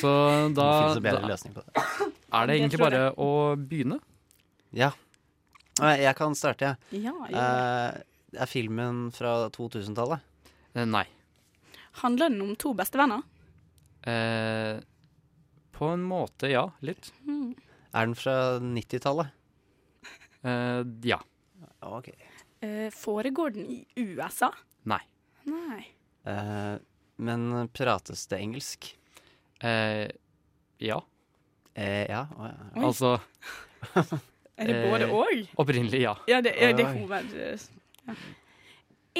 Så 0.00 0.10
da, 0.54 0.66
Det 0.70 0.78
finnes 0.78 0.96
en 0.96 1.02
bedre 1.02 1.20
da 1.20 1.28
løsning 1.34 1.52
på 1.54 1.60
det. 1.66 2.09
Er 2.32 2.48
det 2.48 2.58
egentlig 2.58 2.82
bare 2.82 3.04
å 3.18 3.30
begynne. 3.58 4.00
Ja. 4.76 4.92
Jeg 5.80 6.12
kan 6.18 6.36
starte, 6.36 6.74
jeg. 6.92 7.02
Ja. 7.06 7.14
Eh, 7.30 8.00
er 8.40 8.50
filmen 8.50 9.08
fra 9.14 9.48
2000-tallet? 9.54 10.22
Uh, 10.76 10.84
nei. 10.86 11.06
Handler 12.02 12.30
den 12.30 12.44
om 12.44 12.54
to 12.60 12.74
bestevenner? 12.78 13.24
Uh, 14.06 14.78
på 15.74 15.88
en 15.94 16.02
måte, 16.04 16.50
ja. 16.52 16.66
Litt. 16.84 17.10
Mm. 17.26 17.54
Er 17.90 18.06
den 18.06 18.14
fra 18.14 18.34
90-tallet? 18.62 19.32
Eh, 20.42 20.82
ja. 21.02 21.20
Ok. 21.80 22.10
Eh, 22.60 22.90
foregår 22.90 23.50
den 23.50 23.66
i 23.66 23.84
USA? 23.96 24.52
Nei. 24.82 25.00
Nei. 25.48 25.82
Eh, 26.24 26.76
men 27.16 27.68
prates 27.72 28.26
det 28.30 28.38
engelsk? 28.38 28.90
Eh, 29.60 30.08
ja. 30.78 31.00
Eh, 31.74 32.06
ja. 32.10 32.26
Oi. 32.36 32.50
Altså 32.84 33.18
Er 34.60 34.68
det 34.68 34.76
både 34.84 35.06
eh, 35.06 35.14
og? 35.14 35.46
Opprinnelig, 35.62 36.02
ja. 36.02 36.14
Ja, 36.28 36.40
det, 36.44 36.52
ja, 36.60 36.72
det 36.76 36.84
er 36.84 36.92
hoved... 36.98 37.34
Ja. 38.06 38.16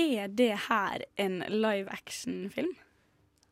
Er 0.01 0.27
det 0.27 0.53
her 0.69 1.05
en 1.19 1.41
live 1.49 1.91
action-film? 1.91 2.75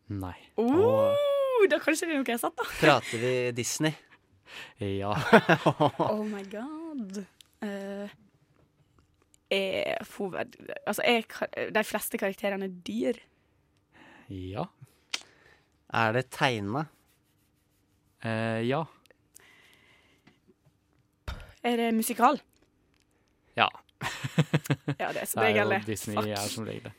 Nei. 0.08 0.36
Oh, 0.60 1.64
da 1.70 1.80
kanskje 1.82 2.08
det 2.08 2.14
er 2.14 2.20
noe 2.20 2.28
jeg 2.28 2.36
har 2.36 2.42
sett, 2.44 2.60
da. 2.60 2.66
Prater 2.82 3.22
vi 3.24 3.32
Disney? 3.56 3.96
Ja. 4.80 5.14
Oh 6.12 6.22
my 6.24 6.44
god. 6.52 7.22
Uh, 7.64 8.12
er 9.52 10.04
hoved... 10.12 10.60
Altså, 10.84 11.02
er 11.04 11.72
de 11.72 11.84
fleste 11.88 12.20
karakterene 12.20 12.68
dyr? 12.84 13.20
Ja. 14.28 14.68
Er 15.88 16.12
det 16.16 16.28
tegna? 16.36 16.84
Eh, 18.24 18.62
ja. 18.69 18.85
Er 21.66 21.77
det 21.81 21.90
musikal? 21.95 22.39
Ja. 23.59 23.69
Ja, 24.99 25.11
det 25.12 25.23
er 25.23 25.27
som 25.27 25.43
Det 25.43 25.49
er 25.51 25.55
jo. 25.59 25.86
Disney 25.86 26.16
Fuck. 26.16 26.28
er 26.31 26.49
som 26.55 26.66
regel 26.69 26.85
det. 26.89 26.93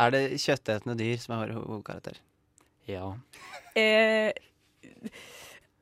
Er 0.00 0.12
det 0.14 0.22
kjøttetende 0.38 0.94
dyr 1.00 1.16
som 1.18 1.34
er 1.40 1.52
ho- 1.56 1.64
hovedkarakter? 1.66 2.20
Ja. 2.86 3.08
Eh, 3.78 4.30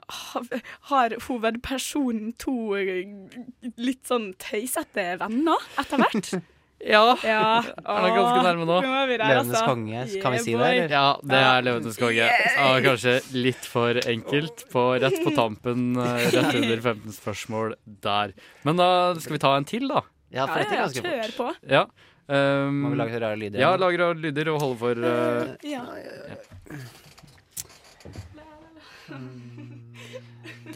ha- 0.09 0.61
har 0.91 1.15
hovedpersonen 1.27 2.33
to 2.41 2.55
eh, 2.81 3.05
litt 3.77 4.09
sånn 4.09 4.31
tøysete 4.41 5.11
venner 5.21 5.69
etter 5.81 6.01
hvert? 6.05 6.33
Ja. 6.81 7.17
ja. 7.27 7.63
Er 7.91 8.05
det 8.05 8.11
ganske 8.15 8.43
nærme 8.47 8.67
nå? 8.69 8.77
Nå 8.85 8.93
er 9.01 9.09
vi 9.11 9.17
der, 9.19 9.33
Levendes 9.33 9.57
altså. 9.57 9.65
konge, 9.67 10.03
kan 10.23 10.35
vi 10.37 10.43
si 10.45 10.53
det, 10.55 10.69
eller? 10.69 10.93
Ja, 10.95 11.07
det 11.33 11.41
er 11.47 11.65
Løvenes 11.67 11.99
konge. 11.99 12.29
Og 12.67 12.87
kanskje 12.87 13.15
litt 13.35 13.67
for 13.67 13.99
enkelt 14.15 14.63
på 14.73 14.85
rett 15.03 15.19
på 15.25 15.33
tampen, 15.35 15.89
eh, 15.99 16.29
rett 16.37 16.61
under 16.61 16.85
15 16.93 17.17
spørsmål 17.17 17.75
der. 18.07 18.37
Men 18.69 18.79
da 18.79 18.91
skal 19.19 19.39
vi 19.39 19.43
ta 19.43 19.57
en 19.59 19.67
til, 19.69 19.89
da. 19.91 20.05
Ja, 20.31 20.47
for 20.47 20.61
dette 20.61 20.77
er 20.77 20.85
ganske 20.85 21.03
kjør 21.03 21.35
fort. 21.35 21.37
på. 21.41 21.75
Ja. 21.75 21.85
Um, 22.29 22.83
Må 22.85 22.93
vi 22.93 23.01
lage 23.01 23.21
rare 23.23 23.37
lyder? 23.41 23.59
Ja, 23.63 23.71
lage 23.81 23.99
rare 24.03 24.19
lyder 24.21 24.51
og 24.53 24.61
holde 24.61 24.79
for 24.83 25.05
eh, 25.11 25.55
Ja. 25.65 25.87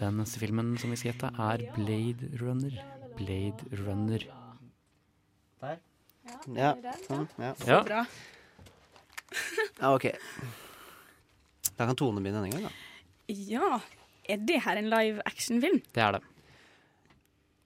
Den 0.00 0.16
neste 0.18 0.40
filmen 0.40 0.72
som 0.80 0.90
vi 0.90 0.96
skal 0.98 1.12
gjette, 1.12 1.34
er 1.36 1.66
Blade 1.76 2.32
Runner. 2.40 2.78
Blade 3.18 3.82
Runner. 3.84 4.41
Der. 6.22 6.42
Ja, 6.54 6.94
sånn. 7.06 7.26
Ja. 7.40 7.52
Ja. 7.66 7.78
Bra. 7.86 8.02
ja, 9.80 9.90
ok. 9.90 10.06
Da 11.78 11.88
kan 11.88 11.98
Tone 11.98 12.22
begynne 12.22 12.42
denne 12.42 12.52
gangen, 12.52 12.68
da. 12.68 13.32
Ja. 13.32 13.80
Er 14.30 14.42
det 14.46 14.60
her 14.62 14.78
en 14.78 14.90
live 14.92 15.24
action-film? 15.26 15.80
Det 15.94 16.04
er 16.04 16.18
det. 16.18 16.22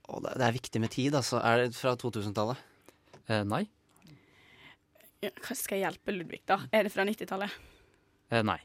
Å, 0.06 0.20
det, 0.24 0.36
det 0.40 0.46
er 0.46 0.56
viktig 0.56 0.82
med 0.82 0.92
tid, 0.94 1.16
altså. 1.18 1.40
Er 1.44 1.66
det 1.66 1.76
fra 1.76 1.96
2000-tallet? 2.00 2.62
Eh, 3.26 3.42
nei. 3.48 3.64
Ja, 5.24 5.32
hva 5.42 5.56
skal 5.58 5.80
jeg 5.80 5.88
hjelpe 5.88 6.14
Ludvig, 6.14 6.42
da? 6.48 6.60
Er 6.72 6.86
det 6.86 6.94
fra 6.94 7.04
90-tallet? 7.08 7.60
Eh, 8.30 8.42
nei. 8.46 8.58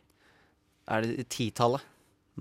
Er 0.91 1.05
det 1.05 1.27
titallet? 1.33 1.83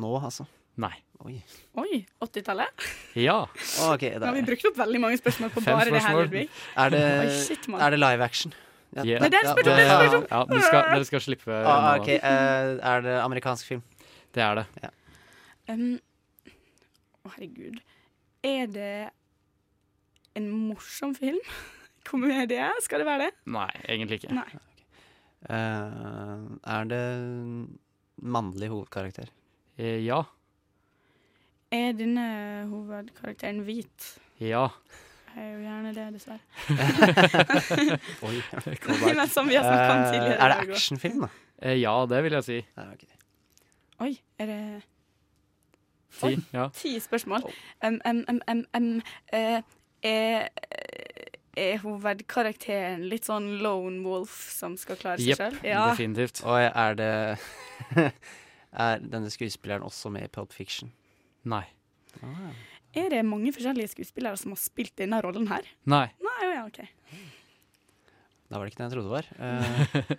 Nå, 0.01 0.13
altså? 0.21 0.47
Nei. 0.81 0.95
Oi. 1.21 1.35
Oi, 1.77 2.07
80-tallet? 2.25 2.85
Ja. 3.21 3.43
Okay, 3.91 4.15
ok, 4.15 4.21
Nå 4.23 4.27
har 4.31 4.37
vi 4.39 4.43
brukt 4.47 4.67
opp 4.71 4.79
veldig 4.79 5.01
mange 5.03 5.19
spørsmål 5.21 5.51
på 5.53 5.63
Fem 5.65 5.77
bare 5.77 5.93
det 5.93 6.01
her. 6.05 6.17
Ludvig. 6.17 6.45
er, 6.77 6.93
det, 6.95 7.01
Oi, 7.21 7.35
shit, 7.45 7.67
er 7.69 7.91
det 7.97 7.99
live 8.01 8.25
action? 8.25 8.55
Ja, 8.57 9.05
Yeah. 9.07 9.21
Nei, 9.23 9.29
det 9.31 9.39
er 9.39 9.47
spørsmål, 9.47 9.77
er. 9.79 10.15
Ja, 10.27 10.63
skal, 10.67 10.81
dere 10.91 11.05
skal 11.07 11.21
slippe 11.23 11.55
Ah, 11.55 11.93
okay. 12.01 12.17
ok, 12.19 12.25
eh, 12.27 12.71
Er 12.91 13.05
det 13.05 13.13
amerikansk 13.23 13.69
film? 13.69 13.83
Det 14.35 14.43
er 14.43 14.59
det. 14.59 14.91
Um, 15.71 16.01
Å, 17.23 17.31
herregud. 17.37 17.79
Er 18.43 18.67
det 18.67 19.11
en 20.35 20.49
morsom 20.51 21.15
film? 21.15 21.39
Komedie? 22.09 22.67
Skal 22.83 23.05
det 23.05 23.07
være 23.07 23.29
det? 23.29 23.31
Nei, 23.47 23.69
egentlig 23.87 24.19
ikke. 24.25 24.35
Nei. 24.35 24.49
Uh, 25.47 26.59
er 26.67 26.91
det 26.91 27.05
mannlig 28.21 28.73
hovedkarakter? 28.73 29.31
Eh, 29.79 30.01
ja. 30.03 30.25
Er 31.71 31.93
denne 31.95 32.25
hovedkarakteren 32.71 33.61
hvit? 33.67 34.07
Ja. 34.43 34.69
Jeg 35.37 35.45
er 35.47 35.51
jo 35.53 35.61
gjerne 35.63 35.93
det, 35.95 36.07
dessverre. 36.17 36.41
Oi. 38.27 38.41
Men 39.15 39.29
som 39.31 39.47
vi 39.49 39.55
har 39.55 39.63
snakket 39.69 39.93
om 39.93 40.01
Eh, 40.01 40.11
tidligere. 40.11 40.39
er 40.41 40.49
det 40.67 40.75
actionfilm, 40.75 41.21
da? 41.23 41.29
Eh, 41.63 41.77
ja, 41.79 41.93
det 42.11 42.23
vil 42.27 42.33
jeg 42.33 42.45
si. 42.49 42.57
Ja, 42.77 42.87
ok. 42.97 43.05
Oi, 44.01 44.11
er 44.39 44.47
det 44.51 44.61
Oi, 46.27 46.33
Ja. 46.53 46.67
ti 46.75 46.97
spørsmål? 47.01 47.45
Um, 47.87 48.01
um, 48.05 48.25
um, 48.29 48.41
um, 48.51 48.65
um, 48.77 49.03
eh, 49.33 49.63
er, 50.03 50.49
er 51.57 51.79
hovedkarakteren 51.85 53.05
litt 53.09 53.25
sånn 53.31 53.47
lone 53.63 54.03
wolf 54.05 54.35
som 54.51 54.75
skal 54.77 54.99
klare 54.99 55.23
seg 55.23 55.29
yep, 55.31 55.37
selv? 55.39 55.63
Ja. 55.65 55.87
definitivt. 55.93 56.43
Og 56.45 56.59
er 56.67 56.95
det 56.99 57.39
Er 58.73 58.99
denne 59.03 59.31
skuespilleren 59.31 59.83
også 59.87 60.11
med 60.15 60.27
i 60.27 60.29
Pulp 60.35 60.53
Fiction? 60.55 60.91
Nei. 61.49 61.65
Ah. 62.23 62.51
Er 63.01 63.09
det 63.13 63.21
mange 63.25 63.53
forskjellige 63.55 63.93
skuespillere 63.95 64.37
som 64.41 64.51
har 64.53 64.59
spilt 64.61 64.97
denne 64.99 65.21
rollen 65.23 65.47
her? 65.49 65.63
Nei. 65.89 66.09
Nei, 66.21 66.41
å 66.49 66.51
ja, 66.57 66.65
OK. 66.67 66.81
Da 68.51 68.59
var 68.59 68.67
det 68.67 68.73
ikke 68.73 68.83
den 68.83 68.91
jeg 68.91 68.97
trodde 68.97 69.09
det 69.09 69.15
var. 69.15 69.27
Uh, 69.39 70.19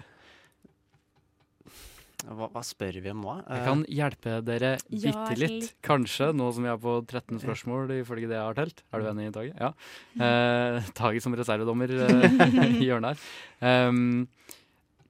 hva, 2.38 2.48
hva 2.54 2.62
spør 2.64 3.00
vi 3.04 3.12
om 3.12 3.22
nå? 3.26 3.34
Jeg 3.42 3.60
Eh, 3.60 3.66
kan 3.68 3.82
hjelpe 3.92 4.38
dere 4.46 4.72
Ja, 4.94 5.12
bitte 5.12 5.36
litt, 5.42 5.56
litt. 5.66 5.74
kanskje, 5.84 6.30
nå 6.38 6.48
som 6.56 6.64
vi 6.64 6.72
er 6.72 6.80
på 6.80 6.94
13 7.10 7.42
spørsmål 7.44 7.92
ifølge 8.00 8.30
det 8.32 8.38
jeg 8.38 8.46
har 8.48 8.58
telt. 8.62 8.84
Er 8.94 9.02
du 9.04 9.10
enig, 9.12 9.28
Tage? 9.36 9.54
Ja. 9.60 9.72
Uh, 10.16 10.92
Tage 10.98 11.22
som 11.26 11.34
reservedommer 11.36 11.92
eh, 11.92 12.40
i 12.82 12.88
hjørnet 12.88 13.18
her. 13.62 13.88
Um, 13.90 14.28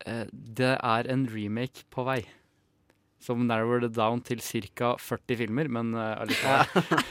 eh, 0.08 0.26
det 0.34 0.74
er 0.82 1.12
en 1.14 1.28
remake 1.30 1.86
på 1.94 2.08
vei. 2.08 2.22
Som 3.22 3.44
narrower 3.46 3.84
det 3.84 3.92
down 3.94 4.22
til 4.26 4.40
ca. 4.42 4.96
40 4.98 5.38
filmer, 5.44 5.68
men 5.70 5.94
uh, 5.94 6.18
allikevel. 6.24 6.66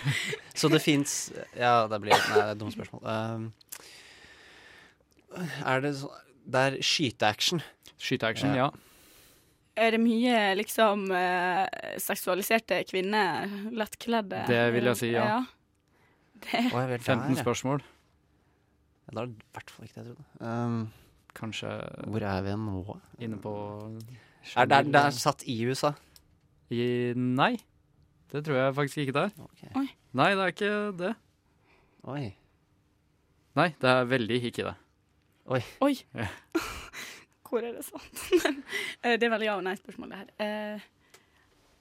Så 0.59 0.69
det 0.73 0.81
fins 0.83 1.31
Ja, 1.55 1.87
det 1.87 2.01
blir 2.03 2.11
Nei, 2.17 2.35
det 2.35 2.43
er 2.43 2.51
et 2.57 2.61
dumt 2.61 2.75
spørsmål. 2.75 3.03
Uh, 3.07 3.47
er 5.71 5.83
det 5.85 5.93
sånn 6.01 6.17
Det 6.51 6.63
er 6.67 6.79
skyteaction. 6.83 7.61
Skyteaction, 8.01 8.55
Ja. 8.59 8.69
ja. 8.71 8.87
Er 9.81 9.95
det 9.95 10.01
mye 10.03 10.39
liksom 10.59 11.07
uh, 11.15 11.63
seksualiserte 12.03 12.81
kvinner, 12.91 13.47
lettkledde? 13.73 14.43
Det 14.51 14.65
vil 14.75 14.89
jeg 14.91 14.99
si, 14.99 15.13
ja. 15.15 15.39
Det, 16.43 16.65
Oh, 16.73 16.81
jeg 16.83 16.89
vet 16.91 17.05
15 17.07 17.37
der, 17.37 17.39
spørsmål. 17.45 17.81
Ja, 19.07 19.15
Da 19.15 19.23
er 19.23 19.31
det 19.31 19.39
i 19.39 19.55
hvert 19.55 19.71
fall 19.71 19.87
ikke 19.87 19.95
det 19.95 20.03
jeg 20.03 20.17
trodde. 20.17 20.27
Um, 20.51 20.81
Kanskje 21.39 21.71
hvor 22.11 22.27
er 22.27 22.43
vi 22.43 22.57
nå? 22.59 22.99
inne 23.23 23.39
på 23.41 23.53
Er 24.57 24.67
det, 24.71 24.79
det 24.93 25.01
er 25.01 25.11
satt 25.17 25.43
i 25.49 25.57
USA? 25.69 25.93
I, 26.73 27.13
Nei. 27.17 27.55
Det 28.31 28.45
tror 28.47 28.57
jeg 28.61 28.75
faktisk 28.77 29.01
ikke 29.05 29.15
det 29.17 29.25
er. 29.27 29.33
Okay. 29.49 29.89
Nei, 30.15 30.29
det 30.39 30.45
er 30.45 30.53
ikke 30.55 30.71
det. 31.01 31.11
Oi. 32.11 32.23
Nei, 33.59 33.69
det 33.83 33.91
er 33.91 34.05
veldig 34.07 34.39
ikke 34.51 34.67
det. 34.69 34.75
Oi. 35.51 35.61
Oi. 35.83 35.93
Ja. 36.15 36.29
Hvor 37.51 37.65
er 37.67 37.75
det 37.75 37.83
sant? 37.89 38.21
Eh, 39.03 39.17
det 39.19 39.27
er 39.27 39.33
veldig 39.33 39.47
ja- 39.49 39.57
og 39.59 39.65
nei-spørsmål, 39.67 40.11
det 40.13 40.19
her. 40.21 40.31
Eh, 40.45 40.89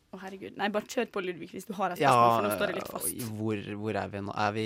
Å, 0.09 0.17
herregud. 0.23 0.55
Nei, 0.57 0.69
bare 0.73 0.87
kjør 0.89 1.09
på, 1.13 1.21
Ludvig, 1.21 1.51
hvis 1.53 1.67
du 1.67 1.73
har 1.77 1.93
et 1.93 1.99
Ja, 2.01 2.09
spørsmål, 2.15 2.33
for 2.33 2.47
nå 2.47 2.55
står 2.55 2.71
det 2.71 2.75
litt 2.79 2.89
fast. 2.95 3.33
hvor, 3.37 3.59
hvor 3.83 3.99
er 4.01 4.07
vi 4.15 4.21
nå? 4.25 4.33
Er 4.47 4.55
vi, 4.55 4.65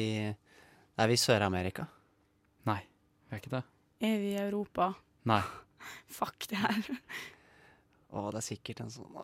er 1.04 1.10
vi 1.12 1.18
i 1.18 1.20
Sør-Amerika? 1.20 1.84
Nei, 2.70 2.78
vi 3.28 3.36
er 3.36 3.42
ikke 3.44 3.52
det. 3.58 3.64
Er 4.08 4.16
vi 4.22 4.30
i 4.32 4.40
Europa? 4.46 4.94
Nei. 5.28 5.42
Fuck 6.20 6.48
det 6.54 6.62
her. 6.64 6.88
Å, 8.14 8.28
det 8.32 8.40
er 8.44 8.46
sikkert 8.46 8.82
en 8.84 8.92
sånn 8.94 9.16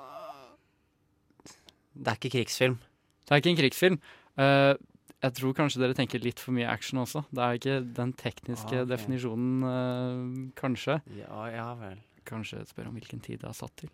Det 1.93 2.09
er 2.09 2.17
ikke 2.17 2.31
krigsfilm. 2.37 2.77
Det 3.25 3.35
er 3.35 3.41
ikke 3.43 3.51
en 3.53 3.59
krigsfilm. 3.59 3.97
Uh, 4.39 4.73
jeg 5.19 5.35
tror 5.35 5.55
kanskje 5.57 5.81
dere 5.83 5.95
tenker 5.97 6.21
litt 6.23 6.39
for 6.41 6.55
mye 6.55 6.69
action 6.71 7.01
også. 7.01 7.25
Det 7.29 7.43
er 7.43 7.57
ikke 7.59 7.77
den 7.97 8.13
tekniske 8.17 8.71
Ah, 8.71 8.83
okay. 8.83 8.89
definisjonen, 8.89 9.65
uh, 9.65 10.53
kanskje. 10.59 10.99
Ja, 11.19 11.41
ja 11.51 11.67
vel. 11.79 11.99
Kanskje 12.29 12.61
spør 12.69 12.87
om 12.91 12.95
hvilken 12.97 13.19
tid 13.25 13.41
det 13.43 13.49
er 13.51 13.57
satt 13.57 13.75
til. 13.83 13.91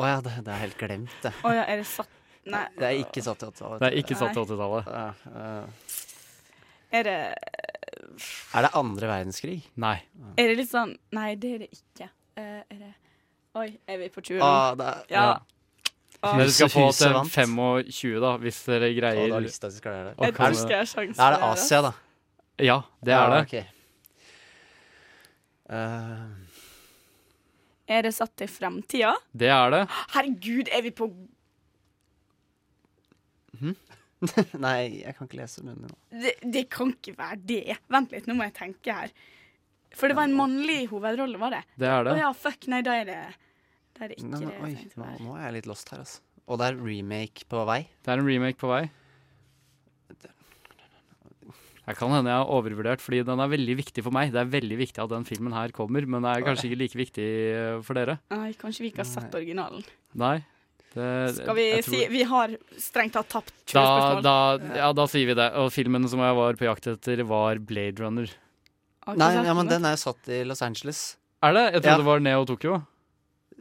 Å 0.00 0.06
ja, 0.08 0.18
det, 0.24 0.32
det 0.46 0.52
er 0.54 0.62
helt 0.62 0.78
glemt, 0.80 1.12
det. 1.22 1.34
oh, 1.44 1.52
ja, 1.52 1.66
er 1.68 1.82
det 1.82 1.86
satt 1.90 2.18
Nei. 2.42 2.64
Det 2.74 2.86
er 2.88 2.96
ikke 3.04 3.22
satt 3.22 3.38
til 3.38 3.52
80-tallet. 3.52 3.78
Det 3.84 3.86
er 3.86 3.96
ikke 4.00 4.16
satt 4.18 4.32
til 4.34 4.42
80-tallet. 4.48 4.88
Ja, 4.90 5.02
eh, 5.30 6.96
Er 6.98 7.04
det 7.06 7.18
Er 8.56 8.66
det 8.66 8.70
andre 8.80 9.06
verdenskrig? 9.12 9.60
Nei. 9.78 9.92
Er 10.34 10.50
det 10.50 10.56
litt 10.58 10.72
sånn 10.72 10.96
Nei, 11.14 11.28
det 11.38 11.52
er 11.54 11.62
det 11.62 11.68
ikke. 11.76 12.08
Oi, 13.52 13.68
er 13.86 13.98
vi 14.00 14.08
på 14.12 14.22
20 14.24 14.38
nå? 14.38 14.44
Ah, 14.46 14.74
det 14.78 14.86
er, 14.86 15.02
Ja. 15.12 15.24
Ah. 16.22 16.36
Dere 16.38 16.52
skal 16.54 16.70
få 16.70 16.84
til 16.94 17.16
25, 17.26 18.20
da, 18.22 18.36
hvis 18.38 18.58
dere 18.68 18.92
greier 18.94 19.26
du 19.26 19.32
da 19.34 19.40
lyst 19.42 19.58
til 19.58 19.66
at 19.66 19.72
vi 19.74 19.80
skal 19.80 19.96
gjøre 19.96 20.04
det. 20.06 20.14
å 20.14 20.28
Jeg 20.28 20.34
tror 20.36 20.54
skal 20.60 20.76
jeg 20.76 20.88
sjanse 20.92 21.18
Da 21.18 21.26
er 21.26 21.34
det 21.34 21.48
Asia, 21.48 21.80
da. 21.82 21.92
Ja, 22.62 22.76
det 23.02 23.16
er 23.16 23.32
det. 23.32 23.40
Okay. 23.48 23.64
Uh, 25.72 26.30
Er 27.90 28.06
det 28.06 28.14
satt 28.14 28.36
til 28.38 28.48
fremtida? 28.48 29.16
Det 29.34 29.50
er 29.50 29.74
det. 29.74 29.82
Herregud, 30.14 30.70
er 30.70 30.82
vi 30.86 30.94
på 30.94 31.10
nei, 34.62 35.02
jeg 35.02 35.14
kan 35.16 35.26
ikke 35.26 35.38
lese 35.40 35.62
munnen 35.66 35.88
nå. 35.90 35.96
det, 36.22 36.36
det 36.54 36.68
kan 36.70 36.92
ikke 36.94 37.16
være 37.18 37.38
det. 37.50 37.76
Vent 37.90 38.14
litt, 38.14 38.28
nå 38.30 38.36
må 38.38 38.46
jeg 38.46 38.54
tenke 38.60 38.94
her. 38.94 39.10
For 39.98 40.08
det 40.08 40.16
var 40.16 40.24
en 40.28 40.34
mannlig 40.38 40.88
hovedrolle, 40.90 41.38
var 41.38 41.50
det? 41.56 41.62
Det 41.78 41.88
er 41.88 42.04
det. 42.08 42.12
Å 42.16 42.22
ja, 42.24 42.32
fuck, 42.32 42.66
nei, 42.72 42.80
da 42.86 42.94
er 43.00 43.04
det 43.10 43.18
Da 43.98 44.04
er 44.06 44.08
det 44.12 44.16
ikke 44.18 44.30
Nei, 44.32 44.40
det. 44.40 44.52
jeg 44.52 44.62
oi, 44.62 44.74
tenkte 44.80 44.98
nå, 45.02 45.08
nå 45.26 45.36
er 45.38 45.44
jeg 45.48 45.56
litt 45.60 45.66
lost 45.70 45.92
her, 45.92 45.98
altså. 46.04 46.20
Og 46.48 46.58
det 46.58 46.66
er 46.72 46.78
remake 46.82 47.44
på 47.48 47.60
vei. 47.68 47.80
Det 48.02 48.10
er 48.12 48.18
en 48.22 48.26
remake 48.26 48.58
på 48.58 48.68
vei. 48.72 48.82
Jeg 51.82 51.96
kan 51.98 52.12
hende 52.14 52.30
jeg 52.30 52.38
har 52.38 52.46
overvurdert, 52.54 53.02
fordi 53.02 53.24
den 53.26 53.40
er 53.42 53.48
veldig 53.50 53.74
viktig 53.80 54.04
for 54.06 54.14
meg. 54.14 54.30
Det 54.30 54.38
er 54.38 54.50
veldig 54.52 54.76
viktig 54.78 55.02
at 55.02 55.10
den 55.10 55.24
filmen 55.26 55.54
her 55.56 55.72
kommer, 55.74 56.04
men 56.06 56.22
det 56.22 56.30
er 56.36 56.44
kanskje 56.46 56.68
ikke 56.70 56.78
like 56.78 56.98
viktig 57.00 57.26
eh, 57.26 57.78
for 57.82 57.98
dere. 57.98 58.20
Nei, 58.30 58.52
kanskje 58.58 58.84
vi 58.84 58.92
ikke 58.92 59.02
har 59.02 59.08
sett 59.10 59.34
originalen. 59.34 59.82
Nei. 60.22 60.36
Det, 60.92 61.08
Skal 61.40 61.56
vi 61.56 61.64
tror- 61.80 61.88
si 61.88 62.06
Vi 62.12 62.22
har 62.28 62.52
strengt 62.76 63.14
tatt 63.16 63.28
tapt 63.32 63.50
20 63.66 63.72
da, 63.74 63.82
spørsmål. 63.88 64.22
da, 64.22 64.76
ja, 64.78 64.92
da 64.92 65.06
sier 65.08 65.26
vi 65.26 65.34
det. 65.34 65.48
Og 65.58 65.72
filmen 65.72 66.06
som 66.12 66.20
jeg 66.22 66.36
var 66.38 66.54
på 66.60 66.68
jakt 66.68 66.86
etter, 66.92 67.24
var 67.26 67.58
Blade 67.58 67.98
Runner. 68.04 68.28
Nei, 69.06 69.34
ja, 69.34 69.54
men 69.54 69.66
den. 69.68 69.84
er 69.84 69.96
jo 69.96 70.02
satt 70.12 70.28
i 70.28 70.44
Los 70.44 70.62
Angeles. 70.62 71.16
Er 71.42 71.52
det? 71.52 71.62
Jeg 71.74 71.82
trodde 71.82 71.90
Ja. 71.90 71.96
det 71.98 72.06
var 72.06 72.20
Neo 72.20 72.44
Tokyo. 72.46 72.82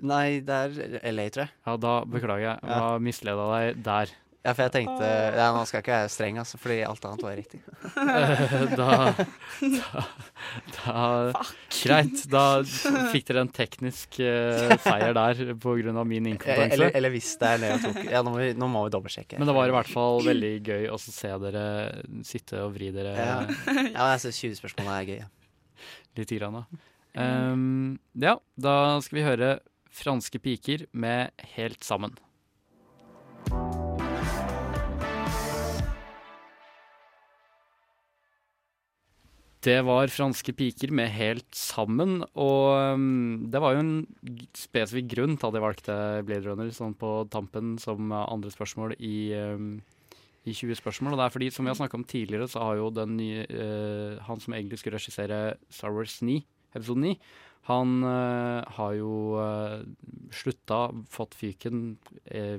Nei, 0.01 0.39
det 0.39 0.49
er 0.49 1.11
LA, 1.11 1.29
tror 1.29 1.43
jeg. 1.45 1.51
Ja, 1.67 1.77
da 1.77 1.93
beklager 2.05 2.39
jeg. 2.45 2.59
Jeg 2.61 2.69
Ja. 2.69 2.79
var 2.79 2.99
misleda 2.99 3.45
deg 3.57 3.83
der. 3.83 4.07
Ja, 4.41 4.55
for 4.55 4.63
jeg 4.65 4.73
tenkte 4.73 5.05
ja, 5.05 5.51
Nå 5.53 5.61
skal 5.69 5.83
ikke 5.83 5.91
jeg 5.93 6.01
være 6.01 6.09
streng, 6.09 6.37
altså, 6.41 6.57
fordi 6.57 6.79
alt 6.87 7.03
annet 7.05 7.25
var 7.25 7.35
riktig. 7.37 7.59
Da, 8.71 8.87
da, 9.61 10.01
da 10.73 11.43
Greit. 11.69 12.23
Da 12.31 12.43
fikk 13.11 13.27
dere 13.27 13.43
en 13.45 13.51
teknisk 13.53 14.17
uh, 14.17 14.73
seier 14.81 15.13
der 15.17 15.41
av 15.53 16.07
min 16.09 16.29
inkompetanse. 16.31 16.73
Eller, 16.73 16.95
eller 16.97 17.13
hvis 17.13 17.29
det 17.41 17.51
er 17.51 17.61
det 17.61 17.71
jeg 17.71 17.83
tok. 17.85 17.99
Ja, 18.09 18.23
nå 18.25 18.33
må 18.33 18.41
vi, 18.41 18.47
nå 18.57 18.69
må 18.71 18.83
vi 18.87 18.93
dobbeltsjekke. 18.95 19.37
Men 19.41 19.51
det 19.51 19.55
var 19.57 19.69
i 19.69 19.75
hvert 19.77 19.91
fall 19.93 20.23
veldig 20.31 20.53
gøy 20.71 20.89
å 20.89 20.97
se 21.03 21.33
dere 21.45 21.65
sitte 22.27 22.63
og 22.65 22.73
vri 22.77 22.89
dere 22.95 23.13
Ja, 23.17 23.37
ja 23.91 24.09
jeg 24.15 24.25
synes 24.25 24.41
20 24.47 24.61
spørsmål 24.63 24.91
er 24.95 25.11
gøy. 25.11 25.19
Ja. 25.21 25.29
litt. 26.17 26.33
Grann, 26.41 26.63
da. 26.63 26.81
Um, 27.11 27.99
ja, 28.17 28.37
da 28.55 28.75
skal 29.03 29.19
vi 29.19 29.27
høre 29.27 29.53
franske 29.91 30.39
piker 30.41 30.87
med 30.95 31.29
Helt 31.53 31.83
sammen. 31.85 32.17
Det 39.61 39.77
var 39.85 40.09
franske 40.09 40.53
piker 40.57 40.89
med 40.97 41.11
Helt 41.13 41.53
sammen, 41.53 42.23
og 42.33 42.95
um, 42.97 43.43
det 43.53 43.61
var 43.61 43.75
jo 43.75 43.83
en 43.83 43.93
spesifikk 44.57 45.11
grunn 45.11 45.35
til 45.37 45.51
at 45.51 45.57
jeg 45.57 45.65
valgte 45.67 45.97
Blade 46.25 46.49
Runner 46.49 46.71
sånn 46.73 46.95
på 46.97 47.11
tampen 47.29 47.75
som 47.81 48.09
andre 48.15 48.49
spørsmål 48.49 48.95
i, 48.97 49.29
um, 49.37 49.75
i 50.49 50.55
20 50.57 50.79
spørsmål. 50.81 51.13
Og 51.13 51.21
det 51.21 51.27
er 51.27 51.35
fordi, 51.37 51.51
som 51.53 51.67
vi 51.67 51.73
har 51.75 51.77
snakka 51.77 51.99
om 51.99 52.07
tidligere, 52.09 52.49
så 52.49 52.65
har 52.65 52.81
jo 52.81 52.89
den 52.95 53.13
nye 53.19 53.45
uh, 53.53 54.17
Han 54.25 54.41
som 54.41 54.57
egentlig 54.57 54.81
skulle 54.81 54.97
regissere 54.97 55.41
Star 55.69 55.93
Wars 55.93 56.17
9, 56.25 56.39
episode 56.73 57.05
9, 57.05 57.15
han 57.69 57.99
uh, 58.01 58.65
har 58.79 58.93
jo 58.97 59.13
uh, 59.37 59.81
slutta, 60.33 60.87
fått 61.13 61.37
fyken, 61.37 61.99
uh, 62.33 62.57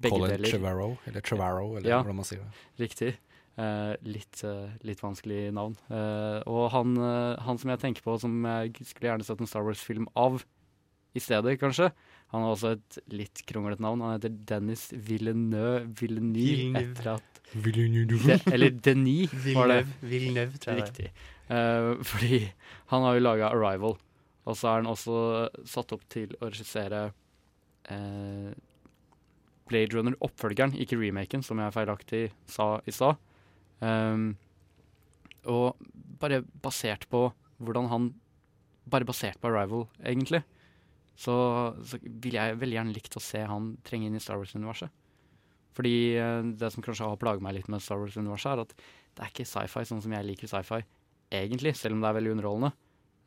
begge 0.00 0.16
Colin 0.16 0.32
deler. 0.32 0.48
Trevorrow, 0.48 0.96
eller 1.04 1.20
Trevorrow, 1.20 1.74
eller 1.76 1.90
Ja. 1.90 2.00
hvordan 2.00 2.16
man 2.22 2.24
sier 2.24 2.40
det. 2.46 2.64
Riktig. 2.80 3.18
Eh, 3.58 3.94
litt, 4.06 4.44
eh, 4.46 4.70
litt 4.86 5.02
vanskelig 5.02 5.50
navn. 5.52 5.74
Eh, 5.90 6.38
og 6.48 6.70
han, 6.72 6.94
han 7.42 7.58
som 7.60 7.72
jeg 7.72 7.82
tenker 7.82 8.06
på 8.06 8.14
som 8.22 8.38
jeg 8.46 8.72
skulle 8.86 9.10
gjerne 9.10 9.26
sett 9.26 9.42
en 9.42 9.50
Star 9.50 9.66
Wars-film 9.66 10.06
av 10.14 10.40
i 11.14 11.20
stedet, 11.20 11.58
kanskje. 11.60 11.90
Han 12.30 12.44
har 12.46 12.54
også 12.54 12.76
et 12.76 13.00
litt 13.10 13.42
kronglete 13.48 13.82
navn. 13.82 14.04
Han 14.06 14.14
heter 14.14 14.32
Dennis 14.46 14.86
Villeneuve. 14.94 15.88
Villeneuve. 15.98 16.84
Etter 16.84 17.10
at 17.16 17.40
Villeneuve. 17.50 18.20
De, 18.22 18.52
eller 18.54 18.76
Denis, 18.86 19.34
var 19.56 19.72
det. 19.72 19.80
Villeneuve, 20.00 20.60
tror 20.62 20.78
jeg. 20.78 20.86
Riktig. 20.86 21.10
Eh, 21.50 21.90
fordi 22.06 22.40
han 22.92 23.02
har 23.02 23.18
jo 23.18 23.24
laga 23.26 23.50
'Arrival', 23.50 23.98
og 24.46 24.56
så 24.56 24.68
er 24.68 24.82
han 24.82 24.86
også 24.86 25.48
satt 25.66 25.92
opp 25.92 26.06
til 26.08 26.36
å 26.38 26.46
regissere 26.46 27.10
eh, 27.90 28.54
Blade 29.66 29.96
Runner-oppfølgeren, 29.96 30.78
ikke 30.78 30.98
remaken, 30.98 31.42
som 31.42 31.58
jeg 31.58 31.74
feilaktig 31.74 32.30
sa 32.46 32.78
i 32.86 32.94
stad. 32.94 33.18
Um, 33.80 34.34
og 35.48 35.78
bare 36.20 36.42
basert 36.60 37.06
på 37.08 37.30
hvordan 37.60 37.88
han 37.88 38.10
Bare 38.90 39.06
basert 39.06 39.38
på 39.38 39.46
Arrival, 39.46 39.84
egentlig, 40.02 40.40
så, 41.14 41.34
så 41.86 41.98
vil 42.02 42.34
jeg 42.34 42.56
veldig 42.58 42.74
gjerne 42.74 42.94
likt 42.96 43.14
å 43.14 43.22
se 43.22 43.42
han 43.46 43.68
trenge 43.86 44.08
inn 44.08 44.16
i 44.18 44.22
Star 44.24 44.40
Wars-universet. 44.40 44.90
Fordi 45.76 45.92
eh, 46.18 46.48
det 46.58 46.70
som 46.74 46.82
kanskje 46.82 47.06
har 47.06 47.20
plaget 47.20 47.44
meg 47.44 47.54
litt 47.54 47.68
med 47.70 47.84
Star 47.84 48.00
Wars-universet, 48.00 48.50
er 48.50 48.64
at 48.64 48.72
det 48.74 49.22
er 49.22 49.30
ikke 49.30 49.46
sci-fi 49.46 49.84
sånn 49.86 50.02
som 50.02 50.16
jeg 50.16 50.26
liker 50.26 50.50
sci-fi, 50.50 50.80
egentlig, 51.38 51.76
selv 51.78 51.94
om 51.94 52.02
det 52.02 52.10
er 52.10 52.18
veldig 52.18 52.34
underholdende. 52.34 52.72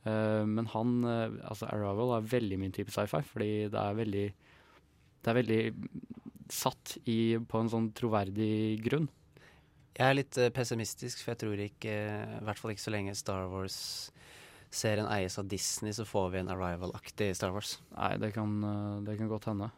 Uh, 0.04 0.44
men 0.44 0.68
han, 0.74 0.98
uh, 1.08 1.38
altså 1.48 1.70
Arrival 1.72 2.18
er 2.18 2.26
veldig 2.28 2.58
min 2.60 2.74
type 2.76 2.92
sci-fi, 2.92 3.22
fordi 3.24 3.52
det 3.72 3.80
er 3.80 3.96
veldig 3.96 4.26
Det 5.24 5.32
er 5.32 5.38
veldig 5.38 5.62
satt 6.52 6.98
i, 7.08 7.38
på 7.40 7.62
en 7.62 7.72
sånn 7.72 7.86
troverdig 7.96 8.82
grunn. 8.84 9.08
Jeg 9.94 10.08
er 10.08 10.18
litt 10.18 10.38
eh, 10.42 10.52
pessimistisk, 10.54 11.22
for 11.22 11.34
jeg 11.34 11.42
tror 11.44 11.62
ikke, 11.62 11.94
eh, 11.94 12.36
i 12.40 12.46
hvert 12.48 12.60
fall 12.60 12.74
ikke 12.74 12.86
så 12.86 12.94
lenge 12.96 13.14
Star 13.18 13.46
Wars-serien 13.52 15.10
eies 15.14 15.38
av 15.38 15.50
Disney, 15.52 15.94
så 15.94 16.06
får 16.10 16.32
vi 16.34 16.42
en 16.42 16.50
Arrival-aktig 16.54 17.30
Star 17.38 17.54
Wars. 17.54 17.76
Nei, 17.94 18.16
det 18.24 18.32
kan, 18.34 18.56
eh, 18.70 19.04
det 19.06 19.20
kan 19.20 19.30
godt 19.30 19.52
hende. 19.52 19.70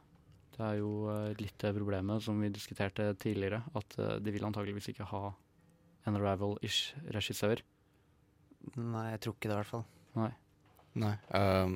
Det 0.55 0.63
er 0.63 0.77
jo 0.79 1.11
litt 1.35 1.57
det 1.59 1.73
problemet 1.75 2.23
som 2.23 2.39
vi 2.39 2.47
diskuterte 2.47 3.09
tidligere, 3.19 3.59
at 3.75 3.97
de 4.23 4.31
vil 4.31 4.45
antageligvis 4.47 4.87
ikke 4.93 5.09
ha 5.09 5.33
en 6.07 6.15
Arrival-ish 6.15 6.95
regissør. 7.11 7.59
Nei, 8.79 9.09
jeg 9.11 9.19
tror 9.25 9.35
ikke 9.35 9.49
det, 9.49 9.57
i 9.57 9.59
hvert 9.59 9.73
fall. 9.73 9.83
Nei. 10.15 10.31
Nei. 11.03 11.11
ehm, 11.35 11.75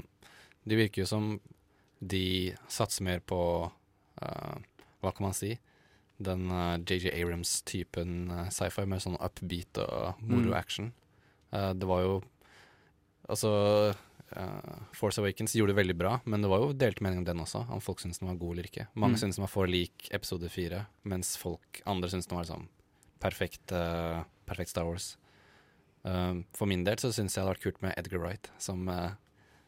det 0.63 0.79
virker 0.79 1.03
jo 1.03 1.09
som 1.11 1.27
de 1.99 2.55
satser 2.71 3.03
mer 3.03 3.19
på 3.19 3.41
uh, 3.67 4.55
Hva 5.03 5.11
kan 5.11 5.25
man 5.27 5.35
si? 5.35 5.57
Den 6.19 6.49
eh, 6.51 6.77
JJ 6.83 7.13
Abrams-typen 7.21 8.31
eh, 8.35 8.49
sci-fi 8.51 8.85
med 8.89 9.01
sånn 9.03 9.17
upbeat 9.19 9.79
og 9.85 10.19
moro 10.21 10.51
Mm. 10.51 10.91
Eh, 11.51 11.73
det 11.73 11.87
var 11.87 12.01
jo 12.05 12.19
Altså 13.29 13.49
Force 14.93 15.21
Awakens 15.21 15.53
gjorde 15.55 15.73
det 15.73 15.79
veldig 15.79 15.95
bra, 15.97 16.15
men 16.25 16.41
det 16.41 16.49
var 16.49 16.61
jo 16.61 16.73
delte 16.73 17.01
meninger 17.01 17.21
om 17.21 17.25
den 17.25 17.41
også. 17.43 17.63
Om 17.69 17.81
folk 17.81 17.99
syntes 18.01 18.19
den 18.21 18.27
var 18.29 18.37
god 18.41 18.51
eller 18.57 18.67
ikke. 18.69 18.87
Mange 18.95 19.15
Mm. 19.17 19.21
syntes 19.21 19.35
den 19.37 19.43
var 19.43 19.49
for 19.53 19.67
lik 19.67 20.07
episode 20.11 20.49
fire, 20.49 20.87
mens 21.03 21.35
folk 21.37 21.81
andre 21.85 22.09
syntes 22.09 22.27
den 22.29 22.37
var 22.37 22.45
sånn 22.45 22.67
perfekt, 23.19 23.71
uh, 23.71 24.23
perfekt 24.45 24.69
Star 24.69 24.85
Wars. 24.85 25.17
Uh, 26.05 26.41
for 26.53 26.65
min 26.65 26.83
del 26.83 26.97
så 26.97 27.09
syns 27.13 27.33
jeg 27.35 27.41
det 27.41 27.47
hadde 27.47 27.53
vært 27.55 27.63
kult 27.65 27.81
med 27.81 27.97
Edgar 27.97 28.19
Wright 28.23 28.49
som 28.57 28.87
uh, 28.87 29.11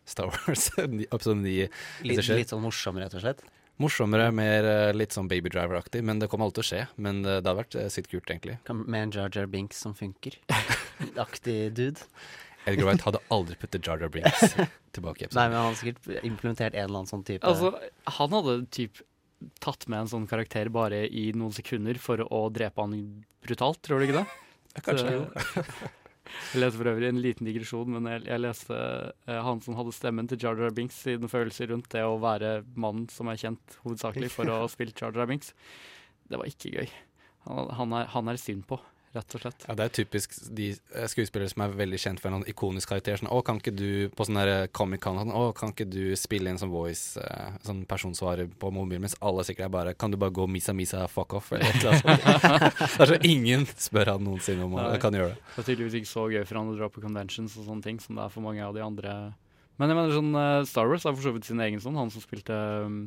Star 0.05 0.27
Wars 0.31 0.69
episode 0.77 1.41
9 1.41 1.69
Litt, 2.03 2.29
litt 2.29 2.49
sånn 2.53 2.61
morsom, 2.63 2.97
rett 2.97 3.13
og 3.13 3.21
slett. 3.21 3.41
Morsommere, 3.81 4.27
mer 4.35 4.67
eh, 4.69 4.91
litt 4.95 5.15
sånn 5.15 5.27
Baby 5.31 5.49
Driver-aktig, 5.53 6.03
men 6.05 6.21
det 6.21 6.29
kommer 6.31 6.47
alltid 6.47 6.61
til 6.61 6.65
å 6.65 6.69
skje. 6.69 6.83
Men 7.01 7.19
eh, 7.25 7.39
det 7.41 7.49
hadde 7.49 7.57
vært 7.63 7.77
eh, 7.81 7.89
sykt 7.93 8.11
kult, 8.13 8.29
egentlig. 8.29 8.59
Med 8.71 8.99
en 9.07 9.13
Jar 9.17 9.33
Jar 9.33 9.49
Binks 9.51 9.81
som 9.83 9.95
funker. 9.97 10.37
Aktig 11.25 11.57
dude. 11.77 12.05
Edgar 12.69 12.85
Wright 12.91 13.01
hadde 13.07 13.21
aldri 13.33 13.55
puttet 13.57 13.87
Jar 13.87 14.01
Jar 14.03 14.11
Binks 14.13 14.53
tilbake 14.95 15.25
i 15.25 15.29
Nei, 15.33 15.47
men 15.49 15.57
han 15.57 15.71
hadde 15.71 15.79
sikkert 15.79 16.11
implementert 16.27 16.75
en 16.75 16.83
eller 16.83 16.99
annen 17.01 17.09
sånn 17.09 17.23
type 17.25 17.47
Altså, 17.49 17.71
han 18.19 18.35
hadde 18.37 18.53
typ 18.75 19.01
tatt 19.63 19.87
med 19.89 20.03
en 20.03 20.11
sånn 20.11 20.27
karakter 20.29 20.69
bare 20.69 20.99
i 21.09 21.31
noen 21.33 21.55
sekunder 21.57 21.97
for 21.97 22.21
å 22.27 22.43
drepe 22.53 22.83
han 22.85 22.93
brutalt, 23.41 23.81
tror 23.81 23.97
du 24.03 24.05
ikke 24.05 24.19
det? 24.21 24.27
kanskje. 24.85 25.15
Så- 25.25 25.97
Jeg 26.51 26.63
leste 26.63 26.81
for 26.81 26.91
øvrig 26.91 27.09
en 27.11 27.21
liten 27.23 27.47
digresjon, 27.47 27.93
men 27.95 28.09
jeg, 28.11 28.25
jeg 28.29 28.43
leste 28.43 28.77
uh, 28.77 29.39
han 29.47 29.61
som 29.63 29.77
hadde 29.79 29.95
stemmen 29.95 30.29
til 30.31 30.41
Jar 30.41 30.59
Jar 30.59 30.75
Binks 30.75 30.99
sine 31.05 31.29
følelser 31.31 31.71
rundt 31.71 31.91
det 31.93 32.03
å 32.07 32.19
være 32.21 32.61
mannen 32.75 33.07
som 33.11 33.31
er 33.31 33.39
kjent 33.41 33.77
hovedsakelig 33.85 34.31
for 34.33 34.51
å 34.51 34.59
ha 34.63 34.69
spilt 34.71 34.99
Jar 35.01 35.15
Jar 35.15 35.29
Binks. 35.31 35.53
Det 36.31 36.39
var 36.39 36.49
ikke 36.49 36.73
gøy. 36.75 36.91
Han, 37.47 37.71
han, 37.79 37.95
er, 37.97 38.09
han 38.13 38.29
er 38.31 38.39
synd 38.39 38.67
på, 38.69 38.77
rett 39.15 39.35
og 39.35 39.43
slett. 39.43 39.65
Ja, 39.67 39.75
det 39.75 39.85
er 39.85 39.93
typisk 39.95 40.35
de 40.55 40.69
eh, 40.71 41.07
skuespillere 41.11 41.51
som 41.51 41.65
er 41.65 41.75
veldig 41.75 41.99
kjent 41.99 42.21
for 42.21 42.29
en 42.29 42.39
sånn 42.39 42.49
ikonisk 42.51 42.91
karakter. 42.93 43.19
Sånn, 43.19 43.29
å, 43.31 43.41
kan 43.45 43.59
ikke 43.59 43.73
du 43.75 44.07
på 44.15 44.27
sånn 44.27 44.39
der 44.39 44.69
Comic-Con 44.75 45.19
sånn, 45.19 45.33
å, 45.35 45.43
kan 45.57 45.73
ikke 45.73 45.87
du 45.91 46.15
spille 46.19 46.51
inn 46.51 46.59
som 46.61 46.71
voice, 46.71 47.19
eh, 47.19 47.57
sånn 47.67 47.83
personsvarer 47.89 48.49
på 48.61 48.71
mobilen, 48.73 49.03
mens 49.05 49.17
alle 49.19 49.45
sikkert 49.47 49.67
er 49.67 49.73
bare 49.75 49.93
Kan 49.99 50.13
du 50.13 50.17
bare 50.21 50.33
gå 50.35 50.47
misa 50.47 50.73
misa 50.77 51.03
fuck 51.11 51.35
off? 51.37 51.51
Eller 51.51 51.67
et 51.69 51.81
eller 51.81 51.97
annet 51.97 52.05
sånt. 52.07 52.81
det 52.97 53.05
er 53.05 53.13
så 53.13 53.21
ingen 53.27 53.67
spør 53.75 54.13
han 54.15 54.27
noensinne 54.27 54.67
om 54.67 54.77
han 54.79 54.99
kan 55.03 55.15
gjøre 55.17 55.33
det. 55.33 55.41
Det 55.55 55.63
er 55.63 55.69
tydeligvis 55.71 56.01
ikke 56.01 56.13
så 56.13 56.27
gøy 56.31 56.45
for 56.45 56.61
han 56.61 56.71
å 56.71 56.77
dra 56.79 56.91
på 56.91 57.03
conventions 57.03 57.57
og 57.59 57.67
sånne 57.67 57.87
ting 57.87 57.99
som 58.03 58.19
det 58.19 58.27
er 58.27 58.33
for 58.33 58.45
mange 58.45 58.63
av 58.63 58.77
de 58.77 58.85
andre. 58.85 59.15
Men 59.81 59.91
jeg 59.91 59.97
mener 59.97 60.15
sånn 60.15 60.37
eh, 60.37 60.61
Star 60.69 60.87
Wars 60.87 61.07
har 61.07 61.17
for 61.17 61.25
så 61.25 61.33
vidt 61.35 61.49
sin 61.49 61.61
egen 61.63 61.81
sånn. 61.83 61.99
Han 61.99 62.13
som 62.13 62.23
spilte 62.23 62.55
um, 62.85 63.03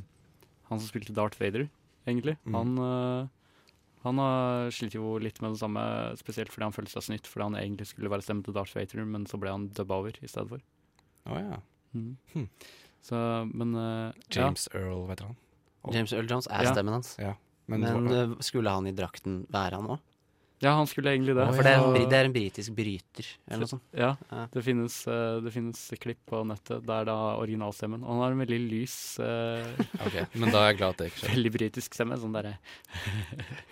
Han 0.68 0.80
som 0.80 0.88
spilte 0.88 1.14
Darth 1.16 1.40
Vader, 1.40 1.68
egentlig. 2.08 2.36
Mm. 2.44 2.56
Han 2.58 2.76
uh, 2.80 3.32
han 4.04 4.18
har 4.20 4.70
slitt 4.74 4.94
jo 4.98 5.16
litt 5.22 5.40
med 5.42 5.54
det 5.54 5.60
samme, 5.62 5.82
spesielt 6.20 6.52
fordi 6.52 6.66
han 6.68 6.74
følte 6.76 6.92
seg 6.92 7.06
snytt 7.08 7.28
fordi 7.30 7.46
han 7.48 7.56
egentlig 7.60 7.86
skulle 7.90 8.12
være 8.12 8.24
stemmen 8.26 8.44
til 8.46 8.54
Darth 8.56 8.76
Vader, 8.76 9.04
men 9.08 9.24
så 9.30 9.40
ble 9.40 9.50
han 9.54 9.68
dubba 9.74 10.00
over 10.02 10.18
i 10.20 10.28
stedet 10.30 10.48
for. 10.52 10.64
Oh, 11.30 11.38
ja. 11.40 11.58
Mm. 11.96 12.16
Hm. 12.34 12.48
Så, 13.04 13.16
men 13.52 13.74
uh, 13.76 14.12
James 14.32 14.68
Earl, 14.74 15.06
vet 15.08 15.20
du 15.22 15.26
han. 15.28 15.36
James 15.92 16.12
Earl 16.16 16.28
Jones 16.30 16.48
er 16.48 16.64
Ja. 16.68 16.72
stemmen 16.72 16.96
hans. 16.96 17.14
Ja. 17.20 17.34
Men, 17.66 17.80
Men, 17.80 18.08
eh, 18.12 18.32
skulle 18.44 18.68
han 18.72 18.86
i 18.86 18.92
drakten 18.92 19.46
være 19.52 19.76
han 19.80 19.86
òg? 19.96 20.00
Ja, 20.62 20.70
han 20.78 20.86
skulle 20.86 21.10
egentlig 21.10 21.34
det. 21.36 21.44
For 21.56 21.66
det 21.66 21.72
er, 21.74 21.82
en, 21.82 22.08
det 22.10 22.16
er 22.16 22.28
en 22.28 22.34
britisk 22.34 22.74
bryter, 22.76 23.26
eller 23.48 23.64
noe 23.64 23.70
sånt. 23.72 23.82
Ja, 23.98 24.12
det 24.54 24.62
finnes, 24.64 24.96
eh, 25.10 25.40
det 25.42 25.52
finnes 25.52 25.80
klipp 26.00 26.20
på 26.30 26.44
nettet 26.46 26.84
der 26.86 27.08
da 27.08 27.16
originalstemmen 27.40 28.04
Og 28.04 28.12
han 28.12 28.22
har 28.22 28.36
en 28.36 28.42
veldig 28.44 28.60
lys 28.70 28.94
eh, 29.24 29.82
Ok, 30.06 30.16
men 30.38 30.54
da 30.54 30.62
er 30.62 30.70
jeg 30.70 30.78
glad 30.78 30.94
at 30.94 31.02
det 31.02 31.08
ikke 31.10 31.20
skjer. 31.24 31.34
Veldig 31.34 31.52
britisk 31.58 31.98
stemme. 31.98 32.18
Sånn 32.22 32.36
derre 32.36 32.54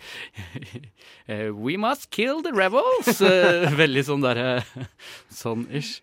eh, 1.31 1.49
We 1.55 1.79
must 1.81 2.11
kill 2.15 2.43
the 2.45 2.53
rebels! 2.57 3.23
Veldig 3.83 4.05
sånn 4.11 4.27
derre 4.27 4.61
Sånn 5.33 5.69
ish. 5.71 6.01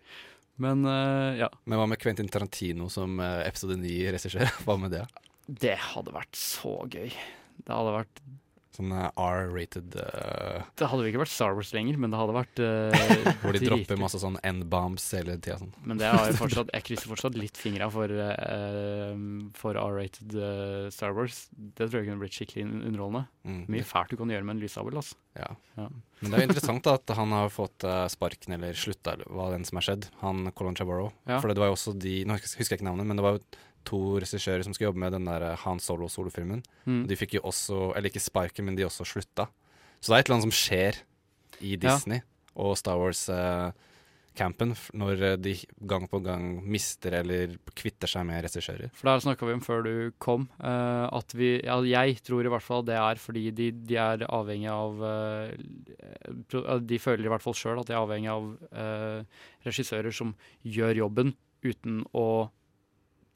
Men 0.60 0.84
eh, 0.88 1.42
ja. 1.44 1.52
Men 1.68 1.80
hva 1.80 1.90
med 1.92 2.00
Quentin 2.00 2.28
Tarantino 2.32 2.88
som 2.92 3.20
episode 3.20 3.76
9-regissør? 3.80 4.48
Hva 4.64 4.80
med 4.80 4.96
det? 4.96 5.04
Det 5.50 5.76
hadde 5.92 6.12
vært 6.14 6.36
så 6.38 6.80
gøy. 6.88 7.12
Det 7.60 7.72
hadde 7.74 7.94
vært 8.00 8.24
Sånn 8.70 8.92
eh, 8.94 9.08
R-rated 9.18 9.96
uh, 9.98 10.62
Det 10.78 10.86
hadde 10.86 11.02
jo 11.02 11.10
ikke 11.10 11.22
vært 11.24 11.32
Star 11.32 11.56
Wars 11.58 11.72
lenger, 11.74 11.96
men 11.98 12.12
det 12.12 12.20
hadde 12.20 12.36
vært 12.36 12.60
uh, 12.62 13.32
Hvor 13.42 13.56
de 13.56 13.62
dropper 13.64 13.98
masse 13.98 14.20
sånn 14.22 14.36
N-bombs 14.46 15.08
hele 15.16 15.34
tida. 15.42 15.58
Sånn. 15.58 15.72
Men 15.82 15.98
det 15.98 16.12
har 16.12 16.28
jeg 16.28 16.38
fortsatt 16.38 16.70
Jeg 16.76 16.86
krysser 16.86 17.10
fortsatt 17.10 17.38
litt 17.38 17.58
fingra 17.58 17.88
for, 17.90 18.14
uh, 18.14 19.10
for 19.58 19.80
R-rated 19.80 20.36
Star 20.94 21.16
Wars. 21.16 21.48
Det 21.50 21.88
tror 21.88 21.98
jeg 21.98 22.10
kunne 22.12 22.22
blitt 22.22 22.36
skikkelig 22.36 22.68
underholdende. 22.68 23.24
Mm. 23.42 23.64
Mye 23.74 23.88
fælt 23.88 24.14
du 24.14 24.20
kan 24.20 24.30
gjøre 24.30 24.46
med 24.46 24.56
en 24.56 24.62
lyssabel. 24.62 25.00
Altså. 25.00 25.18
Ja. 25.38 25.50
Ja. 25.74 25.88
Men 26.20 26.30
det 26.30 26.36
er 26.36 26.44
jo 26.44 26.48
interessant 26.50 26.86
da, 26.86 26.94
at 27.00 27.14
han 27.16 27.34
har 27.34 27.50
fått 27.50 27.86
sparken 28.12 28.54
eller 28.54 28.76
slutta, 28.76 29.16
eller 29.16 29.30
hva 29.34 29.48
enn 29.56 29.66
som 29.66 29.80
har 29.80 29.86
skjedd. 29.88 30.10
Han 30.22 30.50
Colin 30.54 30.78
Trevorrow. 30.78 31.10
Ja. 31.26 31.40
For 31.40 31.50
det 31.50 31.62
var 31.62 31.72
jo 31.72 31.78
også 31.78 31.96
de 31.98 32.20
Nå 32.28 32.36
husker 32.38 32.62
jeg 32.62 32.78
ikke 32.78 32.86
navnet, 32.86 33.08
men 33.08 33.18
det 33.18 33.26
var 33.26 33.38
jo 33.38 33.42
to 33.88 34.00
regissører 34.22 34.64
som 34.66 34.74
skulle 34.74 34.90
jobbe 34.90 35.02
med 35.02 35.14
den 35.16 35.28
der 35.28 35.50
eh, 35.50 35.60
Han 35.64 35.80
Solo-solofilmen. 35.82 36.62
Mm. 36.86 37.04
De 37.10 37.18
fikk 37.18 37.38
jo 37.38 37.46
også 37.50 37.92
Eller 37.94 38.10
ikke 38.12 38.22
sparken, 38.22 38.68
men 38.68 38.78
de 38.78 38.86
også 38.88 39.06
slutta. 39.08 39.48
Så 40.00 40.10
det 40.10 40.16
er 40.16 40.22
et 40.22 40.30
eller 40.30 40.40
annet 40.40 40.48
som 40.48 40.58
skjer 40.58 41.00
i 41.60 41.76
Ja. 41.76 41.80
Disney 41.84 42.22
og 42.56 42.76
Star 42.78 42.98
Wars-campen 42.98 44.72
når 44.96 45.22
eh, 45.22 45.36
de 45.40 45.54
gang 45.86 46.06
på 46.10 46.20
gang 46.24 46.62
mister 46.64 47.14
eller 47.20 47.56
kvitter 47.76 48.10
seg 48.10 48.24
med 48.28 48.42
regissører. 48.46 48.92
For 48.96 49.10
der 49.10 49.24
snakka 49.24 49.48
vi 49.48 49.56
om 49.58 49.64
før 49.64 49.84
du 49.86 49.92
kom, 50.18 50.48
uh, 50.58 51.06
at 51.12 51.34
vi 51.36 51.52
Ja, 51.60 51.78
jeg 51.84 52.20
tror 52.26 52.44
i 52.44 52.52
hvert 52.52 52.64
fall 52.64 52.84
det 52.88 52.96
er 52.96 53.20
fordi 53.20 53.50
de, 53.50 53.70
de 53.72 53.96
er 54.00 54.24
avhengig 54.28 54.70
av 54.72 55.04
uh, 55.04 55.52
eh, 55.52 56.80
De 56.80 56.98
føler 57.02 57.28
i 57.28 57.32
hvert 57.32 57.44
fall 57.44 57.56
sjøl 57.56 57.82
at 57.82 57.90
de 57.90 57.96
er 57.96 58.00
avhengig 58.00 58.32
av 58.32 58.50
uh, 58.72 59.44
regissører 59.68 60.14
som 60.14 60.34
gjør 60.64 61.04
jobben 61.04 61.36
uten 61.62 62.02
å 62.16 62.48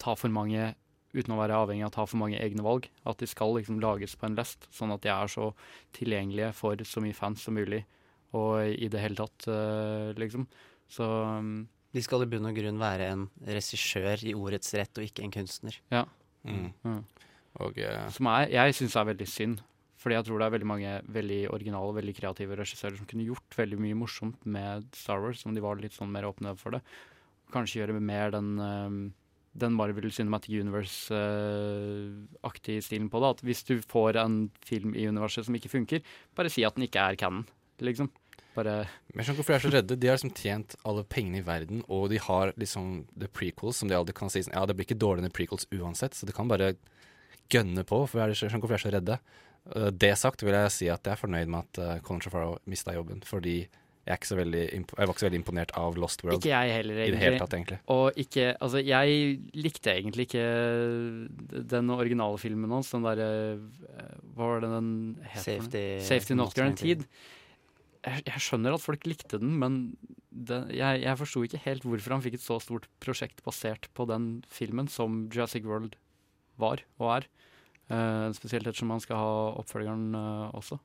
ta 0.02 0.16
for 0.18 0.32
mange 0.32 0.72
Uten 1.14 1.30
å 1.30 1.38
være 1.38 1.54
avhengig 1.54 1.84
av 1.86 1.92
å 1.92 1.94
ta 1.94 2.04
for 2.10 2.18
mange 2.18 2.40
egne 2.42 2.64
valg. 2.66 2.88
At 3.06 3.20
de 3.22 3.28
skal 3.30 3.52
liksom 3.54 3.76
lages 3.78 4.16
på 4.18 4.26
en 4.26 4.34
lest, 4.34 4.66
sånn 4.74 4.90
at 4.90 5.04
de 5.04 5.12
er 5.14 5.30
så 5.30 5.52
tilgjengelige 5.94 6.48
for 6.58 6.80
så 6.90 7.02
mye 7.04 7.14
fans 7.14 7.44
som 7.46 7.54
mulig. 7.54 7.84
Og 8.34 8.66
i 8.66 8.88
det 8.90 8.98
hele 8.98 9.14
tatt, 9.20 9.46
uh, 9.46 10.10
liksom. 10.18 10.48
Så 10.90 11.06
um, 11.06 11.68
De 11.94 12.02
skal 12.02 12.24
i 12.24 12.28
bunn 12.32 12.50
og 12.50 12.58
grunn 12.58 12.82
være 12.82 13.12
en 13.12 13.28
regissør 13.46 14.26
i 14.26 14.34
ordets 14.34 14.74
rett, 14.74 14.90
og 14.98 15.06
ikke 15.06 15.22
en 15.22 15.36
kunstner. 15.38 15.78
Ja. 15.94 16.02
Mm. 16.42 16.72
Mm. 16.82 16.98
Og 17.62 17.78
uh, 17.78 18.08
Som 18.10 18.32
er, 18.34 18.50
jeg 18.50 18.74
syns 18.80 18.98
er 18.98 19.06
veldig 19.12 19.30
synd. 19.30 19.62
Fordi 20.04 20.18
jeg 20.18 20.26
tror 20.26 20.40
det 20.40 20.46
er 20.46 20.52
veldig 20.58 20.68
mange 20.68 20.94
veldig 21.14 21.38
originale 21.54 21.96
veldig 21.96 22.12
kreative 22.18 22.56
regissører 22.58 22.98
som 22.98 23.06
kunne 23.08 23.24
gjort 23.24 23.54
veldig 23.56 23.78
mye 23.80 23.96
morsomt 23.96 24.42
med 24.44 24.90
Star 24.92 25.22
Wars, 25.22 25.46
om 25.48 25.54
de 25.56 25.62
var 25.64 25.80
litt 25.80 25.94
sånn 25.96 26.12
mer 26.12 26.26
åpne 26.28 26.52
for 26.60 26.76
det. 26.76 26.82
Kanskje 27.54 27.80
gjøre 27.80 28.02
mer 28.04 28.34
den, 28.34 28.50
eh, 28.60 28.98
den 29.54 29.74
Marvel 29.78 30.10
Cinematic 30.12 30.60
Universe-aktige 30.60 32.82
stilen 32.82 33.10
på 33.10 33.20
det. 33.22 33.28
At 33.36 33.40
hvis 33.46 33.64
du 33.68 33.74
får 33.82 34.16
en 34.24 34.50
film 34.66 34.94
i 34.98 35.08
universet 35.08 35.44
som 35.46 35.54
ikke 35.54 35.72
funker, 35.72 36.00
bare 36.34 36.50
si 36.52 36.64
at 36.66 36.74
den 36.76 36.86
ikke 36.88 37.02
er 37.02 37.16
canon, 37.20 37.46
liksom. 37.78 38.08
Bare 38.54 38.86
Men 39.14 39.24
jeg 39.24 39.34
hvorfor 39.34 39.52
de 39.52 39.56
er 39.56 39.64
så 39.64 39.74
redde. 39.74 39.96
De 39.98 40.06
har 40.06 40.16
liksom 40.16 40.38
tjent 40.38 40.70
alle 40.86 41.02
pengene 41.10 41.38
i 41.40 41.46
verden, 41.46 41.78
og 41.88 42.10
de 42.12 42.18
har 42.22 42.52
liksom 42.60 42.84
the 43.18 43.28
prequels, 43.28 43.76
som 43.78 43.88
de 43.90 43.98
aldri 43.98 44.14
kan 44.14 44.30
si 44.30 44.42
sånn 44.46 44.54
Ja, 44.54 44.66
det 44.66 44.76
blir 44.78 44.86
ikke 44.86 45.02
dårligere 45.02 45.34
prequels 45.34 45.66
uansett, 45.74 46.14
så 46.14 46.26
de 46.26 46.32
kan 46.34 46.50
bare 46.50 46.68
gønne 47.50 47.82
på. 47.86 48.06
For 48.10 48.16
jeg 48.22 48.36
skjønner 48.38 48.60
hvorfor 48.62 48.74
de 48.74 48.78
er 48.78 48.86
så 48.86 48.94
redde. 48.94 49.16
Uh, 49.64 49.90
det 49.90 50.18
sagt 50.20 50.44
vil 50.44 50.54
jeg 50.54 50.74
si 50.74 50.86
at 50.92 51.02
jeg 51.06 51.14
er 51.16 51.22
fornøyd 51.22 51.48
med 51.50 51.60
at 51.64 51.72
uh, 51.82 52.02
Colin 52.04 52.22
Trevorrow 52.22 52.54
mista 52.70 52.90
jobben, 52.94 53.20
fordi 53.26 53.56
jeg, 54.04 54.12
er 54.12 54.18
ikke 54.20 54.28
så 54.28 54.36
veldig 54.38 54.62
impo 54.76 54.96
jeg 54.98 55.08
var 55.08 55.14
ikke 55.14 55.22
så 55.22 55.26
veldig 55.28 55.38
imponert 55.40 55.70
av 55.80 55.96
Lost 56.00 56.24
World. 56.24 56.40
Ikke 56.42 56.52
jeg 56.52 56.74
heller, 56.76 56.98
I 57.00 57.12
det 57.14 57.20
hele 57.22 57.38
tatt, 57.40 57.54
egentlig. 57.56 57.78
Og 57.94 58.18
ikke 58.20 58.48
Altså, 58.54 58.82
jeg 58.84 59.38
likte 59.56 59.94
egentlig 59.94 60.26
ikke 60.28 60.44
den 61.74 61.94
originale 61.94 62.40
filmen 62.40 62.74
hans, 62.76 62.92
den 62.92 63.06
derre 63.06 63.30
Hva 64.34 64.50
var 64.50 64.60
det 64.64 64.70
den 64.74 64.90
het? 65.24 65.44
Safety- 65.46 66.02
Safety 66.04 66.36
Not. 66.36 66.54
Guaranteed. 66.54 67.06
Jeg, 68.04 68.24
jeg 68.28 68.44
skjønner 68.44 68.76
at 68.76 68.84
folk 68.84 69.06
likte 69.08 69.40
den, 69.40 69.54
men 69.56 69.78
den, 70.28 70.68
jeg, 70.74 71.00
jeg 71.06 71.16
forsto 71.20 71.44
ikke 71.46 71.62
helt 71.64 71.86
hvorfor 71.88 72.16
han 72.16 72.24
fikk 72.24 72.36
et 72.36 72.44
så 72.44 72.58
stort 72.60 72.88
prosjekt 73.00 73.40
basert 73.46 73.88
på 73.96 74.04
den 74.10 74.42
filmen 74.52 74.90
som 74.92 75.24
Jurassic 75.32 75.64
World 75.64 75.96
var 76.60 76.84
og 77.00 77.14
er. 77.16 77.28
Uh, 77.88 78.28
spesielt 78.36 78.66
ettersom 78.68 78.92
han 78.92 79.02
skal 79.04 79.20
ha 79.20 79.32
oppfølgeren 79.60 80.12
uh, 80.16 80.50
også. 80.56 80.78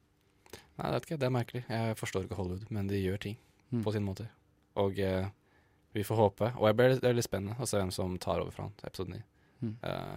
Nei, 0.80 0.90
det, 0.94 1.02
ikke, 1.04 1.18
det 1.20 1.28
er 1.28 1.36
merkelig. 1.36 1.62
Jeg 1.70 1.98
forstår 2.00 2.26
ikke 2.26 2.38
Hollywood, 2.40 2.66
men 2.74 2.88
de 2.92 3.02
gjør 3.04 3.22
ting 3.28 3.38
Mm. 3.70 3.84
på 3.86 3.92
sin 3.94 4.02
måte. 4.02 4.24
Og 4.82 4.98
eh, 4.98 5.28
vi 5.94 6.02
får 6.02 6.18
håpe. 6.18 6.48
Og 6.58 6.64
jeg 6.66 6.76
ble, 6.80 6.88
det 6.98 7.06
er 7.06 7.14
litt 7.14 7.28
spennende 7.28 7.54
å 7.62 7.68
se 7.70 7.78
hvem 7.78 7.92
som 7.94 8.16
tar 8.18 8.40
over 8.42 8.50
fra 8.56 8.64
han 8.66 8.74
til 8.80 8.88
episode 8.90 9.12
9. 9.14 9.20
Mm. 9.62 9.74
Eh, 9.86 10.16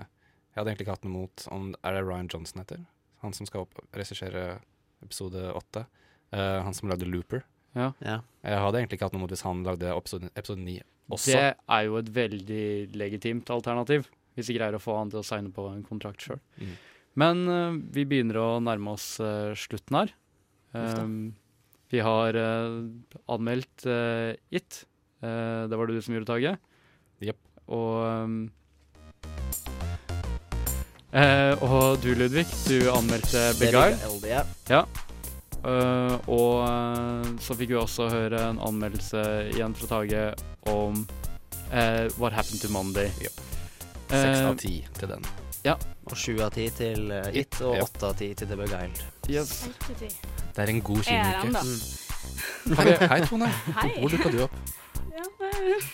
jeg 0.53 0.57
hadde 0.61 0.71
egentlig 0.73 0.87
ikke 0.87 0.95
hatt 0.97 1.05
noe 1.05 1.13
mot 1.19 1.45
om 1.53 1.67
Er 1.83 1.97
det 1.99 2.03
Ryan 2.07 2.31
Johnson 2.33 2.63
heter? 2.63 2.81
Han 3.21 3.35
som 3.37 3.49
skal 3.49 3.67
regissere 3.93 4.45
episode 5.05 5.43
8. 5.53 5.85
Eh, 6.33 6.63
han 6.65 6.73
som 6.79 6.89
lagde 6.89 7.09
Looper. 7.09 7.45
Ja. 7.77 7.91
Jeg 8.01 8.57
hadde 8.65 8.81
egentlig 8.81 8.99
ikke 8.99 9.09
hatt 9.11 9.15
noe 9.17 9.25
mot 9.27 9.33
hvis 9.33 9.45
han 9.47 9.63
lagde 9.65 9.93
episode, 9.93 10.29
episode 10.37 10.61
9 10.65 10.79
også. 11.13 11.33
Det 11.37 11.45
er 11.77 11.85
jo 11.89 11.97
et 12.01 12.11
veldig 12.15 12.65
legitimt 12.97 13.53
alternativ, 13.53 14.09
hvis 14.37 14.49
de 14.49 14.57
greier 14.57 14.77
å 14.77 14.81
få 14.81 14.97
han 14.97 15.13
til 15.13 15.21
å 15.21 15.27
signe 15.27 15.53
på 15.53 15.67
en 15.73 15.85
kontrakt 15.85 16.25
sjøl. 16.25 16.41
Mm. 16.61 16.75
Men 17.21 17.41
uh, 17.49 17.77
vi 17.93 18.05
begynner 18.09 18.39
å 18.41 18.49
nærme 18.65 18.95
oss 18.97 19.19
uh, 19.21 19.53
slutten 19.59 19.99
her. 19.99 20.13
Um, 20.73 21.35
vi 21.93 22.01
har 22.01 22.37
uh, 22.37 22.89
anmeldt 23.29 23.85
uh, 23.87 24.33
It. 24.51 24.85
Uh, 25.23 25.69
det 25.69 25.79
var 25.79 25.87
det 25.87 25.99
du 25.99 26.03
som 26.05 26.17
gjorde, 26.17 26.31
Tage. 26.33 26.57
Yep. 27.23 27.39
Og 27.69 28.25
um, 28.25 28.51
Og 31.13 32.01
du, 32.01 32.15
Ludvig, 32.17 32.47
du 32.65 32.89
anmeldte 32.89 33.53
Beguile. 33.61 33.99
Ja. 34.25 34.47
Ja. 34.73 34.81
Og 36.25 36.65
så 37.45 37.55
fikk 37.55 37.75
vi 37.75 37.77
også 37.77 38.09
høre 38.09 38.41
en 38.49 38.63
anmeldelse 38.65 39.21
igjen 39.53 39.77
fra 39.77 39.91
Tage 39.93 40.25
om 40.73 41.05
What 42.17 42.33
Happened 42.33 42.65
to 42.65 42.73
Monday. 42.73 43.13
Seks 44.09 44.41
av 44.41 44.57
ti 44.65 44.79
til 44.97 45.13
den. 45.19 45.33
Ja. 45.65 45.77
Og 46.11 46.17
sju 46.19 46.33
av 46.43 46.51
ti 46.57 46.65
til 46.75 47.11
uh, 47.15 47.29
It, 47.39 47.61
og 47.63 47.77
Ja. 47.79 47.85
åtte 47.87 48.09
av 48.09 48.17
ti 48.19 48.33
til 48.35 48.49
The 48.51 48.57
Beguiled. 48.59 49.03
Yes. 49.31 49.69
Det 50.01 50.59
er 50.59 50.69
en 50.73 50.81
god 50.83 51.05
Jeg 51.07 51.15
er 51.21 51.41
kinouke. 51.41 51.43
han, 51.43 51.53
da. 51.53 51.63
Mm. 51.63 52.77
Hei, 52.79 53.09
hei, 53.09 53.21
Tone. 53.27 53.47
Hei. 53.79 53.93
Hvor 54.01 54.09
dukka 54.17 54.31
du 54.35 54.43
opp? 54.47 54.57
Ja, 55.13 55.25
det- 55.39 55.85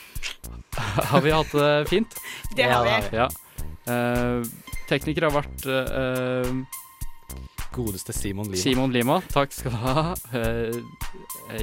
Har 1.10 1.20
vi 1.24 1.30
hatt 1.34 1.52
det 1.52 1.88
fint? 1.90 2.14
Det 2.56 2.64
har 2.70 2.84
vi. 2.86 3.16
Ja. 3.16 3.26
Eh, 3.90 4.44
tekniker 4.88 5.26
har 5.26 5.32
vært 5.34 5.64
eh, 5.66 6.52
Godeste 7.74 8.12
Simon 8.14 8.46
Lima. 8.46 8.60
Simon 8.62 8.92
Lima. 8.94 9.16
Takk 9.32 9.52
skal 9.56 9.74
du 9.74 9.78
ha. 9.82 10.04
Eh, 10.38 10.78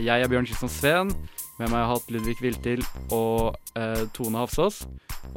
jeg 0.03 0.22
er 0.22 0.27
Bjørn 0.32 0.45
Kristian 0.49 0.69
Sveen. 0.73 1.14
Med 1.56 1.69
meg 1.72 1.77
har 1.80 1.86
jeg 1.86 1.91
hatt 1.94 2.10
Ludvig 2.11 2.36
Viltil 2.44 2.82
og 3.15 3.56
eh, 3.80 4.02
Tone 4.11 4.41
Hafsås. 4.41 4.82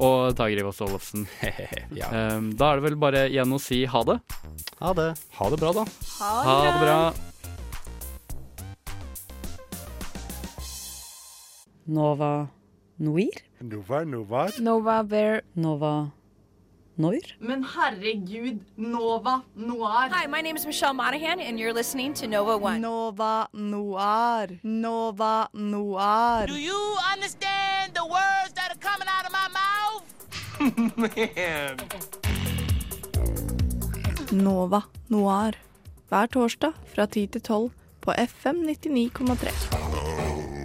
Og 0.02 0.34
Tage 0.36 0.58
Rivas 0.58 0.80
Tollefsen. 0.80 1.28
ja. 2.00 2.10
um, 2.34 2.50
da 2.58 2.72
er 2.72 2.80
det 2.80 2.86
vel 2.88 2.98
bare 2.98 3.22
igjen 3.30 3.54
å 3.54 3.60
si 3.62 3.84
ha 3.86 4.02
det. 4.08 4.18
Ha 4.82 4.92
det. 4.98 5.08
Ha 5.38 5.50
det 5.54 5.60
bra, 5.62 5.72
da. 5.78 5.86
Ha 6.18 6.56
det 6.66 6.74
bra. 6.82 6.98
Nova 11.88 12.32
Noir? 12.98 13.38
Nova 13.62 14.02
Novar. 14.04 14.58
Nova 14.58 15.00
Bear. 15.06 15.44
Nova 15.54 15.94
Noir? 16.98 17.20
Men 17.40 17.62
herregud, 17.62 18.58
Nova 18.76 19.42
Noir. 19.54 20.08
Hi, 20.10 20.26
my 20.26 20.40
name 20.40 20.56
is 20.56 20.66
Michelle 20.66 20.94
Monahan, 20.94 21.38
and 21.40 21.56
you're 21.58 21.72
listening 21.72 22.12
to 22.14 22.26
Nova 22.26 22.56
One. 22.58 22.80
Nova 22.80 23.48
Noir. 23.52 24.48
Nova 24.64 25.48
Noir. 25.52 26.46
Do 26.48 26.58
you 26.58 26.96
understand 27.12 27.94
the 27.94 28.04
words 28.04 28.52
that 28.56 28.72
are 28.72 28.80
coming 28.80 29.06
out 29.06 29.24
of 29.26 29.32
my 29.32 29.48
mouth? 29.60 30.02
Man. 31.16 31.76
Nova 34.32 34.82
Noir. 35.08 35.52
Hver 36.08 36.26
torsdag 36.26 36.72
fra 36.94 37.06
10 37.06 37.26
til 37.26 37.40
12 37.40 37.70
på 38.00 38.12
FM 38.18 38.56
99,3. 38.66 40.57